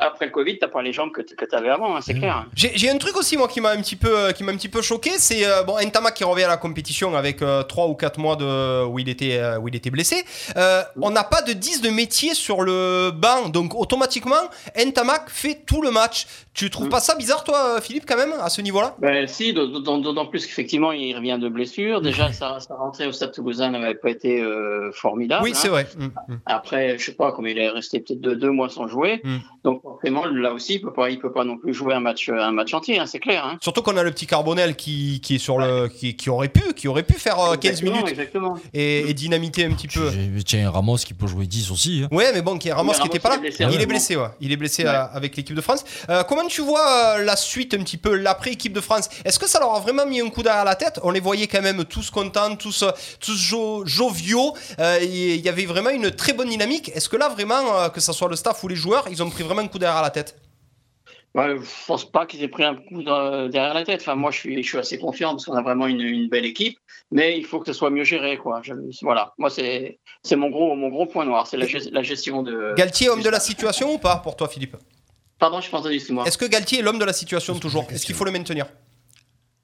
Après 0.00 0.26
le 0.26 0.32
Covid, 0.32 0.58
t'as 0.58 0.68
pas 0.68 0.82
les 0.82 0.92
jambes 0.92 1.12
que, 1.12 1.20
que 1.22 1.44
t'avais 1.44 1.68
avant, 1.68 1.96
hein, 1.96 2.00
c'est 2.00 2.14
clair. 2.14 2.36
hein. 2.36 2.46
J'ai 2.54 2.88
un 2.90 2.98
truc 2.98 3.16
aussi 3.16 3.36
moi 3.36 3.48
qui 3.48 3.60
m'a 3.60 3.70
un 3.70 3.80
petit 3.80 3.96
peu 3.96 4.16
euh, 4.16 4.32
qui 4.32 4.42
m'a 4.44 4.52
un 4.52 4.56
petit 4.56 4.68
peu 4.68 4.82
choqué, 4.82 5.10
c'est 5.18 5.44
euh, 5.46 5.62
bon 5.62 5.76
Ntamak 5.78 6.14
qui 6.14 6.24
revient 6.24 6.44
à 6.44 6.48
la 6.48 6.56
compétition 6.56 7.14
avec 7.14 7.42
3 7.68 7.86
ou 7.88 7.94
4 7.94 8.18
mois 8.18 8.36
de 8.36 8.84
où 8.86 8.98
il 8.98 9.08
était 9.08 9.38
euh, 9.38 9.58
où 9.58 9.68
il 9.68 9.76
était 9.76 9.90
blessé. 9.90 10.24
Euh, 10.56 10.82
on 11.00 11.10
n'a 11.10 11.24
pas 11.24 11.42
de 11.42 11.52
10 11.52 11.82
de 11.82 11.90
métier 11.90 12.34
sur 12.34 12.62
le 12.62 13.10
banc, 13.10 13.48
donc 13.48 13.74
automatiquement 13.74 14.48
Ntamak 14.76 15.28
fait 15.30 15.62
tout 15.66 15.82
le 15.82 15.90
match. 15.90 16.26
Tu 16.52 16.68
trouves 16.68 16.88
pas 16.88 17.00
ça 17.00 17.14
bizarre 17.14 17.44
toi 17.44 17.76
euh, 17.76 17.80
Philippe 17.80 18.04
quand 18.06 18.16
même 18.16 18.34
à 18.40 18.48
ce 18.50 18.60
niveau-là? 18.60 18.96
Ben, 18.98 19.26
si, 19.26 19.52
d'autant 19.52 20.26
plus 20.26 20.46
qu'effectivement, 20.46 20.92
il 20.92 21.14
revient 21.16 21.38
de 21.40 21.48
blessure. 21.48 22.00
Déjà, 22.00 22.32
sa, 22.32 22.60
sa 22.60 22.74
rentrée 22.74 23.06
au 23.06 23.12
Stade 23.12 23.32
Toulousain 23.32 23.70
n'avait 23.70 23.94
pas 23.94 24.10
été 24.10 24.40
euh, 24.42 24.90
formidable. 24.92 25.44
Oui, 25.44 25.52
c'est 25.54 25.68
hein. 25.68 25.70
vrai. 25.70 25.86
Mm, 25.96 26.04
mm. 26.28 26.40
Après, 26.46 26.98
je 26.98 27.04
sais 27.04 27.12
pas, 27.14 27.32
comme 27.32 27.46
il 27.46 27.56
est 27.56 27.68
resté 27.68 28.00
peut-être 28.00 28.20
deux, 28.20 28.36
deux 28.36 28.50
mois 28.50 28.68
sans 28.68 28.88
jouer. 28.88 29.20
Mm. 29.24 29.36
Donc, 29.64 29.82
forcément, 29.82 30.24
là 30.26 30.52
aussi, 30.54 30.74
il 30.76 30.80
peut 30.80 30.92
pas, 30.92 31.10
il 31.10 31.18
peut 31.18 31.32
pas 31.32 31.44
non 31.44 31.58
plus 31.58 31.74
jouer 31.74 31.92
un 31.94 32.00
match, 32.00 32.30
un 32.30 32.50
match 32.52 32.72
entier, 32.72 32.98
hein, 32.98 33.04
c'est 33.06 33.18
clair. 33.18 33.44
Hein. 33.44 33.58
Surtout 33.60 33.82
qu'on 33.82 33.96
a 33.98 34.02
le 34.02 34.10
petit 34.10 34.26
Carbonel 34.26 34.74
qui, 34.74 35.20
qui 35.20 35.34
est 35.34 35.38
sur 35.38 35.58
le 35.58 35.88
qui, 35.88 36.16
qui 36.16 36.30
aurait 36.30 36.48
pu 36.48 36.72
qui 36.74 36.88
aurait 36.88 37.02
pu 37.02 37.14
faire 37.14 37.38
euh, 37.38 37.56
15 37.56 37.70
Exactement, 37.70 37.92
minutes 37.92 38.08
Exactement. 38.08 38.56
et, 38.72 39.10
et 39.10 39.14
dynamiter 39.14 39.64
un 39.66 39.72
petit 39.72 39.88
peu. 39.88 40.10
Tiens, 40.46 40.70
Ramos 40.70 40.96
qui 40.96 41.12
peut 41.14 41.26
jouer 41.26 41.46
10 41.46 41.70
aussi. 41.70 42.02
hein. 42.04 42.08
Ouais, 42.14 42.30
mais 42.32 42.40
bon, 42.42 42.56
qui 42.58 42.68
est 42.68 42.72
Ramos 42.72 42.92
qui 42.94 43.06
était 43.06 43.18
pas 43.18 43.36
là. 43.36 43.36
il 43.38 43.46
est 43.46 43.48
blessé, 43.50 43.56
il 43.60 43.62
est 43.64 43.68
vraiment. 43.76 43.86
blessé, 43.88 44.16
ouais. 44.16 44.28
Il 44.40 44.52
est 44.52 44.56
blessé 44.56 44.82
Ouais. 44.84 44.88
euh, 44.88 45.04
avec 45.12 45.36
l'équipe 45.36 45.54
de 45.54 45.60
France. 45.60 45.84
Euh, 46.08 46.22
comment 46.22 46.46
tu 46.46 46.62
vois 46.62 47.16
euh, 47.18 47.24
la 47.24 47.36
suite 47.36 47.74
un 47.74 47.82
petit 47.82 47.98
peu, 47.98 48.14
l'après 48.16 48.52
équipe 48.52 48.72
de 48.72 48.80
France? 48.80 49.10
Est-ce 49.26 49.38
que 49.38 49.46
ça 49.48 49.60
leur 49.60 49.74
a 49.74 49.80
vraiment 49.80 50.06
mis 50.06 50.20
un 50.20 50.30
coup 50.30 50.42
derrière 50.42 50.64
la 50.64 50.74
tête? 50.76 51.00
On 51.02 51.10
les 51.10 51.20
voyait 51.20 51.48
quand 51.48 51.60
même 51.62 51.84
tous 51.84 52.10
contents, 52.10 52.56
tous, 52.56 52.82
euh, 52.82 52.90
tous 53.20 53.36
jo- 53.36 53.84
joviaux. 53.84 54.54
Euh, 54.78 54.98
Il 55.02 55.40
y 55.40 55.48
avait 55.50 55.66
vraiment 55.66 55.90
une 55.90 56.10
très 56.10 56.32
bonne 56.32 56.48
dynamique. 56.48 56.90
Est-ce 56.94 57.08
que 57.10 57.16
là, 57.16 57.28
vraiment, 57.28 57.78
euh, 57.78 57.88
que 57.90 58.00
ce 58.00 58.12
soit 58.14 58.28
le 58.28 58.36
staff 58.36 58.62
ou 58.64 58.68
les 58.68 58.76
joueurs, 58.76 59.04
ils 59.10 59.22
ont 59.22 59.28
pris 59.28 59.39
vraiment 59.42 59.62
un 59.62 59.68
coup 59.68 59.78
derrière 59.78 60.02
la 60.02 60.10
tête 60.10 60.36
Ouais, 61.34 61.56
je 61.58 61.86
pense 61.86 62.10
pas 62.10 62.26
qu'ils 62.26 62.42
aient 62.42 62.48
pris 62.48 62.64
un 62.64 62.74
coup 62.74 63.04
de- 63.04 63.46
derrière 63.48 63.72
la 63.74 63.84
tête. 63.84 64.00
Enfin, 64.00 64.16
moi, 64.16 64.32
je 64.32 64.38
suis, 64.38 64.62
je 64.64 64.68
suis 64.68 64.78
assez 64.78 64.98
confiant 64.98 65.30
parce 65.30 65.44
qu'on 65.44 65.54
a 65.54 65.62
vraiment 65.62 65.86
une, 65.86 66.00
une 66.00 66.28
belle 66.28 66.44
équipe, 66.44 66.76
mais 67.12 67.38
il 67.38 67.44
faut 67.46 67.60
que 67.60 67.66
ce 67.66 67.72
soit 67.72 67.88
mieux 67.90 68.02
géré, 68.02 68.36
quoi. 68.36 68.60
Je- 68.64 68.72
voilà. 69.02 69.32
Moi, 69.38 69.48
c'est, 69.48 70.00
c'est 70.24 70.34
mon 70.34 70.50
gros, 70.50 70.74
mon 70.74 70.88
gros 70.88 71.06
point 71.06 71.24
noir, 71.24 71.46
c'est 71.46 71.56
la, 71.56 71.66
gest- 71.66 71.92
la 71.92 72.02
gestion 72.02 72.42
de. 72.42 72.74
Galtier, 72.76 73.08
homme 73.10 73.22
de 73.22 73.28
la 73.28 73.38
situation 73.38 73.94
ou 73.94 73.98
pas 73.98 74.16
pour 74.16 74.34
toi, 74.34 74.48
Philippe? 74.48 74.76
Pardon, 75.38 75.60
je 75.60 75.70
pense 75.70 75.84
pas 75.84 75.92
excuse-moi. 75.92 76.24
Est-ce 76.26 76.36
que 76.36 76.46
Galtier 76.46 76.80
est 76.80 76.82
l'homme 76.82 76.98
de 76.98 77.04
la 77.04 77.12
situation 77.12 77.56
toujours? 77.60 77.86
Est-ce 77.90 78.04
qu'il 78.04 78.16
faut 78.16 78.24
le 78.24 78.32
maintenir? 78.32 78.66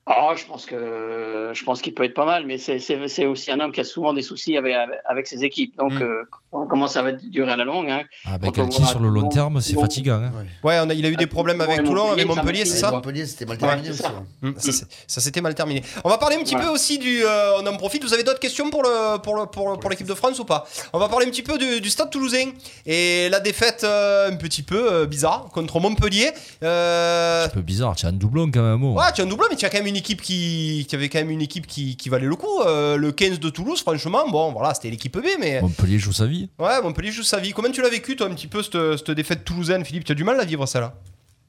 Oh, 0.08 0.30
je 0.36 0.44
pense 0.44 0.66
que 0.66 1.50
je 1.52 1.64
pense 1.64 1.82
qu'il 1.82 1.92
peut 1.92 2.04
être 2.04 2.14
pas 2.14 2.24
mal, 2.24 2.46
mais 2.46 2.58
c'est- 2.58 2.78
c'est 2.78 3.08
c'est 3.08 3.26
aussi 3.26 3.50
un 3.50 3.58
homme 3.58 3.72
qui 3.72 3.80
a 3.80 3.84
souvent 3.84 4.14
des 4.14 4.22
soucis 4.22 4.56
avec, 4.56 4.72
avec, 5.04 5.26
ses 5.26 5.42
équipes. 5.42 5.76
Donc, 5.76 5.94
euh, 5.94 6.22
comment 6.68 6.86
ça 6.86 7.02
va 7.02 7.10
durer 7.10 7.50
à 7.50 7.56
la 7.56 7.64
longue 7.64 7.90
hein. 7.90 8.02
Ah, 8.24 8.38
ben, 8.38 8.52
Galtier, 8.52 8.84
sur 8.84 9.00
le 9.00 9.08
long 9.08 9.28
terme, 9.28 9.60
c'est 9.60 9.74
fatigant. 9.74 10.20
hein. 10.22 10.30
Ouais, 10.62 10.78
on 10.80 10.88
a- 10.90 10.94
il 10.94 11.04
a 11.04 11.08
eu 11.08 11.16
des 11.16 11.26
problèmes 11.26 11.60
avec 11.60 11.82
Toulon, 11.82 12.12
avec 12.12 12.24
Montpellier, 12.24 12.64
c'est 12.64 12.76
ça 12.76 12.92
Montpellier, 12.92 13.26
c'était 13.26 13.46
mal 13.46 13.58
terminé 13.58 13.82
c'est 13.88 13.90
aussi. 13.94 14.02
ça. 14.02 14.10
ouais. 14.42 14.50
Mm, 14.50 14.54
ça, 14.58 14.72
c'est- 14.72 14.86
ça 15.08 15.20
s'était 15.20 15.40
mal 15.40 15.56
terminé. 15.56 15.82
On 16.04 16.08
va 16.08 16.18
parler 16.18 16.36
un 16.36 16.40
petit 16.44 16.54
peu 16.54 16.68
aussi 16.68 16.98
du. 16.98 17.24
euh, 17.24 17.58
on 17.60 17.66
en 17.66 17.76
profite. 17.76 18.04
Vous 18.04 18.14
avez 18.14 18.22
d'autres 18.22 18.38
questions 18.38 18.70
pour 18.70 18.84
le 18.84 19.18
pour 19.18 19.34
le 19.34 19.46
pour, 19.46 19.76
pour 19.80 19.90
l'équipe 19.90 20.06
de 20.06 20.14
France 20.14 20.38
ou 20.38 20.44
pas? 20.44 20.68
On 20.92 21.00
va 21.00 21.08
parler 21.08 21.26
un 21.26 21.30
petit 21.30 21.42
peu 21.42 21.58
du, 21.58 21.80
du 21.80 21.90
Stade 21.90 22.10
Toulousain 22.10 22.50
et 22.86 23.28
la 23.28 23.40
défaite 23.40 23.82
euh, 23.82 24.30
un 24.30 24.36
petit 24.36 24.62
peu 24.62 24.92
euh, 24.92 25.06
bizarre 25.06 25.48
contre 25.52 25.80
Montpellier. 25.80 26.30
Euh, 26.62 27.46
Un 27.46 27.48
peu 27.48 27.60
bizarre, 27.62 27.96
tu 27.96 28.06
as 28.06 28.10
un 28.10 28.12
doublon 28.12 28.48
quand 28.52 28.62
même. 28.62 28.84
oh. 28.84 28.94
Ouais, 28.96 29.10
tu 29.12 29.20
as 29.20 29.24
un 29.24 29.26
doublon, 29.26 29.46
mais 29.50 29.56
tu 29.56 29.64
as 29.64 29.68
quand 29.70 29.78
même 29.78 29.86
une 29.88 29.95
équipe 29.96 30.20
qui, 30.22 30.86
qui 30.88 30.94
avait 30.94 31.08
quand 31.08 31.18
même 31.18 31.30
une 31.30 31.42
équipe 31.42 31.66
qui, 31.66 31.96
qui 31.96 32.08
valait 32.08 32.26
le 32.26 32.36
coup. 32.36 32.60
Euh, 32.66 32.96
le 32.96 33.10
15 33.12 33.40
de 33.40 33.48
Toulouse, 33.50 33.80
franchement, 33.80 34.28
bon, 34.28 34.52
voilà, 34.52 34.72
c'était 34.74 34.90
l'équipe 34.90 35.16
B, 35.18 35.24
mais 35.40 35.60
Montpellier 35.60 35.98
joue 35.98 36.12
sa 36.12 36.26
vie. 36.26 36.48
ouais, 36.58 36.80
Montpellier 36.82 37.10
joue 37.10 37.22
sa 37.24 37.38
vie. 37.40 37.52
Comment 37.52 37.70
tu 37.70 37.82
l'as 37.82 37.88
vécu, 37.88 38.14
toi, 38.16 38.28
un 38.28 38.34
petit 38.34 38.46
peu 38.46 38.62
cette, 38.62 38.96
cette 38.98 39.10
défaite 39.10 39.44
toulousaine, 39.44 39.84
Philippe 39.84 40.04
Tu 40.04 40.12
as 40.12 40.14
du 40.14 40.24
mal 40.24 40.38
à 40.38 40.44
vivre 40.44 40.66
ça 40.66 40.80
là? 40.80 40.94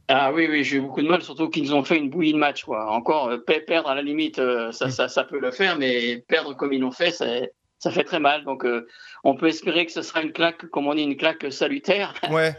Ah 0.09 0.31
oui, 0.33 0.47
oui, 0.49 0.63
j'ai 0.63 0.77
eu 0.77 0.81
beaucoup 0.81 1.01
de 1.01 1.07
mal, 1.07 1.21
surtout 1.21 1.49
qu'ils 1.49 1.73
ont 1.75 1.83
fait 1.83 1.97
une 1.97 2.09
bouillie 2.09 2.31
de 2.31 2.37
match. 2.37 2.63
Quoi. 2.63 2.89
Encore, 2.91 3.27
euh, 3.27 3.37
pe- 3.45 3.59
perdre 3.65 3.89
à 3.89 3.95
la 3.95 4.01
limite, 4.01 4.39
euh, 4.39 4.69
Mm. 4.69 4.71
ça, 4.71 4.89
ça, 4.89 5.07
ça 5.09 5.23
peut 5.25 5.39
le 5.39 5.51
faire, 5.51 5.77
mais 5.77 6.23
perdre 6.29 6.55
comme 6.55 6.71
ils 6.71 6.79
l'ont 6.79 6.91
fait, 6.91 7.11
c'est- 7.11 7.51
ça 7.79 7.91
fait 7.91 8.05
très 8.05 8.19
mal. 8.21 8.45
Donc, 8.45 8.63
euh, 8.65 8.87
on 9.29 9.35
peut 9.35 9.47
espérer 9.49 9.85
que 9.85 9.91
ce 9.91 10.01
sera 10.01 10.21
une 10.21 10.31
claque, 10.31 10.69
comme 10.71 10.87
on 10.87 10.95
dit, 10.95 11.01
une 11.03 11.17
claque 11.17 11.45
salutaire, 11.51 12.13
Ouais. 12.31 12.55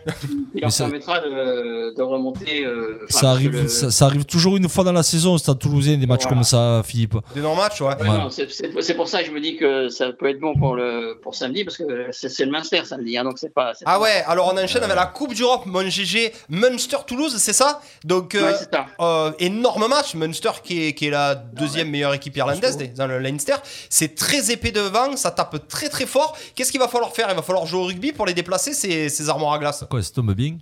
qui 0.53 0.61
leur 0.61 0.71
ça- 0.71 0.85
permettra 0.85 1.21
de, 1.21 1.95
de 1.97 2.03
remonter. 2.03 2.64
euh, 2.66 3.07
Ça 3.09 3.31
arrive, 3.31 3.53
le- 3.53 3.69
ça, 3.69 3.91
ça 3.91 4.05
arrive 4.05 4.27
toujours 4.27 4.57
une 4.59 4.69
fois 4.69 4.85
dans 4.85 4.93
la 4.93 5.03
saison 5.03 5.33
au 5.35 5.39
Stade 5.39 5.59
Toulousain, 5.59 5.97
des 5.97 6.07
matchs 6.07 6.25
Voilà. 6.25 6.37
comme 6.37 6.45
ça, 6.45 6.83
Philippe. 6.85 7.16
Des 7.35 7.41
non-matchs, 7.41 7.81
ouais. 7.81 7.89
Ouais, 8.01 8.07
non, 8.09 8.29
c'est- 8.29 8.95
pour 8.95 9.09
ça 9.09 9.21
que 9.23 9.27
je 9.29 9.33
me 9.33 9.41
dis 9.41 9.57
que 9.57 9.89
ça 9.89 10.12
peut 10.12 10.29
être 10.29 10.41
bon 10.41 10.55
pour, 10.59 10.77
le, 10.77 11.19
pour 11.23 11.35
samedi, 11.35 11.64
parce 11.64 11.79
que 11.79 11.85
c'est 12.12 12.45
le 12.45 12.51
Munster 12.51 12.83
samedi, 12.85 13.16
hein, 13.16 13.25
donc 13.25 13.39
c'est 13.39 13.55
pas. 13.55 13.73
Ah 13.87 13.95
pas- 13.95 14.01
ouais, 14.01 14.23
alors 14.27 14.53
on 14.53 14.59
enchaîne 14.62 14.83
avec 14.83 14.95
la 14.97 15.07
Coupe 15.07 15.35
d'Europe, 15.35 15.62
mon 15.64 15.89
GG, 15.89 16.33
Munster-Toulouse, 16.51 17.37
c'est 17.39 17.53
ça? 17.53 17.81
Donc, 18.05 18.35
euh, 18.35 18.43
Ouais, 18.43 18.55
c'est 18.59 18.71
ça. 18.75 18.87
euh, 19.01 19.33
énorme 19.39 19.89
match, 19.89 20.14
Munster 20.14 20.51
qui 20.62 20.89
est, 20.89 20.93
qui 20.93 21.07
est 21.07 21.11
la 21.11 21.35
deuxième 21.35 21.89
meilleure 21.91 22.14
équipe 22.14 22.37
irlandaise 22.37 22.77
des- 22.77 22.89
dans 22.89 23.07
le 23.07 23.19
Leinster. 23.19 23.55
C'est 23.89 24.14
très 24.14 24.51
épais 24.51 24.71
devant, 24.71 25.16
ça 25.16 25.31
tape 25.31 25.66
très 25.69 25.89
très 25.89 26.05
fort. 26.07 26.37
Qu'est-ce 26.59 26.72
qu'il 26.72 26.80
va 26.80 26.88
falloir 26.88 27.12
faire? 27.14 27.28
Il 27.30 27.36
va 27.36 27.42
falloir 27.42 27.66
jouer 27.66 27.80
au 27.80 27.84
rugby 27.84 28.11
pour 28.11 28.26
les 28.26 28.34
déplacer, 28.34 28.72
ces, 28.72 29.09
ces 29.09 29.28
armoires 29.28 29.52
à 29.52 29.59
glace. 29.61 29.84
Quoi, 29.88 30.02
ça 30.02 30.12
tombe 30.12 30.34
bien 30.34 30.56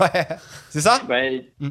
Ouais, 0.00 0.08
c'est 0.70 0.80
ça? 0.80 0.98
Ouais, 1.10 1.46
Mm. 1.60 1.68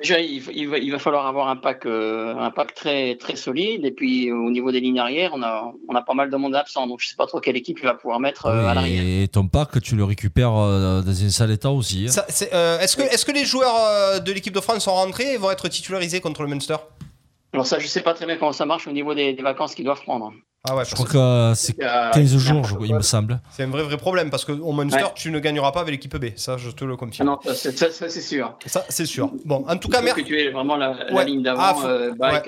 Déjà, 0.00 0.20
il, 0.20 0.40
va, 0.68 0.76
il 0.78 0.92
va 0.92 0.98
falloir 0.98 1.26
avoir 1.26 1.48
un 1.48 1.56
pack, 1.56 1.86
euh, 1.86 2.36
un 2.36 2.50
pack 2.50 2.74
très, 2.74 3.16
très 3.16 3.36
solide. 3.36 3.86
Et 3.86 3.90
puis, 3.90 4.30
au 4.30 4.50
niveau 4.50 4.70
des 4.70 4.80
lignes 4.80 4.98
arrière, 4.98 5.30
on 5.34 5.42
a, 5.42 5.72
on 5.88 5.94
a 5.94 6.02
pas 6.02 6.12
mal 6.12 6.28
de 6.30 6.36
monde 6.36 6.54
absent. 6.54 6.86
Donc, 6.86 7.00
je 7.00 7.08
sais 7.08 7.16
pas 7.16 7.26
trop 7.26 7.40
quelle 7.40 7.56
équipe 7.56 7.78
il 7.80 7.84
va 7.86 7.94
pouvoir 7.94 8.20
mettre 8.20 8.44
euh, 8.46 8.66
à 8.68 8.74
l'arrière. 8.74 9.02
Et 9.02 9.28
ton 9.28 9.48
parc, 9.48 9.80
tu 9.80 9.96
le 9.96 10.04
récupères 10.04 10.54
euh, 10.54 11.00
dans 11.00 11.24
un 11.24 11.30
sale 11.30 11.50
état 11.52 11.70
aussi. 11.70 12.06
hein. 12.08 12.22
Euh, 12.52 12.78
Est-ce 12.80 12.96
que, 12.96 13.02
est 13.02 13.24
que 13.24 13.32
les 13.32 13.46
joueurs 13.46 13.74
euh, 13.76 14.18
de 14.18 14.30
l'équipe 14.30 14.52
de 14.54 14.60
France 14.60 14.84
sont 14.84 14.92
rentrés 14.92 15.32
et 15.32 15.36
vont 15.38 15.50
être 15.50 15.68
titularisés 15.68 16.20
contre 16.20 16.42
le 16.42 16.48
Munster? 16.48 16.76
Alors, 17.54 17.66
ça, 17.66 17.78
je 17.78 17.86
sais 17.86 18.02
pas 18.02 18.12
très 18.14 18.26
bien 18.26 18.36
comment 18.36 18.52
ça 18.52 18.66
marche 18.66 18.86
au 18.86 18.92
niveau 18.92 19.14
des, 19.14 19.32
des 19.32 19.42
vacances 19.42 19.74
qu'ils 19.74 19.84
doivent 19.86 20.02
prendre. 20.02 20.32
Ah 20.64 20.76
ouais, 20.76 20.84
Je 20.84 20.94
crois 20.94 21.06
que 21.06 21.52
c'est 21.56 21.74
Euh, 21.82 22.10
15 22.12 22.36
jours, 22.36 22.62
je- 22.62 22.86
il 22.86 22.94
me 22.94 23.02
semble. 23.02 23.40
C'est 23.50 23.64
un 23.64 23.66
vrai 23.66 23.82
vrai 23.82 23.96
problème 23.96 24.30
parce 24.30 24.44
qu'au 24.44 24.70
Munster, 24.70 25.02
Ouais. 25.02 25.10
tu 25.16 25.32
ne 25.32 25.40
gagneras 25.40 25.72
pas 25.72 25.80
avec 25.80 25.90
l'équipe 25.90 26.16
B. 26.16 26.26
Ça, 26.36 26.56
je 26.56 26.70
te 26.70 26.84
le 26.84 26.92
Ah 26.94 26.96
confirme. 26.98 27.26
non, 27.30 27.38
ça, 27.44 27.52
c'est- 27.56 27.76
ça, 27.76 27.90
ça, 27.90 28.08
c'est 28.08 28.20
sûr. 28.20 28.56
Ça, 28.66 28.84
c'est 28.88 29.04
sûr. 29.06 29.32
Bon, 29.44 29.64
en 29.66 29.76
tout 29.76 29.88
cas, 29.88 30.00
merci. 30.00 30.22
que 30.22 30.28
tu 30.28 30.38
aies 30.40 30.50
vraiment 30.52 30.76
la, 30.76 30.94
la 31.08 31.12
Ouais. 31.12 31.24
ligne 31.24 31.42
d'avant, 31.42 31.60
Ah, 31.64 31.74
faut- 31.74 31.86
euh, 31.88 32.12
ouais. 32.12 32.42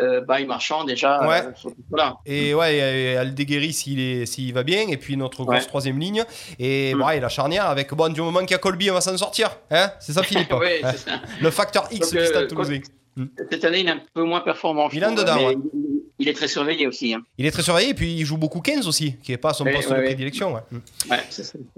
Euh, 0.00 0.46
Marchand, 0.46 0.84
déjà. 0.84 1.26
Ouais. 1.26 1.42
euh, 1.46 1.50
faut- 1.60 1.74
voilà. 1.90 2.18
Et 2.26 2.54
ouais, 2.54 3.16
Aldeguerri 3.16 3.72
s'il 3.72 3.98
est 3.98 4.24
s'il 4.26 4.54
va 4.54 4.62
bien, 4.62 4.86
et 4.88 4.96
puis 4.96 5.16
notre 5.16 5.42
grosse 5.42 5.56
Ouais. 5.62 5.66
troisième 5.66 5.98
ligne. 5.98 6.22
Et 6.60 6.94
Mm. 6.94 7.02
ouais, 7.02 7.18
la 7.18 7.28
charnière 7.28 7.66
avec 7.66 7.92
bon 7.92 8.12
du 8.12 8.20
moment 8.20 8.38
qu'il 8.40 8.52
y 8.52 8.54
a 8.54 8.58
Colby, 8.58 8.88
on 8.92 8.94
va 8.94 9.00
s'en 9.00 9.16
sortir. 9.16 9.50
Hein 9.72 9.90
c'est 9.98 10.12
ça 10.12 10.22
Philippe 10.22 10.52
Ouais, 10.62 10.78
Hein 10.84 10.92
c'est 10.92 10.98
ça. 11.10 11.20
Le 11.40 11.50
facteur 11.50 11.88
X 11.90 12.12
Donc, 12.12 12.20
du 12.20 12.26
stade 12.28 12.42
euh, 12.44 12.46
toulousain. 12.46 12.78
Cette 13.50 13.64
année, 13.64 13.80
il 13.80 13.88
est 13.88 13.90
un 13.90 14.00
peu 14.14 14.22
moins 14.22 14.42
performant. 14.42 14.88
Il 14.92 15.02
est 15.02 15.06
en 15.06 15.10
dedans, 15.12 15.34
mais 15.36 15.46
ouais. 15.46 15.56
Il, 16.18 16.28
est 16.28 16.32
très 16.34 16.48
surveillé 16.48 16.86
aussi. 16.86 17.14
hein. 17.14 17.22
Il 17.38 17.46
est 17.46 17.50
très 17.50 17.62
surveillé 17.62 17.90
et 17.90 17.94
puis 17.94 18.14
il 18.14 18.24
joue 18.24 18.36
beaucoup 18.36 18.60
15 18.60 18.86
aussi, 18.88 19.16
qui 19.22 19.32
est 19.32 19.36
pas 19.36 19.54
son 19.54 19.64
poste 19.64 19.88
ouais, 19.90 19.98
de 19.98 20.04
prédilection. 20.04 20.54
ouais. 20.54 20.60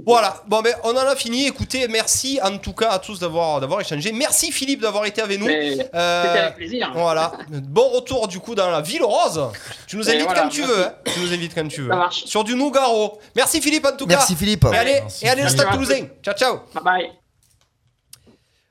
Voilà, 0.05 0.43
bon 0.47 0.61
ben 0.63 0.75
on 0.85 0.91
en 0.91 0.97
a 1.07 1.15
fini. 1.17 1.47
Écoutez, 1.47 1.87
merci 1.89 2.39
en 2.43 2.57
tout 2.59 2.73
cas 2.73 2.91
à 2.91 2.99
tous 2.99 3.19
d'avoir 3.19 3.61
d'avoir 3.61 3.81
échangé. 3.81 4.13
Merci 4.13 4.51
Philippe 4.53 4.81
d'avoir 4.81 5.05
été 5.07 5.21
avec 5.23 5.39
nous. 5.39 5.49
Euh, 5.49 5.71
C'était 5.77 6.39
avec 6.39 6.57
plaisir. 6.57 6.91
Voilà, 6.95 7.33
bon 7.49 7.89
retour 7.91 8.29
du 8.29 8.39
coup 8.41 8.55
dans 8.55 8.71
la 8.71 8.81
ville 8.81 9.03
rose. 9.05 9.41
Tu 9.87 9.97
nous 9.97 10.09
invites 10.09 10.25
voilà, 10.25 10.43
quand 10.43 10.49
tu 10.49 10.61
merci. 10.61 10.73
veux. 10.75 10.85
hein. 10.87 10.95
Tu 11.15 11.21
nous 11.21 11.33
invites 11.33 11.55
quand 11.55 11.69
tu 11.69 11.83
veux. 11.83 11.91
Ça 11.91 11.97
marche. 11.97 12.25
Sur 12.25 12.45
du 12.45 12.55
Nougaro. 12.55 13.21
Merci 13.37 13.61
Philippe 13.61 13.87
en 13.87 13.97
tout 13.97 14.07
cas. 14.07 14.17
Merci 14.17 14.37
Philippe. 14.37 14.65
Et 14.73 14.77
allez, 14.77 15.01
Merci. 15.01 15.25
et 15.25 15.29
allez 15.29 15.43
le 15.43 15.49
stade 15.49 15.71
toulousain. 15.73 16.07
Ciao 16.23 16.35
ciao. 16.35 16.61
Bye 16.75 16.83
bye. 16.85 17.11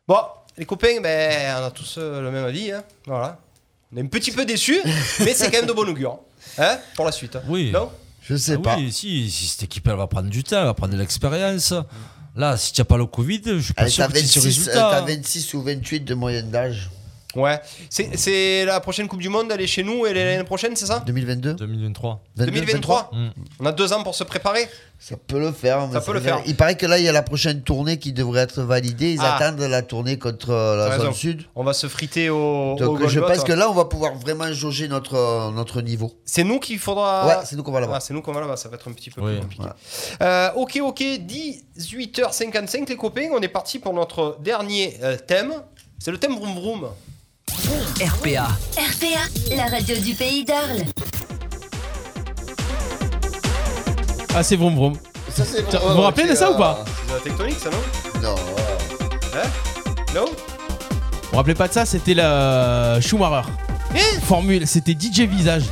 Bon, 0.08 0.18
les 0.58 0.66
copains, 0.66 1.00
ben, 1.02 1.56
on 1.62 1.66
a 1.66 1.72
tous 1.72 1.96
euh, 2.00 2.22
le 2.22 2.32
même 2.32 2.46
avis. 2.46 2.72
Hein. 2.72 2.84
Voilà. 3.06 3.38
On 3.94 3.98
est 3.98 4.02
un 4.02 4.06
petit 4.08 4.32
peu 4.32 4.46
déçus, 4.46 4.80
mais 5.22 5.34
c'est 5.34 5.46
quand 5.50 5.58
même 5.58 5.66
de 5.66 5.74
bon 5.74 5.88
augure. 5.90 6.20
Hein, 6.58 6.78
pour 6.96 7.06
la 7.06 7.12
suite. 7.12 7.38
Oui. 7.48 7.72
Non? 7.72 7.90
Je 8.22 8.36
sais 8.36 8.56
Ah 8.58 8.62
pas. 8.62 8.78
Oui, 8.78 8.92
si, 8.92 9.30
si 9.32 9.48
cette 9.48 9.64
équipe 9.64 9.88
elle 9.88 9.96
va 9.96 10.06
prendre 10.08 10.30
du 10.30 10.44
temps, 10.44 10.60
elle 10.60 10.66
va 10.66 10.74
prendre 10.76 10.94
de 10.94 11.00
l'expérience. 11.00 11.74
Là, 12.36 12.56
si 12.58 12.72
tu 12.72 12.80
n'as 12.82 12.86
pas 12.86 12.98
le 12.98 13.08
Covid, 13.08 13.42
je 13.46 13.60
suis 13.60 13.74
pas 13.74 13.82
Allez, 13.84 13.92
sûr 13.92 14.08
que 14.08 14.12
tu 14.14 14.20
aies 14.20 14.22
ce 14.22 14.40
26, 14.40 14.40
euh, 14.40 14.44
résultat. 14.44 14.90
t'as 14.92 15.02
26 15.02 15.54
ou 15.56 15.62
28 15.64 16.00
de 16.02 16.14
moyenne 16.14 16.52
d'âge. 16.52 16.90
Ouais. 17.36 17.60
C'est 17.92 18.18
c'est 18.18 18.66
la 18.66 18.80
prochaine 18.80 19.08
Coupe 19.08 19.20
du 19.20 19.30
Monde, 19.30 19.52
elle 19.54 19.62
est 19.62 19.68
chez 19.68 19.84
nous 19.84 20.06
et 20.08 20.14
l'année 20.16 20.44
prochaine, 20.44 20.76
c'est 20.76 20.88
ça? 20.88 21.04
2022 21.06 21.54
2023. 21.54 22.24
22, 22.36 22.52
2023 22.52 23.12
Mm. 23.14 23.30
On 23.60 23.66
a 23.68 23.72
deux 23.72 23.94
ans 23.94 24.02
pour 24.04 24.16
se 24.16 24.24
préparer. 24.24 24.68
Ça 24.98 25.16
peut 25.16 25.40
le 25.40 25.52
faire. 25.52 25.88
mais 25.88 25.94
Ça 25.94 26.02
peut 26.02 26.12
le 26.14 26.20
faire. 26.20 26.42
Il 26.48 26.56
paraît 26.56 26.76
que 26.76 26.86
là, 26.86 26.98
il 26.98 27.06
y 27.06 27.08
a 27.08 27.12
la 27.12 27.22
prochaine 27.22 27.62
tournée 27.62 27.98
qui 28.00 28.12
devrait 28.14 28.42
être 28.42 28.62
validée. 28.64 29.14
Ils 29.14 29.20
Ah. 29.22 29.36
attendent 29.38 29.60
la 29.62 29.82
tournée 29.84 30.18
contre 30.18 30.50
euh, 30.50 30.76
T'as 30.76 30.90
la 30.90 30.98
zone 30.98 31.08
raison. 31.08 31.14
sud. 31.18 31.44
On 31.56 31.64
va 31.64 31.74
se 31.74 31.88
friter 31.88 32.30
au. 32.30 32.74
au 32.74 32.76
Donc 32.76 33.08
je 33.08 33.20
pense 33.20 33.44
que 33.44 33.54
là, 33.54 33.70
on 33.70 33.74
va 33.74 33.86
pouvoir 33.86 34.16
vraiment 34.16 34.52
jauger 34.52 34.88
notre, 34.88 35.16
euh, 35.16 35.52
notre 35.52 35.82
niveau. 35.82 36.12
C'est 36.26 36.44
nous 36.44 36.60
qu'il 36.60 36.80
faudra. 36.80 37.28
Ouais, 37.28 37.36
c'est 37.46 37.56
nous 37.56 37.64
qu'on 37.64 37.72
va 37.72 37.80
là-bas. 37.82 37.94
Ah, 37.98 38.00
c'est 38.00 38.14
nous 38.14 38.22
qu'on 38.24 38.34
va 38.34 38.42
là-bas, 38.42 38.58
ça 38.58 38.70
va 38.70 38.76
être 38.76 38.90
un 38.90 38.94
petit 38.94 39.12
peu 39.12 39.22
Oui. 39.22 39.34
plus 39.34 39.42
compliqué. 39.42 39.66
Euh, 40.22 40.50
ok, 40.56 40.80
ok, 40.82 41.00
18h55 41.78 42.90
les 42.90 42.96
copains, 42.98 43.30
on 43.32 43.40
est 43.42 43.48
parti 43.48 43.78
pour 43.80 43.94
notre 43.94 44.38
dernier 44.42 44.98
euh, 45.04 45.16
thème. 45.16 45.54
C'est 46.00 46.12
le 46.12 46.18
thème 46.18 46.36
Vroom 46.36 46.56
Vroom. 46.56 46.88
RPA. 47.70 48.48
RPA, 48.78 49.56
la 49.56 49.66
radio 49.66 49.96
du 49.98 50.16
pays 50.16 50.44
d'Arles. 50.44 50.86
Ah, 54.34 54.42
c'est 54.42 54.56
vroom 54.56 54.76
vroom. 54.76 54.94
Ça, 55.32 55.44
c'est 55.46 55.68
Tiens, 55.70 55.80
vous 55.86 55.94
vous 55.94 56.02
rappelez 56.02 56.28
de 56.28 56.34
ça 56.36 56.50
ou 56.52 56.58
pas 56.58 56.84
C'est 56.86 57.08
de 57.12 57.14
la 57.18 57.20
tectonique 57.24 57.60
ça 57.60 57.70
non 57.70 58.30
Non. 58.30 58.36
Hein 59.36 59.48
Non 60.16 60.26
Vous 60.26 61.30
vous 61.32 61.38
rappelez 61.38 61.54
pas 61.54 61.68
de 61.68 61.74
ça 61.74 61.86
C'était 61.86 62.16
la 62.16 63.00
Schumacher. 63.02 63.48
Eh 63.96 64.20
Formule, 64.22 64.66
c'était 64.66 64.94
DJ 64.94 65.22
Visage. 65.22 65.64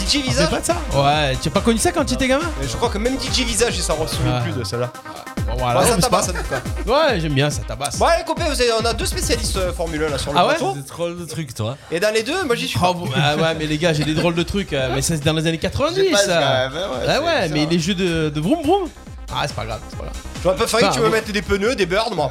DJ 0.00 0.16
Visage 0.28 0.50
pas 0.50 0.60
de 0.60 0.64
ça 0.66 0.76
Ouais, 0.92 1.36
tu 1.40 1.48
as 1.48 1.50
pas 1.52 1.60
connu 1.60 1.78
ça 1.78 1.92
quand 1.92 2.04
tu 2.04 2.14
étais 2.14 2.26
gamin 2.28 2.50
Mais 2.60 2.66
Je 2.66 2.76
crois 2.76 2.88
que 2.88 2.98
même 2.98 3.16
DJ 3.20 3.42
Visage 3.44 3.76
il 3.76 3.82
s'en 3.82 3.94
souvient 4.08 4.38
Ah. 4.38 4.42
plus 4.42 4.52
de 4.52 4.64
celle-là. 4.64 4.90
Bon, 5.04 5.15
voilà, 5.58 5.80
Ouais, 5.80 5.86
ça 5.86 5.94
c'est 5.96 6.00
tabasse 6.02 6.28
en 6.28 6.32
tout 6.32 6.42
cas. 6.48 6.60
Ouais, 6.92 7.20
j'aime 7.20 7.32
bien, 7.34 7.50
ça 7.50 7.62
tabasse. 7.66 7.98
Bon 7.98 8.06
allez 8.06 8.24
copains, 8.24 8.44
vous 8.48 8.60
avez- 8.60 8.72
on 8.80 8.84
a 8.84 8.92
deux 8.92 9.06
spécialistes 9.06 9.56
euh, 9.56 9.72
Formule 9.72 10.02
1 10.04 10.08
là 10.10 10.18
sur 10.18 10.32
le 10.32 10.38
Ah 10.38 10.46
ouais 10.46 10.54
plateau. 10.54 10.72
Des 10.74 10.84
trolls 10.84 11.18
de 11.18 11.24
trucs, 11.24 11.54
toi. 11.54 11.76
Et 11.90 12.00
dans 12.00 12.12
les 12.14 12.22
deux, 12.22 12.44
moi 12.44 12.54
j'y 12.56 12.68
suis. 12.68 12.78
Oh, 12.82 12.94
vous- 12.94 13.08
ah 13.16 13.36
ouais, 13.36 13.54
mais 13.58 13.66
les 13.66 13.78
gars, 13.78 13.92
j'ai 13.92 14.04
des 14.04 14.14
drôles 14.14 14.34
de 14.34 14.42
trucs. 14.42 14.72
euh, 14.72 14.90
mais 14.94 15.02
ça, 15.02 15.14
c'est 15.16 15.24
dans 15.24 15.32
les 15.32 15.46
années 15.46 15.58
90, 15.58 15.96
J'ai 15.96 16.10
pas 16.10 16.18
ça. 16.18 16.66
hein, 16.66 16.70
ouais, 16.70 16.78
ah 17.06 17.12
c'est 17.18 17.24
ouais, 17.24 17.48
mais 17.50 17.66
les 17.66 17.78
jeux 17.78 17.94
de, 17.94 18.28
de 18.30 18.40
vroom 18.40 18.62
vroom. 18.62 18.88
Ah, 19.34 19.42
c'est 19.46 19.56
pas 19.56 19.64
grave, 19.64 19.80
c'est 19.90 19.96
pas 19.98 20.04
grave. 20.04 20.16
J'aurais 20.42 20.56
préféré 20.56 20.82
que 20.84 20.94
tu 20.94 21.00
me 21.00 21.08
mettes 21.08 21.30
des 21.30 21.42
pneus, 21.42 21.74
des 21.74 21.86
birds, 21.86 22.14
moi. 22.14 22.30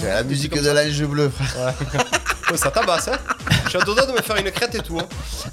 C'est 0.00 0.08
la 0.08 0.22
musique 0.24 0.60
de 0.60 0.70
l'ange 0.70 1.02
bleu, 1.04 1.30
frère. 1.30 1.72
Ouais, 2.50 2.56
ça 2.56 2.70
tabasse, 2.70 3.08
hein. 3.08 3.18
Je 3.68 3.72
suis 3.72 3.78
à 3.82 3.84
deux 3.84 3.94
doigts 3.94 4.06
de 4.06 4.12
me 4.12 4.22
faire 4.22 4.36
une 4.36 4.50
crête 4.50 4.74
et 4.74 4.78
tout. 4.80 4.98
hein. 4.98 5.06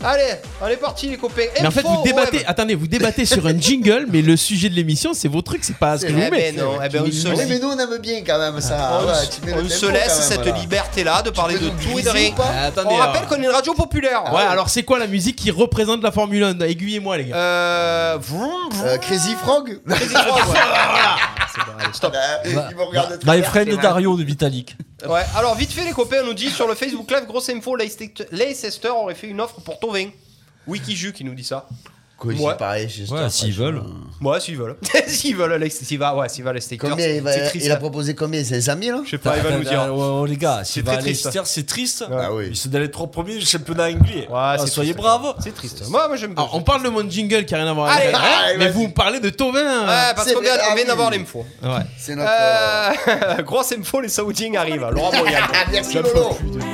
Allez, 0.04 0.24
on 0.62 0.68
est 0.68 0.78
parti 0.78 1.10
les 1.10 1.18
copains. 1.18 1.44
Mais 1.62 1.68
en 1.68 1.72
fait, 1.72 1.82
Info 1.82 1.90
vous 1.90 2.04
débattez, 2.04 2.38
web. 2.38 2.46
attendez, 2.48 2.76
vous 2.76 2.88
débattez 2.88 3.26
sur 3.26 3.46
un 3.46 3.60
jingle, 3.60 4.06
mais 4.10 4.22
le 4.22 4.38
sujet 4.38 4.70
de 4.70 4.76
l'émission, 4.76 5.14
c'est 5.14 5.28
vos 5.28 5.42
trucs, 5.42 5.64
c'est 5.66 5.76
pas 5.78 5.98
ce 5.98 6.06
que 6.06 6.14
je 6.14 6.18
Eh 6.18 6.26
vous 6.26 6.32
mets. 6.32 6.52
ben 6.54 6.56
non, 6.56 6.78
eh 6.84 6.88
ben 6.90 7.04
on 7.06 7.12
se 7.12 7.28
Oui, 7.28 7.36
laisse. 7.36 7.50
mais 7.50 7.60
nous, 7.60 7.68
on 7.68 7.78
aime 7.78 7.98
bien 8.00 8.22
quand 8.26 8.40
même 8.40 8.62
ça. 8.62 9.00
On, 9.02 9.06
Ouais, 9.06 9.12
s- 9.14 9.30
tu 9.30 9.46
mets 9.46 9.54
le 9.54 9.64
on 9.64 9.70
se 9.70 9.82
tempo 9.82 9.92
laisse 9.94 10.08
quand 10.08 10.14
même, 10.20 10.22
cette 10.30 10.42
voilà. 10.44 10.58
liberté-là 10.60 11.22
de 11.24 11.30
parler 11.32 11.58
de 11.60 11.66
nous 11.66 11.72
tout 11.72 12.00
et 12.00 12.04
de 12.04 12.10
rien. 12.10 12.32
ou 12.32 12.36
pas 12.36 12.52
Ah, 12.56 12.66
attendez, 12.68 12.88
On 12.92 12.96
rappelle 12.96 13.18
alors. 13.18 13.28
qu'on 13.30 13.36
est 13.36 13.46
une 13.46 13.50
radio 13.52 13.74
populaire. 13.74 14.34
Ouais, 14.34 14.42
alors 14.44 14.70
c'est 14.70 14.84
quoi 14.84 14.98
la 14.98 15.08
musique 15.08 15.36
qui 15.36 15.52
représente 15.52 16.02
la 16.02 16.12
Formule 16.12 16.44
1 16.44 16.60
Aiguillez-moi, 16.62 17.18
les 17.18 17.26
gars. 17.26 17.36
Euh. 17.36 18.18
vroom, 18.22 18.50
vroom. 18.72 18.88
Euh, 18.88 18.98
Crazy 18.98 19.34
Frog 19.36 19.80
Crazy 19.90 20.14
Frog, 20.14 20.26
ouais. 20.50 20.60
Ah, 20.64 21.16
c'est 21.54 21.60
bon, 21.66 21.72
allez, 21.80 21.94
Stop. 21.94 22.14
Bah, 22.14 22.68
Ils 22.72 22.76
me 22.78 22.84
regardent 22.84 23.20
de 23.20 23.30
My 23.30 23.42
friend. 23.44 23.80
Dario 23.82 24.16
de 24.18 24.24
Vitalik. 24.24 24.76
Ouais, 25.08 25.22
alors 25.38 25.56
vite 25.56 25.72
fait 25.72 25.84
les 25.84 25.92
copains, 25.92 26.18
on 26.24 26.28
nous 26.28 26.34
dit 26.34 26.50
sur 26.50 26.68
le 26.68 26.74
Facebook 26.74 27.12
Live, 27.12 27.26
grosse 27.28 27.50
info, 27.50 27.76
Leicester 27.76 28.05
Leicester 28.32 28.90
aurait 28.90 29.16
fait 29.16 29.28
une 29.28 29.42
offre 29.42 29.62
pour 29.62 29.80
Tovin. 29.80 30.10
Wikiju 30.68 31.14
qui 31.14 31.24
nous 31.24 31.36
dit 31.36 31.44
ça. 31.44 31.68
Quoi, 32.18 32.32
Ouais. 32.32 32.40
c'est 32.52 32.58
pareil, 32.58 32.86
Ouais, 33.12 33.30
s'ils 33.30 33.54
veulent. 33.54 33.82
Ouais, 34.22 34.40
s'ils 34.40 34.56
veulent. 34.58 34.78
s'ils 35.08 35.36
veulent, 35.36 35.52
Alex, 35.52 35.76
s'il 35.84 36.00
va, 36.00 36.16
ouais, 36.16 36.30
s'il 36.30 36.46
va 36.46 36.52
il, 36.52 37.22
va- 37.22 37.32
c'est 37.34 37.44
triste. 37.50 37.66
il 37.66 37.72
a 37.72 37.76
proposé 37.76 38.16
combien 38.16 38.42
C'est 38.42 38.62
5 38.62 38.82
000 38.82 39.02
Je 39.04 39.10
sais 39.12 39.18
pas, 39.18 39.36
il 39.36 39.44
va 39.44 39.52
nous 39.52 39.64
dire. 39.64 40.26
Les 40.26 40.38
gars, 40.38 40.62
C'est 40.64 40.74
s'il 40.74 40.84
va 40.84 40.94
très 40.94 41.00
à 41.00 41.02
triste. 41.04 41.26
Leicester, 41.26 41.42
c'est 41.46 41.66
triste. 41.66 42.06
Ah 42.10 42.34
oui. 42.34 42.46
Ils 42.52 42.56
sont 42.56 42.70
dans 42.70 42.80
les 42.80 42.90
trois 42.90 43.08
premiers 43.08 43.38
du 43.38 43.46
championnat 43.46 43.88
anglais. 43.90 44.28
Ouais, 44.32 44.56
c'est 44.60 44.68
soyez 44.68 44.94
triste. 44.94 45.06
braves. 45.06 45.36
C'est 45.44 45.54
triste. 45.54 45.84
Moi, 45.90 46.08
moi 46.08 46.16
j'aime 46.16 46.34
bien. 46.34 46.42
Alors, 46.44 46.56
on 46.56 46.62
parle 46.62 46.84
de 46.84 46.90
mon 46.90 47.08
jingle 47.10 47.44
qui 47.44 47.54
a 47.54 47.58
rien 47.58 47.68
à 47.68 47.74
voir 47.74 47.90
avec 47.90 48.04
Allez, 48.04 48.12
la- 48.14 48.20
allez, 48.20 48.58
mais 48.60 48.66
vas-y. 48.66 48.74
vous 48.74 48.88
me 48.88 48.94
parlez 48.94 49.20
de 49.20 49.30
Tovin. 49.30 49.60
Ouais, 49.82 50.14
parce 50.16 50.28
C'est 50.30 50.34
qu'on 50.36 50.42
vient, 50.42 50.54
vrai, 50.56 50.64
on 50.68 50.72
ah 50.72 50.76
vient 50.76 50.84
oui. 50.84 50.88
d'avoir 50.88 51.12
l'info. 51.12 51.46
Ouais. 51.64 51.70
C'est 51.98 52.16
notre. 52.16 52.32
Euh, 52.32 53.42
grosse 53.44 53.74
info, 53.74 54.00
les 54.00 54.08
Saoudiens 54.10 54.54
arrivent. 54.56 54.88
Laurent. 54.92 55.12
Merci, 55.72 55.96
Lolo. 55.96 56.30
plus 56.40 56.50
de 56.52 56.58
lui. 56.60 56.66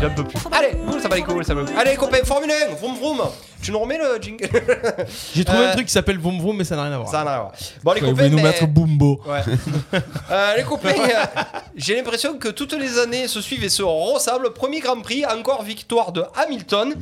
J'en 0.00 0.10
peux 0.10 0.24
plus. 0.24 0.38
Allez, 0.52 0.70
cool, 0.90 1.00
ça 1.02 1.08
va 1.08 1.16
les 1.16 1.22
cool, 1.22 1.44
ça 1.44 1.54
va 1.54 1.62
les. 1.62 1.72
Allez, 1.76 1.96
copains, 1.96 2.24
Formule 2.24 2.50
1, 2.50 2.74
vroom 2.76 2.96
vroom. 2.96 3.18
Tu 3.62 3.72
nous 3.72 3.78
remets 3.78 3.98
le 3.98 4.20
jingle 4.20 4.48
J'ai 5.34 5.44
trouvé 5.44 5.64
Euh, 5.64 5.70
un 5.70 5.72
truc 5.72 5.86
qui 5.86 5.92
s'appelle 5.92 6.18
Vroom 6.18 6.38
Vroom, 6.40 6.56
mais 6.58 6.64
ça 6.64 6.76
n'a 6.76 6.84
rien 6.84 6.92
à 6.92 6.98
voir. 6.98 7.08
Ça 7.10 7.24
n'a 7.24 7.30
rien 7.30 7.32
à 7.32 7.40
voir. 7.42 7.52
Bon, 7.82 7.92
les 7.92 7.98
Ils 7.98 8.02
copains, 8.02 8.12
voulaient 8.14 8.28
nous 8.30 8.40
mettre 8.42 8.66
Bumbo. 8.66 9.20
Ouais. 9.26 9.40
Euh, 10.30 10.56
les 10.56 10.62
copains, 10.64 10.88
euh, 10.92 11.42
j'ai 11.76 11.96
l'impression 11.96 12.36
que 12.38 12.48
toutes 12.48 12.72
les 12.74 12.98
années 12.98 13.28
se 13.28 13.40
suivent 13.40 13.64
et 13.64 13.68
se 13.68 13.82
ressemblent. 13.82 14.52
Premier 14.52 14.80
Grand 14.80 15.00
Prix, 15.00 15.24
encore 15.26 15.62
victoire 15.62 16.12
de 16.12 16.24
Hamilton. 16.34 16.94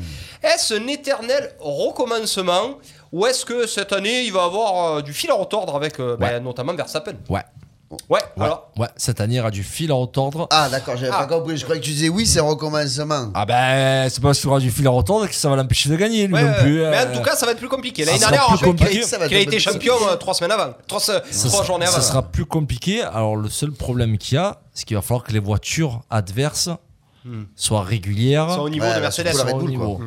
Est-ce 0.42 0.74
un 0.74 0.86
éternel 0.88 1.52
recommencement 1.58 2.78
ou 3.12 3.26
est-ce 3.26 3.44
que 3.44 3.66
cette 3.66 3.92
année 3.92 4.22
il 4.22 4.32
va 4.32 4.44
avoir 4.44 4.96
euh, 4.98 5.02
du 5.02 5.12
fil 5.12 5.30
à 5.30 5.34
retordre 5.34 5.74
avec 5.76 6.00
euh, 6.00 6.16
ben, 6.16 6.42
notamment 6.42 6.74
Verstappen? 6.74 7.14
Ouais. 7.28 7.42
Ouais, 8.08 8.20
Ouais. 8.36 8.44
alors 8.44 8.70
Ouais, 8.76 8.88
cette 8.96 9.20
année, 9.20 9.34
il 9.34 9.36
y 9.38 9.40
aura 9.40 9.50
du 9.50 9.62
fil 9.62 9.90
à 9.90 9.94
retordre. 9.94 10.46
Ah, 10.50 10.68
d'accord, 10.68 10.96
j'avais 10.96 11.12
Ah. 11.14 11.24
pas 11.24 11.26
compris. 11.38 11.56
Je 11.56 11.64
croyais 11.64 11.80
que 11.80 11.86
tu 11.86 11.92
disais 11.92 12.08
oui, 12.08 12.26
c'est 12.26 12.40
un 12.40 12.44
recommencement. 12.44 13.30
Ah 13.34 13.46
ben, 13.46 14.08
c'est 14.10 14.20
pas 14.20 14.28
parce 14.28 14.38
qu'il 14.38 14.48
y 14.48 14.50
aura 14.50 14.60
du 14.60 14.70
fil 14.70 14.86
à 14.86 14.90
retordre 14.90 15.26
que 15.28 15.34
ça 15.34 15.48
va 15.48 15.56
l'empêcher 15.56 15.88
de 15.88 15.96
gagner, 15.96 16.26
lui 16.26 16.34
Ouais, 16.34 16.42
non 16.44 16.54
plus. 16.60 16.78
mais 16.80 16.84
euh. 16.96 17.10
en 17.12 17.16
tout 17.16 17.22
cas, 17.22 17.36
ça 17.36 17.46
va 17.46 17.52
être 17.52 17.58
plus 17.58 17.68
compliqué. 17.68 18.04
ça 18.04 18.10
L'année 18.10 18.20
sera 18.20 18.30
dernière, 18.32 18.46
plus 18.48 18.54
en 18.54 18.58
juin, 18.58 18.68
compliqué. 18.68 19.02
Ça 19.02 19.18
va 19.18 19.28
qu'il 19.28 19.36
a 19.36 19.40
être 19.40 19.46
été 19.48 19.56
plus 19.56 19.62
champion 19.62 19.92
compliqué. 19.94 20.12
euh, 20.12 20.16
trois 20.16 20.34
semaines 20.34 20.52
avant, 20.52 20.74
trois, 20.86 21.00
ça, 21.00 21.20
trois 21.20 21.32
sera- 21.50 21.64
journées 21.64 21.86
avant. 21.86 21.94
ça 21.96 22.02
sera 22.02 22.22
plus 22.22 22.46
compliqué. 22.46 23.02
Alors, 23.02 23.36
le 23.36 23.48
seul 23.48 23.72
problème 23.72 24.18
qu'il 24.18 24.34
y 24.36 24.38
a, 24.38 24.58
c'est 24.72 24.84
qu'il 24.84 24.96
va 24.96 25.02
falloir 25.02 25.22
que 25.24 25.32
les 25.32 25.38
voitures 25.40 26.02
adverses 26.10 26.68
soient 27.56 27.82
régulières. 27.82 28.50
Soit 28.52 28.62
au 28.62 28.68
niveau 28.68 28.84
Ouais, 28.86 28.94
de 28.96 29.00
Mercedes. 29.00 29.32
Soient 29.32 29.54
au 29.54 29.62
niveau. 29.62 29.96
P- 29.96 30.04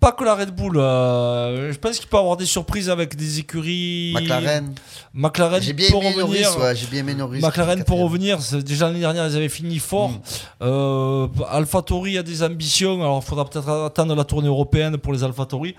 Pas 0.00 0.12
que 0.12 0.22
la 0.22 0.36
Red 0.36 0.50
Bull. 0.54 0.78
euh, 0.78 1.72
je 1.72 1.78
pense 1.78 1.98
qu'il 1.98 2.08
peut 2.08 2.16
y 2.16 2.20
avoir 2.20 2.36
des 2.36 2.46
surprises 2.46 2.88
avec 2.88 3.16
des 3.16 3.40
écuries. 3.40 4.12
McLaren. 4.14 4.72
McLaren 5.12 5.60
J'ai 5.60 5.72
bien 5.72 5.90
pour 5.90 6.02
aimé 6.04 6.14
Norris, 6.16 6.44
revenir. 6.44 6.64
ouais, 6.64 6.76
j'ai 6.76 6.86
bien 6.86 7.00
aimé 7.00 7.14
Norris. 7.14 7.40
McLaren 7.40 7.82
pour 7.82 7.98
revenir, 7.98 8.38
déjà 8.64 8.86
l'année 8.86 9.00
dernière 9.00 9.26
ils 9.26 9.34
avaient 9.36 9.48
fini 9.48 9.78
fort. 9.80 10.10
Mm. 10.10 10.20
Euh, 10.62 11.26
AlphaTauri 11.50 12.16
a 12.16 12.22
des 12.22 12.44
ambitions, 12.44 13.00
alors 13.02 13.20
il 13.24 13.28
faudra 13.28 13.44
peut-être 13.44 13.68
attendre 13.68 14.14
la 14.14 14.24
tournée 14.24 14.46
européenne 14.48 14.98
pour 14.98 15.12
les 15.12 15.24
AlphaTauri. 15.24 15.74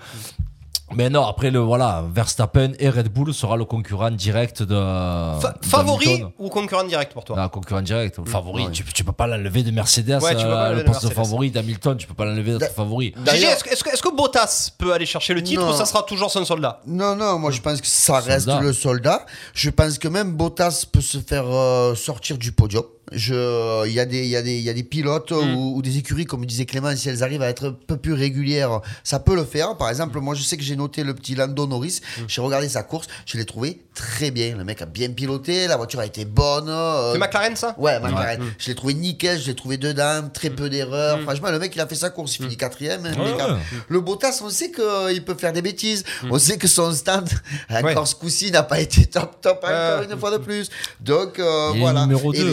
Mais 0.94 1.08
non, 1.08 1.24
après 1.24 1.50
le 1.50 1.60
voilà, 1.60 2.04
Verstappen 2.12 2.72
et 2.78 2.88
Red 2.90 3.08
Bull 3.08 3.32
sera 3.32 3.56
le 3.56 3.64
concurrent 3.64 4.10
direct 4.10 4.62
de. 4.62 4.74
Fa- 4.74 5.54
de 5.60 5.66
favori 5.66 6.06
Hamilton. 6.06 6.30
ou 6.38 6.48
concurrent 6.48 6.84
direct 6.84 7.12
pour 7.12 7.24
toi 7.24 7.36
Ah, 7.38 7.48
concurrent 7.48 7.82
direct, 7.82 8.18
favori. 8.26 8.68
Tu, 8.72 8.82
tu 8.84 9.04
peux 9.04 9.12
pas 9.12 9.26
l'enlever 9.26 9.62
de 9.62 9.70
Mercedes, 9.70 10.20
Ouais, 10.22 10.34
tu 10.34 10.42
peux 10.42 10.50
pas 10.50 10.66
euh, 10.70 10.74
le 10.74 10.78
de 10.82 10.86
poste 10.86 11.06
de 11.06 11.12
favori 11.12 11.50
d'Hamilton, 11.50 11.96
tu 11.96 12.06
peux 12.06 12.14
pas 12.14 12.24
l'enlever 12.24 12.58
d'être 12.58 12.74
favori. 12.74 13.14
Est-ce 13.26 13.62
que, 13.64 13.70
est-ce 13.70 13.84
que- 13.84 13.90
que 14.10 14.16
Bottas 14.16 14.70
peut 14.78 14.92
aller 14.92 15.06
chercher 15.06 15.34
le 15.34 15.42
titre 15.42 15.60
Non. 15.62 15.70
ou 15.72 15.76
ça 15.76 15.84
sera 15.84 16.02
toujours 16.02 16.30
son 16.30 16.44
soldat 16.44 16.80
Non, 16.86 17.14
non, 17.14 17.38
moi 17.38 17.50
je 17.50 17.60
pense 17.60 17.80
que 17.80 17.86
ça 17.86 18.18
reste 18.20 18.46
Soldat. 18.46 18.60
le 18.60 18.72
soldat. 18.72 19.26
Je 19.54 19.70
pense 19.70 19.98
que 19.98 20.08
même 20.08 20.32
Bottas 20.32 20.84
peut 20.90 21.00
se 21.02 21.18
faire 21.18 21.44
euh, 21.46 21.94
sortir 21.94 22.38
du 22.38 22.52
podium. 22.52 22.82
Je- 23.12 23.86
Il 23.86 23.92
y, 23.92 24.00
a 24.00 24.04
des- 24.06 24.18
il 24.24 24.28
y, 24.28 24.36
a 24.36 24.42
des- 24.42 24.56
il 24.58 24.62
y 24.64 24.70
a 24.70 24.72
des 24.72 24.82
pilotes 24.82 25.32
Mm. 25.32 25.54
ou, 25.56 25.76
ou 25.76 25.82
des 25.82 25.98
écuries, 25.98 26.24
comme 26.26 26.44
disait 26.46 26.64
Clément, 26.66 26.94
si 26.94 27.08
elles 27.08 27.22
arrivent 27.22 27.42
à 27.42 27.48
être 27.48 27.68
un 27.68 27.76
peu 27.86 27.96
plus 27.96 28.12
régulières, 28.12 28.80
ça 29.04 29.18
peut 29.18 29.34
le 29.34 29.44
faire. 29.44 29.76
Par 29.76 29.88
exemple, 29.90 30.18
moi 30.20 30.34
je 30.34 30.42
sais 30.42 30.56
que 30.56 30.62
j'ai 30.62 30.76
noté 30.76 31.02
le 31.04 31.14
petit 31.14 31.34
Lando 31.34 31.66
Norris, 31.66 32.00
Mm. 32.18 32.22
j'ai 32.28 32.40
regardé 32.40 32.68
sa 32.68 32.82
course, 32.82 33.06
je 33.26 33.36
l'ai 33.38 33.44
trouvé 33.44 33.80
très 33.94 34.30
bien. 34.30 34.56
Le 34.56 34.64
mec 34.64 34.80
a 34.82 34.86
bien 34.86 35.10
piloté, 35.10 35.66
la 35.66 35.76
voiture 35.76 36.00
a 36.00 36.06
été 36.06 36.24
bonne. 36.24 36.68
euh, 36.68 37.12
C'est 37.12 37.18
McLaren 37.18 37.56
ça? 37.56 37.74
Ouais, 37.78 37.98
McLaren. 38.00 38.40
Je 38.58 38.68
l'ai 38.68 38.74
trouvé 38.74 38.94
nickel, 38.94 39.40
je 39.40 39.46
l'ai 39.48 39.54
trouvé 39.54 39.76
dedans, 39.76 40.28
très 40.32 40.50
peu 40.50 40.70
d'erreurs. 40.70 41.18
Mm. 41.18 41.22
Franchement, 41.22 41.50
le 41.50 41.58
mec, 41.58 41.72
il 41.74 41.80
a 41.80 41.86
fait 41.86 41.94
sa 41.96 42.10
course, 42.10 42.36
il 42.38 42.42
finit 42.44 42.56
quatrième. 42.56 43.04
hein, 43.06 43.12
Ouais, 43.18 43.32
ouais. 43.32 43.58
Le 43.88 44.00
Bottas, 44.00 44.40
on 44.44 44.50
sait 44.50 44.70
qu'il 44.70 45.24
peut 45.24 45.34
faire 45.34 45.52
des 45.52 45.62
bêtises. 45.62 46.04
On 46.30 46.38
sait 46.38 46.56
que 46.58 46.68
son 46.68 46.92
stand, 46.92 47.28
encore 47.70 47.82
Mm. 47.82 47.98
Ouais. 47.98 48.06
ce 48.06 48.14
coup-ci, 48.14 48.50
n'a 48.50 48.62
pas 48.62 48.80
été 48.80 49.06
top, 49.06 49.40
top, 49.40 49.58
encore 49.58 49.68
Euh. 49.70 50.04
une 50.10 50.18
fois 50.18 50.30
de 50.30 50.38
plus. 50.38 50.68
Donc, 51.00 51.38
euh, 51.38 51.70
Il 51.72 51.76
est 51.78 51.80
voilà. 51.80 52.02
numéro 52.02 52.32
Et 52.32 52.38
deux, 52.38 52.50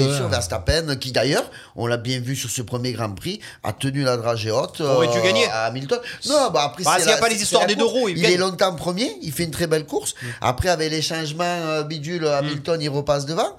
Verstappen, 0.52 0.96
qui 0.96 1.12
d'ailleurs, 1.12 1.50
on 1.76 1.88
l'a 1.88 1.98
bien 1.98 2.20
vu 2.20 2.36
sur 2.36 2.50
ce 2.50 2.62
premier 2.62 2.94
Grand 2.94 3.14
Prix, 3.14 3.40
a 3.64 3.74
tenu 3.74 4.04
la 4.04 4.16
dragée 4.18 4.52
haute. 4.52 4.80
Aurait 4.82 5.08
dû 5.10 5.22
gagner. 5.22 5.46
À 5.48 5.66
Hamilton. 5.66 6.00
Non, 6.28 6.50
bah 6.54 6.64
après, 6.66 6.84
Bah, 6.84 6.94
c'est 6.96 7.04
s'il 7.04 7.12
y 7.12 7.14
a 7.14 7.18
pas 7.18 7.30
les 7.30 7.42
histoires 7.42 7.66
des 7.68 7.76
deux 7.76 7.84
course. 7.84 7.98
roues, 8.00 8.10
il 8.10 8.24
est 8.26 8.38
longtemps 8.38 8.74
premier, 8.76 9.18
il 9.22 9.32
fait 9.32 9.44
une 9.44 9.52
très 9.52 9.68
belle 9.68 9.86
course. 9.86 10.16
Après, 10.42 10.70
avec 10.70 10.92
les 10.92 11.02
changements 11.02 11.44
euh, 11.44 11.84
bidules, 11.84 12.26
Hamilton, 12.26 12.82
il 12.82 12.90
repasse 12.90 13.26
devant. 13.26 13.58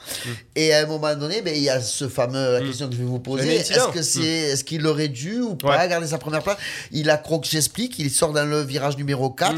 Et 0.56 0.72
à 0.74 0.80
un 0.82 0.86
moment 0.86 1.14
donné, 1.14 1.42
ben, 1.42 1.54
il 1.54 1.62
y 1.62 1.68
a 1.70 1.80
ce 1.80 2.08
fameux, 2.08 2.52
la 2.54 2.60
question 2.60 2.86
que 2.88 2.94
je 2.94 2.98
vais 2.98 3.04
vous 3.04 3.18
poser. 3.20 3.56
Est-ce 3.56 3.88
que 3.88 4.02
c'est, 4.02 4.22
est-ce 4.22 4.64
qu'il 4.64 4.86
aurait 4.86 5.08
dû 5.08 5.40
ou 5.40 5.54
pas 5.54 5.68
Ouais. 5.78 5.88
garder 5.88 6.06
sa 6.06 6.18
première 6.18 6.42
place? 6.42 6.56
Il 6.92 7.10
a 7.10 7.16
croqué, 7.18 7.48
j'explique, 7.52 7.98
il 7.98 8.10
sort 8.10 8.32
dans 8.32 8.44
le 8.44 8.62
virage 8.62 8.96
numéro 8.96 9.30
4. 9.30 9.54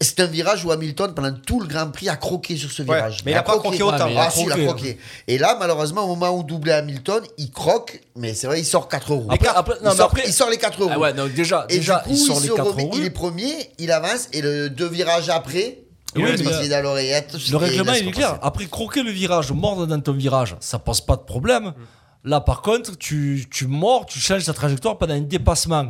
C'est 0.00 0.20
un 0.20 0.26
virage 0.26 0.64
où 0.64 0.70
Hamilton, 0.70 1.12
pendant 1.14 1.32
tout 1.32 1.60
le 1.60 1.66
Grand 1.66 1.90
Prix, 1.90 2.08
a 2.08 2.16
croqué 2.16 2.56
sur 2.56 2.70
ce 2.70 2.82
Ouais, 2.82 2.94
virage. 2.96 3.22
mais 3.24 3.32
il 3.32 3.36
a 3.36 3.42
pas 3.42 3.58
croqué 3.58 3.82
autant. 3.82 3.96
Ah, 4.00 4.10
il 4.10 4.16
a 4.18 4.22
Ah, 4.26 4.30
si, 4.30 4.42
il 4.44 4.52
a 4.52 4.54
croqué. 4.54 4.66
croqué. 4.66 4.98
Et 5.26 5.38
là, 5.38 5.56
malheureusement, 5.58 6.02
au 6.04 6.08
moment 6.14 6.30
où 6.30 6.42
doublait 6.68 6.74
Hamilton, 6.74 7.22
il 7.38 7.50
croque, 7.50 8.00
mais 8.16 8.34
c'est 8.34 8.46
vrai, 8.46 8.60
il 8.60 8.64
sort 8.64 8.88
4 8.88 9.12
roues. 9.12 9.26
Après- 9.30 9.48
après- 9.48 9.74
non, 9.82 9.90
il, 9.92 9.96
sort, 9.96 10.06
après- 10.06 10.22
il 10.26 10.32
sort 10.32 10.50
les 10.50 10.56
4 10.58 10.82
roues. 10.82 10.90
Ah 10.92 10.98
ouais, 10.98 11.12
déjà, 11.34 11.66
Et 11.68 11.78
déjà 11.78 11.98
du 11.98 12.02
coup, 12.04 12.10
il 12.10 12.16
sort 12.18 12.36
il, 12.38 12.42
les 12.42 12.48
se 12.48 12.52
4 12.54 12.70
remet- 12.72 12.82
roues. 12.84 12.90
il 12.94 13.04
est 13.04 13.10
premier, 13.10 13.54
il 13.78 13.90
avance, 13.90 14.28
et 14.32 14.40
le 14.42 14.68
deux 14.70 14.88
virages 14.88 15.28
après, 15.28 15.80
Oui, 16.16 16.22
il 16.38 16.44
mais 16.44 16.64
est 16.66 16.68
dans 16.68 16.82
l'oreillette. 16.82 17.36
Le 17.50 17.56
règlement, 17.56 17.92
il 17.92 18.08
est 18.08 18.12
clair. 18.12 18.38
Après, 18.42 18.66
croquer 18.66 19.02
le 19.02 19.10
virage, 19.10 19.52
mordre 19.52 19.86
dans 19.86 20.00
ton 20.00 20.12
virage, 20.12 20.56
ça 20.60 20.78
pose 20.78 21.00
pas 21.00 21.16
de 21.16 21.22
problème. 21.22 21.72
Là, 22.24 22.40
par 22.40 22.62
contre, 22.62 22.96
tu, 22.98 23.46
tu 23.50 23.66
mords, 23.66 24.04
tu 24.06 24.18
changes 24.18 24.44
ta 24.44 24.52
trajectoire 24.52 24.98
pendant 24.98 25.14
un 25.14 25.20
dépassement. 25.20 25.86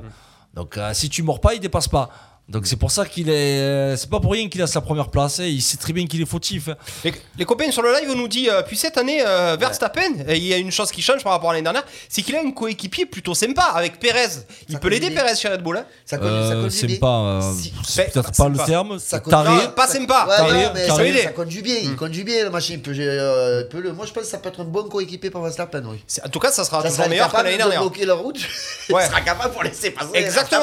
Donc, 0.55 0.77
euh, 0.77 0.91
si 0.93 1.09
tu 1.09 1.23
mords 1.23 1.41
pas, 1.41 1.55
il 1.55 1.61
dépasse 1.61 1.89
pas. 1.89 2.11
Donc, 2.49 2.67
c'est 2.67 2.77
pour 2.77 2.91
ça 2.91 3.05
qu'il 3.05 3.29
est. 3.29 3.61
euh, 3.61 3.97
C'est 3.97 4.09
pas 4.09 4.21
pour 4.21 4.33
rien 4.33 4.49
qu'il 4.49 4.63
a 4.63 4.67
sa 4.67 4.81
première 4.81 5.09
place. 5.11 5.39
hein. 5.41 5.45
Il 5.45 5.61
sait 5.61 5.77
très 5.77 5.93
bien 5.93 6.07
qu'il 6.07 6.23
est 6.23 6.27
fautif. 6.27 6.69
hein. 6.69 6.77
Les, 7.05 7.13
les 7.37 7.45
copains 7.45 7.71
sur 7.71 7.83
le 7.83 7.93
live 8.01 8.11
nous 8.17 8.27
dit 8.29 8.49
euh, 8.49 8.63
puis 8.63 8.77
cette 8.77 8.97
année 8.97 9.23
euh, 9.27 9.57
Verstappen 9.61 10.25
il 10.31 10.45
y 10.45 10.55
a 10.55 10.57
une 10.57 10.71
chose 10.73 10.91
qui 10.91 11.03
change 11.03 11.23
par 11.23 11.33
rapport 11.33 11.51
à 11.51 11.53
l'année 11.53 11.65
dernière 11.65 11.85
c'est 12.09 12.23
qu'il 12.23 12.35
a 12.37 12.41
un 12.41 12.51
coéquipier 12.51 13.05
plutôt 13.07 13.35
sympa 13.35 13.63
avec 13.75 14.01
Perez 14.01 14.29
il 14.69 14.79
peut 14.79 14.89
l'aider. 14.89 15.11
Perez 15.11 15.37
chez 15.37 15.49
Red 15.49 15.63
Bull 15.63 15.77
hein 15.77 15.85
Ça 16.07 16.17
conduit, 16.17 16.31
ça 16.49 16.87
Euh, 16.87 16.99
pas. 16.99 17.19
euh, 17.21 17.53
Si. 17.55 17.73
c'est 17.87 18.13
peut-être 18.13 18.31
c'est 18.33 18.43
pas 18.43 18.49
le 18.49 18.57
pas- 18.57 18.65
terme. 18.65 18.99
Ça 18.99 19.21
conduit- 19.21 19.31
Taré. 19.31 19.65
Non, 19.67 19.71
pas 19.73 19.87
sympa 19.87 20.27
Ouais, 20.29 20.37
Carré, 20.37 20.65
non, 20.65 20.71
mais 20.75 20.87
carré. 20.87 21.17
ça, 21.19 21.23
ça 21.25 21.29
conduit 21.31 21.63
bien, 21.63 21.77
il 21.83 21.97
conduit 21.97 22.25
bien 22.25 22.45
le 22.45 22.51
machin. 22.51 22.75
Il 22.75 22.83
peut, 22.83 22.95
euh, 22.99 23.65
peut 23.65 23.81
le, 23.81 23.93
moi, 23.93 24.07
je 24.07 24.13
pense 24.13 24.25
que 24.25 24.29
ça 24.31 24.39
peut 24.39 24.49
être 24.49 24.61
un 24.61 24.65
bon 24.65 24.85
coéquipier 24.85 25.31
pour 25.31 25.43
Verstappen, 25.43 25.83
oui. 25.87 26.03
En 26.25 26.29
tout 26.31 26.39
cas 26.41 26.51
ça 26.51 26.65
sera 26.65 26.83
Ça 26.83 26.89
toujours 26.89 27.09
meilleur 27.09 27.31
que 27.31 27.37
l'année 27.37 27.53
de 27.53 27.57
dernière 27.59 27.81
bloquer 27.83 28.07
la 28.07 28.15
route. 28.15 28.39
Il 28.89 28.95
sera 29.03 29.21
capable 29.21 29.53
pour 29.53 29.63
laisser 29.63 29.91
passer. 29.91 30.09
exactement 30.15 30.63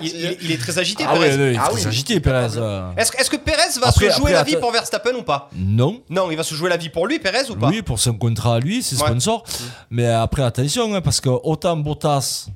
il, 0.00 0.08
il- 0.08 0.38
il 0.42 0.52
est 0.52 0.58
très 0.58 0.78
agité 0.78 1.04
Ah 1.10 1.14
Perez 1.14 1.28
ouais, 1.30 1.36
ouais, 1.36 1.50
il 1.52 1.54
est 1.56 1.58
Ah 1.60 1.68
oui. 1.74 1.86
agité, 1.86 2.20
Perez. 2.20 2.56
euh. 2.56 2.90
est-ce, 2.96 3.10
que- 3.30 3.36
Perez 3.36 3.56
va 3.80 3.88
Après- 3.88 4.10
se 4.10 4.16
jouer 4.16 4.30
après, 4.30 4.32
la 4.32 4.42
vie 4.44 4.56
pour 4.56 4.72
Verstappen 4.72 5.14
ou 5.14 5.22
pas? 5.22 5.48
Non. 5.56 6.00
non 6.10 6.30
il 6.30 6.36
va 6.36 6.42
se 6.42 6.54
jouer 6.54 6.68
la 6.70 6.76
vie 6.76 6.88
pour 6.90 7.06
lui 7.06 7.18
Perez 7.18 7.50
ou 7.50 7.56
pas? 7.56 7.68
Oui, 7.68 7.82
pour 7.82 7.98
son 7.98 8.14
contrat 8.14 8.56
à 8.56 8.60
lui, 8.60 8.82
c'est 8.82 8.96
Ouais. 9.00 9.06
sponsor. 9.08 9.44
Mais 9.90 10.06
après, 10.06 10.42
attention, 10.42 10.94
hein, 10.94 11.00
parce 11.00 11.20
que 11.20 11.28
autant 11.28 11.76
Bottas, 11.76 12.46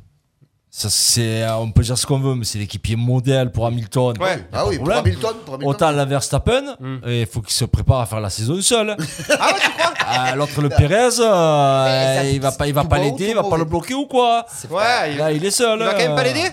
ça, 0.75 0.89
c'est, 0.89 1.47
on 1.59 1.71
peut 1.71 1.83
dire 1.83 1.99
ce 1.99 2.07
qu'on 2.07 2.19
veut, 2.19 2.35
mais 2.35 2.47
c'est 2.47 2.59
l'équipier 2.59 2.97
modèle 2.97 3.53
pour 3.53 3.67
Hamilton. 3.67 4.15
Ouais. 4.19 4.47
Ah 4.55 4.65
oui, 4.67 4.77
pour 4.77 4.85
problème. 4.87 4.99
Hamilton, 5.05 5.35
pour 5.45 5.55
Hamilton. 5.55 5.69
Autant 5.75 5.91
la 5.91 6.05
Verstappen, 6.07 6.77
et 7.07 7.21
il 7.21 7.27
faut 7.27 7.43
qu'il 7.43 7.53
se 7.53 7.67
prépare 7.67 8.01
à 8.01 8.07
faire 8.07 8.21
la 8.21 8.31
saison 8.31 8.59
seul. 8.63 8.91
ah 8.91 8.95
ouais 8.97 9.61
tu 9.63 9.71
crois? 9.71 9.93
Ah, 10.01 10.35
L'autre, 10.37 10.61
le 10.63 10.71
Perez, 10.71 11.21
euh, 11.21 12.31
il 12.33 12.41
va 12.41 12.53
pas, 12.53 12.67
il 12.67 12.73
va 12.73 12.85
pas 12.85 12.99
l'aider, 12.99 13.29
il 13.29 13.35
va 13.35 13.43
pas 13.45 13.59
le 13.59 13.65
bloquer 13.65 13.93
ou 13.95 14.07
quoi? 14.07 14.47
Ouais 14.71 15.13
il, 15.13 15.19
Là, 15.19 15.31
il 15.33 15.45
est 15.45 15.51
seul. 15.51 15.79
il 15.79 15.85
va 15.85 15.93
quand 15.93 15.99
même 15.99 16.15
pas 16.15 16.21
euh. 16.23 16.25
l'aider? 16.25 16.49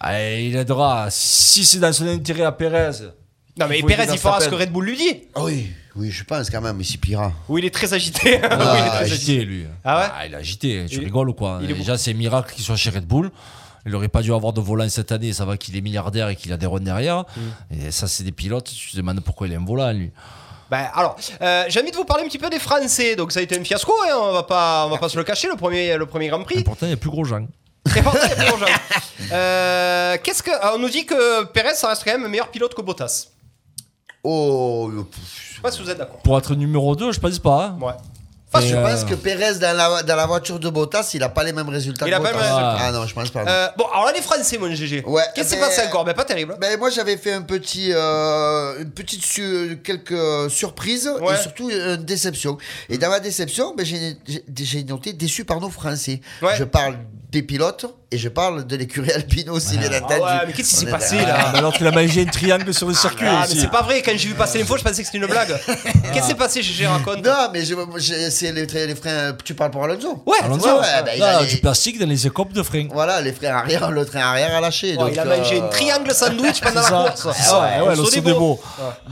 Ah, 0.00 0.30
il 0.38 0.56
aidera. 0.56 1.06
Si 1.10 1.64
c'est 1.64 1.78
dans 1.78 1.92
son 1.92 2.06
intérêt 2.06 2.42
à 2.44 2.52
Perez. 2.52 2.90
non 3.58 3.66
mais 3.68 3.78
Il 3.78 3.90
aider 3.90 4.06
il 4.12 4.18
fera 4.18 4.40
ce 4.40 4.48
que 4.48 4.54
Red 4.54 4.70
Bull 4.70 4.84
lui 4.84 4.96
dit 4.96 5.22
Ah 5.34 5.44
oui, 5.44 5.70
oui, 5.96 6.10
je 6.10 6.24
pense 6.24 6.50
quand 6.50 6.60
même, 6.60 6.76
il 6.80 6.84
s'y 6.84 6.98
pliera. 6.98 7.32
où 7.48 7.56
il 7.58 7.64
est 7.64 7.70
très 7.74 7.94
agité 7.94 8.40
Ah, 8.42 8.58
Oui, 8.58 8.64
il 8.78 8.82
est 8.82 8.86
est 8.86 8.90
très 8.90 8.98
agité. 8.98 9.32
agité, 9.32 9.44
lui. 9.44 9.66
Ah 9.84 10.00
ouais 10.00 10.26
Il 10.28 10.34
est 10.34 10.36
agité. 10.36 10.86
Tu 10.88 10.96
Il 10.96 11.04
rigoles 11.04 11.30
ou 11.30 11.34
quoi? 11.34 11.60
il 11.62 11.70
est 11.70 11.74
Déjà, 11.74 11.96
c'est 11.96 12.12
miracle 12.14 12.52
qu'il 12.54 12.64
soit 12.64 12.76
chez 12.76 12.90
Red 12.90 13.06
Bull. 13.06 13.30
Il 13.86 13.94
aurait 13.94 14.08
pas 14.08 14.22
dû 14.22 14.32
avoir 14.32 14.52
de 14.54 14.60
volant 14.60 14.88
cette 14.88 15.12
année. 15.12 15.32
Ça 15.32 15.44
va 15.44 15.56
qu'il 15.56 15.76
est 15.76 15.80
milliardaire 15.82 16.28
et 16.30 16.36
qu'il 16.36 16.52
a 16.52 16.56
des 16.56 16.66
runs 16.66 16.80
derrière. 16.80 17.24
Mm. 17.36 17.86
Et 17.86 17.90
ça, 17.90 18.08
c'est 18.08 18.24
des 18.24 18.32
pilotes. 18.32 18.70
Tu 18.74 18.90
te 18.92 18.96
demandes 18.96 19.20
pourquoi 19.20 19.46
il 19.46 19.54
a 19.54 19.58
un 19.58 19.64
volant, 19.64 19.92
lui. 19.92 20.10
Ben, 20.70 20.88
alors, 20.94 21.16
euh, 21.42 21.64
j'ai 21.68 21.80
envie 21.80 21.90
de 21.90 21.96
vous 21.96 22.06
parler 22.06 22.24
un 22.24 22.26
petit 22.26 22.38
peu 22.38 22.48
des 22.48 22.58
Français. 22.58 23.14
Donc 23.14 23.30
ça 23.32 23.40
a 23.40 23.42
été 23.42 23.58
un 23.58 23.62
fiasco, 23.62 23.92
hein, 24.08 24.14
on 24.18 24.32
va 24.32 24.42
pas, 24.42 24.86
on 24.86 24.90
va 24.90 24.96
pas 24.96 25.10
se 25.10 25.18
le 25.18 25.22
cacher, 25.24 25.48
le 25.48 25.56
premier, 25.56 25.96
le 25.98 26.06
premier 26.06 26.28
Grand 26.28 26.40
Et 26.40 26.44
Prix. 26.44 26.64
pourtant, 26.64 26.86
il 26.86 26.90
y 26.90 26.92
a 26.94 26.96
plus 26.96 27.10
gros 27.10 27.24
gens. 27.24 27.46
Et 27.96 28.02
pourtant, 28.02 28.18
il 28.24 28.28
y 28.28 28.32
a 28.32 28.36
plus 28.36 28.44
d'argent. 28.60 28.66
Euh, 29.32 30.16
Qu'est-ce 30.22 30.42
que, 30.42 30.50
alors, 30.50 30.76
on 30.76 30.78
nous 30.78 30.88
dit 30.88 31.06
que 31.06 31.44
Perez, 31.44 31.74
ça 31.74 31.88
reste 31.88 32.02
quand 32.04 32.12
même 32.12 32.24
un 32.24 32.28
meilleur 32.28 32.48
pilote 32.48 32.74
que 32.74 32.82
Bottas. 32.82 33.28
Oh, 34.22 34.90
Je 34.90 35.54
sais 35.56 35.60
pas 35.62 35.70
si 35.70 35.82
vous 35.82 35.90
êtes 35.90 35.98
d'accord. 35.98 36.18
Pour 36.18 36.38
être 36.38 36.54
numéro 36.54 36.96
2, 36.96 37.12
je 37.12 37.20
pense 37.20 37.38
pas. 37.38 37.66
hein. 37.66 37.78
Ouais. 37.80 37.92
je 38.62 38.68
Et, 38.74 38.82
pense 38.82 39.02
euh, 39.02 39.06
que 39.06 39.14
Pérez 39.14 39.58
dans 39.58 39.76
la, 39.76 40.02
dans 40.02 40.16
la 40.16 40.24
voiture 40.26 40.58
de 40.58 40.70
Bottas, 40.70 41.10
il 41.12 41.22
a 41.22 41.28
pas 41.28 41.44
les 41.44 41.52
mêmes 41.52 41.68
résultats 41.68 42.06
Il 42.06 42.10
que 42.10 42.16
a 42.16 42.20
pas 42.20 42.28
les 42.30 42.38
mêmes 42.38 42.42
résultats. 42.42 42.76
Ah 42.80 42.92
non, 42.92 43.06
je 43.06 43.12
pense 43.14 43.28
pas. 43.30 43.44
Euh, 43.46 43.68
bon, 43.76 43.84
alors 43.92 44.06
là, 44.06 44.12
les 44.14 44.22
Français, 44.22 44.56
mon 44.56 44.74
GG. 44.74 45.04
Ouais, 45.04 45.22
Qu'est-ce 45.34 45.50
qui 45.50 45.54
s'est 45.56 45.60
passé 45.60 45.82
encore? 45.86 46.04
Ben, 46.06 46.14
pas 46.14 46.24
terrible. 46.24 46.56
Ben, 46.58 46.78
moi 46.78 46.88
j'avais 46.88 47.18
fait 47.18 47.32
un 47.34 47.42
petit, 47.42 47.90
euh, 47.92 48.80
une 48.80 48.90
petite 48.90 49.24
su- 49.24 49.80
quelques 49.84 50.50
surprises 50.50 51.10
Ouais. 51.20 51.34
et 51.34 51.36
surtout 51.36 51.68
une 51.70 51.96
déception. 52.04 52.56
Et 52.88 52.96
dans 52.96 53.10
ma 53.10 53.20
déception, 53.20 53.74
ben, 53.76 53.84
j'ai 53.84 54.84
noté 54.84 55.12
déçu 55.12 55.44
par 55.44 55.60
nos 55.60 55.68
Français. 55.70 56.20
Ouais. 56.40 56.56
Je 56.56 56.64
parle 56.64 56.96
des 57.34 57.42
pilotes 57.42 57.86
et 58.12 58.16
je 58.18 58.28
parle 58.28 58.64
de 58.64 58.76
l'écurie 58.76 59.10
alpine 59.10 59.50
aussi, 59.50 59.76
bien 59.76 59.88
entendu. 59.88 60.14
Ah 60.24 60.38
ouais, 60.38 60.46
mais 60.46 60.52
qu'est-ce 60.52 60.68
qui 60.70 60.76
s'est 60.76 60.86
passé 60.86 61.16
Ah, 61.20 61.26
là 61.26 61.50
mais 61.52 61.60
l'autre, 61.62 61.78
il 61.80 61.86
a 61.86 61.90
mangé 61.90 62.22
un 62.22 62.30
triangle 62.30 62.72
sur 62.72 62.86
le 62.86 62.94
circuit. 62.94 63.26
Ah, 63.28 63.40
mais 63.40 63.46
aussi. 63.52 63.60
c'est 63.60 63.70
pas 63.70 63.82
vrai, 63.82 64.02
quand 64.02 64.12
j'ai 64.16 64.28
vu 64.28 64.34
passer 64.34 64.58
l'info, 64.58 64.76
je 64.78 64.84
pensais 64.84 65.02
que 65.02 65.06
c'était 65.06 65.18
une 65.18 65.26
blague. 65.26 65.48
Qu'est-ce 65.66 66.20
qui 66.20 66.28
s'est 66.28 66.34
passé, 66.34 66.62
GG 66.62 66.86
Raconte 66.86 67.24
Non, 67.24 67.48
mais 67.52 67.64
je- 67.64 67.74
je- 67.96 68.30
c'est 68.30 68.52
les, 68.52 68.66
les 68.66 68.94
freins. 68.94 69.36
Tu 69.44 69.54
parles 69.54 69.72
pour 69.72 69.82
Alonso 69.82 70.22
Ouais, 70.26 70.36
Alonso, 70.42 70.64
Ouais, 70.66 70.72
ouais, 70.74 70.86
ah, 70.94 71.04
il 71.14 71.18
là, 71.20 71.38
a 71.38 71.42
les- 71.42 71.48
du 71.48 71.56
plastique 71.58 71.98
dans 71.98 72.06
les 72.08 72.24
écopes 72.26 72.52
de 72.52 72.62
frein. 72.62 72.86
Voilà, 72.92 73.20
les 73.20 73.32
freins 73.32 73.48
arrière, 73.56 73.90
le 73.90 74.04
train 74.06 74.20
arrière 74.20 74.54
a 74.54 74.60
lâché. 74.60 74.96
Donc, 74.96 75.10
il 75.12 75.18
a 75.18 75.24
mangé 75.24 75.56
euh, 75.56 75.64
une 75.64 75.70
triangle 75.70 76.14
sandwich 76.14 76.60
pendant 76.60 76.82
la 77.04 77.10
course. 77.10 77.26
Ah 77.50 77.80
ouais, 77.82 77.88
ouais, 77.88 77.96
le 77.96 78.20
des 78.20 78.32
beaux. 78.32 78.60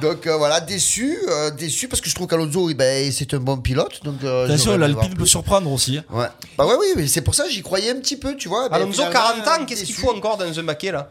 Donc 0.01 0.27
euh, 0.29 0.37
voilà, 0.37 0.61
déçu, 0.61 1.19
euh, 1.29 1.51
déçu 1.51 1.89
parce 1.89 2.01
que 2.01 2.09
je 2.09 2.15
trouve 2.15 2.29
qu'Alonso, 2.29 2.71
eh 2.71 2.75
ben, 2.75 3.11
c'est 3.11 3.35
un 3.35 3.39
bon 3.39 3.57
pilote. 3.57 4.01
Donc, 4.05 4.23
euh, 4.23 4.45
Attention, 4.47 4.77
l'Alpine 4.79 5.15
peut 5.15 5.27
surprendre 5.27 5.71
aussi. 5.73 5.99
hein. 5.99 6.05
Ouais. 6.11 6.27
Bah 6.57 6.67
ouais, 6.67 6.75
oui, 6.79 6.87
mais 6.97 7.07
c'est 7.09 7.23
pour 7.23 7.35
ça 7.35 7.45
que 7.45 7.51
j'y 7.51 7.63
croyais 7.63 7.91
un 7.91 7.97
petit 7.97 8.12
peu, 8.17 8.37
tu 8.37 8.49
vois. 8.49 8.69
Ben, 8.69 8.77
Alonso, 8.77 8.93
finalement, 9.05 9.13
40 9.45 9.49
ans, 9.49 9.65
qu'est-ce 9.67 9.85
qu'il 9.85 9.95
faut 9.95 10.15
encore 10.15 10.37
dans 10.37 10.59
un 10.59 10.63
maquet 10.63 10.93
là 10.93 11.11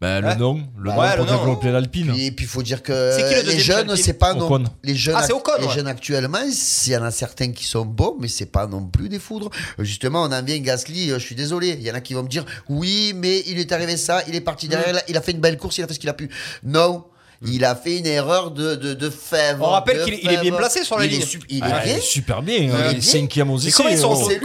Ben, 0.00 0.20
le 0.20 0.26
Ouais. 0.28 0.36
nom, 0.36 0.54
le 0.78 0.90
Bah 0.90 0.94
nom 0.96 1.00
ouais, 1.02 1.16
pour 1.16 1.24
le 1.26 1.30
nom. 1.30 1.38
développer 1.38 1.70
l'Alpine. 1.70 2.12
Et 2.18 2.32
puis 2.32 2.44
il 2.44 2.48
faut 2.48 2.62
dire 2.64 2.82
que 2.82 3.12
C'est 3.16 3.28
qui 3.28 3.46
le 3.46 3.52
les 3.52 3.58
jeunes, 3.60 3.88
Alpine 3.90 3.96
c'est 4.04 4.14
pas 4.14 4.34
non. 4.34 4.46
Ocon. 4.46 4.64
Les 4.82 4.96
jeunes, 4.96 5.14
Ah, 5.16 5.22
c'est 5.24 5.32
Ocon, 5.32 5.52
les 5.60 5.66
ouais. 5.66 5.72
jeunes 5.74 5.86
actuellement, 5.86 6.38
il 6.44 6.90
y 6.92 6.96
en 6.96 7.04
a 7.04 7.12
certains 7.12 7.52
qui 7.52 7.64
sont 7.64 7.84
bons, 7.84 8.16
mais 8.18 8.26
c'est 8.26 8.46
pas 8.46 8.66
non 8.66 8.84
plus 8.84 9.08
des 9.08 9.20
foudres. 9.20 9.50
Euh, 9.78 9.84
Justement, 9.84 10.24
on 10.24 10.32
en 10.32 10.42
vient 10.42 10.58
Gasly. 10.58 11.10
euh, 11.12 11.20
Je 11.20 11.24
suis 11.24 11.36
désolé, 11.36 11.68
il 11.78 11.82
y 11.82 11.90
en 11.90 11.94
a 11.94 12.00
qui 12.00 12.14
vont 12.14 12.24
me 12.24 12.28
dire 12.28 12.44
oui, 12.68 13.12
mais 13.14 13.44
il 13.46 13.60
est 13.60 13.70
arrivé 13.70 13.96
ça, 13.96 14.22
il 14.26 14.34
est 14.34 14.40
parti 14.40 14.66
derrière, 14.66 14.88
Mm. 14.88 14.90
il 14.90 14.98
a- 14.98 15.04
il 15.10 15.16
a 15.16 15.20
fait 15.20 15.32
une 15.32 15.40
belle 15.40 15.56
course, 15.56 15.78
il 15.78 15.84
a 15.84 15.86
fait 15.86 15.94
ce 15.94 16.00
qu'il 16.00 16.10
a 16.10 16.14
pu. 16.14 16.28
Non. 16.64 17.04
Il 17.46 17.64
a 17.64 17.74
fait 17.74 17.98
une 17.98 18.06
erreur 18.06 18.50
de, 18.50 18.74
de, 18.74 18.94
de 18.94 19.10
fèvre. 19.10 19.66
On 19.66 19.70
rappelle 19.70 20.04
qu'il 20.04 20.14
est- 20.14 20.40
bien 20.40 20.52
placé 20.52 20.84
sur 20.84 20.98
la 20.98 21.06
ligne. 21.06 21.22
sup- 21.22 21.44
Il 21.48 21.58
est 21.58 21.62
Ah, 21.64 21.82
il 21.84 21.92
est 21.92 22.00
super 22.00 22.42
bien. 22.42 22.56
Il 22.56 22.70
hein, 22.70 22.74
est 22.88 22.92
Il 22.92 22.98
est 22.98 23.00
cinquième 23.00 23.50
aux 23.50 23.58
essais. 23.58 23.72
comment 23.72 23.90
ils 23.90 23.98
sont- 23.98 24.08
entrés 24.12 24.38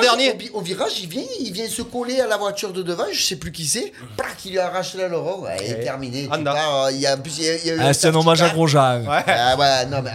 derniers 0.02 0.50
au, 0.52 0.60
virage, 0.60 0.92
il 1.02 1.08
vient, 1.08 1.22
il 1.40 1.52
vient 1.52 1.68
se 1.68 1.82
coller 1.82 2.20
à 2.20 2.26
la 2.26 2.36
voiture 2.36 2.72
de 2.72 2.82
devant, 2.82 3.04
je 3.12 3.22
sais 3.22 3.36
plus 3.36 3.52
qui 3.52 3.66
c'est. 3.66 3.92
Plac, 4.16 4.36
il 4.44 4.52
lui 4.52 4.58
arrache. 4.58 4.94
Ouais, 4.94 5.56
il 5.64 5.70
est 5.72 5.80
terminé. 5.80 6.28
Euh, 6.30 6.90
il 6.92 7.00
y 7.00 7.06
a, 7.06 7.16
plus, 7.16 7.40
Ah, 7.80 7.92
c'est 7.92 8.08
un 8.08 8.14
hommage 8.14 8.42
à. 8.42 8.50
Grosjean. 8.50 9.04
Ah 9.08 9.56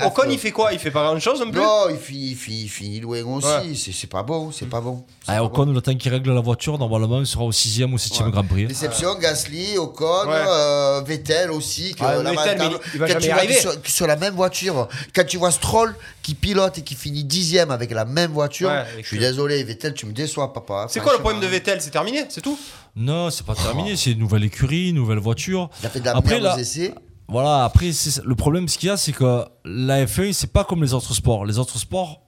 Ocon, 0.05 0.23
il 0.29 0.37
fait 0.37 0.51
quoi? 0.51 0.73
Il 0.73 0.79
fait 0.79 0.91
pas 0.91 1.03
grand 1.03 1.19
chose 1.19 1.39
non 1.39 1.51
plus? 1.51 1.59
Non, 1.59 1.85
il 1.89 1.97
finit, 1.97 2.31
il 2.31 2.35
finit, 2.35 2.61
il 2.63 2.69
finit 2.69 2.99
loin 2.99 3.21
aussi. 3.23 3.47
Ouais. 3.47 3.91
C'est, 3.93 4.07
pas 4.07 4.23
bon, 4.23 4.51
c'est 4.51 4.69
pas 4.69 4.81
bon. 4.81 5.03
Ocon, 5.27 5.65
le 5.65 5.81
temps 5.81 5.95
qu'il 5.95 6.11
règle 6.11 6.33
la 6.33 6.41
voiture, 6.41 6.77
normalement, 6.77 7.19
il 7.19 7.25
sera 7.27 7.43
au 7.43 7.51
6ème 7.51 7.93
ou 7.93 7.97
7ème 7.97 8.25
Ouais. 8.25 8.31
Grand 8.31 8.43
Prix. 8.43 8.65
Déception, 8.65 9.15
Gasly, 9.15 9.77
Ocon, 9.77 10.05
euh, 10.27 11.01
Vettel 11.05 11.51
aussi. 11.51 11.95
Vettel, 12.31 12.57
quand- 12.57 12.69
mais 12.69 12.77
il 12.93 12.99
va 12.99 13.07
quand 13.07 13.13
jamais 13.13 13.25
tu 13.25 13.31
arriver. 13.31 13.53
Sur, 13.59 13.73
sur 13.85 14.07
la 14.07 14.15
même 14.15 14.33
voiture, 14.33 14.87
quand 15.15 15.25
tu 15.25 15.37
vois 15.37 15.51
Stroll 15.51 15.95
qui 16.21 16.35
pilote 16.35 16.77
et 16.77 16.81
qui 16.81 16.95
finit 16.95 17.23
dixième 17.23 17.71
avec 17.71 17.91
la 17.91 18.05
même 18.05 18.31
voiture, 18.31 18.69
Ouais, 18.69 18.85
je 19.01 19.07
suis 19.07 19.19
désolé, 19.19 19.63
Vettel, 19.63 19.93
tu 19.93 20.05
me 20.05 20.13
déçois, 20.13 20.53
papa. 20.53 20.87
C'est 20.89 20.99
quoi 20.99 21.13
le 21.13 21.19
problème 21.19 21.41
de 21.41 21.47
Vettel? 21.47 21.81
C'est 21.81 21.91
terminé, 21.91 22.25
c'est 22.29 22.41
tout? 22.41 22.57
Non, 22.95 23.29
c'est 23.29 23.45
pas 23.45 23.55
terminé. 23.55 23.95
C'est 23.95 24.11
une 24.11 24.19
nouvelle 24.19 24.43
écurie, 24.43 24.89
une 24.89 24.95
nouvelle 24.95 25.19
voiture. 25.19 25.69
Il 25.81 25.85
a 25.85 25.89
fait 25.89 25.99
de 25.99 26.05
la 26.05 26.15
Après, 26.17 26.31
merde 26.35 26.43
là- 26.43 26.55
aux 26.55 26.59
essais. 26.59 26.93
Voilà, 27.29 27.65
après, 27.65 27.91
c'est- 27.91 28.23
le 28.23 28.35
problème, 28.35 28.67
ce 28.69 28.77
qu'il 28.77 28.87
y 28.87 28.91
a, 28.91 28.97
c'est 28.97 29.11
que 29.11 29.43
la 29.65 30.05
F1, 30.05 30.31
c'est 30.33 30.51
pas 30.53 30.63
comme 30.63 30.81
les 30.81 30.93
autres 30.93 31.13
sports. 31.13 31.45
Les 31.45 31.59
autres 31.59 31.77
sports, 31.77 32.21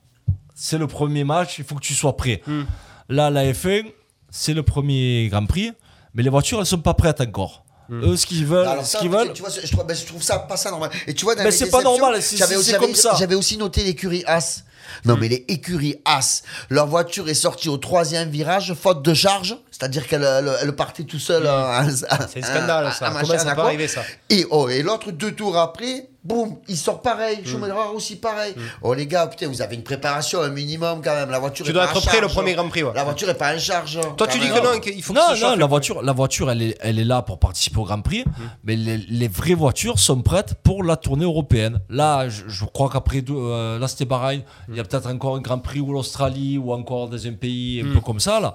c'est 0.56 0.78
le 0.78 0.88
premier 0.88 1.24
match, 1.24 1.58
il 1.58 1.64
faut 1.64 1.76
que 1.76 1.80
tu 1.82 1.94
sois 1.94 2.18
prêt. 2.18 2.42
Hmm. 2.46 2.64
Là, 3.08 3.30
la 3.30 3.46
F1, 3.54 3.86
c'est 4.30 4.54
le 4.54 4.62
premier 4.62 5.28
Grand 5.32 5.46
Prix, 5.46 5.72
mais 6.14 6.22
les 6.22 6.30
voitures, 6.30 6.60
elles 6.60 6.66
sont 6.66 6.80
pas 6.80 6.94
prêtes 6.94 7.22
encore. 7.22 7.64
Hmm. 7.90 8.04
Eux, 8.04 8.16
ce 8.18 8.26
qu'ils 8.28 8.46
veulent, 8.46 8.68
Alors 8.68 8.86
ce 8.86 8.98
qu'ils 8.98 9.10
veulent. 9.10 9.34
Tu 9.34 9.42
vois, 9.42 9.50
je 9.50 9.72
trouve, 9.72 9.84
ben, 9.86 9.96
je 9.98 10.06
trouve 10.06 10.22
ça 10.22 10.38
pas 10.40 10.58
ça 10.58 10.70
normal. 10.70 10.92
Et 11.08 11.14
tu 11.16 11.26
vois, 11.26 11.34
dans 11.36 11.44
Mais 11.44 11.50
les 11.50 11.56
c'est 11.58 11.70
pas 11.72 11.82
normal, 11.82 12.22
c'est- 12.22 12.38
j'avais 12.38 12.56
aussi- 12.56 12.74
comme 12.74 12.94
ça. 12.94 13.16
J'avais 13.18 13.34
aussi 13.36 13.58
noté 13.58 13.84
l'écurie 13.84 14.24
As. 14.28 14.64
Non, 15.06 15.18
mais 15.20 15.28
les 15.28 15.46
écuries 15.48 15.96
As, 16.06 16.44
leur 16.70 16.88
voiture 16.88 17.28
est 17.30 17.34
sortie 17.34 17.70
au 17.70 17.78
troisième 17.78 18.30
virage, 18.30 18.74
faute 18.74 19.02
de 19.04 19.14
charge, 19.14 19.58
c'est-à-dire 19.72 20.08
qu'elle 20.08 20.24
elle, 20.24 20.52
elle 20.62 20.76
partait 20.76 21.04
tout 21.04 21.20
seul. 21.20 21.44
C'est 21.90 22.12
un 22.12 22.42
scandale 22.42 22.92
ça. 22.94 23.10
Comment 23.22 23.38
ça 23.38 23.56
peut 23.56 23.62
arriver 23.62 23.88
ça 23.88 24.02
Et, 24.30 24.46
oh, 24.52 24.68
et 24.70 24.82
l'autre, 24.82 25.12
deux 25.12 25.32
tours 25.32 25.58
après, 25.58 26.10
boum, 26.24 26.58
il 26.68 26.78
sort 26.78 27.02
pareil. 27.02 27.40
Mm. 27.44 27.48
Schumacher 27.48 27.74
aussi 27.94 28.16
pareil. 28.18 28.54
Oh 28.82 28.94
les 28.94 29.08
gars, 29.08 29.28
putain, 29.28 29.48
vous 29.48 29.62
avez 29.62 29.76
une 29.76 29.84
préparation, 29.84 30.42
un 30.42 30.50
minimum 30.50 31.02
quand 31.04 31.16
même. 31.16 31.30
La 31.30 31.40
voiture 31.40 31.64
Tu 31.66 31.72
est 31.72 31.74
dois 31.74 31.86
pas 31.86 31.92
être 31.92 31.98
en 31.98 32.02
prêt 32.02 32.22
le 32.22 32.28
premier 32.28 32.54
Grand 32.56 32.68
Prix. 32.68 32.84
ouais. 32.84 32.92
La 32.94 33.04
voiture 33.06 33.30
est 33.30 33.36
pas 33.38 33.56
en 33.56 33.60
charge. 33.60 34.00
Toi, 34.18 34.28
tu 34.28 34.38
dis 34.40 34.48
que 34.50 34.62
non, 34.64 34.80
qu'il 34.80 35.02
faut 35.02 35.14
que 35.14 35.18
Non, 35.20 35.28
se 35.36 35.42
non, 35.42 35.50
chauffe. 35.52 35.60
la 35.60 35.66
voiture, 35.66 36.02
la 36.04 36.12
voiture 36.14 36.52
elle, 36.52 36.62
est, 36.62 36.78
elle 36.82 37.00
est 37.00 37.06
là 37.06 37.22
pour 37.22 37.40
participer 37.40 37.78
au 37.80 37.84
Grand 37.86 38.02
Prix, 38.02 38.26
mais 38.64 38.76
les, 38.76 38.98
les 38.98 39.28
vraies 39.28 39.54
voitures 39.54 39.98
sont 40.00 40.22
prêtes 40.22 40.56
pour 40.64 40.84
la 40.84 40.98
tournée 40.98 41.24
européenne. 41.26 41.80
Là, 41.90 42.28
je, 42.30 42.44
je 42.48 42.66
crois 42.66 42.90
qu'après, 42.92 43.22
deux- 43.22 43.34
euh, 43.38 43.80
là 43.80 43.88
c'était 43.88 44.06
Bahreïn, 44.06 44.42
il 44.70 44.76
y 44.76 44.80
a 44.80 44.84
peut-être 44.90 45.08
encore 45.08 45.36
un 45.36 45.42
Grand 45.42 45.60
Prix 45.60 45.80
ou 45.80 45.94
l'Australie 45.94 46.58
ou 46.58 46.74
encore 46.74 47.10
dans 47.10 47.26
un 47.28 47.34
pays 47.34 47.82
un 47.82 47.86
Mm. 47.86 47.94
peu 47.94 48.00
comme 48.02 48.20
ça. 48.20 48.40
Là. 48.40 48.54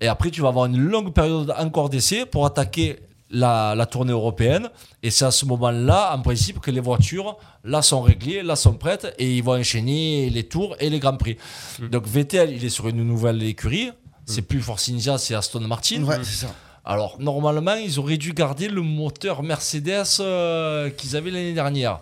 Et 0.00 0.08
après, 0.08 0.30
tu 0.30 0.40
vas 0.42 0.48
avoir 0.48 0.66
une 0.66 0.78
longue 0.78 1.12
période 1.12 1.54
encore 1.58 1.88
d'essai 1.88 2.26
pour 2.26 2.44
attaquer 2.46 2.98
la, 3.30 3.74
la 3.74 3.86
tournée 3.86 4.12
européenne. 4.12 4.68
Et 5.02 5.10
c'est 5.10 5.24
à 5.24 5.30
ce 5.30 5.44
moment-là, 5.46 6.14
en 6.16 6.20
principe, 6.22 6.60
que 6.60 6.70
les 6.70 6.80
voitures, 6.80 7.36
là, 7.64 7.82
sont 7.82 8.00
réglées, 8.02 8.42
là, 8.42 8.56
sont 8.56 8.74
prêtes, 8.74 9.14
et 9.18 9.36
ils 9.36 9.42
vont 9.42 9.58
enchaîner 9.58 10.30
les 10.30 10.44
tours 10.44 10.76
et 10.80 10.90
les 10.90 10.98
Grands 11.00 11.16
Prix. 11.16 11.36
Mm. 11.80 11.88
Donc 11.88 12.06
Vettel, 12.06 12.52
il 12.52 12.64
est 12.64 12.68
sur 12.70 12.88
une 12.88 13.02
nouvelle 13.02 13.42
écurie. 13.42 13.90
C'est 14.28 14.42
plus 14.42 14.60
Force 14.60 14.88
India, 14.88 15.18
c'est 15.18 15.34
Aston 15.36 15.60
Martin. 15.60 16.02
Ouais, 16.02 16.16
c'est 16.22 16.46
ça. 16.46 16.54
Alors, 16.84 17.16
normalement, 17.20 17.74
ils 17.74 17.98
auraient 17.98 18.16
dû 18.16 18.32
garder 18.32 18.68
le 18.68 18.80
moteur 18.82 19.42
Mercedes 19.42 20.04
euh, 20.20 20.90
qu'ils 20.90 21.16
avaient 21.16 21.30
l'année 21.32 21.52
dernière. 21.52 21.98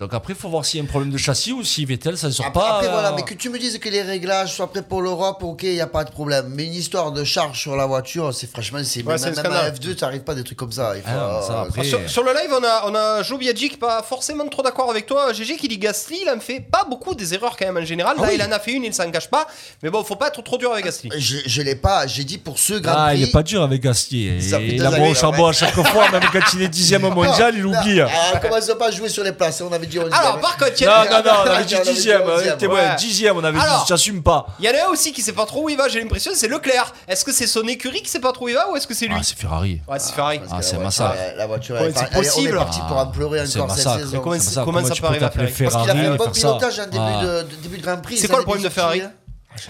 Donc 0.00 0.12
après, 0.12 0.32
il 0.32 0.36
faut 0.36 0.48
voir 0.48 0.64
s'il 0.64 0.78
y 0.78 0.80
a 0.80 0.84
un 0.84 0.88
problème 0.88 1.12
de 1.12 1.16
châssis 1.18 1.52
ou 1.52 1.62
si 1.62 1.84
Vettel, 1.84 2.18
ça 2.18 2.26
ne 2.26 2.32
sort 2.32 2.46
Après, 2.46 2.60
pas. 2.60 2.74
après, 2.78 2.88
euh, 2.88 2.90
voilà, 2.90 3.12
mais 3.12 3.22
que 3.22 3.32
tu 3.34 3.48
me 3.48 3.56
dises 3.60 3.78
que 3.78 3.88
les 3.88 4.02
réglages 4.02 4.52
soient 4.52 4.66
prêts 4.68 4.82
pour 4.82 5.00
l'Europe, 5.02 5.40
ok, 5.44 5.62
il 5.62 5.74
n'y 5.74 5.80
a 5.80 5.86
pas 5.86 6.02
de 6.02 6.10
problème. 6.10 6.46
Mais 6.48 6.64
une 6.66 6.74
histoire 6.74 7.12
de 7.12 7.22
charge 7.22 7.60
sur 7.60 7.76
la 7.76 7.86
voiture, 7.86 8.34
c'est 8.34 8.50
franchement, 8.50 8.80
c'est 8.82 9.04
Ouais, 9.04 9.16
même, 9.16 9.36
même 9.36 9.52
à 9.52 9.70
F2, 9.70 9.94
tu 9.94 10.02
n'arrives 10.02 10.22
pas 10.22 10.32
à 10.32 10.34
des 10.34 10.42
trucs 10.42 10.58
comme 10.58 10.72
ça. 10.72 10.94
Il 10.96 11.02
faut, 11.02 11.08
Ah 11.08 11.40
ça, 11.46 11.52
euh, 11.60 11.62
après- 11.68 11.84
Sur, 11.84 12.00
sur 12.10 12.24
le 12.24 12.32
live, 12.32 12.50
on 12.50 12.64
a, 12.64 12.90
on 12.90 12.94
a 12.96 13.22
Joe 13.22 13.38
Biaggi, 13.38 13.68
pas 13.76 14.02
forcément 14.02 14.44
trop 14.48 14.62
d'accord 14.62 14.90
avec 14.90 15.06
toi. 15.06 15.32
GG 15.32 15.56
qui 15.58 15.68
dit 15.68 15.78
Gasly, 15.78 16.18
il 16.22 16.28
en 16.28 16.40
fait 16.40 16.58
pas 16.58 16.84
beaucoup 16.90 17.14
des 17.14 17.32
erreurs 17.32 17.56
quand 17.56 17.66
même 17.72 17.80
en 17.80 17.86
général. 17.86 18.16
Ah 18.18 18.22
Là, 18.22 18.28
oui. 18.30 18.34
il 18.36 18.42
en 18.42 18.50
a 18.50 18.58
fait 18.58 18.72
une, 18.72 18.82
il 18.82 18.92
s'en 18.92 19.08
cache 19.12 19.28
pas. 19.30 19.46
Mais 19.84 19.90
bon, 19.90 20.02
faut 20.02 20.16
pas 20.16 20.26
être 20.26 20.42
trop 20.42 20.58
dur 20.58 20.72
avec 20.72 20.86
Gasly. 20.86 21.08
je 21.16 21.36
je 21.46 21.62
l'ai 21.62 21.76
pas, 21.76 22.08
j'ai 22.08 22.24
dit 22.24 22.38
pour 22.38 22.58
ce 22.58 22.74
Grand 22.74 22.94
Ah, 22.96 23.06
Prix. 23.10 23.20
il 23.20 23.28
est 23.28 23.32
pas 23.32 23.44
dur 23.44 23.62
avec 23.62 23.80
Gasly. 23.80 24.42
Ça 24.42 24.60
Il 24.60 24.84
a 24.84 24.90
bon 24.90 25.10
au 25.10 25.14
charbon 25.14 25.46
à 25.46 25.52
chaque 25.52 25.72
fois, 25.74 26.10
même 26.10 26.24
quand 26.32 26.40
il 26.54 26.62
est 26.62 26.68
dixième 26.68 27.04
au 27.04 27.10
mondial, 27.14 27.54
il 27.56 27.64
oublie. 27.64 28.00
non, 28.00 28.06
ah, 28.34 28.40
commence 28.40 28.66
pas 28.76 28.88
à 28.88 28.90
jouer 28.90 29.08
sur 29.08 29.22
les 29.22 29.30
places, 29.32 29.60
on 29.60 29.70
avait 29.84 29.86
dit 29.86 29.98
on 29.98 30.06
Alors, 30.12 30.40
par 30.40 30.56
contre, 30.56 30.72
il 30.78 30.82
y 30.82 30.86
Non, 30.86 30.92
a- 30.92 31.04
non, 31.04 31.10
non, 31.24 31.30
on 31.44 31.50
avait 31.50 31.64
dit 31.64 31.74
On 31.74 31.78
avait 31.78 31.84
dit 31.86 31.92
dixième. 31.94 32.22
onzième. 32.28 32.56
T'es 32.58 32.66
Ouais. 32.66 32.74
ouais, 32.74 32.96
dixième, 32.98 33.36
on 33.36 33.44
avait 33.44 33.58
Alors. 33.58 33.80
dit, 33.80 33.84
j'assume 33.88 34.22
pas. 34.22 34.46
il 34.58 34.64
y 34.64 34.68
en 34.68 34.72
a 34.72 34.88
un 34.88 34.90
aussi 34.90 35.12
qui 35.12 35.22
sait 35.22 35.32
pas 35.32 35.46
trop 35.46 35.64
où 35.64 35.68
il 35.68 35.76
va, 35.76 35.88
j'ai 35.88 36.00
l'impression, 36.00 36.32
c'est 36.34 36.48
Leclerc. 36.48 36.92
Est-ce 37.08 37.24
que 37.24 37.32
c'est 37.32 37.46
son 37.46 37.62
écurie 37.68 38.02
qui 38.02 38.08
sait 38.10 38.20
pas 38.20 38.32
trop 38.32 38.46
où 38.46 38.48
il 38.48 38.54
va 38.54 38.70
ou 38.70 38.76
est-ce 38.76 38.86
que 38.86 38.94
c'est 38.94 39.06
lui? 39.06 39.14
Ah, 39.18 39.22
c'est 39.22 39.36
Ferrari. 39.38 39.80
Ouais, 39.88 39.98
c'est 39.98 40.12
Ferrari. 40.14 40.40
Ah, 40.50 40.62
c'est 40.62 40.76
elle- 40.76 41.36
La 41.36 41.46
voiture, 41.46 41.76
est 41.78 41.88
est- 41.90 41.94
on 41.96 42.20
est 42.20 42.22
possible 42.22 42.56
parti 42.56 42.80
pour 42.88 42.96
en 42.96 43.06
pleurer 43.06 43.40
encore 43.40 43.70
cette 43.70 43.88
saison. 44.00 44.20
Comment 44.20 44.38
ça, 44.40 44.62
comment 44.64 44.84
ça 44.84 44.94
tu 44.94 45.00
peut 45.02 45.08
peux 45.08 45.10
arriver 45.12 45.24
à 45.26 45.30
Ferrari? 45.30 45.52
Parce 45.58 45.82
qu'il 45.82 45.90
a 45.90 45.94
fait 45.94 46.06
un 46.06 46.16
bon 46.16 46.30
pilotage 46.30 46.78
en 46.80 46.84
début, 46.84 46.98
Ah. 46.98 47.22
de, 47.22 47.82
Grand 47.84 47.96
Prix. 48.00 48.16
C'est 48.18 48.28
quoi 48.28 48.38
le 48.38 48.44
problème 48.44 48.64
de 48.64 48.68
Ferrari? 48.70 49.02
hein. 49.02 49.12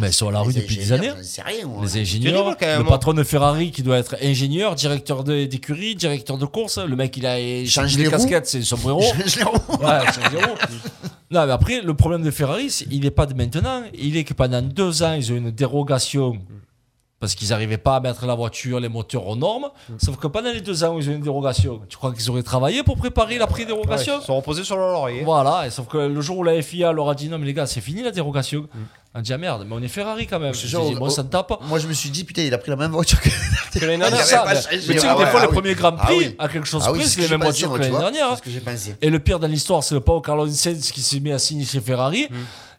Mais 0.01 0.09
ils 0.09 0.13
sont 0.13 0.29
à 0.29 0.33
la 0.33 0.41
rue 0.41 0.53
Les 0.53 0.61
depuis 0.63 0.77
des 0.77 0.93
années. 0.93 1.11
rien, 1.45 1.67
moi. 1.67 1.83
Les 1.83 1.99
ingénieurs, 2.01 2.57
quand 2.59 2.67
même, 2.67 2.79
le 2.79 2.85
moi. 2.85 2.93
patron 2.93 3.13
de 3.13 3.23
Ferrari 3.23 3.71
qui 3.71 3.83
doit 3.83 3.99
être 3.99 4.17
ingénieur, 4.23 4.75
directeur 4.75 5.25
d'écurie, 5.25 5.95
directeur 5.95 6.39
de 6.39 6.47
course. 6.47 6.79
Le 6.79 6.97
mec, 6.97 7.17
il 7.17 7.27
a 7.27 7.37
Change 7.67 7.93
c'est 7.93 7.99
les 7.99 8.05
roues. 8.07 8.11
casquettes, 8.13 8.47
c'est 8.47 8.63
son 8.63 8.77
sombrero. 8.77 9.03
Je 9.27 9.39
l'ai 9.39 9.45
revu. 9.45 9.59
Ouais, 9.85 10.07
change 10.07 10.33
les 10.33 10.39
roues. 10.45 10.57
Non, 11.31 11.47
mais 11.47 11.53
après, 11.53 11.81
le 11.83 11.95
problème 11.95 12.23
de 12.23 12.31
Ferrari, 12.31 12.67
il 12.91 13.01
n'est 13.03 13.11
pas 13.11 13.27
de 13.27 13.35
maintenant. 13.35 13.83
Il 13.93 14.17
est 14.17 14.25
que 14.25 14.35
pendant 14.35 14.63
deux 14.63 15.03
ans, 15.03 15.13
ils 15.15 15.33
ont 15.33 15.37
une 15.37 15.51
dérogation 15.51 16.39
parce 17.21 17.35
qu'ils 17.35 17.49
n'arrivaient 17.51 17.79
pas 17.79 17.97
à 17.97 18.01
mettre 18.01 18.27
la 18.27 18.35
voiture, 18.35 18.81
les 18.81 18.89
moteurs 18.91 19.27
aux 19.27 19.37
normes. 19.37 19.71
Sauf 19.99 20.17
que 20.19 20.27
pendant 20.27 20.53
les 20.53 20.61
deux 20.61 20.85
ans 20.85 20.95
où 20.95 20.99
ils 21.01 21.09
ont 21.09 21.13
une 21.15 21.23
dérogation, 21.23 21.81
tu 21.89 21.97
crois 21.97 22.13
qu'ils 22.13 22.29
auraient 22.29 22.43
travaillé 22.43 22.83
pour 22.83 22.99
préparer 22.99 23.35
Ouais, 23.35 23.39
l'après-dérogation 23.39 24.19
ils 24.21 24.25
sont 24.27 24.37
reposés 24.37 24.63
sur 24.63 24.77
leur 24.77 24.93
laurier. 24.93 25.23
Voilà, 25.25 25.67
et 25.67 25.71
sauf 25.71 25.87
que 25.89 25.97
le 25.97 26.21
jour 26.21 26.39
où 26.39 26.43
la 26.45 26.61
FIA 26.61 26.93
leur 26.93 27.09
a 27.09 27.15
dit 27.15 27.31
non, 27.31 27.39
mais 27.39 27.47
les 27.47 27.55
gars, 27.55 27.67
c'est 27.67 27.81
fini 27.81 28.03
la 28.03 28.11
dérogation, 28.11 28.67
on 29.15 29.21
a 29.21 29.23
dit 29.23 29.33
ah 29.33 29.39
merde, 29.39 29.65
mais 29.69 29.75
on 29.77 29.81
est 29.83 29.89
Ferrari 29.89 30.27
quand 30.27 30.41
même. 30.41 30.53
Je 30.55 30.67
dis, 30.67 30.95
bon, 30.97 31.09
ça 31.09 31.23
me 31.23 31.29
tape. 31.29 31.53
Moi, 31.69 31.79
je 31.79 31.87
me 31.87 31.93
suis 31.93 32.11
dit, 32.11 32.25
putain, 32.25 32.43
il 32.43 32.53
a 32.53 32.59
pris 32.59 32.71
la 32.71 32.77
même 32.77 32.91
voiture 32.91 33.21
que. 33.21 33.29
Que 33.79 33.85
l'année 33.87 34.05
Ah, 34.05 34.11
dernière. 34.11 34.27
ça, 34.27 34.39
pas 34.43 34.55
mais- 34.55 34.61
tu 34.61 34.63
sais 34.63 34.71
Ah 34.73 35.15
que 35.15 35.19
des 35.19 35.25
ouais, 35.25 35.31
fois, 35.31 35.41
ah 35.41 35.41
les 35.43 35.47
oui. 35.49 35.53
premiers 35.53 35.75
Grands 35.75 35.97
Ah 35.99 36.07
Prix, 36.07 36.17
oui. 36.19 36.37
à 36.39 36.49
quelque 36.49 36.67
chose 36.67 36.83
Ah 36.87 36.93
oui, 36.93 36.99
près, 36.99 37.09
c'est 37.09 37.15
ce 37.17 37.21
les 37.21 37.27
que 37.27 37.31
mêmes 37.33 37.41
voitures 37.43 37.73
que 37.73 37.79
l'année 37.79 37.99
dernière. 37.99 38.31
C'est 38.31 38.37
ce 38.37 38.43
que 38.43 38.51
j'ai 38.51 38.61
pensé. 38.61 38.95
Et 39.03 39.11
le 39.11 39.19
pire 39.19 39.39
dans 39.41 39.47
l'histoire, 39.49 39.83
c'est 39.83 39.95
le 39.95 40.01
Pau 40.01 40.21
Carlos 40.21 40.49
Sainz 40.49 40.91
qui 40.93 41.01
s'est 41.03 41.19
mis 41.21 41.33
à 41.33 41.39
signer 41.39 41.65
chez 41.65 41.81
Ferrari. 41.81 42.29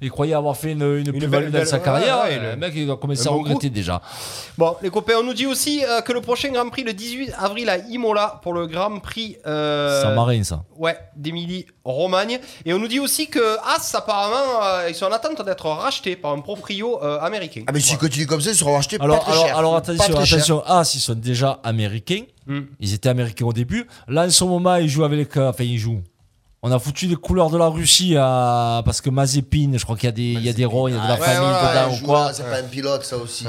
Il 0.05 0.11
croyait 0.11 0.35
avoir 0.35 0.55
fait 0.55 0.73
une, 0.73 0.83
une, 0.99 1.11
plus-value 1.11 1.49
belle- 1.49 1.61
dans 1.63 1.65
sa 1.65 1.77
ouais, 1.77 1.83
carrière. 1.83 2.21
ouais, 2.25 2.37
le 2.39 2.51
le- 2.51 2.55
mec, 2.57 2.73
il 2.75 2.85
doit 2.85 2.97
commencer 2.97 3.27
à 3.27 3.31
regretter 3.31 3.69
coup. 3.69 3.73
déjà. 3.73 4.01
Bon, 4.57 4.75
les 4.83 4.91
copains, 4.91 5.15
on 5.19 5.23
nous 5.23 5.33
dit 5.33 5.47
aussi 5.47 5.83
euh, 5.83 6.01
que 6.01 6.13
le 6.13 6.21
prochain 6.21 6.49
Grand 6.51 6.69
Prix 6.69 6.83
le 6.83 6.93
18 6.93 7.33
avril 7.39 7.67
à 7.69 7.77
Imola 7.79 8.39
pour 8.43 8.53
le 8.53 8.67
Grand 8.67 8.99
Prix. 8.99 9.37
euh, 9.47 10.03
Saint-Marin, 10.03 10.43
ça. 10.43 10.63
Ouais, 10.77 10.95
d'Émilie 11.15 11.65
Romagne. 11.83 12.39
Et 12.65 12.73
on 12.73 12.77
nous 12.77 12.87
dit 12.87 12.99
aussi 12.99 13.27
que 13.27 13.57
As, 13.67 13.95
apparemment, 13.95 14.63
euh, 14.63 14.89
ils 14.89 14.93
sont 14.95 15.05
en 15.07 15.11
attente 15.11 15.43
d'être 15.43 15.65
rachetés 15.67 16.15
par 16.15 16.31
un 16.33 16.41
proprio 16.41 17.01
euh, 17.03 17.19
américain. 17.19 17.63
Ah, 17.65 17.71
mais 17.73 17.79
s'ils 17.79 17.97
continuent 17.97 18.27
comme 18.27 18.41
ça, 18.41 18.51
ils 18.51 18.55
seront 18.55 18.75
rachetés 18.75 18.97
Alors, 18.99 19.17
pas 19.19 19.23
très 19.25 19.31
alors, 19.33 19.45
cher. 19.47 19.57
alors 19.57 19.75
attention, 19.75 20.03
cher. 20.23 20.35
attention. 20.37 20.63
Ah, 20.67 20.83
ils 20.93 20.99
sont 20.99 21.15
déjà 21.15 21.59
américains. 21.63 22.21
Hmm. 22.47 22.61
Ils 22.79 22.93
étaient 22.93 23.09
américains 23.09 23.45
au 23.45 23.53
début. 23.53 23.87
Là, 24.07 24.25
en 24.25 24.29
ce 24.29 24.43
moment, 24.43 24.75
ils 24.75 24.87
jouent 24.87 25.03
avec. 25.03 25.35
euh, 25.37 25.49
Enfin, 25.49 25.63
ils 25.63 25.79
jouent. 25.79 26.01
On 26.67 26.71
a 26.71 26.79
foutu 26.79 27.05
les 27.05 27.15
couleurs 27.15 27.51
de 27.51 27.59
la 27.59 27.67
Russie 27.67 28.15
à... 28.17 28.81
parce 28.83 28.99
que 28.99 29.11
Mazepin, 29.11 29.73
je 29.75 29.83
crois 29.83 29.95
qu'il 29.95 30.07
y 30.07 30.09
a 30.09 30.11
des, 30.11 30.23
il 30.33 30.41
y 30.41 30.49
a 30.49 30.53
des 30.53 30.65
ronds, 30.65 30.87
il 30.87 30.95
y 30.95 30.97
a 30.97 31.03
de 31.03 31.07
la 31.07 31.17
famille 31.17 31.47
dedans 31.47 31.95
ou 31.95 32.03
quoi. 32.03 32.33
C'est 32.33 32.41
pas 32.41 32.57
un 32.57 32.63
pilote, 32.63 33.03
ça 33.03 33.17
aussi. 33.17 33.45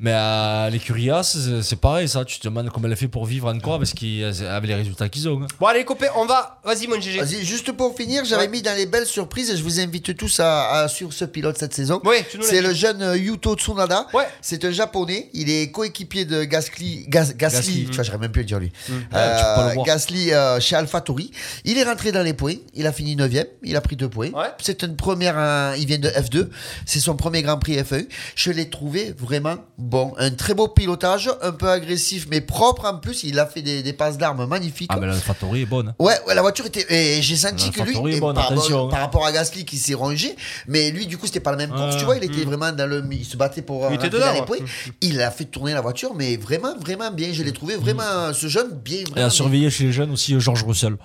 Mais 0.00 0.12
à 0.12 0.68
l'écurie 0.70 1.10
As, 1.10 1.36
c'est- 1.62 1.74
pareil, 1.74 2.08
ça. 2.08 2.24
Tu 2.24 2.38
te 2.38 2.44
demandes 2.46 2.70
comment 2.70 2.86
elle 2.86 2.92
a 2.92 2.96
fait 2.96 3.08
pour 3.08 3.26
vivre 3.26 3.52
encore 3.52 3.78
parce 3.78 3.92
qu'avec 3.94 4.68
les 4.68 4.74
résultats 4.76 5.08
qu'ils 5.08 5.28
ont. 5.28 5.42
hein. 5.42 5.48
Bon, 5.58 5.66
allez, 5.66 5.84
copains, 5.84 6.06
on 6.14 6.24
va. 6.24 6.60
Vas-y, 6.64 6.86
mon 6.86 7.00
GG. 7.00 7.18
Vas-y, 7.18 7.44
juste 7.44 7.72
pour 7.72 7.96
finir, 7.96 8.24
j'avais 8.24 8.46
mis 8.46 8.62
dans 8.62 8.76
les 8.76 8.86
belles 8.86 9.06
surprises 9.06 9.50
et 9.50 9.56
je 9.56 9.62
vous 9.64 9.80
invite 9.80 10.16
tous 10.16 10.38
à, 10.38 10.82
à 10.82 10.88
suivre 10.88 11.12
ce 11.12 11.24
pilote 11.24 11.58
cette 11.58 11.74
saison. 11.74 12.00
Oui, 12.04 12.18
tu 12.30 12.36
nous 12.38 12.44
l'as 12.44 12.48
C'est 12.48 12.62
le 12.62 12.72
jeune 12.74 13.02
euh, 13.02 13.16
Yuto 13.16 13.56
Tsunada. 13.56 14.06
Ouais. 14.14 14.28
C'est 14.40 14.64
un 14.64 14.70
japonais. 14.70 15.30
Il 15.34 15.50
est 15.50 15.72
coéquipier 15.72 16.24
de 16.24 16.44
Gasly. 16.44 17.06
Gas- 17.08 17.32
Gasly, 17.34 17.56
Gasly. 17.56 17.86
tu 17.86 17.92
vois, 17.96 18.04
j'aurais 18.04 18.18
même 18.18 18.30
pu 18.30 18.38
le 18.38 18.44
dire 18.44 18.60
lui. 18.60 18.70
Le 18.88 19.74
voir. 19.74 19.84
Gasly 19.84 20.32
euh, 20.32 20.60
chez 20.60 20.76
AlphaTauri. 20.76 21.32
Il 21.64 21.76
est 21.76 21.82
rentré 21.84 22.12
dans 22.12 22.22
les 22.22 22.34
points. 22.34 22.54
Il 22.74 22.86
a 22.86 22.92
fini 22.92 23.16
9 23.16 23.32
Il 23.64 23.74
a 23.74 23.80
pris 23.80 23.96
2 23.96 24.08
points. 24.08 24.30
Ouais. 24.30 24.46
C'est 24.62 24.80
une 24.84 24.94
première. 24.94 25.34
euh, 25.36 25.74
il 25.76 25.86
vient 25.86 25.98
de 25.98 26.08
F2. 26.08 26.50
C'est 26.86 27.00
son 27.00 27.16
premier 27.16 27.42
Grand 27.42 27.58
Prix 27.58 27.76
F1. 27.78 28.06
Je 28.36 28.52
l'ai 28.52 28.70
trouvé 28.70 29.12
vraiment 29.18 29.56
bon. 29.88 30.12
Un 30.18 30.30
très 30.30 30.54
beau 30.54 30.68
pilotage, 30.68 31.30
un 31.42 31.52
peu 31.52 31.68
agressif, 31.68 32.26
mais 32.30 32.40
propre 32.40 32.84
en 32.84 32.98
plus. 32.98 33.24
Il 33.24 33.38
a 33.38 33.46
fait 33.46 33.62
des, 33.62 33.82
des 33.82 33.92
passes 33.92 34.18
d'armes 34.18 34.46
magnifiques. 34.46 34.90
Ah, 34.92 34.98
mais 35.00 35.06
la 35.06 35.14
Factory 35.14 35.62
est 35.62 35.66
bonne. 35.66 35.94
Ouais, 35.98 36.14
ouais, 36.26 36.34
la 36.34 36.42
voiture 36.42 36.66
était. 36.66 36.86
Et 36.88 37.22
j'ai 37.22 37.36
senti 37.36 37.66
La 37.66 37.72
que 37.72 37.88
lui, 37.88 38.12
est 38.12 38.16
et 38.16 38.20
bonne, 38.20 38.34
par, 38.34 38.52
attention, 38.52 38.86
hein. 38.86 38.90
par 38.90 39.00
rapport 39.00 39.24
à 39.26 39.32
Gasly 39.32 39.64
qui 39.64 39.76
s'est 39.78 39.94
rangé, 39.94 40.36
mais 40.66 40.90
lui, 40.90 41.06
du 41.06 41.16
coup, 41.18 41.26
c'était 41.26 41.40
pas 41.40 41.50
la 41.50 41.56
même 41.56 41.70
course, 41.70 41.96
tu 41.96 42.04
vois. 42.04 42.16
Il 42.16 42.24
était 42.24 42.44
vraiment 42.44 42.72
dans 42.72 42.86
le. 42.86 43.04
Il 43.10 43.24
se 43.24 43.36
battait 43.36 43.62
pour. 43.62 43.86
Il 43.90 43.94
était 43.94 44.10
dedans, 44.10 44.32
ouais. 44.48 44.58
Il 45.00 45.20
a 45.20 45.30
fait 45.30 45.44
tourner 45.46 45.72
la 45.72 45.80
voiture, 45.80 46.14
mais 46.14 46.36
vraiment, 46.36 46.74
vraiment 46.78 47.10
bien. 47.10 47.30
Je 47.32 47.42
l'ai 47.42 47.52
trouvé 47.52 47.76
vraiment. 47.76 48.32
Ce 48.32 48.46
jeune, 48.46 48.70
bien, 48.84 48.98
Et 48.98 49.04
vraiment. 49.04 49.16
à 49.16 49.20
bien. 49.20 49.30
surveiller 49.30 49.70
chez 49.70 49.84
les 49.84 49.92
jeunes 49.92 50.10
aussi 50.12 50.34
euh, 50.34 50.40
George 50.40 50.62
Russell. 50.64 50.96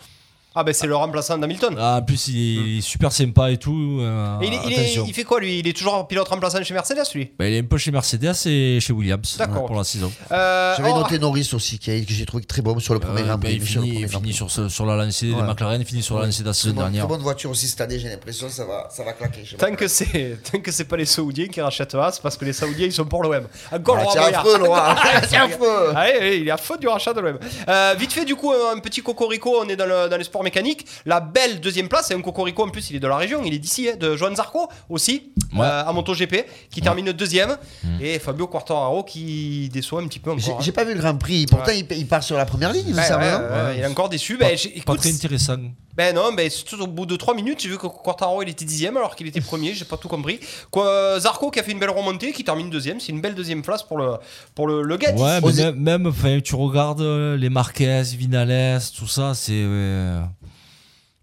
Ah, 0.56 0.64
ben 0.64 0.72
c'est 0.74 0.86
le 0.86 0.95
remplaçant 0.95 1.38
d'Hamilton. 1.38 1.76
Ah, 1.80 1.97
en 1.97 2.01
plus, 2.04 2.28
il 2.28 2.78
est 2.78 2.82
super 2.82 3.12
sympa 3.12 3.49
et 3.49 3.58
tout. 3.58 3.97
euh, 4.01 4.39
Et 4.41 4.47
il, 4.47 4.54
est- 4.54 4.60
il 4.68 4.72
est- 4.74 4.76
attention. 4.82 5.06
il 5.08 5.14
fait 5.14 5.24
quoi 5.24 5.39
lui? 5.39 5.58
Il 5.60 5.68
est 5.68 5.74
toujours 5.76 6.08
pilote 6.08 6.28
remplaçant 6.28 6.64
chez 6.64 6.74
Mercedes 6.76 7.01
lui? 7.16 7.32
Bah, 7.39 7.47
il 7.47 7.56
est 7.56 7.60
un 7.60 7.64
peu 7.64 7.78
chez 7.80 7.89
Mercedes 7.89 8.34
et 8.45 8.80
chez 8.80 8.93
Williams 8.93 9.36
D'accord. 9.38 9.66
pour 9.66 9.76
la 9.76 9.84
saison. 9.84 10.12
euh, 10.32 10.76
J'avais 10.78 10.91
oh, 10.93 10.99
noté 10.99 11.18
Norris 11.18 11.49
aussi, 11.54 11.80
qui 11.80 11.89
a- 11.89 11.99
que 11.99 12.12
j'ai 12.14 12.26
trouvé 12.28 12.43
très 12.43 12.62
bon 12.62 12.78
sur 12.80 12.93
le 12.93 12.99
premier 12.99 13.22
Euh, 13.22 13.26
Grand 13.26 13.38
bah, 13.39 13.47
Prix. 13.47 13.56
il 13.62 13.66
sur 13.68 13.82
le 13.82 13.88
finit, 13.88 13.93
premier 13.95 14.06
il 14.06 14.10
Grand 14.12 14.20
finit 14.20 14.30
Prix. 14.32 14.38
sur, 14.38 14.51
ce- 14.51 14.70
sur 14.70 14.86
la 14.86 14.95
lancée 14.95 15.32
Ouais. 15.32 15.41
de 15.41 15.47
McLaren, 15.47 15.82
il 15.82 15.88
finit 15.88 16.04
sur 16.04 16.20
la 16.20 16.26
lancée 16.28 16.43
de 16.43 16.47
la 16.47 16.54
saison 16.54 16.74
bonne- 16.76 16.84
dernière. 16.84 17.06
Très 17.06 17.10
bonne 17.10 17.22
voiture 17.24 17.49
aussi 17.49 17.68
cette 17.68 17.82
année, 17.82 17.97
j'ai 17.97 18.10
l'impression 18.10 18.47
ça 18.49 18.66
va, 18.66 18.88
ça 18.91 19.04
va 19.04 19.14
claquer. 19.14 19.43
Tant 19.58 19.74
que 19.74 19.88
c'est 19.88 20.38
tant 20.51 20.60
que 20.60 20.72
c'est 20.72 20.86
pas 20.86 20.97
les 20.97 21.06
Saoudiens 21.06 21.47
qui 21.47 21.62
rachètent 21.62 21.95
As 21.95 22.20
parce 22.20 22.38
que 22.38 22.45
les 22.45 22.54
Saoudiens 22.54 22.86
ils 22.86 22.93
sont 22.93 23.06
pour 23.06 23.24
l'OM. 23.24 23.47
Encore 23.72 23.97
Ah, 23.99 24.04
Boyard. 24.04 24.45
Laurent. 24.60 24.91
Encore- 24.91 25.04
C'est 25.28 25.36
affreux. 25.47 25.93
Ah, 25.95 26.04
ouais, 26.04 26.20
ouais, 26.20 26.39
il 26.41 26.47
est 26.47 26.51
à 26.51 26.58
faute 26.58 26.80
du 26.80 26.88
rachat 26.88 27.14
de 27.14 27.22
l'OM. 27.22 27.39
Euh, 27.68 27.95
vite 27.97 28.14
fait 28.14 28.26
du 28.26 28.36
coup 28.36 28.51
un 28.51 28.78
petit 28.80 29.01
cocorico, 29.01 29.58
on 29.60 29.68
est 29.68 29.76
dans 29.76 29.88
le, 29.88 30.08
dans 30.10 30.18
les 30.18 30.24
sports 30.24 30.43
mécaniques. 30.44 30.86
La 31.06 31.20
belle 31.20 31.60
deuxième 31.60 31.88
place, 31.88 32.08
c'est 32.08 32.14
un 32.14 32.22
cocorico 32.22 32.64
en 32.64 32.70
plus, 32.70 32.89
il 32.91 32.96
est 32.98 33.00
de 33.00 33.08
la 33.08 33.18
région, 33.18 33.41
il 33.44 33.54
est 33.54 33.60
d'ici, 33.60 33.89
hein, 33.89 33.96
de 34.00 34.16
Joan 34.16 34.36
Zarco 34.36 34.70
aussi, 34.89 35.32
Ouais. 35.56 35.62
euh, 35.66 35.86
à 35.86 35.91
MotoGP, 35.94 36.46
qui 36.70 36.82
termine 36.82 37.12
deuxième, 37.14 37.58
et 38.02 38.20
Fabio 38.20 38.48
Quartararo 38.48 39.04
qui 39.04 39.70
déçoit 39.70 40.02
un 40.02 40.08
petit 40.08 40.20
peu 40.20 40.32
J'ai 40.38 40.52
encore. 40.52 40.62
j'ai 40.62 40.72
pas 40.72 40.84
vu 40.84 40.94
le 40.94 41.00
Grand 41.00 41.16
Prix. 41.18 41.46
Pourtant, 41.48 41.72
il, 41.72 41.86
il 41.98 42.08
part 42.08 42.22
sur 42.24 42.38
la 42.38 42.46
première 42.46 42.72
ligne, 42.74 42.86
il 42.88 42.94
me 42.94 43.00
Ouais, 43.00 43.06
semble, 43.06 43.24
ouais, 43.24 43.32
non? 43.32 43.39
ouais, 43.39 43.78
il 43.78 43.84
est 43.84 43.88
encore 43.88 44.10
déçu. 44.10 44.38
Pas, 44.38 44.56
j'ai- 44.56 44.70
pas 44.70 44.78
écoute, 44.78 45.00
très 45.00 45.14
intéressant. 45.14 45.58
Ben 45.96 46.16
non, 46.16 46.34
ben 46.34 46.50
surtout 46.50 46.82
au 46.82 46.88
bout 46.88 47.06
de 47.06 47.16
3 47.16 47.36
minutes, 47.36 47.60
j'ai 47.62 47.70
vu 47.70 47.78
que 47.78 47.86
Quartaro 47.88 48.41
il 48.41 48.50
était 48.50 48.66
dixième 48.66 48.98
alors 48.98 49.16
qu'il 49.16 49.28
était 49.28 49.41
premier, 49.41 49.74
j'ai 49.74 49.86
pas 49.86 49.98
tout 49.98 50.08
compris. 50.08 50.39
Quoi, 50.72 51.20
Zarco 51.20 51.52
qui 51.52 51.60
a 51.60 51.64
fait 51.64 51.72
une 51.72 51.80
belle 51.80 51.91
remontée, 51.91 52.32
qui 52.32 52.44
termine 52.44 52.70
deuxième, 52.70 53.00
c'est 53.00 53.12
une 53.12 53.22
belle 53.22 53.36
deuxième 53.36 53.62
place 53.62 53.84
pour 53.84 53.98
le 53.98 54.14
pour 54.56 54.68
le, 54.68 54.82
le 54.82 54.98
gars. 54.98 55.14
Ouais, 55.14 55.39
mais 55.41 55.72
même, 55.74 56.12
même, 56.24 56.41
tu 56.41 56.56
regardes 56.56 57.02
euh, 57.02 57.38
les 57.38 57.50
Marquez, 57.50 58.02
Vinales, 58.16 58.82
tout 58.98 59.08
ça, 59.08 59.34
c'est. 59.36 59.52
euh, 59.54 60.22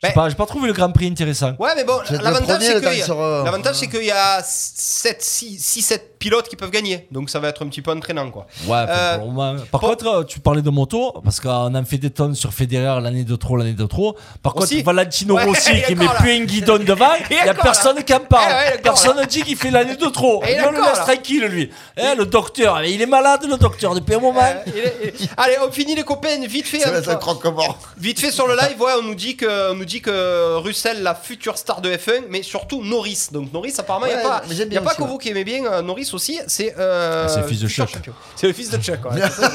J'ai 0.02 0.08
Ben- 0.10 0.14
pas, 0.14 0.28
j'ai 0.28 0.36
pas 0.36 0.46
trouvé 0.46 0.68
le 0.68 0.72
Grand 0.72 0.92
Prix 0.92 1.06
intéressant. 1.08 1.52
Ouais, 1.58 1.70
mais 1.74 1.84
bon, 1.84 1.98
l'avantage 2.22 2.62
c'est 2.62 2.80
qu'il 2.80 2.98
y 2.98 3.02
euh, 3.10 3.44
l'avantage, 3.44 3.74
c'est 3.76 3.88
qu'il 3.88 4.04
y 4.04 4.10
a 4.10 4.40
7, 4.42 5.20
6, 5.22 5.58
7 5.82 6.09
pilotes 6.20 6.48
qui 6.48 6.54
peuvent 6.54 6.70
gagner, 6.70 7.08
donc 7.10 7.30
ça 7.30 7.40
va 7.40 7.48
être 7.48 7.64
un 7.64 7.68
petit 7.68 7.82
peu 7.82 7.90
entraînant 7.90 8.30
quoi. 8.30 8.46
Ouais, 8.68 8.76
Euh, 8.88 9.18
pour. 9.18 9.34
Par 9.72 9.80
pour- 9.80 9.88
contre, 9.90 10.06
euh, 10.06 10.22
tu 10.24 10.38
parlais 10.38 10.62
de 10.62 10.70
moto, 10.70 11.14
parce 11.24 11.40
qu'on 11.40 11.74
en 11.74 11.84
fait 11.84 11.98
des 11.98 12.10
tonnes 12.10 12.36
sur 12.36 12.52
Federer 12.52 13.00
l'année 13.00 13.24
de 13.24 13.34
trop, 13.36 13.56
l'année 13.56 13.72
de 13.72 13.86
trop. 13.86 14.16
Par 14.42 14.54
Aussi. 14.56 14.74
contre, 14.76 14.86
Valentino 14.86 15.34
Ouais, 15.34 15.44
Rossi 15.44 15.70
qui 15.86 15.94
met 15.96 16.04
là. 16.04 16.12
plus 16.20 16.30
un 16.32 16.44
guidon 16.44 16.78
devant, 16.78 17.10
il 17.30 17.36
y 17.36 17.40
a 17.40 17.54
personne 17.54 17.96
là. 17.96 18.02
qui 18.02 18.14
en 18.14 18.20
parle. 18.20 18.44
Eh 18.50 18.72
ouais, 18.76 18.78
personne 18.82 19.18
ne 19.18 19.24
dit 19.24 19.42
qu'il 19.42 19.56
fait 19.56 19.70
l'année 19.72 19.96
de 19.96 20.06
trop. 20.06 20.42
Et 20.44 20.52
il 20.52 20.52
est 20.52 20.56
Et 20.58 20.60
on 20.60 20.70
le 20.70 20.78
encore 20.78 20.90
laisse 20.90 21.00
tranquille, 21.00 21.44
lui. 21.46 21.70
Eh, 21.96 22.14
le 22.14 22.26
docteur, 22.26 22.84
il 22.84 23.00
est 23.00 23.06
malade, 23.06 23.46
le 23.48 23.56
docteur, 23.56 23.94
depuis 23.94 24.14
un 24.14 24.20
moment. 24.20 24.40
Euh, 24.42 24.62
il 24.66 24.76
est- 24.78 24.96
il 25.18 25.24
est- 25.24 25.28
Allez, 25.38 25.56
on 25.66 25.72
finit 25.72 25.94
les 25.94 26.04
copains, 26.04 26.38
vite 26.46 26.66
fait. 26.66 26.80
Ça 26.80 26.90
hein, 26.90 27.00
va 27.00 27.14
croque-mort. 27.16 27.78
Vite 27.98 28.20
fait 28.20 28.30
sur 28.30 28.46
le 28.46 28.54
live, 28.56 28.80
ouais, 28.80 28.92
on 28.98 29.02
nous 29.02 29.14
dit 29.14 29.36
que, 29.36 29.72
on 29.72 29.74
nous 29.76 29.84
dit 29.86 30.02
que 30.02 30.56
Russell, 30.56 31.02
la 31.02 31.14
future 31.14 31.56
star 31.56 31.80
de 31.80 31.90
F1, 31.90 32.24
mais 32.28 32.42
surtout 32.42 32.82
Norris. 32.84 33.28
Donc 33.32 33.52
Norris, 33.52 33.74
apparemment, 33.78 34.06
il 34.06 34.10
Ouais, 34.10 34.16
n'y 34.16 34.20
a 34.20 34.28
pas, 34.28 34.42
y 34.74 34.76
a 34.76 34.80
pas 34.82 34.86
aussi, 34.88 34.96
que 34.96 35.02
ouais. 35.02 35.08
vous 35.08 35.18
qui 35.18 35.28
aimez 35.30 35.44
bien 35.44 35.64
euh, 35.64 35.80
Aussi. 36.14 36.40
C'est 36.46 36.74
euh, 36.78 37.26
Ah, 37.26 37.28
c'est 37.32 37.40
le 37.40 37.46
fils 37.46 37.60
de 37.60 37.68
Chuck. 37.68 37.88
C'est 38.36 38.46
le 38.46 38.52
fils 38.52 38.70
de 38.70 38.78
Chuck. 38.78 39.04
ouais. 39.10 39.20
C'est 39.20 39.40
ça, 39.42 39.52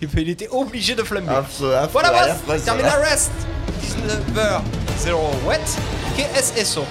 c'est 0.00 0.20
il 0.20 0.28
était 0.30 0.48
obligé 0.50 0.94
de 0.94 1.02
flamber. 1.02 1.30
Affreux, 1.32 1.74
voilà, 1.92 2.28
ça 2.46 2.58
termine 2.64 2.84
la 2.86 2.96
rest. 2.96 3.30
19h08. 5.04 5.58
KSSO. 6.16 6.84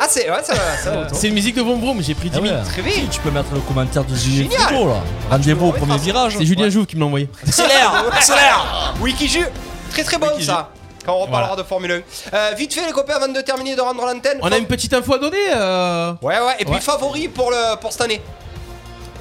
Ah, 0.00 0.06
c'est 0.08 0.28
ouais, 0.30 0.42
ça 0.42 0.54
va, 0.54 0.76
ça 0.82 0.90
va. 0.90 1.08
C'est 1.12 1.28
une 1.28 1.34
musique 1.34 1.54
de 1.54 1.62
Vroom 1.62 1.80
Vroom, 1.80 2.02
j'ai 2.02 2.14
pris 2.14 2.28
10 2.28 2.36
Ah 2.38 2.40
ouais. 2.42 2.50
minutes. 2.50 2.64
Très 2.66 2.82
vite. 2.82 3.10
Tu 3.10 3.20
peux 3.20 3.30
mettre 3.30 3.52
le 3.54 3.60
commentaire 3.60 4.04
de 4.04 4.14
Julien 4.16 4.42
Génial. 4.50 4.60
Frigo, 4.62 4.88
là. 4.88 5.02
Rendez-vous 5.30 5.66
au 5.68 5.72
premier 5.72 5.98
virage. 5.98 6.34
C'est 6.38 6.44
Julien 6.46 6.68
Jouve 6.70 6.86
qui 6.86 6.96
me 6.96 7.00
l'a 7.00 7.06
envoyé. 7.06 7.28
Accélère, 7.46 8.04
accélère. 8.12 8.94
Wikiju, 9.00 9.44
très 9.90 10.02
très 10.02 10.18
bon 10.18 10.28
ça. 10.40 10.70
Quand 11.04 11.14
on 11.14 11.20
reparlera 11.20 11.56
de 11.56 11.62
Formule 11.64 12.02
1. 12.32 12.34
Euh, 12.36 12.50
vite 12.56 12.72
fait 12.74 12.86
les 12.86 12.92
copains 12.92 13.14
avant 13.16 13.28
de 13.28 13.40
terminer 13.40 13.74
de 13.74 13.80
rendre 13.80 14.04
l'antenne. 14.06 14.38
On 14.40 14.50
a 14.52 14.56
une 14.56 14.66
petite 14.66 14.92
info 14.94 15.14
à 15.14 15.18
donner 15.18 15.36
euh... 15.54 16.12
Ouais 16.22 16.38
ouais. 16.38 16.54
Et 16.60 16.64
puis 16.64 16.74
Ouais. 16.74 16.80
favori 16.80 17.28
pour 17.28 17.50
le 17.50 17.76
pour 17.76 17.90
cette 17.92 18.02
année. 18.02 18.20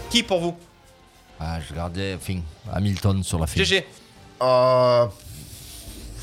Qui 0.09 0.21
pour 0.23 0.39
vous? 0.39 0.55
Ah, 1.39 1.57
je 1.65 1.73
regardais, 1.73 2.15
enfin, 2.21 2.39
Hamilton 2.71 3.23
sur 3.23 3.39
la 3.39 3.47
fin. 3.47 3.57
GG. 3.63 3.85
Euh, 4.43 5.05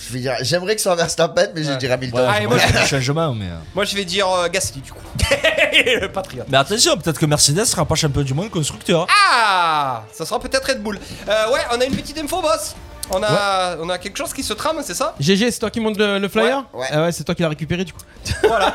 je 0.00 0.12
vais 0.12 0.20
dire, 0.20 0.34
j'aimerais 0.42 0.76
que 0.76 0.80
ça 0.80 0.90
renverse 0.90 1.16
la 1.18 1.28
peine, 1.28 1.50
mais 1.54 1.64
je 1.64 1.72
dirais 1.72 1.94
Hamilton. 1.94 2.20
Ouais, 2.20 2.26
Allez, 2.28 2.44
je 2.44 2.48
moi, 2.48 2.86
changement, 2.86 3.34
mais. 3.34 3.46
euh. 3.46 3.56
Moi 3.74 3.84
je 3.84 3.96
vais 3.96 4.04
dire 4.04 4.28
euh, 4.30 4.48
Gasly 4.48 4.80
du 4.80 4.92
coup. 4.92 4.98
le 5.72 6.06
patriote. 6.06 6.46
Mais 6.48 6.59
attention, 6.59 6.96
peut-être 6.96 7.18
que 7.18 7.26
Mercedes 7.26 7.64
sera 7.64 7.84
pas 7.84 7.96
champion 7.96 8.22
du 8.22 8.32
monde 8.34 8.50
constructeur. 8.50 9.06
Ah 9.32 10.04
Ça 10.12 10.24
sera 10.24 10.38
peut-être 10.38 10.66
Red 10.68 10.82
Bull. 10.82 11.00
Euh, 11.28 11.50
ouais, 11.50 11.61
on 11.74 11.80
a 11.80 11.84
une 11.84 11.96
petite 11.96 12.16
info 12.18 12.40
boss. 12.40 12.76
On 13.11 13.22
a, 13.22 13.76
on 13.80 13.88
a 13.88 13.96
quelque 13.98 14.16
chose 14.18 14.32
qui 14.34 14.42
se 14.42 14.52
trame, 14.52 14.78
c'est 14.84 14.94
ça 14.94 15.14
GG, 15.18 15.50
c'est 15.50 15.59
toi 15.61 15.70
qui 15.70 15.80
monte 15.80 15.96
le, 15.96 16.18
le 16.18 16.28
flyer 16.28 16.64
Ouais, 16.74 16.80
ouais. 16.80 16.86
Ah 16.92 17.02
ouais, 17.04 17.12
c'est 17.12 17.24
toi 17.24 17.34
qui 17.34 17.42
l'as 17.42 17.48
récupéré 17.48 17.84
du 17.84 17.92
coup. 17.92 18.00
Voilà. 18.46 18.74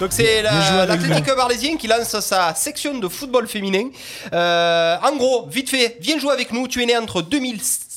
Donc 0.00 0.10
c'est 0.12 0.40
Bien 0.42 0.50
joué 0.62 0.76
la- 0.76 0.82
avec 0.82 1.00
l'Athletic 1.00 1.34
Barlésien 1.36 1.76
qui 1.76 1.86
lance 1.88 2.18
sa 2.20 2.54
section 2.54 2.96
de 2.98 3.08
football 3.08 3.46
féminin. 3.48 3.88
Euh, 4.32 4.96
en 5.02 5.16
gros, 5.16 5.46
vite 5.48 5.68
fait, 5.70 5.96
viens 6.00 6.18
jouer 6.18 6.32
avec 6.32 6.52
nous. 6.52 6.66
Tu 6.68 6.82
es 6.82 6.86
né 6.86 6.96
entre 6.96 7.22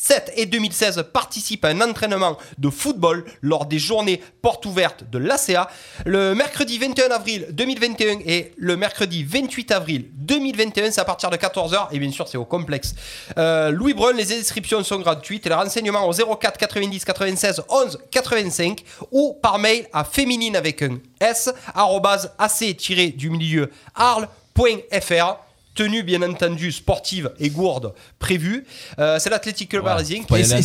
2007 0.08 0.34
et 0.36 0.46
2016. 0.46 1.04
Participe 1.12 1.66
à 1.66 1.70
un 1.70 1.82
entraînement 1.82 2.38
de 2.58 2.70
football 2.70 3.26
lors 3.42 3.66
des 3.66 3.80
journées 3.80 4.22
portes 4.42 4.66
ouvertes 4.66 5.04
de 5.10 5.18
l'ACA. 5.18 5.70
Le 6.06 6.34
mercredi 6.34 6.78
21 6.78 7.12
avril 7.12 7.48
2021 7.52 8.20
et 8.26 8.54
le 8.58 8.78
mercredi 8.78 9.24
28 9.24 9.72
avril 9.72 10.06
2021, 10.14 10.92
c'est 10.92 11.02
à 11.02 11.06
partir 11.06 11.30
de 11.30 11.38
14h. 11.38 11.88
Et 11.92 12.00
bien 12.00 12.12
sûr, 12.12 12.28
c'est 12.28 12.38
au 12.38 12.46
complexe 12.46 12.96
euh, 13.38 13.72
Louis 13.72 13.94
Brun. 13.94 14.14
Les 14.14 14.38
inscriptions 14.38 14.84
sont 14.84 15.00
gratuites 15.00 15.46
et 15.46 15.50
les 15.50 15.56
renseignements 15.56 16.08
au 16.08 16.14
04 16.14 16.58
90 16.58 17.06
96 17.06 17.62
11 17.70 18.00
85 18.12 18.84
ou 19.12 19.34
par 19.42 19.60
mail 19.60 19.88
à 19.94 20.04
féminine 20.04 20.56
avec 20.56 20.82
un 20.82 21.00
S 21.20 21.50
arrobase 21.74 22.32
ac 22.38 22.76
du 23.16 23.30
milieu 23.30 23.70
arles.fr 23.96 25.47
tenue 25.78 26.04
bien 26.04 26.22
entendu 26.24 26.72
sportive 26.74 27.32
et 27.40 27.50
gourde 27.50 27.94
prévue. 28.20 28.66
Euh, 29.00 29.18
c'est 29.20 29.30
l'Athletic 29.30 29.70
Club 29.70 29.86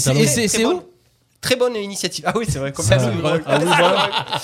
talons. 0.02 0.18
et 0.20 0.26
c'est- 0.26 0.48
très 0.48 0.58
c'est 0.58 0.64
bonne- 0.64 0.76
où 0.76 0.82
Très 1.40 1.56
bonne 1.56 1.74
initiative. 1.74 2.24
Ah 2.26 2.32
oui, 2.36 2.46
c'est 2.48 2.60
vrai. 2.60 2.70
Comme 2.72 2.86
Ah 2.88 2.98
ça. 3.00 3.10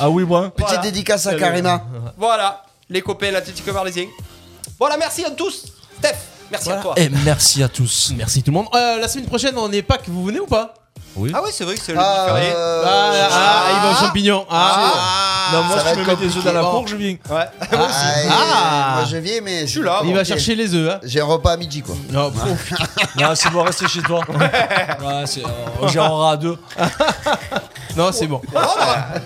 Ah 0.01 0.11
oui, 0.11 0.25
bon. 0.25 0.37
Ah. 0.47 0.51
Petite 0.51 0.67
Voilà. 0.67 0.83
dédicace 0.83 1.27
à 1.29 1.35
Karima. 1.37 1.85
Voilà, 2.17 2.65
les 2.91 3.03
copains, 3.03 3.31
l'Athletic 3.31 3.63
Club 3.63 3.77
Arlésien. 3.77 4.07
Voilà, 4.81 4.97
merci 4.97 5.25
à 5.25 5.31
tous. 5.31 5.67
Steph, 5.99 6.17
merci 6.51 6.71
à 6.71 6.77
toi. 6.79 6.95
Et 6.97 7.09
merci 7.09 7.63
à 7.63 7.69
tous. 7.69 8.13
Merci 8.17 8.43
tout 8.43 8.51
le 8.51 8.57
monde. 8.57 8.67
Euh, 8.75 8.99
la 8.99 9.07
semaine 9.07 9.27
prochaine, 9.27 9.55
on 9.57 9.71
est 9.71 9.83
pas 9.83 9.99
que 9.99 10.11
vous 10.11 10.25
venez 10.25 10.41
ou 10.41 10.47
pas? 10.47 10.75
Oui. 11.19 11.33
Ah 11.35 11.41
oui, 11.45 11.51
c'est 11.53 11.65
vrai 11.65 11.75
que 11.75 11.81
c'est 11.85 11.93
le 11.93 11.99
Ah, 12.01 12.27
férié. 12.29 12.53
euh, 12.55 12.83
Ah, 12.87 13.11
ah, 13.31 13.63
il 13.75 13.83
va 13.83 13.91
au 13.91 13.95
champignon. 14.07 14.47
Ah, 14.51 15.51
Non, 15.53 15.63
moi, 15.65 15.77
Ça 15.77 15.81
si 15.81 15.85
va 15.87 15.93
tu 15.93 15.97
me 15.99 16.03
être 16.03 16.09
mets 16.21 16.27
des 16.27 16.37
œufs 16.37 16.45
dans 16.45 16.53
la 16.53 16.61
compliqué. 16.61 16.79
cour, 16.79 16.87
je 16.89 16.97
viens. 16.97 17.17
Ouais. 17.31 17.47
Ah, 17.61 17.67
et- 18.25 18.29
Ah. 18.31 18.93
Moi 18.97 19.05
je 19.11 19.17
viens, 19.17 19.41
mais. 19.43 19.61
Je 19.63 19.67
suis 19.67 19.83
là, 19.83 20.01
Il 20.03 20.09
bon, 20.11 20.15
va 20.15 20.25
chercher 20.25 20.55
les 20.55 20.75
œufs. 20.75 20.93
Hein. 20.95 21.01
J'ai 21.05 21.21
un 21.21 21.25
repas 21.25 21.53
à 21.53 21.57
midi 21.57 21.83
quoi. 21.83 21.95
Non, 22.11 22.31
pff. 22.31 22.73
Non, 23.17 23.35
c'est 23.35 23.51
bon, 23.51 23.63
reste 23.63 23.87
chez 23.89 24.03
toi. 24.03 24.21
Ouais, 24.29 25.25
c'est, 25.27 25.45
euh, 25.45 25.49
on 25.81 25.89
gérera 25.89 26.33
à 26.33 26.37
deux. 26.37 26.57
non, 27.99 28.13
c'est 28.13 28.27
bon. 28.27 28.41
Bah, 28.53 28.69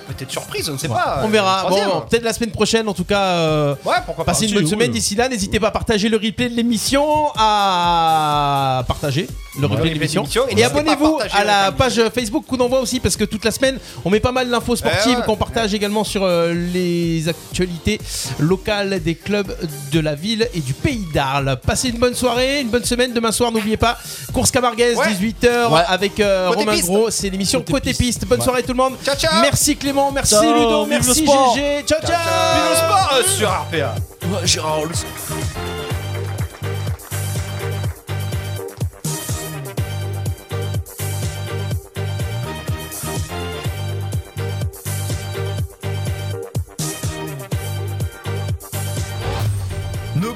Peut-être 0.09 0.31
surprise, 0.31 0.69
on 0.69 0.73
ne 0.73 0.79
sait 0.79 0.89
pas. 0.89 1.21
On 1.23 1.29
verra. 1.29 1.59
Euh, 1.59 1.67
troisième. 1.67 1.89
Bon, 1.91 2.01
peut-être 2.09 2.25
la 2.25 2.33
semaine 2.33 2.51
prochaine, 2.51 2.89
en 2.89 2.95
tout 2.95 3.05
cas. 3.05 3.23
euh, 3.23 3.75
Ouais, 3.85 3.97
pourquoi 4.07 4.25
pas. 4.25 4.33
Passez 4.33 4.47
une 4.49 4.55
bonne 4.55 4.67
semaine 4.67 4.91
d'ici 4.91 5.15
là. 5.15 5.29
N'hésitez 5.29 5.61
pas 5.61 5.69
à 5.69 5.71
partager 5.71 6.09
le 6.09 6.17
replay 6.17 6.49
de 6.49 6.55
l'émission, 6.57 7.29
à 7.37 8.85
partager 8.89 9.29
le 9.61 9.67
replay 9.67 9.91
de 9.91 9.95
l'émission. 9.95 10.23
l'émission, 10.23 10.43
et 10.49 10.53
Et, 10.53 10.55
n'hésitez 10.55 10.71
pas 10.73 10.79
à 10.79 10.81
abonnez-vous 10.95 11.19
partager 11.19 11.37
à 11.39 11.45
la 11.45 11.73
page 11.73 12.01
Facebook 12.15 12.45
Coup 12.47 12.57
d'envoi 12.57 12.81
aussi, 12.81 13.01
parce 13.01 13.17
que 13.17 13.25
toute 13.25 13.45
la 13.45 13.51
semaine, 13.51 13.79
on 14.05 14.11
met 14.11 14.21
pas 14.21 14.33
mal 14.33 14.49
d'infos 14.51 14.77
sportives 14.77 15.03
Eh 15.13 15.17
ouais. 15.17 15.23
qu'on 15.27 15.37
partage 15.37 15.75
également 15.75 16.05
sur 16.05 16.23
euh, 16.25 16.53
les 16.73 17.29
actualités 17.29 18.01
locales 18.39 19.01
des 19.03 19.15
clubs 19.15 19.55
de 19.93 20.01
la 20.01 20.15
ville 20.15 20.49
et 20.55 20.61
du 20.61 20.73
pays 20.75 21.05
d'Arles. 21.15 21.57
Passez 21.67 21.89
une 21.91 21.99
bonne 21.99 22.15
soirée, 22.15 22.61
une 22.61 22.69
bonne 22.71 22.85
semaine. 22.85 23.13
Demain 23.13 23.33
soir, 23.33 23.53
n'oubliez 23.53 23.77
pas, 23.77 23.99
course 24.33 24.51
Camarguaise, 24.51 24.97
Ouais. 24.97 25.07
18h 25.13 25.71
Ouais. 25.73 25.81
avec 25.89 26.19
euh, 26.21 26.49
Côté 26.49 26.61
Romain 26.61 26.73
piste. 26.73 26.85
Gros. 26.87 27.11
C'est 27.11 27.31
l'émission 27.31 27.61
Côté 27.61 27.73
Côté, 27.73 27.91
piste. 27.91 28.01
piste. 28.01 28.27
Bonne 28.27 28.39
Ouais. 28.39 28.45
soirée 28.45 28.62
tout 28.63 28.73
le 28.73 28.75
monde. 28.79 28.95
Ciao, 29.05 29.15
ciao. 29.17 29.41
Merci 29.43 29.77
Clément, 29.77 30.11
merci 30.13 30.35
Ciao, 30.35 30.43
Ludo, 30.55 30.87
merci. 30.87 31.25
GG. 31.25 31.85
Ciao, 31.87 32.01
ciao. 32.01 32.55
Vive 32.55 32.71
le 32.71 32.77
sport 32.77 33.11
euh, 33.15 33.23
sur 33.25 33.49
RPA. 33.51 33.95
Ouais, 34.27 34.47
Gérard, 34.47 34.85
le- 34.85 35.72